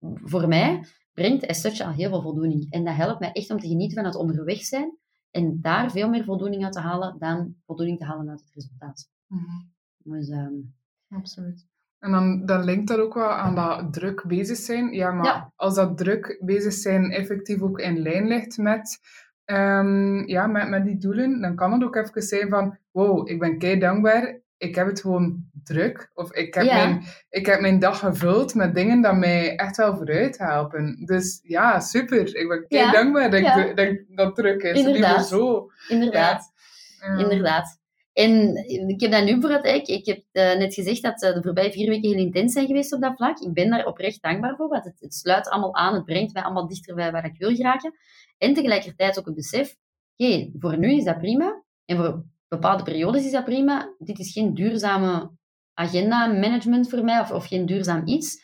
voor 0.00 0.48
mij, 0.48 0.84
brengt 1.12 1.46
as 1.46 1.60
such 1.60 1.80
al 1.80 1.92
heel 1.92 2.08
veel 2.08 2.22
voldoening. 2.22 2.70
En 2.70 2.84
dat 2.84 2.94
helpt 2.94 3.20
mij 3.20 3.32
echt 3.32 3.50
om 3.50 3.58
te 3.58 3.68
genieten 3.68 3.96
van 3.96 4.04
het 4.04 4.14
onderweg 4.14 4.64
zijn 4.64 4.98
en 5.30 5.60
daar 5.60 5.90
veel 5.90 6.08
meer 6.08 6.24
voldoening 6.24 6.64
uit 6.64 6.72
te 6.72 6.80
halen 6.80 7.18
dan 7.18 7.54
voldoening 7.66 7.98
te 7.98 8.04
halen 8.04 8.28
uit 8.30 8.40
het 8.40 8.54
resultaat. 8.54 9.10
Mm-hmm. 9.26 9.72
Dus, 9.96 10.28
um, 10.28 10.74
Absoluut. 11.08 11.66
En 12.04 12.10
dan, 12.10 12.46
dan 12.46 12.64
linkt 12.64 12.88
dat 12.88 12.98
ook 12.98 13.14
wel 13.14 13.30
aan 13.32 13.54
dat 13.54 13.92
druk 13.92 14.24
bezig 14.26 14.56
zijn. 14.56 14.92
Ja, 14.92 15.10
maar 15.12 15.24
Ja. 15.26 15.52
als 15.56 15.74
dat 15.74 15.98
druk 15.98 16.38
bezig 16.40 16.72
zijn 16.72 17.10
effectief 17.10 17.60
ook 17.62 17.78
in 17.78 17.98
lijn 18.02 18.26
ligt 18.26 18.58
met, 18.58 18.98
ehm, 19.44 20.26
ja, 20.28 20.46
met, 20.46 20.68
met 20.68 20.84
die 20.84 20.96
doelen, 20.98 21.40
dan 21.40 21.54
kan 21.54 21.72
het 21.72 21.82
ook 21.84 21.96
even 21.96 22.22
zijn 22.22 22.48
van, 22.48 22.78
wow, 22.90 23.28
ik 23.28 23.38
ben 23.38 23.58
kei 23.58 23.78
dankbaar, 23.78 24.38
ik 24.56 24.74
heb 24.74 24.86
het 24.86 25.00
gewoon 25.00 25.44
druk. 25.64 26.10
Of 26.14 26.32
ik 26.32 26.54
heb, 26.54 26.64
Ja. 26.64 26.74
mijn, 26.74 27.02
ik 27.28 27.46
heb 27.46 27.60
mijn 27.60 27.78
dag 27.78 27.98
gevuld 27.98 28.54
met 28.54 28.74
dingen 28.74 29.02
die 29.02 29.12
mij 29.12 29.56
echt 29.56 29.76
wel 29.76 29.96
vooruit 29.96 30.38
helpen. 30.38 31.02
Dus 31.04 31.40
ja, 31.42 31.80
super. 31.80 32.36
Ik 32.36 32.48
ben 32.48 32.64
kei 32.68 32.90
dankbaar 32.90 33.30
dat, 33.30 33.40
ik, 33.40 33.76
dat 33.76 33.96
dat 34.08 34.34
druk 34.36 34.62
is. 34.62 34.72
Liever 34.74 34.94
Inderdaad. 34.94 35.26
zo. 35.28 35.70
inderdaad. 35.88 36.52
Ja. 37.00 37.16
Inderdaad. 37.18 37.82
En 38.14 38.56
ik 38.88 39.00
heb 39.00 39.10
dat 39.10 39.24
nu 39.24 39.38
bijvoorbeeld, 39.38 39.74
ik, 39.74 39.86
ik 39.86 40.06
heb 40.06 40.22
eh, 40.32 40.58
net 40.58 40.74
gezegd 40.74 41.02
dat 41.02 41.18
de 41.18 41.40
voorbije 41.42 41.72
vier 41.72 41.88
weken 41.88 42.10
heel 42.10 42.18
intens 42.18 42.52
zijn 42.52 42.66
geweest 42.66 42.92
op 42.92 43.00
dat 43.00 43.16
vlak. 43.16 43.38
Ik 43.38 43.52
ben 43.52 43.70
daar 43.70 43.86
oprecht 43.86 44.22
dankbaar 44.22 44.56
voor, 44.56 44.68
want 44.68 44.84
het, 44.84 45.00
het 45.00 45.14
sluit 45.14 45.48
allemaal 45.48 45.74
aan, 45.74 45.94
het 45.94 46.04
brengt 46.04 46.32
mij 46.32 46.42
allemaal 46.42 46.68
dichter 46.68 46.94
bij 46.94 47.12
waar 47.12 47.24
ik 47.24 47.38
wil 47.38 47.54
geraken. 47.54 47.94
En 48.38 48.54
tegelijkertijd 48.54 49.18
ook 49.18 49.26
het 49.26 49.34
besef, 49.34 49.76
oké, 50.16 50.50
voor 50.58 50.78
nu 50.78 50.96
is 50.96 51.04
dat 51.04 51.18
prima, 51.18 51.62
en 51.84 51.96
voor 51.96 52.24
bepaalde 52.48 52.82
periodes 52.82 53.24
is 53.24 53.32
dat 53.32 53.44
prima. 53.44 53.94
Dit 53.98 54.18
is 54.18 54.32
geen 54.32 54.54
duurzame 54.54 55.30
agenda 55.74 56.26
management 56.26 56.88
voor 56.88 57.04
mij, 57.04 57.20
of, 57.20 57.30
of 57.30 57.46
geen 57.46 57.66
duurzaam 57.66 58.06
iets. 58.06 58.42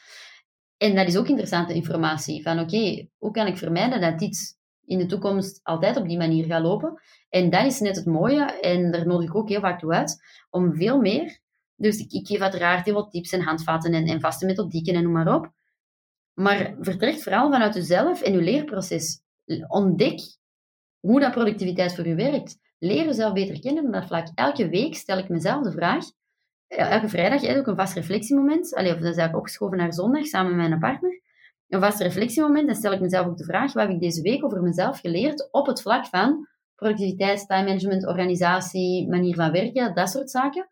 En 0.77 0.95
dat 0.95 1.09
is 1.09 1.17
ook 1.17 1.29
interessante 1.29 1.75
informatie, 1.75 2.43
van 2.43 2.59
oké, 2.59 3.09
hoe 3.19 3.31
kan 3.31 3.47
ik 3.47 3.59
vermijden 3.59 4.01
dat 4.01 4.19
dit 4.19 4.59
in 4.85 4.99
de 4.99 5.07
toekomst 5.07 5.61
altijd 5.63 5.97
op 5.97 6.09
die 6.09 6.19
manier 6.19 6.45
gaat 6.45 6.63
lopen? 6.63 7.01
En 7.31 7.51
dat 7.51 7.65
is 7.65 7.81
net 7.81 7.97
het 7.97 8.07
mooie, 8.07 8.45
en 8.61 8.91
daar 8.91 9.07
nodig 9.07 9.29
ik 9.29 9.35
ook 9.35 9.49
heel 9.49 9.61
vaak 9.61 9.79
toe 9.79 9.93
uit, 9.93 10.23
om 10.51 10.75
veel 10.75 11.01
meer. 11.01 11.39
Dus 11.77 11.99
ik, 11.99 12.27
geef 12.27 12.41
uiteraard 12.41 12.85
heel 12.85 12.95
wat 12.95 13.11
tips 13.11 13.33
en 13.33 13.43
handvaten 13.43 13.93
en, 13.93 14.07
en 14.07 14.21
vaste 14.21 14.47
methodieken 14.47 14.95
en 14.95 15.03
noem 15.03 15.13
maar 15.13 15.35
op. 15.35 15.53
Maar 16.35 16.75
vertrek 16.81 17.19
vooral 17.19 17.51
vanuit 17.51 17.75
jezelf 17.75 18.23
en 18.23 18.33
je 18.33 18.43
leerproces. 18.43 19.21
Ontdek 19.69 20.21
hoe 21.01 21.21
dat 21.21 21.33
productiviteit 21.33 21.95
voor 21.95 22.07
je 22.07 22.15
werkt. 22.15 22.59
Leer 22.79 23.05
jezelf 23.05 23.33
beter 23.33 23.61
kennen 23.61 23.87
op 23.87 23.93
dat 23.93 24.07
vlak. 24.07 24.29
Elke 24.35 24.69
week 24.69 24.95
stel 24.95 25.19
ik 25.19 25.29
mezelf 25.29 25.63
de 25.63 25.73
vraag. 25.73 26.05
Elke 26.69 27.09
vrijdag 27.09 27.41
heb 27.41 27.51
ik 27.51 27.59
ook 27.59 27.67
een 27.67 27.77
vast 27.77 27.95
reflectiemoment. 27.95 28.75
Allee, 28.75 28.93
of 28.93 28.99
dat 28.99 29.11
is 29.11 29.17
eigenlijk 29.17 29.37
opgeschoven 29.37 29.77
naar 29.77 29.93
zondag 29.93 30.27
samen 30.27 30.57
met 30.57 30.69
mijn 30.69 30.81
partner. 30.81 31.21
Een 31.69 31.81
vast 31.81 32.01
reflectiemoment. 32.01 32.67
Dan 32.67 32.77
stel 32.77 32.93
ik 32.93 33.01
mezelf 33.01 33.27
ook 33.27 33.37
de 33.37 33.45
vraag: 33.45 33.73
wat 33.73 33.83
heb 33.83 33.93
ik 33.93 34.01
deze 34.01 34.23
week 34.23 34.45
over 34.45 34.63
mezelf 34.63 35.01
geleerd 35.01 35.49
op 35.53 35.67
het 35.67 35.83
vlak 35.83 36.07
van 36.07 36.49
productiviteit, 36.81 37.47
time 37.47 37.65
management, 37.65 38.07
organisatie, 38.07 39.09
manier 39.09 39.35
van 39.35 39.53
werken, 39.53 39.95
dat 39.95 40.11
soort 40.11 40.31
zaken. 40.31 40.69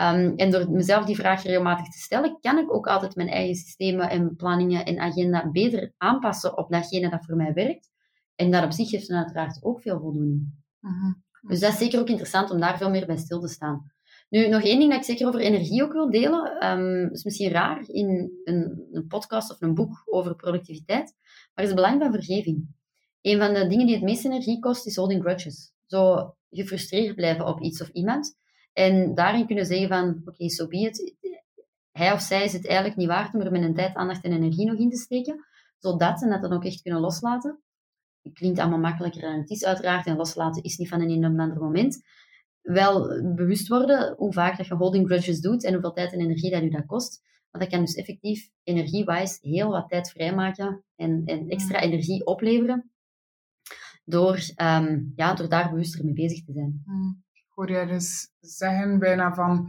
Um, 0.00 0.36
en 0.36 0.50
door 0.50 0.70
mezelf 0.70 1.04
die 1.04 1.16
vraag 1.16 1.42
regelmatig 1.42 1.88
te 1.88 1.98
stellen, 1.98 2.38
kan 2.40 2.58
ik 2.58 2.74
ook 2.74 2.86
altijd 2.86 3.14
mijn 3.14 3.28
eigen 3.28 3.54
systemen 3.54 4.10
en 4.10 4.36
planningen 4.36 4.84
en 4.84 4.98
agenda 4.98 5.50
beter 5.50 5.92
aanpassen 5.96 6.58
op 6.58 6.70
datgene 6.70 7.10
dat 7.10 7.24
voor 7.24 7.36
mij 7.36 7.52
werkt. 7.52 7.90
En 8.34 8.50
dat 8.50 8.64
op 8.64 8.72
zich 8.72 8.88
geeft 8.88 9.08
dan 9.08 9.18
uiteraard 9.18 9.64
ook 9.64 9.80
veel 9.80 10.00
voldoening. 10.00 10.54
Mhm. 10.80 11.12
Dus 11.40 11.60
dat 11.60 11.72
is 11.72 11.78
zeker 11.78 12.00
ook 12.00 12.08
interessant 12.08 12.50
om 12.50 12.60
daar 12.60 12.78
veel 12.78 12.90
meer 12.90 13.06
bij 13.06 13.16
stil 13.16 13.40
te 13.40 13.48
staan. 13.48 13.92
Nu, 14.28 14.48
nog 14.48 14.62
één 14.62 14.78
ding 14.78 14.90
dat 14.90 15.00
ik 15.00 15.06
zeker 15.06 15.26
over 15.26 15.40
energie 15.40 15.82
ook 15.82 15.92
wil 15.92 16.10
delen. 16.10 16.70
Um, 16.70 17.10
is 17.10 17.24
misschien 17.24 17.50
raar 17.50 17.84
in 17.86 18.32
een, 18.44 18.88
een, 18.92 19.06
podcast 19.06 19.50
of 19.50 19.60
een 19.60 19.74
boek 19.74 20.02
over 20.04 20.34
productiviteit, 20.34 21.14
maar 21.54 21.64
is 21.64 21.70
het 21.70 21.80
belang 21.80 22.02
van 22.02 22.12
vergeving. 22.12 22.76
Een 23.20 23.38
van 23.38 23.54
de 23.54 23.66
dingen 23.66 23.86
die 23.86 23.94
het 23.94 24.04
meest 24.04 24.24
energie 24.24 24.58
kost, 24.58 24.86
is 24.86 24.96
holding 24.96 25.22
grudges. 25.22 25.72
Zo 25.86 26.32
gefrustreerd 26.50 27.14
blijven 27.14 27.46
op 27.46 27.60
iets 27.60 27.80
of 27.80 27.88
iemand. 27.88 28.36
En 28.72 29.14
daarin 29.14 29.46
kunnen 29.46 29.66
zeggen 29.66 29.88
van, 29.88 30.08
oké, 30.08 30.30
okay, 30.30 30.48
so 30.48 30.68
be 30.68 30.76
it. 30.76 31.14
Hij 31.92 32.12
of 32.12 32.20
zij 32.20 32.44
is 32.44 32.52
het 32.52 32.66
eigenlijk 32.66 32.96
niet 32.96 33.08
waard 33.08 33.34
om 33.34 33.40
er 33.40 33.50
mijn 33.50 33.74
tijd, 33.74 33.94
aandacht 33.94 34.24
en 34.24 34.32
energie 34.32 34.66
nog 34.66 34.78
in 34.78 34.90
te 34.90 34.96
steken. 34.96 35.46
Zodat 35.78 36.18
ze 36.18 36.28
dat 36.28 36.42
dan 36.42 36.52
ook 36.52 36.64
echt 36.64 36.82
kunnen 36.82 37.00
loslaten. 37.00 37.62
Het 38.22 38.32
klinkt 38.32 38.58
allemaal 38.58 38.78
makkelijker 38.78 39.20
dan 39.20 39.38
het 39.38 39.50
is 39.50 39.64
uiteraard. 39.64 40.06
En 40.06 40.16
loslaten 40.16 40.62
is 40.62 40.76
niet 40.76 40.88
van 40.88 41.00
een 41.00 41.10
een 41.10 41.22
een 41.22 41.40
ander 41.40 41.58
moment. 41.58 42.02
Wel 42.62 43.22
bewust 43.34 43.68
worden 43.68 44.14
hoe 44.16 44.32
vaak 44.32 44.56
dat 44.56 44.66
je 44.66 44.74
holding 44.74 45.06
grudges 45.06 45.40
doet 45.40 45.64
en 45.64 45.72
hoeveel 45.72 45.92
tijd 45.92 46.12
en 46.12 46.20
energie 46.20 46.50
dat 46.50 46.62
u 46.62 46.68
dat 46.68 46.86
kost. 46.86 47.22
Want 47.50 47.64
dat 47.64 47.72
kan 47.72 47.84
dus 47.84 47.94
effectief 47.94 48.50
energie-wise 48.62 49.38
heel 49.40 49.70
wat 49.70 49.88
tijd 49.88 50.10
vrijmaken 50.10 50.84
en, 50.96 51.22
en 51.24 51.48
extra 51.48 51.80
energie 51.80 52.26
opleveren 52.26 52.90
door, 54.08 54.38
um, 54.56 55.12
ja, 55.16 55.34
door 55.34 55.48
daar 55.48 55.70
bewuster 55.70 56.04
mee 56.04 56.14
bezig 56.14 56.44
te 56.44 56.52
zijn. 56.52 56.82
Mm. 56.84 57.22
hoor 57.48 57.70
je 57.70 57.76
ergens 57.76 58.30
zeggen 58.40 58.98
bijna 58.98 59.34
van 59.34 59.68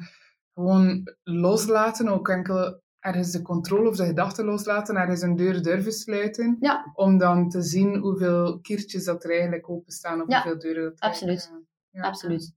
gewoon 0.54 1.02
loslaten, 1.24 2.08
ook 2.08 2.30
enkel 2.30 2.82
ergens 3.00 3.32
de 3.32 3.42
controle 3.42 3.90
of 3.90 3.96
de 3.96 4.06
gedachten 4.06 4.46
loslaten, 4.46 4.96
ergens 4.96 5.22
een 5.22 5.36
deur 5.36 5.62
durven 5.62 5.92
sluiten, 5.92 6.58
Ja. 6.60 6.92
om 6.94 7.18
dan 7.18 7.50
te 7.50 7.62
zien 7.62 7.96
hoeveel 7.98 8.60
kiertjes 8.60 9.04
dat 9.06 9.24
er 9.24 9.32
eigenlijk 9.32 9.70
openstaan, 9.70 10.22
of 10.22 10.30
Ja, 10.30 10.42
hoeveel 10.42 10.60
deuren 10.60 10.84
dat 10.84 11.00
er 11.00 11.08
absoluut. 11.08 11.52
ja. 11.92 12.02
Absoluut. 12.02 12.54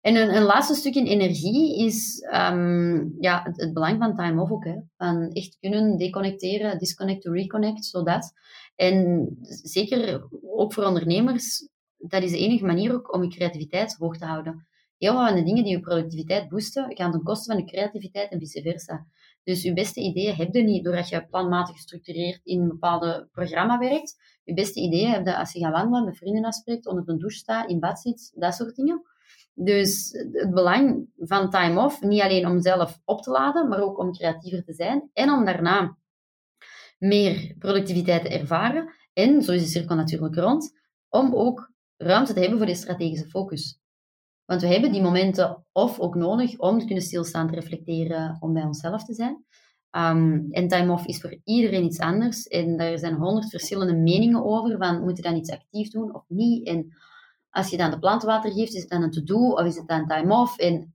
En 0.00 0.16
een, 0.16 0.36
een 0.36 0.42
laatste 0.42 0.74
stukje 0.74 1.04
energie 1.04 1.84
is 1.86 2.20
ehm, 2.20 3.06
ja, 3.20 3.42
het, 3.42 3.60
het 3.60 3.72
belang 3.72 3.98
van 3.98 4.16
time 4.16 4.40
off 4.42 4.50
ook. 4.50 4.64
Hè. 4.64 4.74
Van 4.96 5.28
echt 5.32 5.56
kunnen 5.60 5.96
deconnecteren, 5.96 6.78
disconnect 6.78 7.22
to 7.22 7.32
reconnect, 7.32 7.84
zodat. 7.84 8.32
En 8.78 9.28
zeker 9.40 10.28
ook 10.42 10.72
voor 10.72 10.84
ondernemers, 10.84 11.68
dat 11.96 12.22
is 12.22 12.30
de 12.30 12.38
enige 12.38 12.64
manier 12.64 12.92
ook 12.92 13.14
om 13.14 13.22
je 13.22 13.28
creativiteit 13.28 13.96
hoog 13.96 14.16
te 14.16 14.24
houden. 14.24 14.66
Heel 14.98 15.14
wat 15.14 15.28
van 15.28 15.36
de 15.36 15.42
dingen 15.42 15.64
die 15.64 15.72
je 15.72 15.80
productiviteit 15.80 16.48
boosten, 16.48 16.96
gaan 16.96 17.10
ten 17.10 17.22
koste 17.22 17.52
van 17.52 17.64
je 17.64 17.70
creativiteit 17.70 18.30
en 18.30 18.38
vice 18.38 18.62
versa. 18.62 19.06
Dus 19.42 19.62
je 19.62 19.72
beste 19.72 20.00
ideeën 20.00 20.34
heb 20.34 20.54
je 20.54 20.62
niet 20.62 20.84
doordat 20.84 21.08
je 21.08 21.26
planmatig 21.26 21.74
gestructureerd 21.74 22.40
in 22.44 22.60
een 22.60 22.68
bepaalde 22.68 23.28
programma 23.32 23.78
werkt. 23.78 24.16
Je 24.44 24.54
beste 24.54 24.80
ideeën 24.80 25.10
heb 25.10 25.26
je 25.26 25.36
als 25.36 25.52
je 25.52 25.58
gaat 25.58 25.72
wandelen, 25.72 26.04
met 26.04 26.16
vrienden 26.16 26.44
afspreekt, 26.44 26.86
onder 26.86 27.04
de 27.04 27.16
douche 27.16 27.38
staat, 27.38 27.70
in 27.70 27.80
bad 27.80 28.00
zit, 28.00 28.32
dat 28.34 28.54
soort 28.54 28.74
dingen. 28.74 29.02
Dus 29.54 30.10
het 30.32 30.50
belang 30.54 31.08
van 31.16 31.50
time 31.50 31.80
off, 31.80 32.00
niet 32.00 32.20
alleen 32.20 32.46
om 32.46 32.60
zelf 32.60 33.00
op 33.04 33.22
te 33.22 33.30
laden, 33.30 33.68
maar 33.68 33.80
ook 33.80 33.98
om 33.98 34.12
creatiever 34.12 34.64
te 34.64 34.72
zijn 34.72 35.10
en 35.12 35.30
om 35.30 35.44
daarna 35.44 35.96
meer 36.98 37.54
productiviteit 37.58 38.22
te 38.22 38.28
ervaren. 38.28 38.94
En, 39.12 39.42
zo 39.42 39.52
is 39.52 39.62
de 39.62 39.68
cirkel 39.68 39.96
natuurlijk 39.96 40.36
rond, 40.36 40.72
om 41.08 41.34
ook 41.34 41.72
ruimte 41.96 42.32
te 42.32 42.40
hebben 42.40 42.58
voor 42.58 42.66
die 42.66 42.74
strategische 42.74 43.28
focus. 43.28 43.80
Want 44.44 44.60
we 44.60 44.66
hebben 44.66 44.92
die 44.92 45.02
momenten 45.02 45.64
of 45.72 45.98
ook 45.98 46.14
nodig 46.14 46.58
om 46.58 46.78
te 46.78 46.84
kunnen 46.84 47.04
stilstaan, 47.04 47.48
te 47.48 47.54
reflecteren, 47.54 48.36
om 48.40 48.52
bij 48.52 48.62
onszelf 48.62 49.04
te 49.04 49.14
zijn. 49.14 49.44
Um, 49.90 50.46
en 50.50 50.68
time 50.68 50.92
off 50.92 51.06
is 51.06 51.20
voor 51.20 51.40
iedereen 51.44 51.84
iets 51.84 51.98
anders. 51.98 52.46
En 52.46 52.76
daar 52.76 52.98
zijn 52.98 53.14
honderd 53.14 53.50
verschillende 53.50 53.94
meningen 53.94 54.44
over, 54.44 54.76
van 54.76 55.02
moet 55.02 55.16
je 55.16 55.22
dan 55.22 55.36
iets 55.36 55.50
actief 55.50 55.90
doen 55.90 56.14
of 56.14 56.24
niet? 56.28 56.66
En 56.66 56.96
als 57.50 57.70
je 57.70 57.76
dan 57.76 57.90
de 57.90 57.98
planten 57.98 58.28
water 58.28 58.52
geeft, 58.52 58.74
is 58.74 58.80
het 58.80 58.90
dan 58.90 59.02
een 59.02 59.10
to-do 59.10 59.50
of 59.50 59.64
is 59.64 59.76
het 59.76 59.88
dan 59.88 60.06
time 60.06 60.34
off? 60.34 60.58
En 60.58 60.94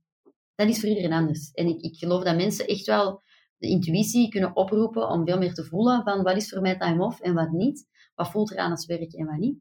dat 0.54 0.68
is 0.68 0.80
voor 0.80 0.88
iedereen 0.88 1.12
anders. 1.12 1.50
En 1.50 1.66
ik, 1.66 1.80
ik 1.80 1.96
geloof 1.96 2.22
dat 2.22 2.36
mensen 2.36 2.66
echt 2.66 2.86
wel 2.86 3.22
intuïtie 3.66 4.28
kunnen 4.28 4.56
oproepen 4.56 5.08
om 5.08 5.26
veel 5.26 5.38
meer 5.38 5.54
te 5.54 5.64
voelen 5.64 6.02
van 6.02 6.22
wat 6.22 6.36
is 6.36 6.48
voor 6.48 6.60
mij 6.60 6.76
time 6.78 7.04
off 7.04 7.20
en 7.20 7.34
wat 7.34 7.50
niet. 7.50 7.86
Wat 8.14 8.30
voelt 8.30 8.50
er 8.50 8.58
aan 8.58 8.70
als 8.70 8.86
werk 8.86 9.12
en 9.12 9.26
wat 9.26 9.38
niet. 9.38 9.58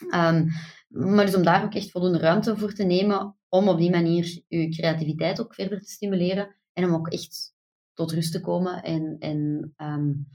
Um, 0.00 0.48
maar 0.88 1.26
dus 1.26 1.34
om 1.34 1.42
daar 1.42 1.64
ook 1.64 1.74
echt 1.74 1.90
voldoende 1.90 2.18
ruimte 2.18 2.56
voor 2.56 2.72
te 2.72 2.84
nemen, 2.84 3.36
om 3.48 3.68
op 3.68 3.78
die 3.78 3.90
manier 3.90 4.42
je 4.48 4.68
creativiteit 4.68 5.40
ook 5.40 5.54
verder 5.54 5.80
te 5.80 5.90
stimuleren 5.90 6.56
en 6.72 6.84
om 6.84 6.94
ook 6.94 7.08
echt 7.08 7.54
tot 7.94 8.12
rust 8.12 8.32
te 8.32 8.40
komen 8.40 8.82
en, 8.82 9.16
en 9.18 9.72
um, 9.76 10.28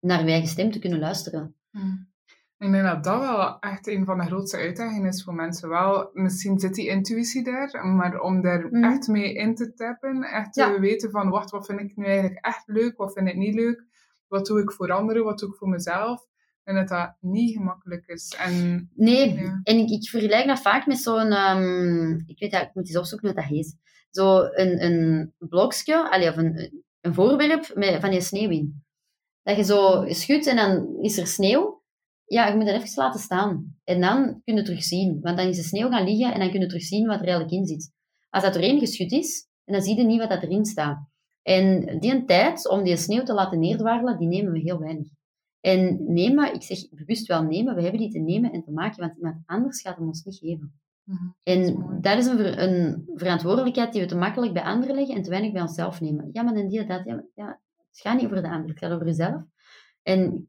naar 0.00 0.24
je 0.24 0.30
eigen 0.30 0.48
stem 0.48 0.70
te 0.70 0.78
kunnen 0.78 0.98
luisteren. 0.98 1.54
Hmm. 1.70 2.10
Ik 2.58 2.70
denk 2.72 2.84
dat 2.84 3.04
dat 3.04 3.20
wel 3.20 3.58
echt 3.58 3.86
een 3.86 4.04
van 4.04 4.18
de 4.18 4.24
grootste 4.24 4.56
uitdagingen 4.56 5.08
is 5.08 5.24
voor 5.24 5.34
mensen. 5.34 5.68
Wel, 5.68 6.10
misschien 6.12 6.58
zit 6.58 6.74
die 6.74 6.88
intuïtie 6.88 7.44
daar, 7.44 7.86
maar 7.86 8.20
om 8.20 8.42
daar 8.42 8.66
Mm. 8.70 8.84
echt 8.84 9.08
mee 9.08 9.32
in 9.34 9.54
te 9.54 9.74
tappen, 9.74 10.22
echt 10.22 10.54
Ja. 10.54 10.72
te 10.74 10.80
weten 10.80 11.10
van, 11.10 11.28
wacht, 11.28 11.50
wat 11.50 11.66
vind 11.66 11.80
ik 11.80 11.96
nu 11.96 12.04
eigenlijk 12.04 12.44
echt 12.44 12.62
leuk, 12.66 12.96
wat 12.96 13.12
vind 13.12 13.28
ik 13.28 13.36
niet 13.36 13.54
leuk, 13.54 13.84
wat 14.28 14.46
doe 14.46 14.60
ik 14.60 14.72
voor 14.72 14.92
anderen, 14.92 15.24
wat 15.24 15.38
doe 15.38 15.48
ik 15.48 15.56
voor 15.56 15.68
mezelf, 15.68 16.26
en 16.64 16.74
dat 16.74 16.88
dat 16.88 17.16
niet 17.20 17.56
gemakkelijk 17.56 18.06
is. 18.06 18.34
En 18.38 18.90
Nee, 18.94 19.34
Ja. 19.34 19.60
en 19.62 19.76
ik, 19.78 19.88
ik 19.90 20.08
vergelijk 20.08 20.46
dat 20.46 20.60
vaak 20.60 20.86
met 20.86 20.98
zo'n... 20.98 21.30
ehm, 21.32 22.10
ik 22.26 22.38
weet 22.38 22.50
dat, 22.50 22.62
ik 22.62 22.74
moet 22.74 22.88
eens 22.88 22.98
opzoeken 22.98 23.26
wat 23.26 23.36
dat 23.36 23.44
heet. 23.44 23.76
Zo 24.10 24.38
een, 24.42 24.84
een 24.84 25.32
blokje, 25.38 26.10
allee, 26.10 26.28
of 26.28 26.36
een, 26.36 26.82
een 27.00 27.14
voorwerp 27.14 27.70
met, 27.74 28.00
van 28.00 28.12
je 28.12 28.20
sneeuw 28.20 28.50
in. 28.50 28.84
Dat 29.42 29.56
je 29.56 29.64
zo 29.64 30.04
schudt 30.08 30.46
en 30.46 30.56
dan 30.56 30.96
is 31.00 31.18
er 31.18 31.26
sneeuw. 31.26 31.77
Ja, 32.28 32.46
je 32.46 32.56
moet 32.56 32.66
dat 32.66 32.74
even 32.74 33.02
laten 33.02 33.20
staan. 33.20 33.76
En 33.84 34.00
dan 34.00 34.40
kun 34.44 34.56
je 34.56 34.62
terugzien. 34.62 35.20
Want 35.20 35.36
dan 35.36 35.46
is 35.46 35.56
de 35.56 35.62
sneeuw 35.62 35.88
gaan 35.88 36.04
liggen 36.04 36.32
en 36.32 36.40
dan 36.40 36.50
kun 36.50 36.60
je 36.60 36.66
terugzien 36.66 37.06
wat 37.06 37.20
er 37.20 37.26
eigenlijk 37.26 37.52
in 37.52 37.66
zit. 37.66 37.92
Als 38.30 38.42
dat 38.42 38.52
doorheen 38.52 38.78
geschud 38.78 39.12
is, 39.12 39.48
en 39.64 39.72
dan 39.72 39.82
zie 39.82 39.96
je 39.96 40.04
niet 40.04 40.18
wat 40.18 40.28
dat 40.28 40.42
erin 40.42 40.64
staat. 40.64 40.98
En 41.42 41.98
die 41.98 42.24
tijd 42.24 42.68
om 42.68 42.82
die 42.82 42.96
sneeuw 42.96 43.22
te 43.22 43.32
laten 43.34 43.58
neerdwarrelen, 43.58 44.18
die 44.18 44.28
nemen 44.28 44.52
we 44.52 44.58
heel 44.58 44.78
weinig. 44.78 45.06
En 45.60 46.04
nemen, 46.12 46.54
ik 46.54 46.62
zeg 46.62 46.88
bewust 46.90 47.26
wel 47.26 47.42
nemen, 47.42 47.74
we 47.74 47.82
hebben 47.82 48.00
die 48.00 48.10
te 48.10 48.18
nemen 48.18 48.52
en 48.52 48.62
te 48.62 48.70
maken, 48.70 49.00
want 49.00 49.16
iemand 49.16 49.36
anders 49.46 49.80
gaat 49.80 49.96
hem 49.96 50.06
ons 50.06 50.24
niet 50.24 50.36
geven. 50.36 50.80
Mhm. 51.04 51.24
En 51.42 51.60
is 51.60 51.72
dat 52.00 52.18
is 52.18 52.26
een, 52.26 52.36
ver- 52.36 52.58
een 52.58 53.08
verantwoordelijkheid 53.14 53.92
die 53.92 54.00
we 54.02 54.08
te 54.08 54.16
makkelijk 54.16 54.52
bij 54.52 54.62
anderen 54.62 54.94
leggen 54.94 55.14
en 55.16 55.22
te 55.22 55.30
weinig 55.30 55.52
bij 55.52 55.62
onszelf 55.62 56.00
nemen. 56.00 56.28
Ja, 56.32 56.42
maar 56.42 56.54
dan 56.54 56.68
die 56.68 56.84
dat, 56.86 57.04
ja, 57.04 57.14
maar- 57.14 57.26
ja, 57.34 57.60
het 57.90 58.00
gaat 58.00 58.14
niet 58.16 58.24
over 58.24 58.42
de 58.42 58.48
ander, 58.50 58.68
het 58.70 58.78
gaat 58.78 58.92
over 58.92 59.06
jezelf. 59.06 59.42
En 60.02 60.46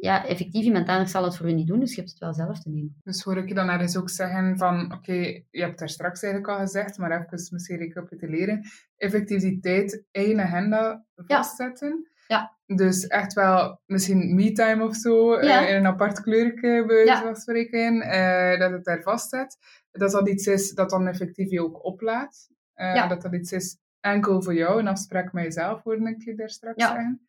ja, 0.00 0.26
effectief, 0.26 0.64
iemand 0.64 0.88
anders 0.88 1.10
zal 1.10 1.24
het 1.24 1.36
voor 1.36 1.48
je 1.48 1.54
niet 1.54 1.66
doen, 1.66 1.80
dus 1.80 1.90
je 1.94 1.96
hebt 2.00 2.10
het 2.10 2.18
wel 2.20 2.34
zelf 2.34 2.60
te 2.60 2.68
nemen. 2.70 3.00
Dus 3.04 3.22
hoor 3.22 3.36
ik 3.36 3.48
je 3.48 3.54
dan 3.54 3.68
ergens 3.68 3.96
ook 3.96 4.10
zeggen 4.10 4.58
van, 4.58 4.92
oké, 4.92 5.12
je 5.50 5.60
hebt 5.62 5.78
daar 5.78 5.88
straks 5.88 6.22
eigenlijk 6.22 6.52
al 6.52 6.58
gezegd, 6.58 6.98
maar 6.98 7.10
even 7.10 7.48
misschien 7.52 7.76
recapituleren. 7.78 8.60
Effectiviteit, 8.96 10.04
één 10.10 10.40
agenda 10.40 11.04
vastzetten. 11.16 12.08
Ja. 12.26 12.56
Dus 12.66 13.06
echt 13.06 13.32
wel 13.32 13.80
misschien 13.86 14.34
me-time 14.34 14.84
of 14.84 14.94
zo, 14.96 15.34
eh, 15.34 15.48
Ja. 15.48 15.66
in 15.66 15.76
een 15.76 15.86
apart 15.86 16.20
kleurje 16.22 16.84
bij 16.86 17.04
Ja. 17.04 17.22
van 17.22 17.36
spreken, 17.36 18.00
eh, 18.00 18.58
dat 18.58 18.70
het 18.70 18.84
daar 18.84 19.02
vastzet. 19.02 19.56
Dat 19.90 20.10
dat 20.10 20.28
iets 20.28 20.46
is 20.46 20.72
dat 20.74 20.90
dan 20.90 21.06
effectief 21.06 21.50
je 21.50 21.62
ook 21.62 21.84
oplaat. 21.84 22.48
Eh, 22.74 22.94
Ja. 22.94 23.06
Dat 23.06 23.22
dat 23.22 23.34
iets 23.34 23.52
is 23.52 23.78
enkel 24.00 24.42
voor 24.42 24.54
jou, 24.54 24.78
een 24.78 24.88
afspraak 24.88 25.32
met 25.32 25.44
jezelf, 25.44 25.82
hoorde 25.82 26.10
ik 26.10 26.22
je 26.22 26.34
daar 26.34 26.50
straks 26.50 26.82
Ja. 26.82 26.88
zeggen. 26.88 27.28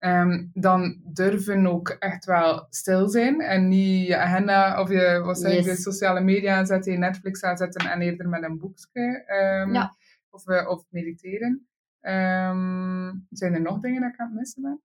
Ehm, 0.00 0.46
dan 0.52 1.00
durven 1.04 1.66
ook 1.66 1.88
echt 1.88 2.24
wel 2.24 2.66
stil 2.70 3.08
zijn 3.08 3.40
en 3.40 3.68
niet 3.68 4.06
je 4.06 4.16
agenda 4.16 4.80
of 4.80 4.88
je, 4.90 5.20
wat 5.24 5.38
zeg 5.40 5.64
Yes. 5.64 5.82
sociale 5.82 6.20
media 6.20 6.56
aanzetten, 6.56 6.92
je 6.92 6.98
Netflix 6.98 7.42
aanzetten 7.42 7.90
en 7.90 8.00
eerder 8.00 8.28
met 8.28 8.42
een 8.42 8.58
boekje 8.58 9.22
ehm, 9.26 9.72
Ja. 9.72 9.96
of, 10.30 10.46
eh, 10.46 10.68
of 10.68 10.84
mediteren. 10.90 11.66
Ehm, 12.00 13.12
zijn 13.30 13.54
er 13.54 13.60
nog 13.60 13.80
dingen 13.80 14.00
dat 14.00 14.12
ik 14.12 14.18
aan 14.20 14.26
het 14.26 14.36
missen 14.38 14.62
ben? 14.62 14.82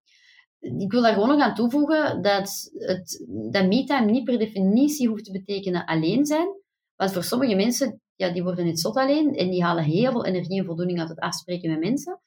Ik 0.80 0.92
wil 0.92 1.02
daar 1.02 1.14
gewoon 1.14 1.28
nog 1.30 1.42
aan 1.42 1.56
toevoegen 1.56 2.22
dat, 2.22 2.70
het, 2.74 3.26
dat 3.52 3.68
me-time 3.68 4.12
niet 4.12 4.24
per 4.24 4.38
definitie 4.38 5.08
hoeft 5.08 5.26
te 5.26 5.32
betekenen 5.32 5.86
alleen 5.86 6.26
zijn. 6.26 6.48
Want 6.96 7.14
voor 7.14 7.24
sommige 7.24 7.56
mensen, 7.56 8.02
ja, 8.16 8.30
die 8.34 8.44
worden 8.44 8.66
net 8.66 8.80
zot 8.80 8.96
alleen 8.96 9.36
en 9.36 9.50
die 9.50 9.64
halen 9.64 9.84
heel 9.84 10.12
veel 10.12 10.26
energie 10.26 10.60
en 10.60 10.66
voldoening 10.66 11.00
uit 11.00 11.10
het 11.10 11.20
afspreken 11.20 11.70
met 11.72 11.80
mensen. 11.80 12.20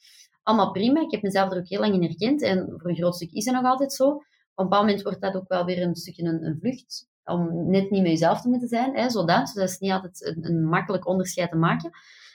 Allemaal 0.48 0.70
prima, 0.70 1.00
ik 1.00 1.10
heb 1.10 1.22
mezelf 1.22 1.52
er 1.52 1.58
ook 1.58 1.68
heel 1.68 1.80
lang 1.80 1.94
in 1.94 2.02
herkend 2.02 2.42
en 2.42 2.74
voor 2.76 2.90
een 2.90 2.96
groot 2.96 3.14
stuk 3.14 3.32
is 3.32 3.44
dat 3.44 3.54
nog 3.54 3.64
altijd 3.64 3.92
zo. 3.92 4.08
Op 4.08 4.22
een 4.54 4.64
bepaald 4.64 4.84
moment 4.84 5.02
wordt 5.02 5.20
dat 5.20 5.34
ook 5.34 5.48
wel 5.48 5.64
weer 5.64 5.82
een 5.82 5.96
stukje 5.96 6.24
een, 6.24 6.44
een 6.44 6.58
vlucht, 6.60 7.08
om 7.24 7.70
net 7.70 7.90
niet 7.90 8.02
met 8.02 8.10
jezelf 8.10 8.40
te 8.40 8.48
moeten 8.48 8.68
zijn, 8.68 8.96
hè, 8.96 9.10
zodat. 9.10 9.40
Dus 9.40 9.54
dat 9.54 9.68
is 9.68 9.78
niet 9.78 9.90
altijd 9.90 10.24
een, 10.24 10.44
een 10.44 10.64
makkelijk 10.64 11.06
onderscheid 11.06 11.50
te 11.50 11.56
maken. 11.56 11.90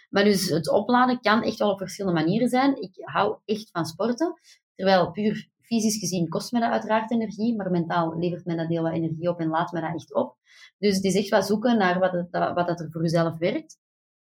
Maar 0.09 0.23
dus 0.23 0.49
het 0.49 0.69
opladen 0.69 1.19
kan 1.19 1.43
echt 1.43 1.57
wel 1.57 1.71
op 1.71 1.77
verschillende 1.77 2.19
manieren 2.19 2.49
zijn. 2.49 2.81
Ik 2.81 2.91
hou 3.01 3.37
echt 3.45 3.69
van 3.71 3.85
sporten, 3.85 4.39
terwijl 4.75 5.11
puur 5.11 5.49
fysisch 5.61 5.97
gezien 5.97 6.29
kost 6.29 6.51
mij 6.51 6.61
dat 6.61 6.71
uiteraard 6.71 7.11
energie, 7.11 7.55
maar 7.55 7.71
mentaal 7.71 8.19
levert 8.19 8.45
mij 8.45 8.55
dat 8.55 8.67
heel 8.67 8.83
wat 8.83 8.93
energie 8.93 9.29
op 9.29 9.39
en 9.39 9.47
laat 9.47 9.71
mij 9.71 9.81
dat 9.81 9.93
echt 9.93 10.13
op. 10.13 10.37
Dus 10.77 10.95
het 10.95 11.03
is 11.03 11.15
echt 11.15 11.29
wat 11.29 11.45
zoeken 11.45 11.77
naar 11.77 11.99
wat, 11.99 12.27
wat 12.55 12.67
dat 12.67 12.79
er 12.79 12.91
voor 12.91 13.01
jezelf 13.01 13.37
werkt. 13.37 13.77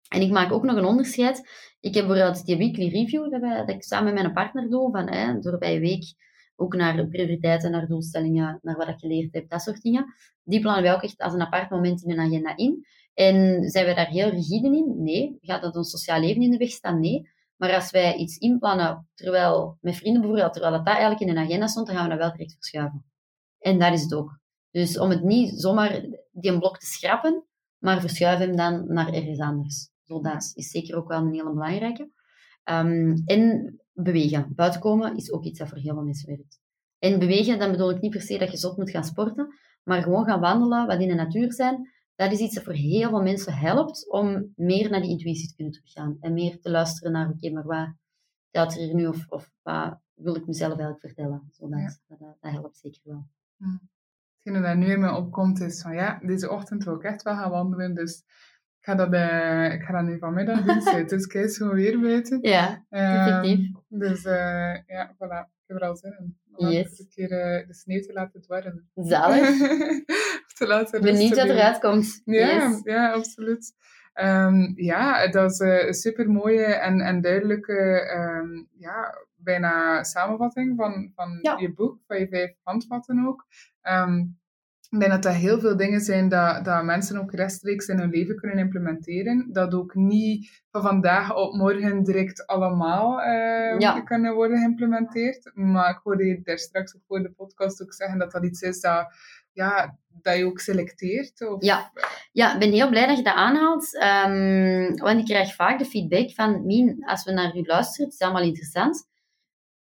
En 0.08 0.22
ik 0.22 0.32
maak 0.32 0.52
ook 0.52 0.64
nog 0.64 0.76
een 0.76 0.86
onderscheid. 0.86 1.50
Ik 1.80 1.94
heb 1.94 2.08
bijvoorbeeld 2.08 2.46
die 2.46 2.58
weekly 2.58 2.90
review 2.90 3.32
dat, 3.32 3.42
wij, 3.42 3.58
dat 3.58 3.70
ik 3.70 3.84
samen 3.84 4.14
met 4.14 4.22
mijn 4.22 4.34
partner 4.34 4.70
doe, 4.70 4.92
van 4.92 5.10
hè, 5.10 5.40
door 5.40 5.58
bij 5.58 5.80
week 5.80 6.04
ook 6.56 6.76
naar 6.76 7.08
prioriteiten, 7.08 7.72
naar 7.72 7.88
doelstellingen, 7.88 8.60
naar 8.62 8.78
wat 8.78 8.88
ik 8.88 9.00
geleerd 9.00 9.34
heb, 9.34 9.50
dat 9.50 9.62
soort 9.62 9.82
dingen. 9.82 10.06
Die 10.44 10.60
plannen 10.60 10.84
wij 10.84 10.94
ook 10.94 11.04
echt 11.04 11.22
als 11.22 11.34
een 11.34 11.42
apart 11.42 11.70
moment 11.70 12.04
in 12.04 12.12
een 12.12 12.20
agenda 12.20 12.58
in. 12.58 12.86
En 13.14 13.70
zijn 13.70 13.86
wij 13.86 13.94
daar 13.94 14.08
heel 14.08 14.30
rigide 14.30 14.68
in? 14.68 15.04
Nee. 15.04 15.38
Gaat 15.42 15.62
dat 15.62 15.76
ons 15.76 15.90
sociaal 15.90 16.20
leven 16.20 16.42
in 16.42 16.52
de 16.52 16.58
weg 16.58 16.70
staan? 16.70 17.00
Nee. 17.00 17.32
Maar 17.56 17.74
als 17.74 17.92
wij 17.92 18.16
iets 18.16 18.38
inplannen, 18.38 19.08
terwijl 19.14 19.78
met 19.82 19.96
vrienden 19.96 20.22
bijvoorbeeld, 20.22 20.54
terwijl 20.54 20.74
dat, 20.74 20.86
dat 20.86 20.94
eigenlijk 20.94 21.24
in 21.24 21.30
een 21.30 21.44
agenda 21.44 21.68
stond, 21.68 21.88
dan 21.88 21.96
gaan 21.96 22.04
we 22.06 22.10
dat 22.10 22.20
wel 22.20 22.32
direct 22.32 22.54
verschuiven. 22.54 23.06
En 23.60 23.80
dat 23.80 23.94
is 23.94 24.02
het 24.02 24.14
ook. 24.14 24.40
Dus 24.72 25.00
om 25.00 25.10
het 25.10 25.24
niet 25.24 25.62
zomaar 25.62 26.06
die 26.32 26.58
blok 26.58 26.80
te 26.80 26.86
schrappen, 26.86 27.46
maar 27.78 28.02
verschuif 28.02 28.40
hem 28.40 28.56
dan 28.56 28.94
naar 28.94 29.14
ergens 29.14 29.40
anders. 29.40 29.90
Dat 30.22 30.52
is 30.56 30.69
zeker 30.69 30.95
ook 30.95 31.07
wel 31.07 31.22
een 31.22 31.34
hele 31.34 31.53
belangrijke. 31.53 32.10
Um, 32.64 33.22
en 33.26 33.77
bewegen. 33.94 34.52
Buiten 34.56 34.81
komen 34.81 35.15
is 35.15 35.31
ook 35.31 35.44
iets 35.44 35.60
dat 35.60 35.69
voor 35.69 35.77
heel 35.77 35.94
veel 35.94 36.03
mensen 36.03 36.27
werkt. 36.27 36.60
En 36.99 37.19
bewegen, 37.19 37.60
dan 37.60 37.72
bedoel 37.72 37.91
ik 37.91 38.02
niet 38.02 38.11
per 38.11 38.22
se 38.22 38.38
dat 38.38 38.52
je 38.52 38.57
zot 38.57 38.77
moet 38.77 38.90
gaan 38.90 39.03
sporten, 39.03 39.56
maar 39.84 40.02
gewoon 40.02 40.26
gaan 40.26 40.40
wandelen, 40.40 40.88
wat 40.88 40.99
in 40.99 41.07
de 41.07 41.14
natuur 41.14 41.53
zijn. 41.53 41.91
Dat 42.15 42.31
is 42.31 42.40
iets 42.40 42.56
dat 42.56 42.64
voor 42.64 42.73
heel 42.73 43.10
veel 43.10 43.22
mensen 43.22 43.53
helpt 43.53 44.10
om 44.11 44.53
meer 44.56 44.90
naar 44.90 45.02
die 45.02 45.10
intuïtie 45.10 45.48
te 45.48 45.56
kunnen 45.56 45.73
teruggaan. 45.73 46.18
En 46.19 46.34
meer 46.34 46.60
te 46.60 46.69
luisteren 46.69 47.11
naar, 47.11 47.27
oké, 47.27 47.35
okay, 47.35 47.52
maar 47.52 47.64
wat 47.64 47.94
telt 48.49 48.73
er 48.73 48.80
hier 48.80 48.95
nu? 48.95 49.07
Of, 49.07 49.26
of 49.30 49.52
wat 49.61 49.99
wil 50.14 50.35
ik 50.35 50.48
mezelf 50.48 50.72
eigenlijk 50.72 50.99
vertellen? 50.99 51.49
Zo, 51.52 51.69
dat, 51.69 51.80
ja. 51.80 51.85
dat, 52.07 52.19
dat, 52.19 52.38
dat, 52.40 52.52
helpt 52.52 52.77
zeker 52.77 53.02
wel. 53.03 53.27
Hm. 53.57 53.77
Hetgene 54.35 54.68
dat 54.68 54.77
nu 54.77 54.91
in 54.91 54.99
me 54.99 55.15
opkomt 55.15 55.60
is 55.60 55.81
van, 55.81 55.94
ja, 55.94 56.19
deze 56.19 56.49
ochtend 56.49 56.84
wil 56.84 56.95
ik 56.95 57.03
echt 57.03 57.22
wel 57.22 57.35
gaan 57.35 57.52
wandelen, 57.52 57.95
dus 57.95 58.23
Ik 58.84 58.90
ga 58.90 58.96
dat, 58.96 59.14
uh, 59.14 59.74
ik 59.74 59.82
ga 59.84 59.94
dat 59.94 60.04
nu 60.04 60.18
vanmiddag 60.20 60.62
doen, 60.64 61.06
dus 61.08 61.28
kijk 61.28 61.44
eens 61.46 61.58
gewoon 61.58 61.76
weer 61.76 62.00
buiten. 62.00 62.40
Ja, 62.42 62.86
effectief. 62.90 63.60
Um, 63.60 63.84
dus 64.00 64.24
uh, 64.26 64.76
ja, 64.86 65.14
voilà. 65.16 65.48
Ik 65.48 65.64
heb 65.68 65.78
er 65.78 65.88
al 65.88 65.96
zin 65.96 66.16
in. 66.20 66.38
Om 66.56 66.68
Yes. 66.70 67.00
een 67.00 67.08
keer 67.10 67.32
uh, 67.32 67.68
de 67.68 67.74
sneeuw 67.74 68.02
te 68.02 68.14
laten 68.14 68.42
dwarren. 68.42 68.90
Zalig. 68.96 69.50
of 70.46 70.54
te 70.58 70.68
laten 70.68 70.98
Ik 70.98 71.04
ben 71.06 71.14
niet 71.14 71.30
rusten 71.30 71.48
wat 71.48 71.56
eruit 71.58 71.80
komt. 71.80 72.22
Ja, 72.26 72.48
Yes. 72.70 72.82
ja 72.84 73.12
absoluut. 73.12 73.74
Ehm, 74.14 74.72
ja, 74.76 75.28
dat 75.28 75.52
is 75.52 75.60
eh, 75.60 75.86
een 75.88 75.94
super 75.94 76.30
mooie 76.30 76.64
en, 76.66 77.02
en 77.02 77.22
duidelijke 77.22 78.08
ehm, 78.10 78.64
ja, 78.78 79.18
bijna 79.36 80.04
samenvatting 80.04 80.76
van, 80.76 81.12
van 81.16 81.40
Ja. 81.42 81.58
je 81.58 81.74
boek, 81.74 82.00
van 82.08 82.20
je 82.20 82.28
vijf 82.28 82.56
handvatten 82.64 83.26
ook. 83.28 83.46
Ehm, 83.82 84.24
ik 84.94 84.99
denk 84.99 85.11
dat 85.11 85.24
dat 85.24 85.34
heel 85.34 85.60
veel 85.60 85.78
dingen 85.78 86.02
zijn 86.02 86.30
dat, 86.30 86.65
dat 86.65 86.84
mensen 86.84 87.20
ook 87.20 87.32
rechtstreeks 87.34 87.88
in 87.88 87.99
hun 87.99 88.10
leven 88.10 88.36
kunnen 88.36 88.57
implementeren. 88.57 89.49
Dat 89.52 89.74
ook 89.74 89.95
niet 89.95 90.64
van 90.72 90.82
vandaag 90.82 91.36
op 91.36 91.53
morgen 91.53 92.03
direct 92.03 92.48
allemaal 92.48 93.22
eh, 93.22 93.80
Ja. 93.80 94.02
kunnen 94.02 94.34
worden 94.34 94.57
geïmplementeerd. 94.57 95.52
Maar 95.53 95.90
ik 95.90 95.99
hoorde 96.03 96.26
je 96.26 96.41
daar 96.44 96.57
straks 96.57 96.95
ook 96.95 97.02
voor 97.07 97.22
de 97.22 97.32
podcast 97.32 97.82
ook 97.82 97.94
zeggen 97.94 98.20
dat 98.20 98.32
dat 98.32 98.44
iets 98.45 98.61
is 98.61 98.80
dat, 98.82 99.07
ja, 99.52 99.98
dat 100.07 100.38
je 100.38 100.45
ook 100.45 100.60
selecteert. 100.60 101.48
Of, 101.49 101.64
Ja. 101.64 101.91
Ja, 102.32 102.53
ik 102.53 102.60
ben 102.60 102.72
heel 102.72 102.90
blij 102.90 103.07
dat 103.07 103.18
je 103.18 103.24
dat 103.24 103.36
aanhaalt. 103.36 103.98
Ehm, 103.99 104.95
want 104.95 105.20
ik 105.20 105.26
krijg 105.26 105.56
vaak 105.56 105.80
de 105.80 105.86
feedback 105.86 106.32
van, 106.32 106.65
Mien, 106.65 107.03
als 107.06 107.24
we 107.24 107.32
naar 107.32 107.56
u 107.57 107.61
luisteren, 107.65 108.06
het 108.06 108.14
is 108.14 108.20
allemaal 108.26 108.44
interessant. 108.44 109.07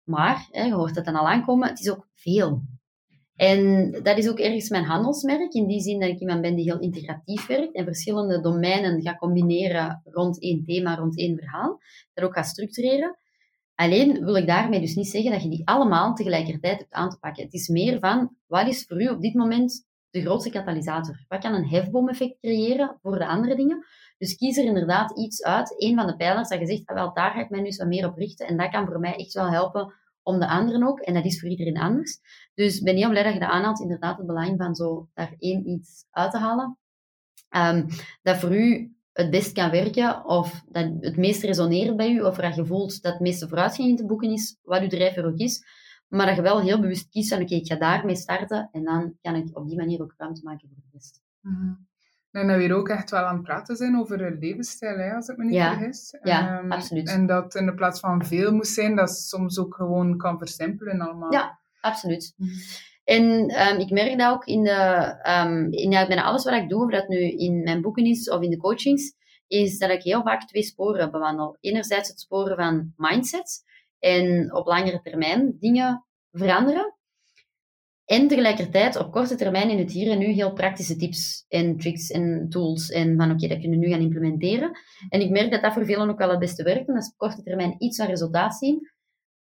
Maar, 0.03 0.47
hè, 0.51 0.63
je 0.63 0.73
hoort 0.73 0.95
het 0.95 1.05
dan 1.05 1.15
al 1.15 1.29
aankomen, 1.29 1.69
het 1.69 1.79
is 1.79 1.91
ook 1.91 2.07
veel. 2.15 2.61
En 3.35 3.91
dat 4.03 4.17
is 4.17 4.29
ook 4.29 4.39
ergens 4.39 4.69
mijn 4.69 4.83
handelsmerk, 4.83 5.53
in 5.53 5.67
die 5.67 5.81
zin 5.81 5.99
dat 5.99 6.09
ik 6.09 6.19
iemand 6.19 6.41
ben 6.41 6.55
die 6.55 6.63
heel 6.63 6.79
integratief 6.79 7.47
werkt 7.47 7.75
en 7.75 7.85
verschillende 7.85 8.41
domeinen 8.41 9.01
gaat 9.01 9.17
combineren 9.17 10.01
rond 10.05 10.41
één 10.41 10.63
thema, 10.65 10.95
rond 10.95 11.17
één 11.17 11.37
verhaal. 11.37 11.79
Dat 12.13 12.25
ook 12.25 12.33
gaat 12.33 12.47
structureren. 12.47 13.17
Alleen 13.75 14.25
wil 14.25 14.35
ik 14.35 14.47
daarmee 14.47 14.79
dus 14.79 14.95
niet 14.95 15.07
zeggen 15.07 15.31
dat 15.31 15.43
je 15.43 15.49
die 15.49 15.67
allemaal 15.67 16.13
tegelijkertijd 16.13 16.79
hebt 16.79 16.93
aan 16.93 17.09
te 17.09 17.19
pakken. 17.19 17.43
Het 17.43 17.53
is 17.53 17.67
meer 17.67 17.99
van, 17.99 18.35
wat 18.47 18.67
is 18.67 18.85
voor 18.87 19.01
u 19.01 19.07
op 19.07 19.21
dit 19.21 19.33
moment 19.33 19.85
de 20.09 20.21
grootste 20.21 20.49
katalysator? 20.49 21.25
Wat 21.27 21.41
kan 21.41 21.53
een 21.53 21.67
hefboom-effect 21.67 22.39
creëren 22.39 22.97
voor 23.01 23.19
de 23.19 23.27
andere 23.27 23.55
dingen? 23.55 23.85
Dus 24.17 24.35
kies 24.35 24.57
er 24.57 24.65
inderdaad 24.65 25.17
iets 25.17 25.43
uit, 25.43 25.73
een 25.77 25.95
van 25.95 26.07
de 26.07 26.15
pijlers 26.15 26.49
dat 26.49 26.59
je 26.59 26.65
zegt, 26.65 26.85
ah, 26.85 26.95
wel, 26.95 27.13
daar 27.13 27.31
ga 27.31 27.39
ik 27.39 27.49
mij 27.49 27.61
nu 27.61 27.69
wat 27.77 27.87
meer 27.87 28.07
op 28.07 28.17
richten. 28.17 28.47
En 28.47 28.57
dat 28.57 28.69
kan 28.69 28.85
voor 28.85 28.99
mij 28.99 29.15
echt 29.15 29.33
wel 29.33 29.49
helpen 29.49 29.93
om 30.23 30.39
de 30.39 30.47
anderen 30.47 30.87
ook. 30.87 30.99
En 30.99 31.13
dat 31.13 31.25
is 31.25 31.39
voor 31.39 31.49
iedereen 31.49 31.77
anders. 31.77 32.19
Dus 32.53 32.77
ik 32.77 32.83
ben 32.83 32.95
heel 32.95 33.09
blij 33.09 33.23
dat 33.23 33.33
je 33.33 33.39
dat 33.39 33.49
aanhaalt. 33.49 33.81
Inderdaad, 33.81 34.17
het 34.17 34.27
belang 34.27 34.57
van 34.57 34.75
zo 34.75 35.09
daar 35.13 35.35
één 35.37 35.69
iets 35.69 36.05
uit 36.09 36.31
te 36.31 36.37
halen. 36.37 36.77
Ehm, 37.49 37.87
dat 38.21 38.37
voor 38.37 38.55
u 38.55 38.95
het 39.11 39.29
best 39.29 39.51
kan 39.51 39.71
werken, 39.71 40.25
of 40.25 40.63
dat 40.67 40.91
het 40.99 41.17
meest 41.17 41.43
resoneert 41.43 41.97
bij 41.97 42.11
u, 42.11 42.21
of 42.21 42.35
dat 42.35 42.55
je 42.55 42.65
voelt 42.65 43.01
dat 43.01 43.11
het 43.11 43.21
meeste 43.21 43.47
vooruitgang 43.47 43.89
in 43.89 43.95
te 43.95 44.05
boeken 44.05 44.31
is, 44.31 44.57
wat 44.61 44.81
uw 44.81 44.87
drijfveer 44.87 45.25
ook 45.25 45.37
is. 45.37 45.63
Maar 46.07 46.25
dat 46.25 46.35
je 46.35 46.41
wel 46.41 46.61
heel 46.61 46.79
bewust 46.79 47.09
kiest 47.09 47.29
van, 47.29 47.41
oké, 47.41 47.55
ik 47.55 47.67
ga 47.67 47.75
daarmee 47.75 48.15
starten, 48.15 48.69
en 48.71 48.83
dan 48.83 49.17
kan 49.21 49.35
ik 49.35 49.57
op 49.57 49.67
die 49.67 49.77
manier 49.77 50.01
ook 50.01 50.13
ruimte 50.17 50.41
maken 50.43 50.67
voor 50.67 50.77
de 50.77 50.89
rest. 50.91 51.21
Mhm. 51.39 51.73
Denk 52.33 52.47
dat 52.47 52.55
we 52.57 52.61
hier 52.63 52.75
ook 52.75 52.89
echt 52.89 53.09
wel 53.09 53.23
aan 53.23 53.35
het 53.35 53.43
praten 53.43 53.75
zijn 53.75 53.97
over 53.97 54.37
levensstijl, 54.39 54.97
hè, 54.97 55.13
als 55.13 55.27
ik 55.27 55.37
me 55.37 55.43
niet 55.43 55.53
Ja. 55.53 55.73
vergis. 55.73 56.17
Ja, 56.23 56.57
Ehm, 56.59 56.71
absoluut. 56.71 57.09
En 57.09 57.25
dat 57.25 57.55
in 57.55 57.65
de 57.65 57.73
plaats 57.73 57.99
van 57.99 58.25
veel 58.25 58.53
moet 58.53 58.67
zijn, 58.67 58.95
dat 58.95 59.09
soms 59.17 59.59
ook 59.59 59.75
gewoon 59.75 60.17
kan 60.17 60.37
versimpelen 60.37 61.01
allemaal. 61.01 61.31
Ja. 61.33 61.59
Absoluut. 61.81 62.33
En 63.03 63.47
ehm, 63.47 63.79
ik 63.79 63.89
merk 63.89 64.17
dat 64.17 64.31
ook 64.31 64.45
in, 64.45 64.63
de, 64.63 64.71
ehm, 65.21 65.67
in 65.71 65.89
bijna 65.89 66.23
alles 66.23 66.43
wat 66.43 66.53
ik 66.53 66.69
doe, 66.69 66.83
of 66.83 66.91
dat 66.91 67.07
nu 67.07 67.17
in 67.17 67.63
mijn 67.63 67.81
boeken 67.81 68.05
is 68.05 68.29
of 68.29 68.41
in 68.41 68.49
de 68.49 68.57
coachings, 68.57 69.13
is 69.47 69.77
dat 69.77 69.89
ik 69.89 70.01
heel 70.01 70.21
vaak 70.21 70.47
twee 70.47 70.63
sporen 70.63 71.11
bewandel. 71.11 71.57
Enerzijds 71.59 72.09
het 72.09 72.19
sporen 72.19 72.55
van 72.55 72.93
mindset 72.95 73.63
en 73.99 74.53
op 74.55 74.65
langere 74.65 75.01
termijn 75.01 75.57
dingen 75.59 76.05
veranderen. 76.31 76.95
En 78.05 78.27
tegelijkertijd 78.27 78.95
op 78.95 79.11
korte 79.11 79.35
termijn 79.35 79.69
in 79.69 79.77
het 79.77 79.91
hier 79.91 80.11
en 80.11 80.17
nu 80.17 80.25
heel 80.25 80.53
praktische 80.53 80.95
tips 80.95 81.45
en 81.47 81.77
tricks 81.77 82.09
en 82.09 82.49
tools. 82.49 82.89
En 82.89 83.17
van 83.17 83.31
oké, 83.31 83.47
dat 83.47 83.59
kunnen 83.59 83.79
we 83.79 83.85
nu 83.85 83.91
gaan 83.91 84.01
implementeren. 84.01 84.71
En 85.09 85.21
ik 85.21 85.29
merk 85.29 85.51
dat 85.51 85.61
dat 85.61 85.73
voor 85.73 85.85
velen 85.85 86.09
ook 86.09 86.17
wel 86.17 86.29
het 86.29 86.39
beste 86.39 86.63
werkt. 86.63 86.87
En 86.87 86.93
dat 86.93 87.03
is 87.03 87.09
op 87.09 87.17
korte 87.17 87.43
termijn 87.43 87.75
iets 87.77 87.97
van 87.97 88.07
resultaat 88.07 88.55
zien. 88.55 88.91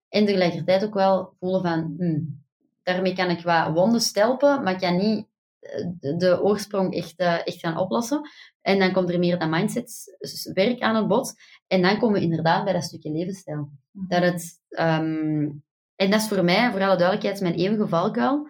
En 0.10 0.26
tegelijkertijd 0.26 0.84
ook 0.84 0.94
wel 0.94 1.34
voelen 1.40 1.62
van, 1.62 1.96
hmm, 1.98 2.44
daarmee 2.84 3.16
kan 3.16 3.30
ik 3.30 3.42
wat 3.42 3.74
wonden 3.74 4.02
stelpen, 4.02 4.64
maar 4.64 4.74
ik 4.74 4.80
kan 4.80 4.98
niet 4.98 5.28
eh, 5.60 6.18
de, 6.18 6.42
oorsprong 6.44 6.94
echt, 6.96 7.18
eh, 7.18 7.48
echt 7.48 7.60
gaan 7.60 7.78
oplossen. 7.78 8.22
En 8.62 8.80
dan 8.80 8.92
komt 8.92 9.10
er 9.10 9.20
meer 9.20 9.40
dat 9.40 9.50
mindsetwerk 9.50 10.80
aan 10.80 10.96
het 10.96 11.08
bod. 11.08 11.34
En 11.68 11.82
dan 11.82 12.00
komen 12.00 12.20
we 12.20 12.26
inderdaad 12.26 12.64
bij 12.64 12.74
dat 12.74 12.84
stukje 12.84 13.12
levensstijl. 13.12 13.70
Dat 13.92 14.24
het, 14.24 14.62
ehm, 14.70 15.50
en 15.98 16.12
dat 16.12 16.22
is 16.22 16.28
voor 16.28 16.44
mij, 16.44 16.72
voor 16.72 16.82
alle 16.82 16.98
duidelijkheid, 16.98 17.42
mijn 17.42 17.54
eeuwige 17.54 17.88
valkuil. 17.88 18.50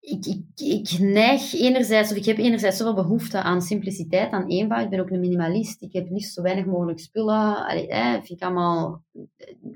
Ik, 0.00 0.26
ik, 0.26 0.44
ik 0.54 0.98
neig 0.98 1.54
enerzijds, 1.54 2.10
of 2.10 2.16
ik 2.16 2.24
heb 2.24 2.38
enerzijds 2.38 2.76
zoveel 2.76 2.94
behoefte 2.94 3.42
aan 3.42 3.62
simpliciteit, 3.62 4.32
aan 4.32 4.48
eenvoud. 4.48 4.84
Ik 4.84 4.90
ben 4.90 5.00
ook 5.00 5.10
een 5.10 5.20
minimalist. 5.20 5.82
Ik 5.82 5.92
heb 5.92 6.10
liefst 6.10 6.34
zo 6.34 6.42
weinig 6.42 6.64
mogelijk 6.64 6.98
spullen. 6.98 7.66
Allee, 7.66 7.88
vind 8.12 8.30
ik 8.30 8.42
allemaal 8.42 9.02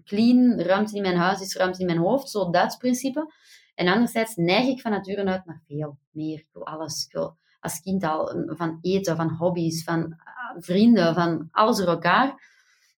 clean. 0.04 0.60
Ruimte 0.60 0.96
in 0.96 1.02
mijn 1.02 1.16
huis 1.16 1.40
is 1.40 1.56
ruimte 1.56 1.80
in 1.80 1.86
mijn 1.86 1.98
hoofd. 1.98 2.30
Zo 2.30 2.50
Duits 2.50 2.76
principe. 2.76 3.32
En 3.74 3.88
anderzijds 3.88 4.36
neig 4.36 4.68
ik 4.68 4.80
van 4.80 4.90
nature 4.90 5.24
uit 5.24 5.46
naar 5.46 5.62
veel 5.66 5.98
meer. 6.10 6.38
Ik 6.38 6.48
wil 6.52 6.66
alles. 6.66 7.06
Ik 7.08 7.32
als 7.60 7.80
kind 7.80 8.04
al 8.04 8.44
van 8.46 8.78
eten, 8.80 9.16
van 9.16 9.30
hobby's, 9.30 9.84
van 9.84 10.14
ah, 10.18 10.56
vrienden, 10.58 11.14
van 11.14 11.48
alles 11.50 11.78
door 11.78 11.86
elkaar. 11.86 12.49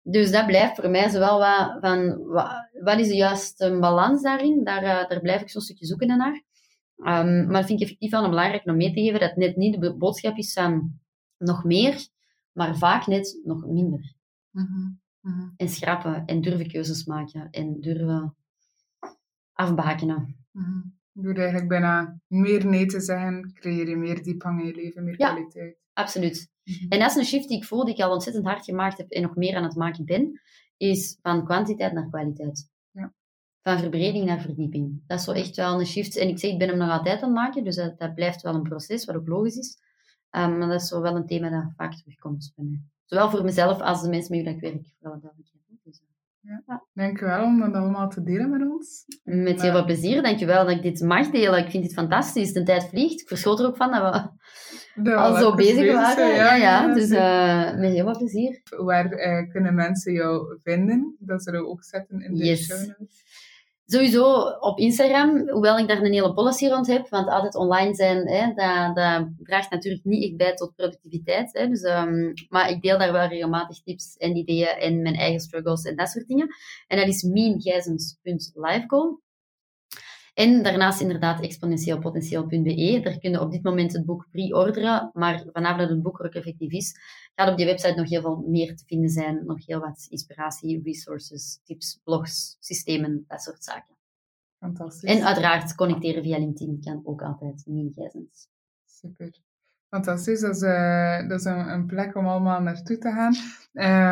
Dus 0.03 0.31
dat 0.31 0.45
blijft 0.45 0.75
voor 0.75 0.89
mij 0.89 1.09
zowel 1.09 1.39
wat 1.39 1.77
van 1.79 2.23
wa- 2.25 2.69
wat 2.83 2.99
is 2.99 3.07
de 3.07 3.15
juiste 3.15 3.77
balans 3.79 4.21
daarin. 4.21 4.63
Daar, 4.63 4.83
eh, 4.83 5.09
daar 5.09 5.19
blijf 5.21 5.41
ik 5.41 5.49
zo'n 5.49 5.61
stukje 5.61 5.85
zoeken 5.85 6.07
naar. 6.17 6.43
Ehm, 6.95 7.47
maar 7.51 7.65
vind 7.65 7.79
ik 7.79 7.85
effectief 7.85 8.11
wel 8.11 8.29
belangrijk 8.29 8.65
om 8.65 8.77
mee 8.77 8.93
te 8.93 9.01
geven 9.01 9.19
dat 9.19 9.29
het 9.29 9.37
net 9.37 9.55
niet 9.55 9.73
de 9.73 9.79
bo- 9.79 9.97
boodschap 9.97 10.37
is 10.37 10.53
van 10.53 10.99
nog 11.37 11.63
meer, 11.63 12.07
maar 12.51 12.77
vaak 12.77 13.07
net 13.07 13.39
nog 13.43 13.65
minder. 13.65 14.13
Mhm. 14.49 14.89
Mhm. 15.21 15.49
En 15.57 15.69
schrappen 15.69 16.25
en 16.25 16.41
durven 16.41 16.67
keuzes 16.67 17.05
maken 17.05 17.47
en 17.51 17.79
durven 17.79 18.35
afbakenen. 19.53 20.35
Mhm. 20.51 20.79
Door 21.13 21.33
eigenlijk 21.35 21.67
bijna 21.67 22.19
meer 22.27 22.65
nee 22.65 22.85
te 22.85 22.99
zeggen, 22.99 23.51
creëer 23.53 23.89
je 23.89 23.95
meer 23.97 24.23
diepgang 24.23 24.59
in 24.61 24.65
je 24.67 24.75
leven, 24.75 25.03
meer 25.03 25.15
Ja. 25.19 25.29
kwaliteit. 25.31 25.77
Absoluut. 25.93 26.49
Mhm. 26.63 26.85
En 26.89 26.99
dat 26.99 27.09
is 27.09 27.15
een 27.15 27.25
shift 27.25 27.47
die 27.47 27.57
ik 27.57 27.65
voel, 27.65 27.85
die 27.85 27.93
ik 27.93 28.01
al 28.01 28.13
ontzettend 28.13 28.45
hard 28.45 28.65
gemaakt 28.65 28.97
heb 28.97 29.09
en 29.09 29.21
nog 29.21 29.35
meer 29.35 29.55
aan 29.55 29.63
het 29.63 29.75
maken 29.75 30.05
ben, 30.05 30.41
is 30.77 31.17
van 31.21 31.45
kwantiteit 31.45 31.93
naar 31.93 32.09
kwaliteit. 32.09 32.69
Ja. 32.91 33.13
Van 33.61 33.79
verbreding 33.79 34.25
naar 34.25 34.41
verdieping. 34.41 35.03
Dat 35.07 35.19
is 35.19 35.25
zo 35.25 35.31
echt 35.31 35.55
wel 35.55 35.79
een 35.79 35.85
shift. 35.85 36.17
En 36.17 36.27
ik 36.27 36.39
zeg, 36.39 36.51
ik 36.51 36.59
ben 36.59 36.67
hem 36.67 36.77
nog 36.77 36.89
altijd 36.89 37.21
aan 37.21 37.29
het 37.29 37.37
maken, 37.37 37.63
dus 37.63 37.75
dat, 37.75 37.99
dat 37.99 38.15
blijft 38.15 38.41
wel 38.41 38.55
een 38.55 38.63
proces, 38.63 39.05
wat 39.05 39.15
ook 39.15 39.27
logisch 39.27 39.57
is. 39.57 39.77
Um, 40.31 40.57
maar 40.57 40.67
dat 40.67 40.81
is 40.81 40.87
zo 40.87 41.01
wel 41.01 41.15
een 41.15 41.25
thema 41.25 41.49
dat 41.49 41.73
vaak 41.75 41.95
terugkomt 41.95 42.51
bij 42.55 42.65
mij. 42.65 42.81
Zowel 43.05 43.29
voor 43.29 43.43
mezelf 43.43 43.81
als 43.81 44.01
de 44.01 44.09
mensen 44.09 44.35
met 44.35 44.45
wie 44.45 44.53
ik 44.53 44.61
werk, 44.61 44.93
voor 44.99 45.11
alle 45.11 45.19
duidelijkheid. 45.19 45.60
Dus, 46.41 46.77
Dank 46.93 47.19
je 47.19 47.25
wel 47.25 47.43
om 47.43 47.59
dat 47.59 47.73
allemaal 47.73 48.09
te 48.09 48.23
delen 48.23 48.49
met 48.49 48.61
ons. 48.61 49.05
met 49.23 49.61
heel 49.61 49.71
veel 49.71 49.85
plezier. 49.85 50.21
Dankjewel 50.21 50.65
dat 50.65 50.75
ik 50.75 50.81
dit 50.81 51.01
mag 51.01 51.29
delen. 51.29 51.59
Ik 51.65 51.69
vind 51.69 51.83
dit 51.83 51.93
fantastisch. 51.93 52.53
De 52.53 52.63
tijd 52.63 52.87
vliegt. 52.89 53.21
Ik 53.21 53.27
verschoot 53.27 53.59
er 53.59 53.65
ook 53.65 53.75
van 53.77 53.91
dat 53.91 54.01
we 54.13 54.29
Dat 55.03 55.15
al 55.17 55.35
zo 55.35 55.55
bezig 55.55 55.93
waren. 55.93 56.35
Ja, 56.35 56.55
ja. 56.55 56.93
Dus 56.93 57.09
uh, 57.09 57.79
met 57.79 57.91
heel 57.91 58.03
veel 58.03 58.17
plezier. 58.17 58.61
Waar 58.77 59.11
eh, 59.11 59.49
kunnen 59.49 59.73
mensen 59.75 60.13
jou 60.13 60.59
vinden? 60.63 61.15
Dat 61.19 61.43
zullen 61.43 61.61
we 61.61 61.67
ook 61.67 61.83
zetten 61.83 62.21
in 62.21 62.33
de 62.33 62.45
Yes. 62.45 62.65
show 62.65 62.77
notes. 62.77 63.23
Sowieso 63.91 64.41
op 64.59 64.79
Instagram, 64.79 65.49
hoewel 65.49 65.77
ik 65.77 65.87
daar 65.87 66.01
een 66.01 66.13
hele 66.13 66.33
policy 66.33 66.67
rond 66.67 66.87
heb, 66.87 67.09
want 67.09 67.27
altijd 67.27 67.55
online 67.55 67.95
zijn, 67.95 68.27
hè, 68.27 68.53
dat, 68.53 68.95
dat 68.95 69.27
draagt 69.37 69.71
natuurlijk 69.71 70.03
niet 70.03 70.23
echt 70.23 70.37
bij 70.37 70.53
tot 70.53 70.75
productiviteit. 70.75 71.53
Hè, 71.53 71.67
dus, 71.67 71.83
um, 71.83 72.33
maar 72.49 72.69
ik 72.69 72.81
deel 72.81 72.97
daar 72.97 73.11
wel 73.11 73.27
regelmatig 73.27 73.83
tips 73.83 74.17
en 74.17 74.35
ideeën 74.35 74.67
en 74.67 75.01
mijn 75.01 75.15
eigen 75.15 75.39
struggles 75.39 75.83
en 75.83 75.95
dat 75.95 76.09
soort 76.09 76.27
dingen. 76.27 76.47
En 76.87 76.97
dat 76.97 77.07
is 77.07 77.23
meengijzens.livegoal. 77.23 79.19
En 80.33 80.63
daarnaast 80.63 81.01
inderdaad 81.01 81.41
exponentieelpotentieel.be. 81.41 82.99
Daar 83.03 83.17
kun 83.17 83.31
je 83.31 83.41
op 83.41 83.51
dit 83.51 83.63
moment 83.63 83.93
het 83.93 84.05
boek 84.05 84.27
pre-orderen, 84.31 85.09
maar 85.13 85.45
vanaf 85.51 85.77
dat 85.77 85.89
het 85.89 86.01
boek 86.01 86.23
ook 86.25 86.33
effectief 86.33 86.71
is, 86.71 86.95
gaat 87.35 87.49
op 87.49 87.57
die 87.57 87.65
website 87.65 87.93
nog 87.93 88.09
heel 88.09 88.21
veel 88.21 88.43
meer 88.47 88.75
te 88.75 88.83
vinden 88.85 89.09
zijn. 89.09 89.45
Nog 89.45 89.65
heel 89.65 89.79
wat 89.79 90.05
inspiratie, 90.09 90.81
resources, 90.83 91.59
tips, 91.63 91.99
blogs, 92.03 92.57
systemen, 92.59 93.25
dat 93.27 93.41
soort 93.41 93.63
zaken. 93.63 93.95
Fantastisch. 94.59 95.09
En 95.09 95.25
uiteraard 95.25 95.75
connecteren 95.75 96.23
via 96.23 96.37
LinkedIn 96.37 96.81
kan 96.81 97.01
ook 97.03 97.21
altijd 97.21 97.63
Gijzens. 97.95 98.47
Super. 98.85 99.41
Fantastisch, 99.91 100.39
dat 100.39 100.55
is, 100.55 100.61
uh, 100.61 101.27
dat 101.27 101.39
is 101.39 101.45
een, 101.45 101.69
een, 101.69 101.85
plek 101.85 102.15
om 102.15 102.27
allemaal 102.27 102.61
naartoe 102.61 102.97
te 102.97 103.11
gaan. 103.11 103.33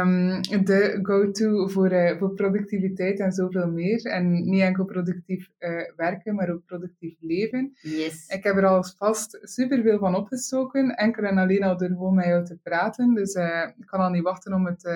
Um, 0.02 0.42
de 0.66 1.00
go-to 1.02 1.68
voor, 1.68 1.92
uh, 1.92 2.18
voor 2.18 2.34
productiviteit 2.34 3.20
en 3.20 3.32
zoveel 3.32 3.72
meer. 3.72 4.06
En 4.06 4.50
niet 4.50 4.62
enkel 4.62 4.86
productief 4.86 5.50
uh, 5.60 5.82
werken, 5.96 6.36
maar 6.36 6.50
ook 6.50 6.66
productief 6.66 7.16
leven. 7.20 7.72
Yes. 7.82 8.28
Ik 8.28 8.44
heb 8.44 8.56
er 8.56 8.66
alvast 8.66 9.40
superveel 9.42 10.00
van 10.00 10.16
opgestoken, 10.16 10.96
enkel 10.96 11.24
en 11.24 11.38
alleen 11.38 11.64
al 11.64 11.78
door 11.78 11.88
gewoon 11.88 12.16
met 12.16 12.26
jou 12.26 12.46
te 12.46 12.58
praten. 12.64 13.14
Dus 13.14 13.36
ik 13.78 13.86
kan 13.86 14.00
al 14.00 14.10
niet 14.10 14.24
wachten 14.24 14.54
om 14.54 14.66
het, 14.66 14.90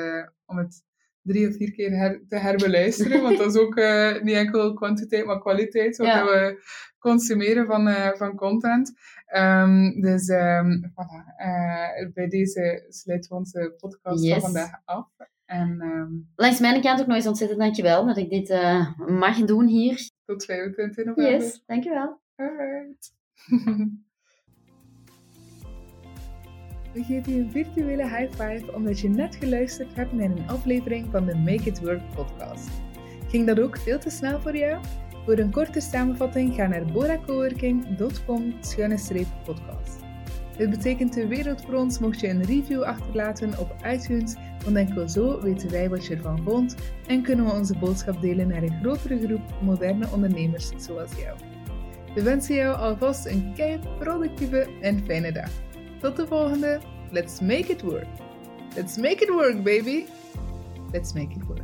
om 0.46 0.58
het 0.58 0.84
drie 1.24 1.48
of 1.48 1.56
vier 1.56 1.72
keer 1.72 1.92
her, 1.92 2.22
te 2.28 2.36
herbeluisteren. 2.36 3.22
want 3.22 3.38
dat 3.38 3.56
is 3.56 3.62
ook 3.62 3.76
niet 4.24 4.36
enkel 4.36 4.74
kwantiteit, 4.74 5.26
maar 5.26 5.40
kwaliteit. 5.40 5.98
Wat 5.98 6.08
ja. 6.08 6.26
we 6.26 6.64
consumeren 7.00 7.66
van, 7.66 7.90
van 8.18 8.36
content. 8.36 8.94
Um, 9.36 10.02
dus 10.02 10.28
um, 10.30 10.92
voilà, 10.92 11.46
uh, 11.46 12.14
bij 12.14 12.28
deze 12.28 12.86
sluiten 12.90 13.30
we 13.30 13.36
onze 13.36 13.76
podcast 13.78 14.30
van 14.30 14.42
vandaag 14.42 14.82
af. 14.86 15.08
En, 15.46 15.82
um, 15.82 16.32
Langs 16.36 16.60
mijn 16.60 16.82
kant 16.82 17.00
ook 17.00 17.08
nog 17.08 17.16
eens 17.16 17.28
ontzettend 17.28 17.60
dankjewel 17.60 18.06
dat 18.06 18.18
ik 18.18 18.30
dit 18.30 18.50
mag 19.08 19.46
doen 19.46 19.68
hier. 19.68 20.10
Tot 20.26 20.46
25 20.46 21.06
november. 21.06 21.42
Yes, 21.42 21.64
dankjewel. 21.66 22.20
Alright. 22.36 23.14
We 26.94 27.04
geven 27.04 27.34
je 27.34 27.40
een 27.40 27.52
virtuele 27.52 28.04
high 28.04 28.32
five 28.32 28.74
omdat 28.74 29.00
je 29.00 29.10
net 29.10 29.36
geluisterd 29.36 29.96
hebt 29.96 30.14
naar 30.14 30.30
een 30.30 30.48
aflevering 30.50 31.08
van 31.12 31.26
de 31.26 31.36
Make 31.36 31.64
It 31.64 31.80
Work 31.80 32.02
podcast. 32.16 32.70
Ging 33.28 33.48
dat 33.48 33.60
ook 33.60 33.78
veel 33.78 34.00
te 34.00 34.10
snel 34.10 34.42
voor 34.42 34.58
jou? 34.58 34.84
Voor 35.26 35.38
een 35.38 35.52
korte 35.52 35.80
samenvatting 35.80 36.56
ga 36.56 36.68
naar 36.68 36.86
boracoworking.com 36.86 38.54
podcast. 39.46 40.00
Dit 40.58 40.70
betekent 40.70 41.14
de 41.14 41.28
wereld 41.28 41.62
voor 41.62 41.74
ons 41.74 42.00
mocht 42.00 42.20
je 42.20 42.28
een 42.28 42.44
review 42.44 42.82
achterlaten 42.82 43.60
op 43.60 43.76
iTunes, 43.86 44.36
want 44.64 44.76
enkel 44.78 45.10
zo 45.10 45.42
weten 45.42 45.72
wij 45.72 45.90
wat 45.90 46.06
je 46.06 46.16
ervan 46.16 46.44
vond 46.44 46.76
en 47.08 47.22
kunnen 47.22 47.46
we 47.46 47.52
onze 47.52 47.78
boodschap 47.78 48.22
delen 48.22 48.48
naar 48.48 48.64
een 48.64 48.80
grotere 48.82 49.20
groep 49.26 49.62
moderne 49.62 50.08
ondernemers 50.12 50.72
zoals 50.78 51.12
jou. 51.18 51.38
We 52.16 52.24
wensen 52.24 52.56
jou 52.56 52.78
alvast 52.78 53.26
een 53.26 53.54
kei 53.56 53.80
productieve 54.00 54.68
en 54.82 55.04
fijne 55.06 55.32
dag. 55.32 55.50
Tot 56.04 56.16
de 56.16 56.28
volgende. 56.28 56.80
Let's 57.12 57.40
make 57.40 57.72
it 57.72 57.82
work. 57.82 58.08
Let's 58.76 58.98
make 58.98 59.24
it 59.24 59.30
work, 59.30 59.64
baby. 59.64 60.06
Let's 60.92 61.14
make 61.14 61.36
it 61.36 61.48
work. 61.48 61.63